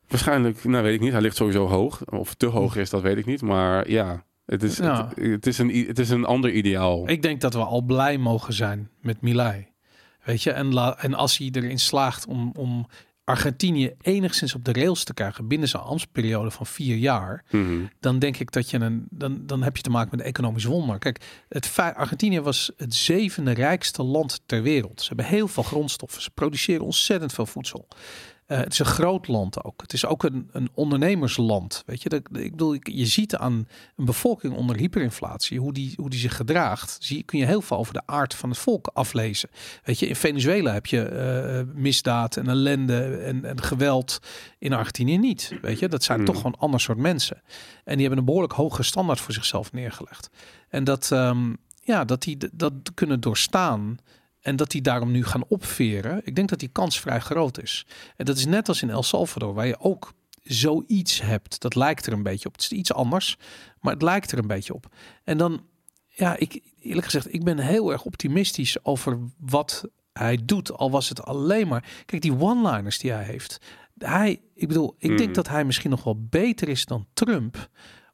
Waarschijnlijk, 0.08 0.64
nou 0.64 0.84
weet 0.84 0.94
ik 0.94 1.00
niet. 1.00 1.12
Hij 1.12 1.22
ligt 1.22 1.36
sowieso 1.36 1.68
hoog. 1.68 2.06
Of 2.06 2.34
te 2.34 2.46
hoog 2.46 2.76
is, 2.76 2.90
dat 2.90 3.02
weet 3.02 3.18
ik 3.18 3.26
niet. 3.26 3.42
Maar 3.42 3.90
ja, 3.90 4.26
het 4.46 4.64
is, 4.64 4.78
Ja. 4.78 5.12
Het, 5.16 5.32
het 5.32 5.48
is, 5.48 5.58
een, 5.58 5.86
het 5.88 6.00
is 6.00 6.10
een 6.10 6.26
ander 6.26 6.52
ideaal. 6.52 7.10
Ik 7.10 7.22
denk 7.22 7.42
dat 7.42 7.54
we 7.54 7.64
al 7.64 7.82
blij 7.82 8.18
mogen 8.18 8.54
zijn 8.54 8.90
met 9.02 9.22
Milei. 9.22 9.68
Weet 10.24 10.44
je, 10.44 10.52
en, 10.52 10.74
la, 10.74 10.98
en 10.98 11.14
als 11.14 11.38
hij 11.38 11.50
erin 11.52 11.80
slaagt 11.80 12.26
om, 12.26 12.52
om 12.58 12.88
Argentinië 13.26 13.94
enigszins 14.02 14.56
op 14.56 14.66
de 14.66 14.74
rails 14.74 15.04
te 15.04 15.14
krijgen 15.14 15.48
binnen 15.48 15.68
zijn 15.70 15.84
ambtsperiode 15.84 16.52
van 16.52 16.66
vier 16.66 16.96
jaar, 16.96 17.44
Mhm. 17.52 17.80
dan 18.00 18.20
denk 18.20 18.38
ik 18.38 18.52
dat 18.52 18.70
je 18.70 18.80
een, 18.80 19.06
dan, 19.10 19.46
dan 19.46 19.64
heb 19.64 19.76
je 19.78 19.84
te 19.84 19.90
maken 19.90 20.10
met 20.12 20.20
een 20.20 20.26
economisch 20.26 20.64
wonder. 20.64 21.00
Kijk, 21.00 21.44
het 21.50 21.78
Argentinië 21.78 22.42
was 22.42 22.72
het 22.78 22.96
zevende 22.96 23.52
rijkste 23.52 24.04
land 24.04 24.42
ter 24.46 24.62
wereld. 24.62 25.02
Ze 25.02 25.08
hebben 25.08 25.26
heel 25.26 25.48
veel 25.48 25.64
grondstoffen. 25.64 26.22
Ze 26.22 26.30
produceren 26.32 26.86
ontzettend 26.86 27.34
veel 27.34 27.46
voedsel. 27.46 27.88
Eh, 28.46 28.58
het 28.58 28.72
is 28.72 28.80
een 28.80 28.86
groot 28.86 29.28
land 29.28 29.64
ook. 29.64 29.82
Het 29.82 29.94
is 29.94 30.06
ook 30.06 30.24
een, 30.24 30.50
een 30.52 30.70
ondernemersland. 30.74 31.84
Weet 31.86 32.02
je, 32.02 32.10
dat, 32.10 32.22
ik 32.34 32.52
bedoel, 32.52 32.76
je 32.82 33.06
ziet 33.06 33.36
aan 33.36 33.68
een 33.96 34.06
bevolking 34.06 34.54
onder 34.54 34.76
hyperinflatie 34.76 35.60
hoe 35.60 35.74
die, 35.74 35.94
hoe 35.96 36.10
die 36.10 36.20
zich 36.20 36.36
gedraagt. 36.36 36.98
Zie, 37.00 37.24
kun 37.24 37.40
je 37.40 37.46
heel 37.46 37.62
veel 37.62 37.78
over 37.78 37.94
de 37.94 38.02
aard 38.06 38.36
van 38.36 38.50
het 38.50 38.58
volk 38.58 38.90
aflezen. 38.94 39.50
Weet 39.84 40.00
je, 40.00 40.08
in 40.08 40.16
Venezuela 40.16 40.74
heb 40.74 40.86
je 40.86 41.04
eh, 41.04 41.76
misdaad 41.76 42.38
en 42.38 42.48
ellende 42.48 43.18
en, 43.18 43.46
en 43.46 43.62
geweld. 43.62 44.20
In 44.60 44.74
Argentinië 44.74 45.18
niet. 45.18 45.58
Weet 45.62 45.80
je, 45.80 45.88
dat 45.88 46.04
zijn 46.04 46.18
Hmm. 46.18 46.26
toch 46.26 46.36
gewoon 46.36 46.56
ander 46.58 46.80
soort 46.80 46.98
mensen. 46.98 47.42
En 47.84 47.94
die 47.94 48.02
hebben 48.02 48.18
een 48.20 48.26
behoorlijk 48.26 48.54
hoge 48.54 48.84
standaard 48.84 49.20
voor 49.20 49.34
zichzelf 49.34 49.72
neergelegd. 49.72 50.30
En 50.70 50.84
dat, 50.84 51.12
ehm, 51.12 51.54
ja, 51.82 52.06
dat 52.06 52.22
die 52.22 52.38
dat 52.54 52.74
kunnen 52.94 53.20
doorstaan. 53.20 53.98
En 54.44 54.56
dat 54.56 54.72
die 54.72 54.82
daarom 54.82 55.12
nu 55.12 55.26
gaan 55.26 55.44
opveren. 55.48 56.22
Ik 56.24 56.36
denk 56.36 56.50
dat 56.50 56.60
die 56.60 56.70
kans 56.72 57.00
vrij 57.00 57.20
groot 57.20 57.62
is. 57.62 57.86
En 58.16 58.26
dat 58.26 58.38
is 58.38 58.46
net 58.46 58.68
als 58.68 58.82
in 58.82 58.90
El 58.90 59.04
Salvador, 59.04 59.54
waar 59.54 59.68
je 59.68 59.80
ook 59.80 60.14
zoiets 60.42 61.22
hebt. 61.22 61.62
Dat 61.62 61.76
lijkt 61.76 62.06
er 62.06 62.14
een 62.14 62.24
beetje 62.24 62.48
op. 62.48 62.54
Het 62.54 62.62
is 62.62 62.72
iets 62.72 62.94
anders, 62.94 63.38
maar 63.80 63.94
het 63.94 64.02
lijkt 64.02 64.32
er 64.32 64.38
een 64.38 64.48
beetje 64.48 64.74
op. 64.74 64.96
En 65.24 65.38
dan, 65.38 65.66
ja, 66.08 66.38
ik 66.38 66.62
eerlijk 66.80 67.06
gezegd, 67.06 67.34
ik 67.34 67.44
ben 67.44 67.58
heel 67.60 67.92
erg 67.92 68.04
optimistisch 68.04 68.86
over 68.86 69.20
wat 69.40 69.86
hij 70.14 70.40
doet. 70.46 70.72
Al 70.72 70.92
was 70.92 71.10
het 71.10 71.24
alleen 71.24 71.68
maar. 71.68 72.04
Kijk, 72.06 72.22
die 72.22 72.40
one-liners 72.40 73.00
die 73.00 73.12
hij 73.12 73.24
heeft. 73.24 73.60
Hij, 73.98 74.42
ik 74.56 74.68
bedoel, 74.68 74.96
ik 74.98 75.10
Mm. 75.10 75.18
denk 75.18 75.36
dat 75.36 75.48
hij 75.48 75.66
misschien 75.66 75.90
nog 75.90 76.04
wel 76.04 76.26
beter 76.30 76.70
is 76.70 76.86
dan 76.86 77.08
Trump 77.14 77.70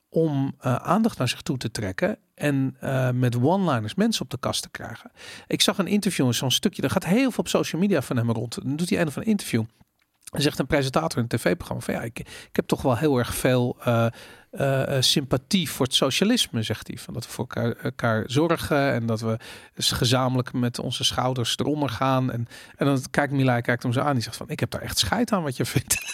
om 0.10 0.56
eh, 0.60 0.76
aandacht 0.76 1.18
naar 1.18 1.30
zich 1.30 1.42
toe 1.42 1.58
te 1.58 1.72
trekken 1.72 2.18
en 2.36 2.76
eh, 2.80 3.12
met 3.12 3.42
one-liners 3.42 3.96
mensen 3.96 4.22
op 4.22 4.30
de 4.30 4.40
kast 4.40 4.62
te 4.62 4.70
krijgen. 4.70 5.12
Ik 5.48 5.62
zag 5.62 5.78
een 5.78 5.88
interview, 5.88 6.34
zo'n 6.34 6.52
stukje, 6.52 6.82
er 6.82 6.90
gaat 6.90 7.06
heel 7.06 7.32
veel 7.32 7.44
op 7.44 7.48
social 7.48 7.82
media 7.82 8.02
van 8.02 8.18
hem 8.18 8.32
rond. 8.32 8.64
Dan 8.64 8.76
doet 8.76 8.90
hij 8.90 9.02
een 9.02 9.08
of 9.08 9.16
een 9.16 9.24
interview. 9.24 9.64
En 10.32 10.42
zegt 10.42 10.60
een 10.60 10.68
presentator 10.68 11.18
in 11.18 11.28
een 11.30 11.38
tv-programma 11.38 11.84
van 11.84 11.94
ja, 11.94 12.02
ik, 12.02 12.20
ik 12.20 12.50
heb 12.56 12.68
toch 12.68 12.82
wel 12.82 12.98
heel 12.98 13.18
erg 13.18 13.36
veel 13.36 13.78
eh, 13.84 14.06
eh, 14.50 14.96
eh, 14.96 15.02
sympathie 15.02 15.70
voor 15.70 15.86
het 15.86 15.96
socialisme, 15.96 16.64
zegt 16.64 16.88
hij. 16.88 16.98
Van 16.98 17.14
dat 17.14 17.26
we 17.26 17.32
voor 17.32 17.48
elkaar, 17.50 17.76
elkaar 17.76 18.24
zorgen 18.28 18.94
en 18.94 19.06
dat 19.06 19.22
we 19.22 19.38
gezamenlijk 19.76 20.54
met 20.54 20.80
onze 20.80 21.04
schouders 21.04 21.58
eronder 21.58 21.90
gaan. 21.90 22.32
En, 22.32 22.48
en 22.76 22.86
dan 22.86 23.02
kijkt 23.12 23.34
Milai 23.34 23.62
kijkt 23.62 23.84
hem 23.84 23.94
zo 23.94 24.00
aan, 24.00 24.14
die 24.14 24.24
zegt 24.24 24.36
van 24.36 24.50
ik 24.50 24.60
heb 24.60 24.72
daar 24.72 24.82
echt 24.82 24.98
scheid 24.98 25.32
aan 25.32 25.44
wat 25.44 25.58
je 25.58 25.66
vindt. 25.66 26.14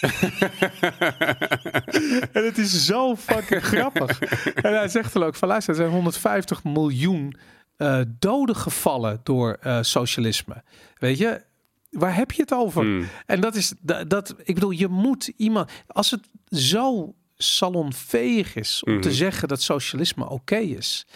en 2.36 2.44
het 2.44 2.58
is 2.58 2.84
zo 2.84 3.16
fucking 3.16 3.62
grappig. 3.62 4.20
En 4.54 4.74
hij 4.74 4.88
zegt 4.88 5.14
er 5.14 5.24
ook 5.24 5.34
van 5.34 5.48
luister, 5.48 5.74
er 5.74 5.80
zijn 5.80 5.90
150 5.90 6.64
miljoen 6.64 7.36
eh, 7.76 8.00
doden 8.18 8.56
gevallen 8.56 9.20
door 9.22 9.58
socialisme. 9.80 10.62
Weet 10.98 11.18
je, 11.18 11.42
waar 11.90 12.16
heb 12.16 12.32
je 12.32 12.42
het 12.42 12.52
over? 12.52 12.84
Mm. 12.84 13.08
En 13.26 13.40
dat 13.40 13.54
is 13.54 13.74
dat, 13.80 14.10
dat, 14.10 14.34
ik 14.44 14.54
bedoel, 14.54 14.70
je 14.70 14.88
moet 14.88 15.26
iemand, 15.36 15.70
als 15.86 16.10
het 16.10 16.28
zo 16.48 17.14
salonveeg 17.36 18.54
is 18.54 18.82
om 18.86 19.00
te 19.00 19.08
Mhm. 19.08 19.16
zeggen 19.16 19.48
dat 19.48 19.62
socialisme 19.62 20.28
oké 20.28 20.56
is, 20.56 21.06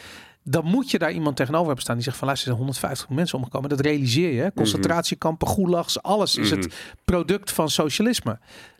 dan 0.42 0.64
moet 0.64 0.90
je 0.90 0.98
daar 0.98 1.12
iemand 1.12 1.36
tegenover 1.36 1.66
hebben 1.66 1.82
staan 1.84 1.94
die 1.96 2.04
zegt 2.04 2.16
van 2.16 2.26
luister, 2.26 2.48
er 2.50 2.54
zijn 2.56 2.66
150 2.66 3.08
mensen 3.16 3.38
omgekomen. 3.38 3.68
Dat 3.68 3.80
realiseer 3.80 4.32
je. 4.32 4.40
Hè? 4.40 4.52
Concentratiekampen, 4.52 5.48
gulags, 5.48 6.02
alles 6.02 6.36
is 6.36 6.50
Mhm. 6.50 6.60
het 6.60 6.74
product 7.04 7.52
van 7.52 7.70
socialisme. 7.70 8.38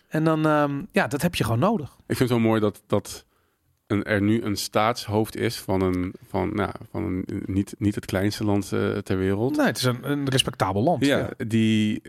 En 0.09 0.25
dan, 0.25 0.47
ehm, 0.47 0.83
ja, 0.93 1.07
dat 1.07 1.23
heb 1.23 1.35
je 1.35 1.45
gewoon 1.45 1.59
nodig. 1.59 1.89
Ik 2.07 2.17
vind 2.17 2.19
het 2.19 2.29
zo 2.29 2.39
mooi 2.39 2.61
dat, 2.61 2.83
dat 2.87 3.25
een, 3.87 4.03
er 4.05 4.23
nu 4.23 4.43
een 4.43 4.57
staatshoofd 4.57 5.37
is 5.37 5.57
van 5.57 5.81
een, 5.81 6.15
van, 6.29 6.55
nou, 6.55 6.71
van 6.91 7.05
een 7.05 7.43
niet, 7.47 7.75
niet 7.79 7.95
het 7.95 8.05
kleinste 8.07 8.45
land 8.45 8.73
eh, 8.73 8.97
ter 8.97 9.19
wereld. 9.19 9.57
Nee, 9.57 9.67
het 9.67 9.77
is 9.77 9.85
een, 9.85 10.11
een 10.11 10.29
respectabel 10.29 10.83
land. 10.83 11.05
Ja, 11.05 11.19
Ja. 11.19 11.31
die 11.47 12.03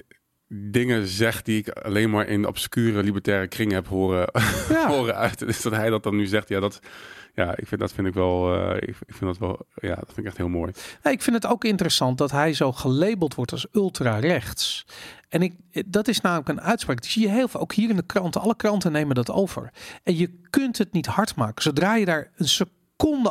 dingen 0.54 1.08
zegt 1.08 1.46
die 1.46 1.58
ik 1.58 1.70
alleen 1.70 2.10
maar 2.10 2.28
in 2.28 2.48
obscure 2.48 3.04
libertaire 3.04 3.48
kringen 3.48 3.76
heb 3.76 3.88
horen, 3.88 4.30
Ja. 4.70 4.88
horen 4.96 5.16
uit. 5.16 5.40
Dus 5.40 5.62
dat 5.62 5.74
hij 5.74 5.90
dat 5.90 6.04
dan 6.04 6.16
nu 6.16 6.26
zegt, 6.26 6.50
ja, 6.50 6.60
dat, 6.60 6.80
ja 7.34 7.58
ik 7.58 7.68
vind, 7.68 7.82
dat 7.82 7.94
vind 7.94 8.08
ik 8.08 8.14
wel, 8.14 8.56
eh, 8.56 8.76
ik, 8.76 8.90
ik 8.90 9.16
vind 9.16 9.20
dat 9.20 9.38
wel, 9.38 9.66
ja, 9.76 9.96
dat 9.96 10.06
vind 10.06 10.18
ik 10.18 10.26
echt 10.26 10.38
heel 10.38 10.50
mooi. 10.50 10.72
Nee, 11.04 11.14
ik 11.14 11.22
vind 11.22 11.36
het 11.36 11.52
ook 11.52 11.64
interessant 11.64 12.18
dat 12.18 12.32
hij 12.32 12.54
zo 12.54 12.72
gelabeld 12.72 13.36
wordt 13.36 13.52
als 13.52 13.68
ultra-rechts. 13.72 14.86
En 15.30 15.42
ik, 15.42 15.54
dat 15.86 16.08
is 16.08 16.22
namelijk 16.22 16.50
een 16.50 16.62
uitspraak. 16.62 17.02
Die 17.02 17.12
zie 17.12 17.22
je 17.22 17.30
heel 17.30 17.48
veel, 17.48 17.60
ook 17.60 17.74
hier 17.74 17.90
in 17.90 17.96
de 17.96 18.06
kranten. 18.06 18.42
Alle 18.42 18.56
kranten 18.56 18.92
nemen 18.92 19.16
dat 19.16 19.32
over. 19.32 19.72
En 20.04 20.18
je 20.18 20.40
kunt 20.50 20.78
het 20.78 20.94
niet 20.94 21.06
hard 21.06 21.36
maken. 21.36 21.64
Zodra 21.64 21.96
je 21.96 22.06
daar 22.06 22.32
een 22.36 22.48
seconde 22.48 22.80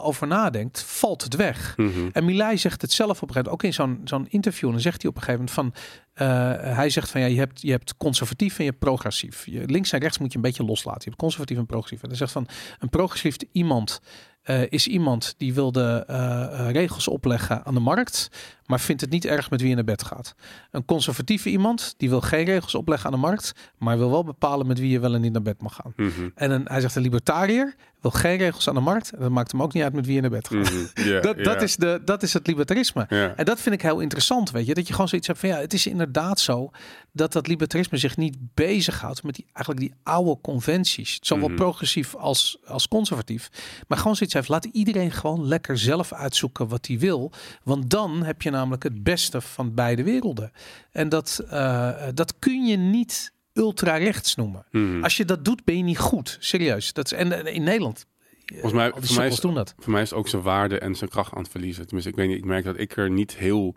over 0.03 0.27
nadenkt, 0.27 0.83
valt 0.83 1.23
het 1.23 1.37
weg. 1.37 1.77
Mhm. 1.77 2.09
En 2.13 2.25
Milei 2.25 2.59
zegt 2.59 2.83
het 2.83 2.93
zelf 2.93 3.23
op 3.23 3.29
een 3.29 3.35
gegeven 3.35 3.51
moment, 3.51 3.63
ook 3.63 3.63
in 3.63 3.75
zo'n 3.75 4.01
zo'n 4.05 4.27
interview. 4.31 4.67
En 4.67 4.73
dan 4.73 4.81
zegt 4.81 5.03
hij 5.03 5.11
op 5.11 5.17
een 5.17 5.23
gegeven 5.23 5.45
moment 5.45 5.75
van... 5.75 5.83
Eh, 6.13 6.75
hij 6.77 6.91
zegt 6.91 7.11
van 7.11 7.21
ja, 7.21 7.27
je 7.27 7.39
hebt, 7.39 7.61
je 7.61 7.71
hebt 7.71 7.97
conservatief 7.97 8.59
en 8.59 8.65
je 8.65 8.71
hebt 8.71 8.83
progressief. 8.83 9.47
Je, 9.47 9.67
links 9.67 9.93
en 9.93 10.01
rechts 10.01 10.19
moet 10.19 10.31
je 10.31 10.37
een 10.37 10.45
beetje 10.45 10.65
loslaten. 10.65 11.01
Je 11.01 11.09
hebt 11.09 11.23
conservatief 11.23 11.59
en 11.59 11.67
progressief. 11.67 12.03
En 12.03 12.09
hij 12.09 12.17
zegt 12.17 12.33
van 12.33 12.49
een 12.79 12.89
progressief 12.89 13.37
iemand 13.53 14.01
eh, 14.43 14.63
is 14.69 14.87
iemand 14.87 15.35
die 15.37 15.55
wil 15.55 15.73
de 15.73 16.05
eh, 16.07 16.71
regels 16.71 17.09
opleggen 17.09 17.65
aan 17.65 17.75
de 17.75 17.81
markt, 17.81 18.31
maar 18.67 18.81
vindt 18.81 19.01
het 19.01 19.11
niet 19.11 19.25
erg 19.25 19.51
met 19.51 19.61
wie 19.61 19.69
je 19.69 19.75
naar 19.75 19.85
bed 19.85 20.03
gaat. 20.03 20.35
Een 20.71 20.85
conservatieve 20.85 21.51
iemand 21.51 21.95
die 21.97 22.09
wil 22.09 22.21
geen 22.21 22.45
regels 22.45 22.75
opleggen 22.75 23.07
aan 23.07 23.21
de 23.21 23.27
markt, 23.27 23.53
maar 23.79 23.99
wil 23.99 24.11
wel 24.11 24.25
bepalen 24.25 24.67
met 24.67 24.79
wie 24.79 24.91
je 24.91 25.01
wel 25.01 25.15
en 25.15 25.21
niet 25.21 25.33
naar 25.33 25.43
bed 25.43 25.63
mag 25.63 25.75
gaan. 25.75 25.93
Mhm. 25.97 26.29
En 26.35 26.51
een, 26.51 26.63
hij 26.65 26.81
zegt 26.81 26.95
een 26.95 27.03
libertariër 27.03 27.75
wil 28.01 28.11
geen 28.11 28.37
regels 28.37 28.69
aan 28.69 28.75
de 28.75 28.81
markt. 28.81 29.13
Dat 29.19 29.31
maakt 29.31 29.53
hem 29.53 29.63
ook 29.63 29.73
niet 29.73 29.83
uit 29.83 29.93
met 29.93 30.07
wie 30.07 30.15
je 30.15 30.21
naar 30.21 30.31
bed 30.31 30.49
gaat. 30.49 30.73
Mhm. 30.73 31.21
Dat, 31.21 31.45
dat, 31.45 31.63
is 31.63 31.77
de, 31.77 32.01
dat 32.05 32.23
is 32.23 32.33
het 32.33 32.47
libertarisme. 32.47 33.03
En 33.37 33.45
dat 33.45 33.61
vind 33.61 33.75
ik 33.75 33.83
heel 33.83 34.01
interessant, 34.01 34.51
weet 34.51 34.67
je. 34.67 34.75
Dat 34.75 34.87
je 34.87 34.93
gewoon 34.93 35.09
zoiets 35.09 35.27
hebt 35.27 35.39
van, 35.39 35.49
ja, 35.49 35.59
het 35.59 35.73
is 35.73 35.87
inderdaad 35.87 36.41
zo 36.41 36.71
dat 37.13 37.33
dat 37.33 37.47
libertarisme 37.47 37.99
zich 37.99 38.17
niet 38.17 38.37
bezighoudt 38.55 39.23
met 39.23 39.35
die, 39.35 39.47
eigenlijk 39.53 39.87
die 39.87 39.95
oude 40.03 40.41
conventies. 40.41 41.19
Zowel 41.21 41.49
Mhm. 41.49 41.57
progressief 41.57 42.15
als, 42.15 42.59
als 42.65 42.89
conservatief. 42.89 43.51
Maar 43.89 43.99
gewoon 43.99 44.17
zoiets 44.17 44.35
heeft, 44.35 44.49
laat 44.49 44.65
iedereen 44.65 45.11
gewoon 45.13 45.47
lekker 45.47 45.79
zelf 45.79 46.13
uitzoeken 46.13 46.69
wat 46.69 46.87
hij 46.87 46.99
wil. 46.99 47.33
Want 47.63 47.91
dan 47.91 48.23
heb 48.23 48.43
je 48.43 48.51
namelijk 48.51 48.83
het 48.83 49.03
beste 49.03 49.41
van 49.41 49.75
beide 49.75 50.03
werelden. 50.03 50.53
En 50.91 51.09
dat, 51.09 51.45
eh, 51.49 51.91
dat 52.15 52.35
kun 52.39 52.65
je 52.67 52.77
niet 52.77 53.33
ultra-rechts 53.61 54.35
noemen. 54.35 54.67
Mhm. 54.71 55.03
Als 55.03 55.17
je 55.17 55.25
dat 55.25 55.45
doet, 55.45 55.65
ben 55.65 55.77
je 55.77 55.83
niet 55.83 55.99
goed. 55.99 56.37
Serieus. 56.41 56.93
Dat 56.93 57.05
is, 57.05 57.13
en 57.13 57.33
en 57.33 57.47
in 57.55 57.63
Nederland, 57.63 58.07
Volgens 58.47 58.73
mij, 58.73 58.91
voor 58.95 59.17
mij, 59.17 59.27
is, 59.27 59.41
doen 59.41 59.55
dat. 59.55 59.75
voor 59.79 59.93
mij 59.93 60.03
is 60.03 60.11
het 60.11 60.19
ook 60.19 60.29
zijn 60.29 60.43
waarde 60.43 60.79
en 60.79 60.95
zijn 60.95 61.11
kracht 61.11 61.33
aan 61.33 61.43
het 61.43 61.51
verliezen. 61.51 61.83
Tenminste, 61.85 62.11
ik 62.11 62.17
weet 62.17 62.29
niet, 62.29 62.37
ik 62.39 62.45
merk 62.45 62.65
dat 62.65 62.79
ik 62.79 62.97
er 62.97 63.11
niet 63.11 63.37
heel, 63.37 63.77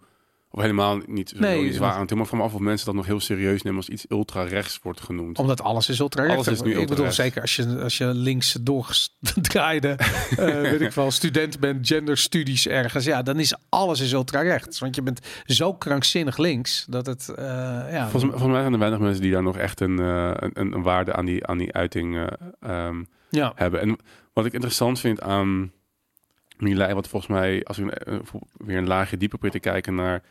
of 0.55 0.61
helemaal 0.61 0.99
niet 1.07 1.29
zo 1.29 1.39
Nee, 1.39 1.73
zwaar 1.73 1.93
aan 1.93 2.05
toe, 2.07 2.17
maar 2.17 2.25
van 2.25 2.37
me 2.37 2.43
af 2.43 2.53
of 2.53 2.59
mensen 2.59 2.85
dat 2.85 2.95
nog 2.95 3.05
heel 3.05 3.19
serieus 3.19 3.61
nemen 3.61 3.77
als 3.79 3.89
iets 3.89 4.05
ultra-rechts 4.09 4.79
wordt 4.83 5.01
genoemd. 5.01 5.39
Omdat 5.39 5.61
alles 5.61 5.89
is 5.89 5.99
ultra 5.99 6.23
rechts. 6.23 6.47
Alles 6.47 6.59
is 6.59 6.65
nu 6.65 6.69
Ik 6.71 6.87
bedoel, 6.87 7.05
ultra-rechts. 7.05 7.15
zeker 7.15 7.41
als 7.41 7.55
je, 7.55 7.81
als 7.83 7.97
je 7.97 8.05
links 8.05 8.57
doorgedraaide, 8.61 9.89
eh 9.97 10.61
weet 10.61 10.81
ik 10.81 10.91
wel, 10.91 11.11
student 11.11 11.59
bent, 11.59 11.87
genderstudies 11.87 12.67
ergens. 12.67 13.05
Ja, 13.05 13.21
dan 13.21 13.39
is 13.39 13.55
alles 13.69 13.99
is 13.99 14.11
ultra 14.11 14.41
rechts. 14.41 14.79
Want 14.79 14.95
je 14.95 15.01
bent 15.01 15.19
zo 15.45 15.73
krankzinnig 15.73 16.37
links 16.37 16.85
dat 16.89 17.05
het, 17.05 17.29
eh, 17.29 17.45
ja. 17.91 18.01
Volgens, 18.01 18.23
mij- 18.23 18.31
volgens 18.31 18.51
mij 18.51 18.61
zijn 18.61 18.73
er 18.73 18.79
weinig 18.79 18.99
mensen 18.99 19.21
die 19.21 19.31
daar 19.31 19.43
nog 19.43 19.57
echt 19.57 19.79
een, 19.79 19.99
eh, 19.99 20.31
een, 20.35 20.73
een 20.73 20.81
waarde 20.81 21.13
aan 21.13 21.25
die, 21.25 21.45
aan 21.45 21.57
die 21.57 21.73
uiting 21.73 22.15
eh, 22.15 22.27
ehm, 22.59 23.03
ja. 23.29 23.51
hebben. 23.55 23.79
En 23.81 23.97
wat 24.33 24.45
ik 24.45 24.53
interessant 24.53 24.99
vind 24.99 25.21
aan 25.21 25.71
Milei, 26.57 26.93
wat 26.93 27.07
volgens 27.07 27.31
mij, 27.31 27.63
als 27.63 27.77
we 27.77 28.21
weer 28.57 28.77
een 28.77 28.87
laagje 28.87 29.17
dieper 29.17 29.37
proberen 29.39 29.61
te 29.61 29.69
kijken 29.69 29.95
naar, 29.95 30.21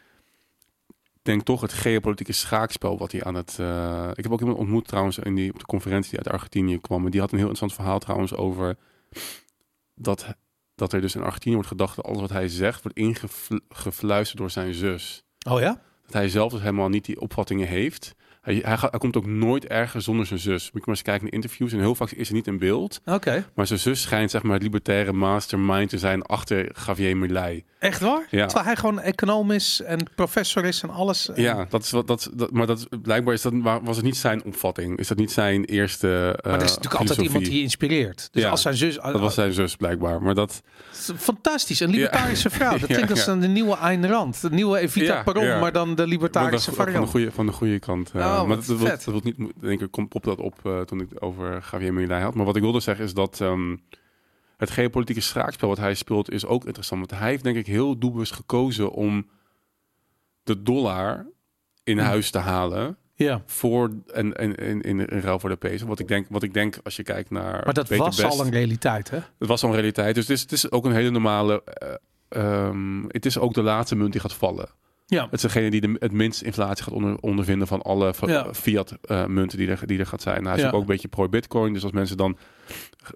denk 1.22 1.42
toch 1.42 1.60
het 1.60 1.72
geopolitieke 1.72 2.32
schaakspel 2.32 2.98
wat 2.98 3.12
hij 3.12 3.24
aan 3.24 3.34
het. 3.34 3.58
eh, 3.58 4.10
ik 4.14 4.22
heb 4.22 4.32
ook 4.32 4.40
iemand 4.40 4.58
ontmoet 4.58 4.88
trouwens 4.88 5.18
in 5.18 5.34
die, 5.34 5.52
op 5.52 5.58
de 5.58 5.64
conferentie 5.64 6.10
die 6.10 6.18
uit 6.18 6.28
Argentinië 6.28 6.80
kwam. 6.80 7.04
En 7.04 7.10
die 7.10 7.20
had 7.20 7.32
een 7.32 7.38
heel 7.38 7.48
interessant 7.48 7.80
verhaal 7.80 7.98
trouwens 7.98 8.34
over 8.34 8.76
dat, 9.94 10.26
dat 10.74 10.92
er 10.92 11.00
dus 11.00 11.14
in 11.14 11.22
Argentinië 11.22 11.54
wordt 11.54 11.68
gedacht 11.68 11.96
dat 11.96 12.04
alles 12.04 12.20
wat 12.20 12.30
hij 12.30 12.48
zegt 12.48 12.82
wordt 12.82 12.98
ingefluisterd 12.98 14.38
door 14.38 14.50
zijn 14.50 14.74
zus. 14.74 15.24
Oh 15.48 15.60
ja? 15.60 15.82
Dat 16.04 16.12
hij 16.12 16.28
zelf 16.28 16.52
dus 16.52 16.60
helemaal 16.60 16.88
niet 16.88 17.04
die 17.04 17.20
opvattingen 17.20 17.68
heeft. 17.68 18.14
Hij, 18.42 18.60
hij, 18.64 18.76
gaat, 18.78 18.90
hij 18.90 19.00
komt 19.00 19.16
ook 19.16 19.26
nooit 19.26 19.66
ergens 19.66 20.04
zonder 20.04 20.26
zijn 20.26 20.38
zus. 20.40 20.62
Moet 20.62 20.72
je 20.72 20.78
maar 20.86 20.88
eens 20.94 21.02
kijken 21.02 21.24
naar 21.24 21.32
interviews. 21.32 21.72
En 21.72 21.78
heel 21.78 21.94
vaak 21.94 22.10
is 22.10 22.26
ze 22.26 22.32
niet 22.32 22.46
in 22.46 22.58
beeld. 22.58 23.00
Oké. 23.04 23.44
Maar 23.54 23.66
zijn 23.66 23.78
zus 23.78 24.00
schijnt 24.02 24.30
zeg 24.30 24.42
maar 24.42 24.52
het 24.54 24.62
libertaire 24.62 25.12
mastermind 25.12 25.90
te 25.90 25.98
zijn 25.98 26.22
achter 26.22 26.72
Javier 26.86 27.16
Milei. 27.16 27.64
Echt 27.78 28.00
waar? 28.00 28.26
Ja. 28.30 28.44
Terwijl 28.46 28.66
hij 28.66 28.76
gewoon 28.76 29.00
econoom 29.00 29.50
is 29.50 29.80
en 29.84 29.98
professor 30.14 30.64
is 30.64 30.82
en 30.82 30.90
alles. 30.90 31.30
Ja, 31.34 31.66
dat 31.70 31.82
is 31.82 31.90
wat 31.90 32.06
dat, 32.06 32.30
dat 32.34 32.50
maar 32.50 32.66
dat 32.66 32.88
blijkbaar 33.02 33.34
is 33.34 33.42
dat 33.42 33.52
wa- 33.56 33.82
was 33.82 33.96
het 33.96 34.04
niet 34.04 34.16
zijn 34.16 34.44
opvatting. 34.44 34.98
Is 34.98 35.08
dat 35.08 35.18
niet 35.18 35.32
zijn 35.32 35.64
eerste 35.64 36.38
Maar 36.42 36.54
er 36.54 36.62
is 36.62 36.68
natuurlijk 36.74 36.94
altijd 37.00 37.18
iemand 37.20 37.44
die 37.44 37.54
je 37.54 37.60
inspireert. 37.62 38.28
Dus 38.32 38.42
Ja, 38.42 38.50
als 38.50 38.62
zijn 38.62 38.74
zus... 38.76 38.94
Dat 38.96 39.20
was 39.20 39.34
zijn 39.34 39.52
zus 39.52 39.76
blijkbaar. 39.76 40.22
Maar 40.22 40.34
dat 40.34 40.62
Fantastisch, 41.16 41.80
een 41.80 41.90
libertarische 41.90 42.50
vrouw. 42.50 42.70
Dat 42.78 42.80
Ja, 42.88 42.94
klinkt 42.94 43.10
als 43.10 43.24
ja. 43.24 43.32
een 43.32 43.40
de 43.40 43.46
nieuwe 43.46 43.76
Ayn 43.76 44.06
Rand. 44.08 44.40
De 44.40 44.50
nieuwe 44.50 44.78
Evita 44.78 45.14
Ja, 45.14 45.22
Peron, 45.22 45.44
ja. 45.44 45.58
maar 45.60 45.72
dan 45.72 45.94
de 45.94 46.06
libertarische 46.06 46.66
dat- 46.66 46.76
van 46.76 46.84
de 46.84 46.90
variant. 46.90 47.10
goede 47.10 47.30
van 47.32 47.46
de 47.46 47.52
goede 47.52 47.78
kant. 47.78 48.10
eh, 48.14 48.20
Oh, 48.40 48.46
maar 48.46 48.56
dat, 48.56 48.66
dat, 48.66 48.78
vet. 48.78 49.04
dat, 49.04 49.04
wil 49.04 49.20
niet 49.24 49.52
denk 49.60 49.80
ik 49.80 49.90
komt 49.90 50.08
pop 50.08 50.24
dat 50.24 50.38
op 50.38 50.58
eh, 50.66 50.80
toen 50.80 51.00
ik 51.00 51.08
het 51.08 51.20
over 51.20 51.68
Javier 51.72 51.92
Milei 51.94 52.22
had. 52.22 52.34
Maar 52.34 52.44
wat 52.44 52.56
ik 52.56 52.62
wilde 52.62 52.80
zeggen 52.80 53.04
is 53.04 53.14
dat 53.14 53.40
ehm, 53.40 53.76
het 54.56 54.70
geopolitieke 54.70 55.20
schaakspel 55.20 55.68
wat 55.68 55.78
hij 55.78 55.94
speelt 55.94 56.30
is 56.30 56.46
ook 56.46 56.64
interessant. 56.64 57.00
Want 57.08 57.20
hij 57.20 57.30
heeft 57.30 57.44
denk 57.44 57.56
ik 57.56 57.66
heel 57.66 57.98
doelbewust 57.98 58.32
gekozen 58.32 58.90
om 58.90 59.28
de 60.42 60.62
dollar 60.62 61.26
in 61.84 61.98
Hm. 61.98 62.04
huis 62.04 62.30
te 62.30 62.38
halen. 62.38 62.96
Ja, 63.14 63.42
voor 63.46 63.90
en, 64.06 64.36
en, 64.36 64.56
en 64.56 64.80
in, 64.80 65.06
in 65.06 65.20
ruil 65.20 65.38
voor 65.38 65.48
de 65.50 65.56
peso. 65.56 65.86
Wat 65.86 65.98
ik 65.98 66.08
denk, 66.08 66.26
wat 66.30 66.42
ik 66.42 66.54
denk 66.54 66.78
als 66.82 66.96
je 66.96 67.02
kijkt 67.02 67.30
naar. 67.30 67.62
maar 67.64 67.74
dat 67.74 67.88
was 67.88 68.16
Best, 68.16 68.38
al 68.38 68.44
een 68.46 68.52
realiteit, 68.52 69.10
hè? 69.10 69.16
Het 69.16 69.48
was 69.48 69.62
al 69.62 69.68
een 69.68 69.74
realiteit. 69.74 70.14
Dus 70.14 70.24
het 70.28 70.36
is, 70.36 70.40
het 70.42 70.52
is 70.52 70.70
ook 70.70 70.84
een 70.84 70.92
hele 70.92 71.10
normale. 71.10 71.62
eh, 71.64 71.94
ehm, 72.28 73.04
het 73.08 73.26
is 73.26 73.38
ook 73.38 73.54
de 73.54 73.62
laatste 73.62 73.96
munt 73.96 74.12
die 74.12 74.20
gaat 74.20 74.32
vallen. 74.34 74.68
Ja. 75.06 75.24
Het 75.24 75.32
is 75.32 75.40
degene 75.40 75.70
die 75.70 75.80
de, 75.80 75.96
het 75.98 76.12
minst 76.12 76.42
inflatie 76.42 76.84
gaat 76.84 76.94
onder, 76.94 77.16
ondervinden 77.20 77.66
van 77.66 77.82
alle 77.82 78.14
fa- 78.14 78.28
Ja. 78.28 78.54
fiat 78.54 78.96
eh, 79.02 79.26
munten 79.26 79.58
die 79.58 79.68
er, 79.68 79.86
die 79.86 79.98
er 79.98 80.06
gaat 80.06 80.22
zijn. 80.22 80.42
Nou, 80.42 80.48
hij 80.48 80.56
is 80.56 80.62
Ja. 80.70 80.70
ook 80.76 80.80
een 80.80 80.86
beetje 80.86 81.08
pro 81.08 81.28
Bitcoin. 81.28 81.72
Dus 81.72 81.82
als 81.82 81.92
mensen 81.92 82.16
dan 82.16 82.36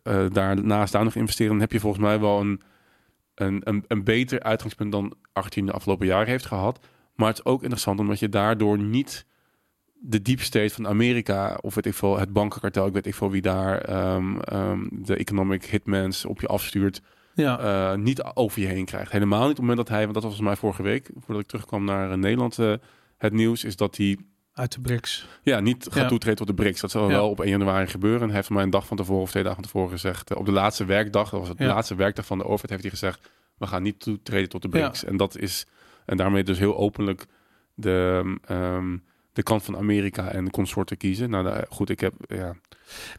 eh 0.02 0.26
daarnaast 0.32 0.92
daar 0.92 1.04
nog 1.04 1.14
investeren, 1.14 1.52
dan 1.52 1.60
heb 1.60 1.72
je 1.72 1.80
volgens 1.80 2.02
mij 2.02 2.20
wel 2.20 2.40
een, 2.40 2.60
een, 3.34 3.60
een, 3.64 3.84
een 3.88 4.04
beter 4.04 4.42
uitgangspunt 4.42 4.92
dan 4.92 5.14
Argentinië 5.32 5.66
de 5.66 5.72
afgelopen 5.72 6.06
jaren 6.06 6.28
heeft 6.28 6.46
gehad. 6.46 6.86
Maar 7.14 7.28
het 7.28 7.38
is 7.38 7.44
ook 7.44 7.60
interessant 7.62 8.00
omdat 8.00 8.18
je 8.18 8.28
daardoor 8.28 8.78
niet 8.78 9.26
de 10.00 10.22
deep 10.22 10.40
state 10.40 10.74
van 10.74 10.86
Amerika 10.88 11.58
of 11.60 11.74
weet 11.74 11.86
ik 11.86 11.94
veel, 11.94 12.18
het 12.18 12.32
bankenkartel, 12.32 12.86
ik 12.86 12.92
weet 12.92 13.06
ik 13.06 13.14
veel 13.14 13.30
wie 13.30 13.42
daar 13.42 13.78
ehm, 13.78 14.38
ehm, 14.40 14.86
de 14.92 15.16
economic 15.16 15.64
hitmans 15.64 16.24
op 16.24 16.40
je 16.40 16.46
afstuurt, 16.46 17.02
Ja. 17.36 17.58
eh, 17.92 17.98
niet 17.98 18.22
over 18.22 18.60
je 18.60 18.66
heen 18.66 18.84
krijgt. 18.84 19.12
Helemaal 19.12 19.40
niet 19.40 19.48
op 19.50 19.56
het 19.56 19.60
moment 19.66 19.78
dat 19.78 19.88
hij, 19.88 20.02
want 20.02 20.14
dat 20.14 20.22
was 20.22 20.34
volgens 20.36 20.48
mij 20.50 20.70
vorige 20.70 20.82
week, 20.82 21.10
voordat 21.24 21.42
ik 21.42 21.48
terugkwam 21.48 21.84
naar 21.84 22.10
eh, 22.10 22.16
Nederland, 22.16 22.58
eh, 22.58 22.72
het 23.18 23.32
nieuws 23.32 23.64
is 23.64 23.76
dat 23.76 23.96
hij 23.96 24.18
Uit 24.52 24.72
de 24.72 24.80
BRICS. 24.80 25.28
ja, 25.42 25.60
niet 25.60 25.84
gaat 25.90 26.02
Ja. 26.02 26.08
toetreden 26.08 26.38
tot 26.38 26.46
de 26.46 26.54
BRICS. 26.62 26.80
Dat 26.80 26.90
zal 26.90 27.08
wel 27.08 27.30
op 27.30 27.40
1 27.40 27.48
januari 27.48 27.86
gebeuren. 27.86 28.20
En 28.20 28.26
hij 28.26 28.36
heeft 28.36 28.50
mij 28.50 28.62
een 28.62 28.70
dag 28.70 28.86
van 28.86 28.96
tevoren 28.96 29.22
of 29.22 29.30
twee 29.30 29.42
dagen 29.42 29.58
van 29.62 29.70
tevoren 29.70 29.90
gezegd, 29.90 30.34
op 30.34 30.46
de 30.46 30.52
laatste 30.52 30.84
werkdag, 30.84 31.30
dat 31.30 31.40
was 31.40 31.48
het 31.48 31.60
laatste 31.60 31.94
werkdag 31.94 32.26
van 32.26 32.38
de 32.38 32.44
overheid, 32.44 32.70
heeft 32.70 32.82
hij 32.82 32.90
gezegd, 32.90 33.30
we 33.58 33.66
gaan 33.66 33.82
niet 33.82 34.00
toetreden 34.00 34.48
tot 34.48 34.62
de. 34.62 34.68
BRICS. 34.68 35.04
En 35.04 35.16
dat 35.16 35.36
is, 35.38 35.66
en 36.06 36.16
daarmee 36.16 36.42
dus 36.44 36.58
heel 36.58 36.76
openlijk 36.76 37.26
de, 37.74 38.22
ehm, 38.44 38.96
de 39.32 39.42
kant 39.42 39.62
van 39.62 39.76
Amerika 39.76 40.28
en 40.28 40.44
de 40.44 40.50
consorten 40.50 40.96
kiezen. 40.96 41.30
Nou, 41.30 41.44
daar- 41.44 41.66
goed, 41.68 41.90
ik 41.90 42.00
heb, 42.00 42.14
ja, 42.26 42.54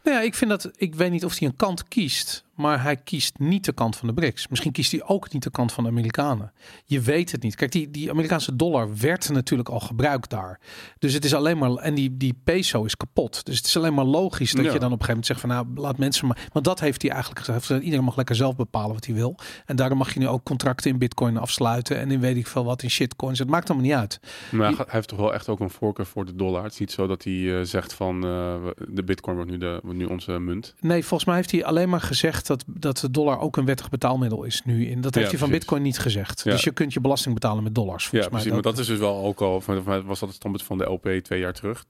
Nou 0.02 0.16
ja, 0.16 0.22
ik 0.22 0.34
vind 0.34 0.50
dat, 0.50 0.70
ik 0.76 0.94
weet 0.94 1.10
niet 1.10 1.24
of 1.24 1.38
hij 1.38 1.48
een 1.48 1.56
kant 1.56 1.88
kiest, 1.88 2.44
maar 2.54 2.82
hij 2.82 2.96
kiest 2.96 3.38
niet 3.38 3.64
de 3.64 3.72
kant 3.72 3.96
van 3.96 4.08
de 4.08 4.14
BRICS. 4.14 4.48
Misschien 4.48 4.72
kiest 4.72 4.90
hij 4.92 5.02
ook 5.04 5.32
niet 5.32 5.42
de 5.42 5.50
kant 5.50 5.72
van 5.72 5.84
de 5.84 5.90
Amerikanen. 5.90 6.52
Je 6.84 7.00
weet 7.00 7.32
het 7.32 7.42
niet. 7.42 7.54
Kijk, 7.54 7.72
die, 7.72 7.90
die 7.90 8.10
Amerikaanse 8.10 8.56
dollar 8.56 8.96
werd 8.96 9.28
natuurlijk 9.28 9.68
al 9.68 9.80
gebruikt 9.80 10.30
daar. 10.30 10.60
Dus 10.98 11.12
het 11.12 11.24
is 11.24 11.34
alleen 11.34 11.58
maar, 11.58 11.70
en 11.74 11.94
die, 11.94 12.16
die 12.16 12.34
peso 12.44 12.84
is 12.84 12.96
kapot. 12.96 13.44
Dus 13.46 13.56
het 13.56 13.66
is 13.66 13.76
alleen 13.76 13.94
maar 13.94 14.04
logisch 14.04 14.52
dat 14.52 14.64
Ja. 14.64 14.72
je 14.72 14.78
dan 14.78 14.92
op 14.92 15.00
een 15.00 15.04
gegeven 15.06 15.08
moment 15.08 15.26
zegt 15.26 15.40
van 15.40 15.48
nou, 15.48 15.66
laat 15.86 15.98
mensen 15.98 16.26
maar. 16.26 16.48
Want 16.52 16.64
dat 16.64 16.80
heeft 16.80 17.02
hij 17.02 17.10
eigenlijk 17.10 17.44
gezegd. 17.44 17.82
Iedereen 17.82 18.04
mag 18.04 18.16
lekker 18.16 18.34
zelf 18.36 18.56
bepalen 18.56 18.94
wat 18.94 19.04
hij 19.06 19.14
wil. 19.14 19.36
En 19.66 19.76
daarom 19.76 19.98
mag 19.98 20.12
je 20.14 20.18
nu 20.20 20.28
ook 20.28 20.44
contracten 20.44 20.90
in 20.90 20.98
bitcoin 20.98 21.36
afsluiten 21.36 21.98
en 21.98 22.10
in 22.10 22.20
weet 22.20 22.36
ik 22.36 22.46
veel 22.46 22.64
wat 22.64 22.82
in 22.82 22.90
shitcoins. 22.90 23.38
Het 23.38 23.48
maakt 23.48 23.70
allemaal 23.70 23.86
niet 23.88 23.96
uit. 23.96 24.20
maar 24.50 24.72
hij 24.76 24.84
heeft 24.88 25.08
toch 25.08 25.18
wel 25.18 25.34
echt 25.34 25.48
ook 25.48 25.60
een 25.60 25.70
voorkeur 25.70 26.06
voor 26.06 26.24
de 26.24 26.34
dollar. 26.36 26.62
Het 26.62 26.72
is 26.72 26.78
niet 26.78 26.92
zo 26.92 27.06
dat 27.06 27.24
hij 27.24 27.58
eh, 27.58 27.64
zegt 27.64 27.92
van 27.92 28.24
eh, 28.24 28.54
de 28.88 29.04
bitcoin 29.04 29.36
wordt 29.36 29.50
nu, 29.50 29.57
de, 29.58 29.80
nu 29.82 30.04
onze 30.04 30.38
munt. 30.38 30.74
Nee, 30.80 31.00
volgens 31.04 31.24
mij 31.24 31.36
heeft 31.36 31.50
hij 31.50 31.64
alleen 31.64 31.88
maar 31.88 32.00
gezegd 32.00 32.46
dat, 32.46 32.64
dat 32.66 32.98
de 32.98 33.10
dollar 33.10 33.38
ook 33.38 33.56
een 33.56 33.64
wettig 33.64 33.88
betaalmiddel 33.88 34.44
is 34.44 34.62
nu. 34.64 34.86
In 34.86 35.00
dat 35.00 35.14
heeft 35.14 35.26
Ja, 35.26 35.30
hij 35.30 35.38
van 35.38 35.48
precies. 35.48 35.58
Bitcoin 35.58 35.82
niet 35.82 35.98
gezegd. 35.98 36.40
Ja. 36.44 36.50
Dus 36.50 36.64
je 36.64 36.70
kunt 36.70 36.92
je 36.92 37.00
belasting 37.00 37.34
betalen 37.34 37.62
met 37.62 37.74
dollars. 37.74 38.04
Ja, 38.04 38.08
Volgens 38.10 38.28
precies. 38.28 38.46
mij 38.46 38.54
Maar 38.54 38.72
dat 38.72 38.78
is 38.80 38.86
dus 38.86 38.98
wel 38.98 39.24
ook 39.24 39.40
al, 39.40 39.62
was 40.04 40.18
dat 40.20 40.28
het 40.28 40.34
standpunt 40.34 40.62
van 40.62 40.78
de 40.78 40.84
LP 40.84 41.08
twee 41.22 41.40
jaar 41.40 41.52
terug. 41.52 41.84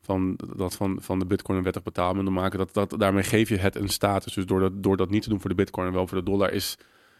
Van 0.00 0.38
dat 0.56 0.76
van, 0.76 0.98
van 1.00 1.18
de 1.18 1.26
bitcoin 1.26 1.58
een 1.58 1.64
wettig 1.64 1.82
betaalmiddel 1.82 2.32
maken. 2.32 2.58
Dat, 2.58 2.74
dat, 2.74 2.94
daarmee 2.98 3.22
geef 3.22 3.48
je 3.48 3.56
het 3.56 3.76
een 3.76 3.88
status. 3.88 4.34
Dus 4.34 4.46
door 4.46 4.60
dat, 4.60 4.82
door 4.82 4.96
dat 4.96 5.10
niet 5.10 5.22
te 5.22 5.28
doen 5.28 5.40
voor 5.40 5.50
de 5.50 5.56
bitcoin 5.56 5.86
en 5.86 5.92
wel 5.92 6.06
voor 6.06 6.18
de 6.18 6.24
dollar 6.24 6.52
is... 6.52 6.76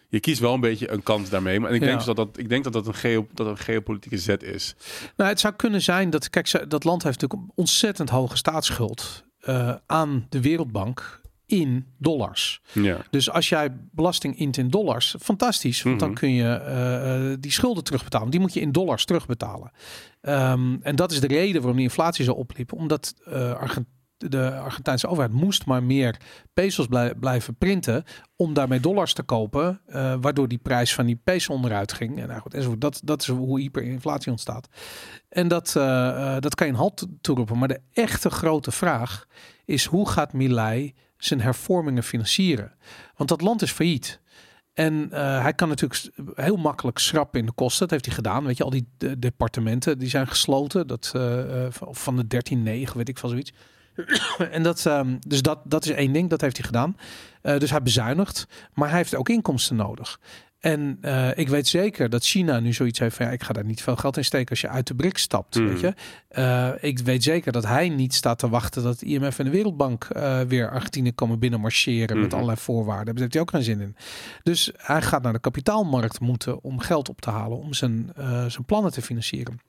Je 0.08 0.20
kiest 0.20 0.40
wel 0.40 0.54
een 0.54 0.60
beetje 0.60 0.90
een 0.90 1.02
kans 1.02 1.28
daarmee. 1.30 1.60
Maar 1.60 1.72
ik 1.72 1.80
denk, 1.80 1.90
Ja. 1.92 1.96
dus 1.96 2.06
dat, 2.06 2.16
dat, 2.16 2.38
ik 2.38 2.48
denk 2.48 2.64
dat 2.64 2.72
dat 2.72 2.86
een, 2.86 2.94
geo, 2.94 3.26
dat 3.34 3.46
een 3.46 3.58
geopolitieke 3.58 4.18
zet 4.18 4.42
is. 4.42 4.74
Nou, 5.16 5.30
het 5.30 5.40
zou 5.40 5.54
kunnen 5.54 5.82
zijn 5.82 6.10
dat, 6.10 6.30
kijk, 6.30 6.70
dat 6.70 6.84
land 6.84 7.02
heeft 7.02 7.20
natuurlijk 7.20 7.50
ontzettend 7.54 8.10
hoge 8.10 8.36
staatsschuld 8.36 9.24
eh, 9.46 9.74
aan 9.86 10.26
de 10.28 10.40
Wereldbank 10.40 11.20
in 11.46 11.86
dollars. 11.98 12.60
Ja. 12.72 12.98
Dus 13.10 13.30
als 13.30 13.48
jij 13.48 13.68
belasting 13.92 14.38
int 14.38 14.56
in 14.56 14.68
dollars, 14.70 15.14
fantastisch, 15.20 15.82
want 15.82 16.00
dan 16.00 16.08
Mhm. 16.10 16.18
kun 16.18 16.32
je 16.32 16.44
eh, 16.54 17.30
eh, 17.32 17.36
die 17.40 17.52
schulden 17.52 17.84
terugbetalen. 17.84 18.30
Die 18.30 18.40
moet 18.40 18.54
je 18.54 18.60
in 18.60 18.72
dollars 18.72 19.04
terugbetalen. 19.04 19.70
Ehm, 20.20 20.76
en 20.82 20.96
dat 20.96 21.12
is 21.12 21.20
de 21.20 21.26
reden 21.26 21.56
waarom 21.60 21.76
die 21.76 21.84
inflatie 21.88 22.24
zo 22.24 22.32
opliep, 22.32 22.72
omdat 22.72 23.14
eh, 23.24 23.62
de 24.18 24.52
Argentijnse 24.54 25.06
overheid 25.08 25.32
moest 25.32 25.66
maar 25.66 25.82
meer 25.82 26.16
pesos 26.54 26.86
blij- 26.86 27.14
blijven 27.14 27.56
printen 27.56 28.04
om 28.36 28.54
daarmee 28.54 28.80
dollars 28.80 29.12
te 29.12 29.22
kopen, 29.22 29.80
eh, 29.86 30.14
waardoor 30.20 30.48
die 30.48 30.58
prijs 30.58 30.94
van 30.94 31.06
die 31.06 31.20
peso 31.24 31.52
onderuit 31.52 31.92
ging. 31.92 32.20
En 32.20 32.28
nou 32.28 32.40
goed. 32.40 32.80
Dat, 32.80 33.00
dat 33.04 33.20
is 33.20 33.28
hoe 33.28 33.60
hyperinflatie 33.60 34.30
ontstaat. 34.30 34.68
En 35.28 35.48
dat, 35.48 35.76
eh, 35.76 36.34
eh, 36.34 36.40
dat 36.40 36.54
kan 36.54 36.66
je 36.66 36.72
een 36.72 36.78
halt 36.78 37.06
toeroepen. 37.20 37.58
Maar 37.58 37.68
de 37.68 37.80
echte 37.92 38.30
grote 38.30 38.70
vraag 38.70 39.26
is 39.64 39.84
hoe 39.84 40.08
gaat 40.08 40.32
Milei 40.32 40.94
zijn 41.16 41.40
hervormingen 41.40 42.02
financieren? 42.02 42.72
Want 43.16 43.28
dat 43.28 43.40
land 43.40 43.62
is 43.62 43.70
failliet. 43.72 44.20
En 44.74 45.08
hij 45.42 45.52
kan 45.52 45.68
natuurlijk 45.68 46.10
heel 46.34 46.56
makkelijk 46.56 46.98
schrappen 46.98 47.40
in 47.40 47.46
de 47.46 47.52
kosten. 47.52 47.80
Dat 47.80 47.90
heeft 47.90 48.06
hij 48.06 48.14
gedaan. 48.14 48.44
Weet 48.44 48.56
je, 48.56 48.64
al 48.64 48.70
die 48.70 48.88
de- 48.96 49.18
departementen 49.18 49.98
die 49.98 50.08
zijn 50.08 50.26
gesloten. 50.26 50.86
Dat, 50.86 51.12
van 51.90 52.16
de 52.16 52.26
13-9, 52.26 52.96
weet 52.96 53.08
ik 53.08 53.18
van 53.18 53.30
zoiets. 53.30 53.52
en 54.50 54.62
dat, 54.62 54.86
ehm, 54.86 55.16
dus 55.26 55.42
dat, 55.42 55.58
dat 55.64 55.84
is 55.84 55.90
één 55.90 56.12
ding, 56.12 56.30
dat 56.30 56.40
heeft 56.40 56.56
hij 56.56 56.66
gedaan. 56.66 56.96
Eh, 57.42 57.58
dus 57.58 57.70
hij 57.70 57.82
bezuinigt, 57.82 58.46
maar 58.74 58.88
hij 58.88 58.96
heeft 58.96 59.14
ook 59.16 59.28
inkomsten 59.28 59.76
nodig. 59.76 60.20
En 60.60 60.98
eh, 61.00 61.30
ik 61.34 61.48
weet 61.48 61.68
zeker 61.68 62.08
dat 62.10 62.24
China 62.24 62.60
nu 62.60 62.72
zoiets 62.72 62.98
heeft 62.98 63.16
van 63.16 63.26
ja, 63.26 63.32
ik 63.32 63.42
ga 63.42 63.52
daar 63.52 63.64
niet 63.64 63.82
veel 63.82 63.96
geld 63.96 64.16
in 64.16 64.24
steken 64.24 64.50
als 64.50 64.60
je 64.60 64.68
uit 64.68 64.86
de 64.86 64.94
BRICS 64.94 65.22
stapt. 65.22 65.54
Mhm. 65.54 65.66
Weet 65.66 65.80
je? 65.80 65.94
Eh, 66.28 66.70
ik 66.80 66.98
weet 66.98 67.22
zeker 67.22 67.52
dat 67.52 67.66
hij 67.66 67.88
niet 67.88 68.14
staat 68.14 68.38
te 68.38 68.48
wachten 68.48 68.82
dat 68.82 68.98
de 68.98 69.06
IMF 69.06 69.38
en 69.38 69.44
de 69.44 69.50
Wereldbank 69.50 70.08
weer 70.48 70.70
Argentinië 70.70 71.12
komen 71.12 71.38
binnenmarcheren 71.38 72.16
met 72.16 72.26
Mhm. 72.26 72.34
allerlei 72.34 72.58
voorwaarden. 72.58 73.14
Daar 73.14 73.22
heeft 73.22 73.32
hij 73.32 73.42
ook 73.42 73.50
geen 73.50 73.62
zin 73.62 73.80
in. 73.80 73.96
Dus 74.42 74.70
hij 74.76 75.02
gaat 75.02 75.22
naar 75.22 75.32
de 75.32 75.38
kapitaalmarkt 75.38 76.20
moeten 76.20 76.62
om 76.62 76.78
geld 76.78 77.08
op 77.08 77.20
te 77.20 77.30
halen 77.30 77.58
om 77.58 77.74
zijn, 77.74 78.12
zijn 78.48 78.64
plannen 78.66 78.92
te 78.92 79.02
financieren. 79.02 79.60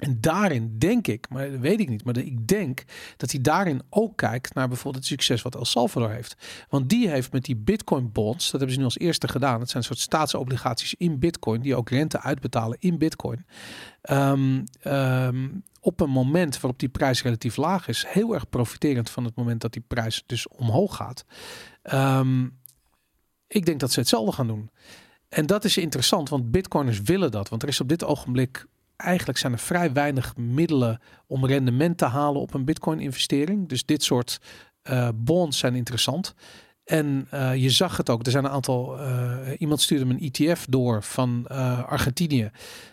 En 0.00 0.20
daarin 0.20 0.78
denk 0.78 1.06
ik, 1.06 1.28
maar 1.28 1.50
dat 1.50 1.60
weet 1.60 1.80
ik 1.80 1.88
niet, 1.88 2.04
maar 2.04 2.16
ik 2.16 2.46
denk 2.46 2.84
dat 3.16 3.30
hij 3.30 3.40
daarin 3.40 3.82
ook 3.90 4.16
kijkt 4.16 4.54
naar 4.54 4.68
bijvoorbeeld 4.68 5.04
het 5.04 5.12
succes 5.12 5.42
wat 5.42 5.54
El 5.54 5.64
Salvador 5.64 6.10
heeft. 6.10 6.36
Want 6.68 6.88
die 6.88 7.08
heeft 7.08 7.32
met 7.32 7.44
die 7.44 7.56
Bitcoin 7.56 8.12
bonds, 8.12 8.44
dat 8.44 8.50
hebben 8.60 8.72
ze 8.72 8.78
nu 8.78 8.84
als 8.84 8.98
eerste 8.98 9.28
gedaan. 9.28 9.60
Het 9.60 9.70
zijn 9.70 9.82
een 9.82 9.88
soort 9.88 9.98
staatsobligaties 9.98 10.94
in 10.94 11.18
Bitcoin, 11.18 11.60
die 11.60 11.76
ook 11.76 11.90
rente 11.90 12.20
uitbetalen 12.20 12.76
in 12.80 12.98
Bitcoin. 12.98 13.46
Ehm, 14.02 14.64
ehm, 14.80 15.48
op 15.80 16.00
een 16.00 16.10
moment 16.10 16.60
waarop 16.60 16.78
die 16.78 16.88
prijs 16.88 17.22
relatief 17.22 17.56
laag 17.56 17.88
is, 17.88 18.04
heel 18.08 18.34
erg 18.34 18.48
profiterend 18.48 19.10
van 19.10 19.24
het 19.24 19.34
moment 19.34 19.60
dat 19.60 19.72
die 19.72 19.84
prijs 19.86 20.22
dus 20.26 20.48
omhoog 20.48 20.96
gaat. 20.96 21.24
Ehm, 21.82 22.48
ik 23.46 23.66
denk 23.66 23.80
dat 23.80 23.92
ze 23.92 24.00
hetzelfde 24.00 24.32
gaan 24.32 24.46
doen. 24.46 24.70
En 25.28 25.46
dat 25.46 25.64
is 25.64 25.76
interessant, 25.76 26.28
want 26.28 26.50
Bitcoiners 26.50 27.00
willen 27.00 27.30
dat. 27.30 27.48
Want 27.48 27.62
er 27.62 27.68
is 27.68 27.80
op 27.80 27.88
dit 27.88 28.04
ogenblik 28.04 28.66
eigenlijk 29.00 29.38
zijn 29.38 29.52
er 29.52 29.58
vrij 29.58 29.92
weinig 29.92 30.36
middelen 30.36 31.00
om 31.26 31.46
rendement 31.46 31.98
te 31.98 32.04
halen 32.04 32.40
op 32.40 32.54
een 32.54 32.64
Bitcoin-investering. 32.64 33.68
Dus 33.68 33.84
dit 33.84 34.02
soort 34.02 34.40
eh, 34.82 35.08
bonds 35.14 35.58
zijn 35.58 35.74
interessant. 35.74 36.34
En 36.84 37.26
eh, 37.30 37.56
je 37.56 37.70
zag 37.70 37.96
het 37.96 38.10
ook. 38.10 38.26
Er 38.26 38.30
zijn 38.30 38.44
een 38.44 38.50
aantal. 38.50 38.98
eh, 38.98 39.36
iemand 39.58 39.80
stuurde 39.80 40.04
me 40.04 40.14
een 40.14 40.30
ETF 40.32 40.66
door 40.68 41.02
van 41.02 41.46
Argentinië. 41.86 42.50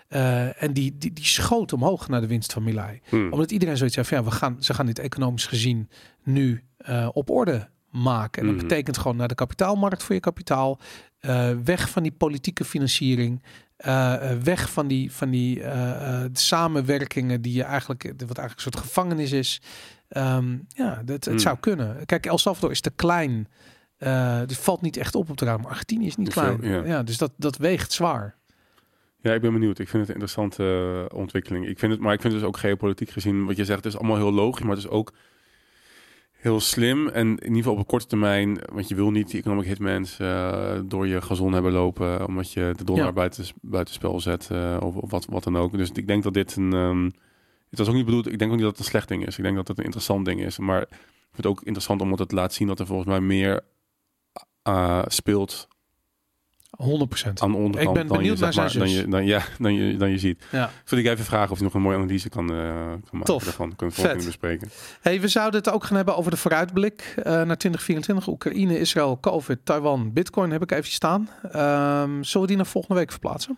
En 0.08 0.74
die, 0.74 0.98
die, 0.98 1.14
die 1.14 1.26
schoot 1.26 1.74
omhoog 1.74 2.08
naar 2.08 2.22
de 2.22 2.28
winst 2.28 2.54
van 2.54 2.64
Milei. 2.64 3.02
Hmm. 3.10 3.32
Omdat 3.32 3.52
iedereen 3.52 3.78
zoiets 3.78 3.96
heeft 3.96 4.08
van 4.08 4.18
ja, 4.18 4.24
we 4.24 4.32
gaan, 4.32 4.58
ze 4.60 4.74
gaan 4.74 4.86
dit 4.86 5.00
economisch 5.00 5.46
gezien 5.46 5.90
nu 6.24 6.64
op 7.14 7.30
orde 7.30 7.68
maken. 7.92 8.42
En 8.42 8.48
dat 8.48 8.56
Mhm. 8.58 8.68
betekent 8.68 8.98
gewoon 8.98 9.18
naar 9.18 9.28
de 9.28 9.36
kapitaalmarkt 9.36 10.04
voor 10.04 10.16
je 10.16 10.22
kapitaal. 10.22 10.80
eh, 11.20 11.50
weg 11.64 11.90
van 11.90 12.04
die 12.04 12.12
politieke 12.12 12.66
financiering. 12.66 13.44
eh, 13.78 14.32
eh, 14.32 14.38
weg 14.42 14.70
van 14.72 14.88
die, 14.88 15.12
van 15.12 15.30
die 15.30 15.62
samenwerkingen 16.34 17.42
die 17.42 17.54
je 17.54 17.64
eigenlijk, 17.64 18.04
wat 18.04 18.38
eigenlijk 18.38 18.54
een 18.56 18.72
soort 18.72 18.78
gevangenis 18.86 19.32
is. 19.32 19.62
Ehm, 20.10 20.58
ja, 20.68 21.02
dat, 21.06 21.24
het 21.26 21.34
Mm. 21.34 21.40
zou 21.40 21.58
kunnen. 21.60 22.06
Kijk, 22.06 22.26
El 22.26 22.38
Salvador 22.38 22.72
is 22.72 22.82
te 22.82 22.90
klein. 22.96 23.48
dus 24.46 24.58
valt 24.58 24.82
niet 24.82 24.98
echt 24.98 25.16
op 25.16 25.30
op 25.30 25.38
te 25.38 25.44
ruimen. 25.44 25.64
Maar 25.64 25.72
Argentinië 25.74 26.06
is 26.08 26.16
niet 26.16 26.34
zo, 26.34 26.42
klein. 26.42 26.62
ja. 26.62 26.86
ja. 26.86 27.04
dus 27.04 27.18
dat, 27.18 27.32
dat 27.38 27.58
weegt 27.58 27.92
zwaar. 27.92 28.36
Ja, 29.22 29.34
ik 29.34 29.42
ben 29.42 29.54
benieuwd. 29.54 29.80
Ik 29.80 29.88
vind 29.90 30.08
het 30.08 30.16
een 30.16 30.22
interessante 30.22 31.10
ontwikkeling. 31.14 31.68
Ik 31.68 31.80
vind 31.80 31.92
het, 31.92 32.02
maar 32.02 32.14
ik 32.14 32.22
vind 32.22 32.34
het 32.34 32.42
dus 32.42 32.52
ook 32.52 32.58
geopolitiek 32.58 33.10
gezien, 33.10 33.46
wat 33.46 33.56
je 33.58 33.66
zegt, 33.66 33.84
het 33.84 33.94
is 33.94 34.00
allemaal 34.00 34.18
heel 34.18 34.32
logisch, 34.34 34.62
maar 34.66 34.76
het 34.76 34.86
is 34.86 34.90
ook 34.90 35.14
heel 36.48 36.60
slim. 36.60 37.08
En 37.08 37.28
in 37.28 37.42
ieder 37.42 37.56
geval 37.56 37.74
op 37.74 37.80
een 37.80 37.86
korte 37.86 38.08
termijn, 38.08 38.60
want 38.74 38.88
je 38.88 38.96
wil 38.96 39.12
niet 39.12 39.30
die 39.30 39.40
economic 39.40 39.66
hitmans 39.68 40.20
eh, 40.20 40.80
door 40.86 41.08
je 41.08 41.22
gazon 41.22 41.54
hebben 41.54 41.72
lopen, 41.72 42.28
omdat 42.28 42.52
je 42.52 42.74
de 42.78 42.84
dollar 42.84 43.06
Ja. 43.06 43.12
buiten, 43.12 43.46
buitenspel 43.62 44.20
zet 44.20 44.50
eh, 44.52 44.78
of, 44.82 44.96
of 44.96 45.12
wat, 45.12 45.26
wat 45.26 45.44
dan 45.44 45.58
ook. 45.58 45.78
Dus 45.78 45.92
ik 45.92 46.08
denk 46.08 46.24
dat 46.24 46.34
dit 46.34 46.56
een... 46.56 46.74
ehm, 46.74 47.10
het 47.70 47.80
was 47.80 47.88
ook 47.88 47.96
niet 47.96 48.06
bedoeld, 48.06 48.32
ik 48.32 48.40
denk 48.40 48.52
ook 48.52 48.58
niet 48.58 48.66
dat 48.66 48.76
het 48.78 48.86
een 48.86 48.92
slecht 48.92 49.08
ding 49.08 49.26
is. 49.28 49.38
Ik 49.38 49.44
denk 49.44 49.56
dat 49.56 49.68
het 49.68 49.78
een 49.78 49.84
interessant 49.84 50.26
ding 50.26 50.42
is. 50.42 50.58
Maar 50.58 50.82
ik 50.82 50.88
vind 51.32 51.38
het 51.38 51.46
ook 51.46 51.62
interessant 51.64 52.02
omdat 52.02 52.20
het 52.20 52.32
laat 52.32 52.54
zien 52.54 52.68
dat 52.68 52.80
er 52.80 52.86
volgens 52.86 53.08
mij 53.08 53.20
meer 53.20 53.62
eh, 54.64 55.04
speelt 55.08 55.68
100%. 56.76 57.40
aan 57.40 57.52
de 57.52 57.58
onderkant 57.58 57.94
ben 57.94 58.08
dan, 58.08 58.18
je, 58.18 58.22
benieuwd 58.22 58.38
zeg 58.38 58.56
naar 58.56 58.64
maar, 58.64 58.70
zijn 58.70 58.84
dan, 58.84 58.94
je, 58.94 59.08
dan, 59.08 59.26
ja, 59.26 59.44
dan, 59.60 59.74
je, 59.74 59.98
dan 59.98 60.10
je 60.10 60.18
ziet. 60.18 60.46
Ja. 60.52 60.72
Zal 60.84 60.98
ik 60.98 61.06
even 61.06 61.26
vragen 61.26 61.52
of 61.52 61.58
je 61.58 61.64
nog 61.64 61.74
een 61.74 61.82
mooie 61.82 61.98
analyse 61.98 62.30
kan, 62.30 62.54
eh 62.54 62.58
kan 62.58 63.00
maken 63.12 63.26
Tof. 63.26 63.44
daarvan. 63.44 63.76
Kunnen 63.76 63.96
we 63.96 64.02
volgende 64.02 64.26
bespreken. 64.26 64.70
Hey, 65.02 65.22
we 65.22 65.28
zouden 65.28 65.60
het 65.60 65.72
ook 65.72 65.84
gaan 65.84 65.96
hebben 65.96 66.18
over 66.18 66.32
de 66.32 66.38
vooruitblik 66.38 67.14
eh, 67.18 67.24
naar 67.24 67.58
2024. 67.58 68.28
Oekraïne, 68.28 68.80
Israël, 68.80 69.20
COVID, 69.20 69.60
Taiwan, 69.64 70.14
Bitcoin 70.14 70.52
heb 70.52 70.62
ik 70.62 70.72
even 70.72 70.92
staan. 70.92 71.30
Ehm, 71.52 72.24
zullen 72.24 72.42
we 72.42 72.48
die 72.48 72.56
naar 72.56 72.66
volgende 72.66 73.00
week 73.00 73.12
verplaatsen? 73.12 73.58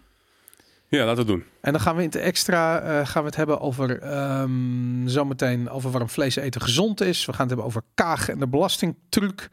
Ja, 0.90 1.06
laten 1.06 1.26
we 1.26 1.32
het 1.32 1.40
doen. 1.40 1.50
En 1.62 1.72
dan 1.72 1.82
gaan 1.82 1.96
we 1.96 2.02
in 2.02 2.08
het 2.08 2.18
extra 2.18 2.80
eh, 2.80 3.08
gaan 3.08 3.22
we 3.22 3.28
het 3.28 3.36
hebben 3.36 3.60
over 3.60 4.00
ehm, 4.00 5.08
zometeen 5.08 5.70
over 5.70 5.92
waarom 5.92 6.10
vlees 6.10 6.36
eten 6.36 6.62
gezond 6.62 7.02
is. 7.02 7.26
We 7.26 7.32
gaan 7.32 7.42
het 7.42 7.50
hebben 7.50 7.66
over 7.66 7.82
Kaag 7.94 8.30
en 8.30 8.40
de 8.40 8.48
belastingtruc. 8.48 9.50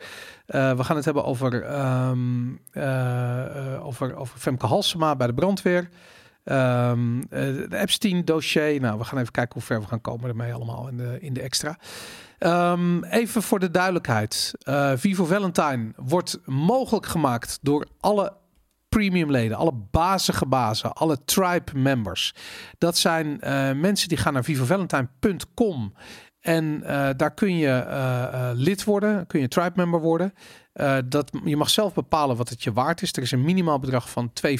Eh, 0.47 0.76
we 0.76 0.84
gaan 0.84 0.97
het 0.97 1.05
hebben 1.05 1.24
over, 1.24 1.62
ehm, 1.62 2.55
eh, 2.72 3.87
over, 3.87 4.16
over 4.16 4.39
Femke 4.39 4.66
Halsema 4.66 5.16
bij 5.16 5.26
de 5.26 5.34
brandweer. 5.34 5.89
Ehm, 6.45 7.20
eh, 7.20 7.28
de 7.68 7.76
Epstein-dossier. 7.76 8.80
Nou, 8.80 8.99
we 8.99 9.05
gaan 9.05 9.18
even 9.18 9.32
kijken 9.32 9.55
hoe 9.55 9.62
ver 9.62 9.80
we 9.80 9.87
gaan 9.87 10.01
komen 10.01 10.28
ermee 10.28 10.55
allemaal 10.55 10.89
in 10.89 10.97
de, 10.97 11.16
in 11.20 11.32
de 11.32 11.43
extra. 11.43 11.78
Ehm, 12.39 13.05
even 13.05 13.43
voor 13.43 13.59
de 13.59 13.70
duidelijkheid. 13.70 14.55
Vivo 14.95 15.24
Valentine 15.24 15.93
wordt 15.97 16.39
mogelijk 16.45 17.07
gemaakt 17.07 17.59
door 17.62 17.87
alle 18.01 18.32
premium 18.97 19.30
leden, 19.30 19.57
alle 19.57 19.72
bazige 19.90 20.47
bazen, 20.47 20.92
alle 20.92 21.24
tribe 21.24 21.78
members. 21.78 22.34
Dat 22.78 22.99
zijn 22.99 23.40
eh, 23.40 23.72
mensen 23.72 24.09
die 24.09 24.18
gaan 24.18 24.32
naar 24.32 24.44
vivovalentine.com 24.44 25.92
en 26.47 26.82
eh, 26.84 27.09
daar 27.16 27.34
kun 27.34 27.57
je 27.57 27.68
eh, 27.68 28.51
lid 28.55 28.84
worden, 28.84 29.26
kun 29.26 29.40
je 29.40 29.49
tribe 29.49 29.72
member 29.74 30.01
worden. 30.01 30.32
Dat, 31.09 31.30
je 31.44 31.57
mag 31.57 31.70
zelf 31.70 31.94
bepalen 31.94 32.36
wat 32.36 32.49
het 32.49 32.62
je 32.62 32.72
waard 32.72 33.03
is. 33.03 33.12
Er 33.12 33.22
is 33.22 33.30
een 33.30 33.44
minimaal 33.44 33.78
bedrag 33.78 34.11
van 34.11 34.32
2,50 34.47 34.57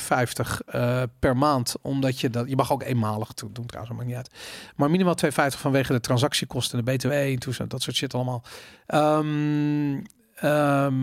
eh, 0.67 1.03
per 1.19 1.37
maand. 1.37 1.75
Omdat 1.83 2.21
je 2.21 2.31
dat. 2.31 2.49
Je 2.49 2.57
mag 2.57 2.73
ook 2.73 2.83
eenmalig 2.83 3.35
doen 3.35 3.67
trouwens, 3.67 3.97
maakt 3.97 4.09
niet 4.09 4.17
uit. 4.17 4.31
Maar 4.77 4.91
minimaal 4.91 5.17
2,50 5.25 5.31
vanwege 5.31 5.93
de 5.93 6.01
transactiekosten, 6.01 6.85
de 6.85 6.93
BTW 6.93 7.11
en 7.11 7.39
toestand, 7.39 7.71
dat 7.71 7.83
soort 7.83 7.97
shit 7.97 8.15
allemaal. 8.15 8.43
Ehm, 8.87 10.01
ehm, 10.37 10.95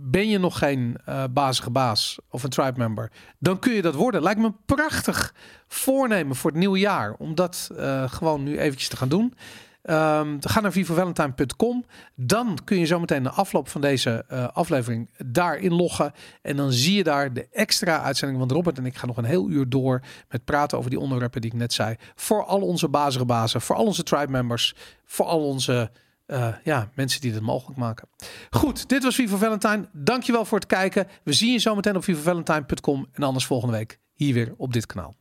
ben 0.00 0.28
je 0.28 0.38
nog 0.38 0.58
geen 0.58 0.96
eh 1.04 1.24
bazige 1.30 1.70
baas 1.70 2.18
of 2.30 2.42
een 2.42 2.50
tribe 2.50 2.78
member, 2.78 3.10
dan 3.38 3.58
kun 3.58 3.72
je 3.72 3.82
dat 3.82 3.94
worden. 3.94 4.22
Lijkt 4.22 4.40
me 4.40 4.46
een 4.46 4.64
prachtig 4.66 5.34
voornemen 5.66 6.36
voor 6.36 6.50
het 6.50 6.58
nieuwe 6.58 6.78
jaar. 6.78 7.12
Om 7.12 7.34
dat 7.34 7.70
eh, 7.76 8.10
gewoon 8.12 8.42
nu 8.42 8.58
eventjes 8.58 8.88
te 8.88 8.96
gaan 8.96 9.08
doen. 9.08 9.34
Ehm 9.82 10.36
ga 10.40 10.60
naar 10.60 10.72
vivovalentine.com. 10.72 11.84
Dan 12.14 12.58
kun 12.64 12.78
je 12.78 12.86
zometeen 12.86 13.22
de 13.22 13.30
afloop 13.30 13.68
van 13.68 13.80
deze 13.80 14.24
eh, 14.28 14.48
aflevering 14.52 15.10
daarin 15.26 15.74
loggen. 15.74 16.12
En 16.42 16.56
dan 16.56 16.72
zie 16.72 16.96
je 16.96 17.04
daar 17.04 17.32
de 17.32 17.48
extra 17.52 18.02
uitzending. 18.02 18.38
Want 18.38 18.52
Robert 18.52 18.78
en 18.78 18.86
ik 18.86 18.96
gaan 18.96 19.08
nog 19.08 19.16
een 19.16 19.24
heel 19.24 19.48
uur 19.48 19.68
door 19.68 20.00
met 20.28 20.44
praten 20.44 20.78
over 20.78 20.90
die 20.90 21.00
onderwerpen 21.00 21.40
die 21.40 21.50
ik 21.50 21.56
net 21.56 21.72
zei. 21.72 21.96
Voor 22.14 22.44
al 22.44 22.60
onze 22.60 22.88
bazige 22.88 23.24
bazen, 23.24 23.60
voor 23.60 23.76
al 23.76 23.84
onze 23.84 24.02
tribe 24.02 24.30
members, 24.30 24.74
voor 25.04 25.26
al 25.26 25.44
onze 25.44 25.90
eh, 26.28 26.54
ja, 26.64 26.90
mensen 26.94 27.20
die 27.20 27.32
dit 27.32 27.40
mogelijk 27.40 27.78
maken. 27.78 28.08
Goed, 28.50 28.88
dit 28.88 29.02
was 29.02 29.14
Vivo 29.14 29.36
Valentine. 29.36 29.88
Dankjewel 29.92 30.44
voor 30.44 30.58
het 30.58 30.66
kijken. 30.66 31.06
We 31.22 31.32
zien 31.32 31.52
je 31.52 31.58
zometeen 31.58 31.96
op 31.96 32.04
vivovalentine.com 32.04 33.08
en 33.12 33.22
anders 33.22 33.46
volgende 33.46 33.76
week 33.76 33.98
hier 34.14 34.34
weer 34.34 34.54
op 34.56 34.72
dit 34.72 34.86
kanaal. 34.86 35.14